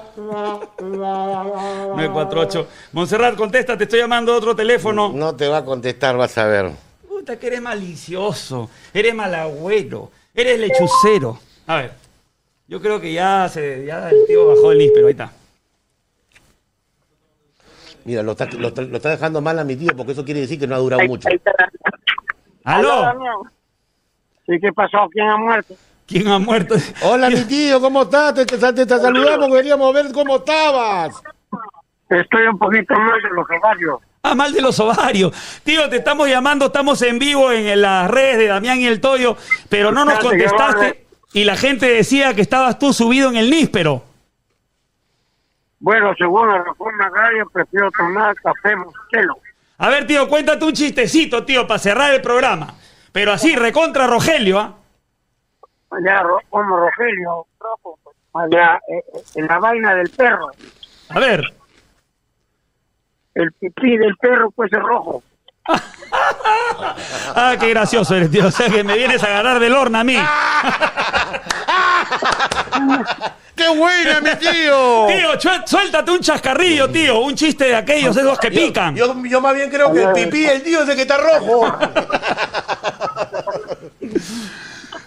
948. 0.80 2.66
Monserrat, 2.92 3.36
contesta, 3.36 3.76
te 3.76 3.84
estoy 3.84 4.00
llamando 4.00 4.32
a 4.32 4.36
otro 4.36 4.56
teléfono. 4.56 5.12
No 5.14 5.36
te 5.36 5.48
va 5.48 5.58
a 5.58 5.64
contestar, 5.66 6.16
vas 6.16 6.38
a 6.38 6.46
ver. 6.46 6.70
Puta, 7.06 7.38
que 7.38 7.48
eres 7.48 7.60
malicioso, 7.60 8.70
eres 8.94 9.14
malagüero, 9.14 10.10
eres 10.34 10.58
lechucero. 10.60 11.38
A 11.66 11.76
ver, 11.76 11.92
yo 12.68 12.80
creo 12.80 13.00
que 13.00 13.12
ya, 13.12 13.48
se, 13.48 13.84
ya 13.86 14.10
el 14.10 14.26
tío 14.26 14.46
bajó 14.48 14.72
el 14.72 14.78
níspero, 14.78 15.06
ahí 15.06 15.12
está. 15.12 15.32
Mira, 18.04 18.22
lo 18.22 18.32
está, 18.32 18.46
lo, 18.46 18.68
está- 18.68 18.82
lo 18.82 18.96
está 18.96 19.10
dejando 19.10 19.40
mal 19.40 19.58
a 19.58 19.64
mi 19.64 19.74
tío 19.76 19.90
porque 19.96 20.12
eso 20.12 20.24
quiere 20.24 20.40
decir 20.40 20.58
que 20.60 20.66
no 20.66 20.76
ha 20.76 20.78
durado 20.78 21.02
mucho. 21.06 21.28
¿Aló? 22.64 23.04
¿Y 24.46 24.60
qué 24.60 24.72
pasó? 24.72 24.98
¿Quién 25.10 25.28
ha 25.28 25.36
muerto? 25.36 25.74
¿Quién 26.06 26.28
ha 26.28 26.38
muerto? 26.38 26.76
Hola, 27.02 27.28
mi 27.30 27.42
tío, 27.44 27.80
¿cómo 27.80 28.02
estás? 28.02 28.34
Te, 28.34 28.46
te, 28.46 28.58
te- 28.58 28.86
te 28.86 28.98
saludamos, 28.98 29.48
queríamos 29.52 29.92
ver 29.92 30.12
cómo 30.12 30.36
estabas. 30.36 31.20
Estoy 32.08 32.46
un 32.46 32.56
poquito 32.58 32.94
mal 32.94 33.20
de 33.20 33.28
los 33.30 33.46
ovarios. 33.50 33.98
Ah, 34.22 34.34
mal 34.36 34.52
de 34.52 34.60
los 34.62 34.78
ovarios. 34.78 35.32
Tío, 35.64 35.88
te 35.88 35.96
estamos 35.96 36.28
llamando, 36.28 36.66
estamos 36.66 37.02
en 37.02 37.18
vivo 37.18 37.50
en 37.50 37.80
las 37.82 38.08
redes 38.08 38.38
de 38.38 38.46
Damián 38.46 38.78
y 38.80 38.86
el 38.86 39.00
Toyo, 39.00 39.36
pero 39.68 39.90
no 39.90 40.04
nos 40.04 40.20
contestaste 40.20 41.05
y 41.32 41.44
la 41.44 41.56
gente 41.56 41.86
decía 41.86 42.34
que 42.34 42.40
estabas 42.42 42.78
tú 42.78 42.92
subido 42.92 43.28
en 43.30 43.36
el 43.36 43.50
níspero. 43.50 44.02
Bueno, 45.78 46.14
según 46.16 46.48
la 46.48 46.62
reforma 46.62 47.06
agraria, 47.06 47.44
prefiero 47.52 47.90
tomar 47.90 48.34
café 48.36 48.74
Mosquelo. 48.76 49.38
A 49.78 49.90
ver, 49.90 50.06
tío, 50.06 50.26
cuéntate 50.28 50.64
un 50.64 50.72
chistecito, 50.72 51.44
tío, 51.44 51.66
para 51.66 51.78
cerrar 51.78 52.14
el 52.14 52.22
programa. 52.22 52.74
Pero 53.12 53.32
así, 53.32 53.54
recontra 53.56 54.06
Rogelio, 54.06 54.58
¿ah? 54.58 54.74
Allá, 55.90 56.22
ro- 56.22 56.40
como 56.48 56.76
Rogelio. 56.78 57.46
Allá, 58.32 58.80
eh, 58.88 59.02
eh, 59.14 59.22
en 59.36 59.46
la 59.46 59.58
vaina 59.58 59.94
del 59.94 60.10
perro. 60.10 60.50
A 61.10 61.18
ver. 61.20 61.42
El 63.34 63.52
pipí 63.52 63.96
del 63.98 64.16
perro 64.16 64.50
puede 64.50 64.70
ser 64.70 64.80
rojo. 64.80 65.22
Ah, 67.34 67.56
qué 67.58 67.70
gracioso 67.70 68.14
eres, 68.14 68.30
tío. 68.30 68.46
O 68.46 68.50
sea 68.50 68.68
que 68.68 68.82
me 68.84 68.96
vienes 68.96 69.22
a 69.22 69.26
agarrar 69.26 69.60
del 69.60 69.74
horno 69.74 69.98
a 69.98 70.04
mí. 70.04 70.16
¡Qué 73.54 73.68
buena, 73.68 74.20
mi 74.20 74.34
tío! 74.36 75.06
Tío, 75.06 75.40
suéltate 75.64 76.10
un 76.10 76.20
chascarrillo, 76.20 76.90
tío. 76.90 77.20
Un 77.20 77.34
chiste 77.34 77.64
de 77.64 77.76
aquellos, 77.76 78.16
esos 78.16 78.38
que 78.38 78.50
pican. 78.50 78.94
Yo, 78.94 79.14
yo 79.24 79.40
más 79.40 79.54
bien 79.54 79.70
creo 79.70 79.92
que 79.92 80.02
el 80.02 80.12
pipí 80.12 80.42
del 80.42 80.62
tío 80.62 80.82
es 80.82 80.88
el 80.88 80.96
que 80.96 81.02
está 81.02 81.16
rojo. 81.16 81.74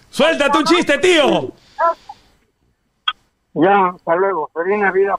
Suéltate 0.10 0.58
un 0.58 0.64
chiste, 0.66 0.98
tío. 0.98 1.54
Ya, 3.54 3.90
hasta 3.96 4.16
luego. 4.16 4.50
Feliz 4.54 4.80
Navidad. 4.80 5.16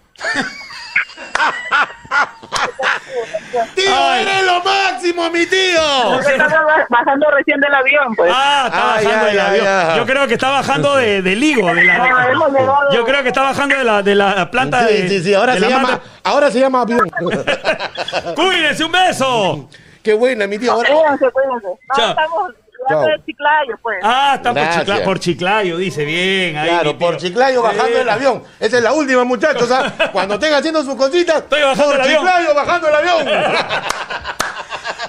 ¡Tío, 3.75 3.95
Ay. 3.95 4.23
eres 4.23 4.45
lo 4.47 4.63
máximo, 4.63 5.31
mi 5.31 5.47
tío! 5.47 6.21
Estaba 6.21 6.87
bajando 6.89 7.31
recién 7.31 7.61
del 7.61 7.75
avión, 7.75 8.15
pues. 8.15 8.33
Ah, 8.35 8.65
está 8.67 8.79
Ah, 8.79 8.87
bajando 8.97 9.11
ya, 9.11 9.25
del 9.27 9.35
ya, 9.37 9.47
avión. 9.49 9.65
ya. 9.65 9.97
Yo 9.97 10.07
creo 10.07 10.27
que 10.27 10.35
está 10.35 10.51
bajando 10.51 10.97
de, 10.97 11.23
del 11.23 11.43
higo. 11.43 11.67
De 11.75 11.85
la, 11.85 11.93
llegado. 11.93 12.93
yo 12.93 13.05
creo 13.05 13.23
que 13.23 13.29
está 13.29 13.43
bajando 13.43 13.77
de 13.77 13.85
la, 13.85 14.03
de 14.03 14.15
la 14.15 14.51
planta 14.51 14.85
de. 14.85 15.03
Sí, 15.03 15.09
sí, 15.09 15.23
sí, 15.25 15.35
ahora 15.35 15.55
de 15.55 15.61
se 15.61 15.65
la 15.67 15.71
llama, 15.71 15.89
mata- 15.91 16.05
ahora 16.25 16.51
se 16.51 16.61
llama 16.61 16.83
avión. 16.83 17.11
¡Cuídense, 18.37 18.85
un 18.85 18.93
beso! 18.93 19.69
¡Qué 20.03 20.15
buena, 20.15 20.47
mi 20.47 20.59
tío! 20.59 20.73
Ahora, 20.73 20.89
Cuídense, 20.89 21.31
cuídense. 21.31 21.67
No, 21.67 21.97
Chao. 21.97 22.11
estamos 22.11 22.53
Chao. 22.91 23.01
hablando 23.01 23.19
de 23.23 23.25
Chiclayo, 23.27 23.79
pues. 23.83 23.97
Ah, 24.03 24.33
está 24.37 24.51
por, 24.53 24.63
Gracias. 24.63 24.85
Chicla- 24.87 25.05
por 25.05 25.21
Chiclayo, 25.21 25.77
dice 25.79 26.05
bien. 26.05 26.57
Ahí, 26.59 26.69
claro, 26.69 26.99
por 26.99 27.17
Chiclayo 27.17 27.63
bajando 27.63 27.99
Eh, 27.99 28.03
el 28.03 28.09
avión. 28.09 28.43
Esa 28.59 28.77
es 28.77 28.83
la 28.83 28.93
última, 28.93 29.25
muchachos. 29.25 29.71
¿ah? 29.71 29.93
Cuando 30.13 30.35
estén 30.35 30.53
haciendo 30.53 30.83
sus 30.85 30.95
cositas, 30.97 31.39
Estoy 31.39 31.63
bajando 31.63 31.85
por 31.87 31.95
el 31.95 32.01
avión. 32.03 32.19
Chiclayo 32.25 32.55
bajando 32.55 32.89
el 32.89 32.95
avión. 32.95 33.29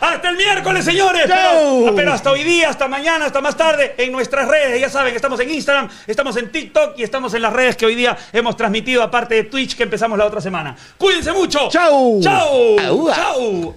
Hasta 0.02 0.30
el 0.30 0.38
miércoles, 0.38 0.84
señores. 0.84 1.28
Chao. 1.28 1.82
Pero, 1.84 1.96
pero 1.96 2.14
hasta 2.14 2.32
hoy 2.32 2.44
día, 2.44 2.70
hasta 2.70 2.88
mañana, 2.88 3.26
hasta 3.26 3.40
más 3.40 3.56
tarde, 3.56 3.94
en 3.98 4.12
nuestras 4.12 4.48
redes. 4.48 4.82
Ya 4.82 4.90
saben, 4.90 5.16
estamos 5.16 5.40
en 5.40 5.52
Instagram, 5.52 5.90
estamos 6.08 6.36
en 6.38 6.52
TikTok 6.52 6.98
y 6.98 7.04
estamos 7.04 7.34
en 7.36 7.42
las 7.44 7.54
redes 7.54 7.76
que 7.78 7.86
hoy 7.86 7.94
día 7.96 8.18
hemos 8.34 8.58
transmitido, 8.58 9.04
aparte 9.04 9.36
de 9.36 9.44
Twitch, 9.44 9.76
que 9.78 9.84
empezamos 9.84 10.18
la 10.18 10.26
otra 10.26 10.42
semana. 10.42 10.76
Cuídense 10.98 11.32
mucho. 11.32 11.70
Chau. 11.70 12.20
Chau. 12.22 12.80
Aúa. 12.80 13.16
Chau. 13.16 13.76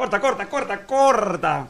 Corta, 0.00 0.18
corta, 0.18 0.46
corta, 0.46 0.86
corta. 0.86 1.66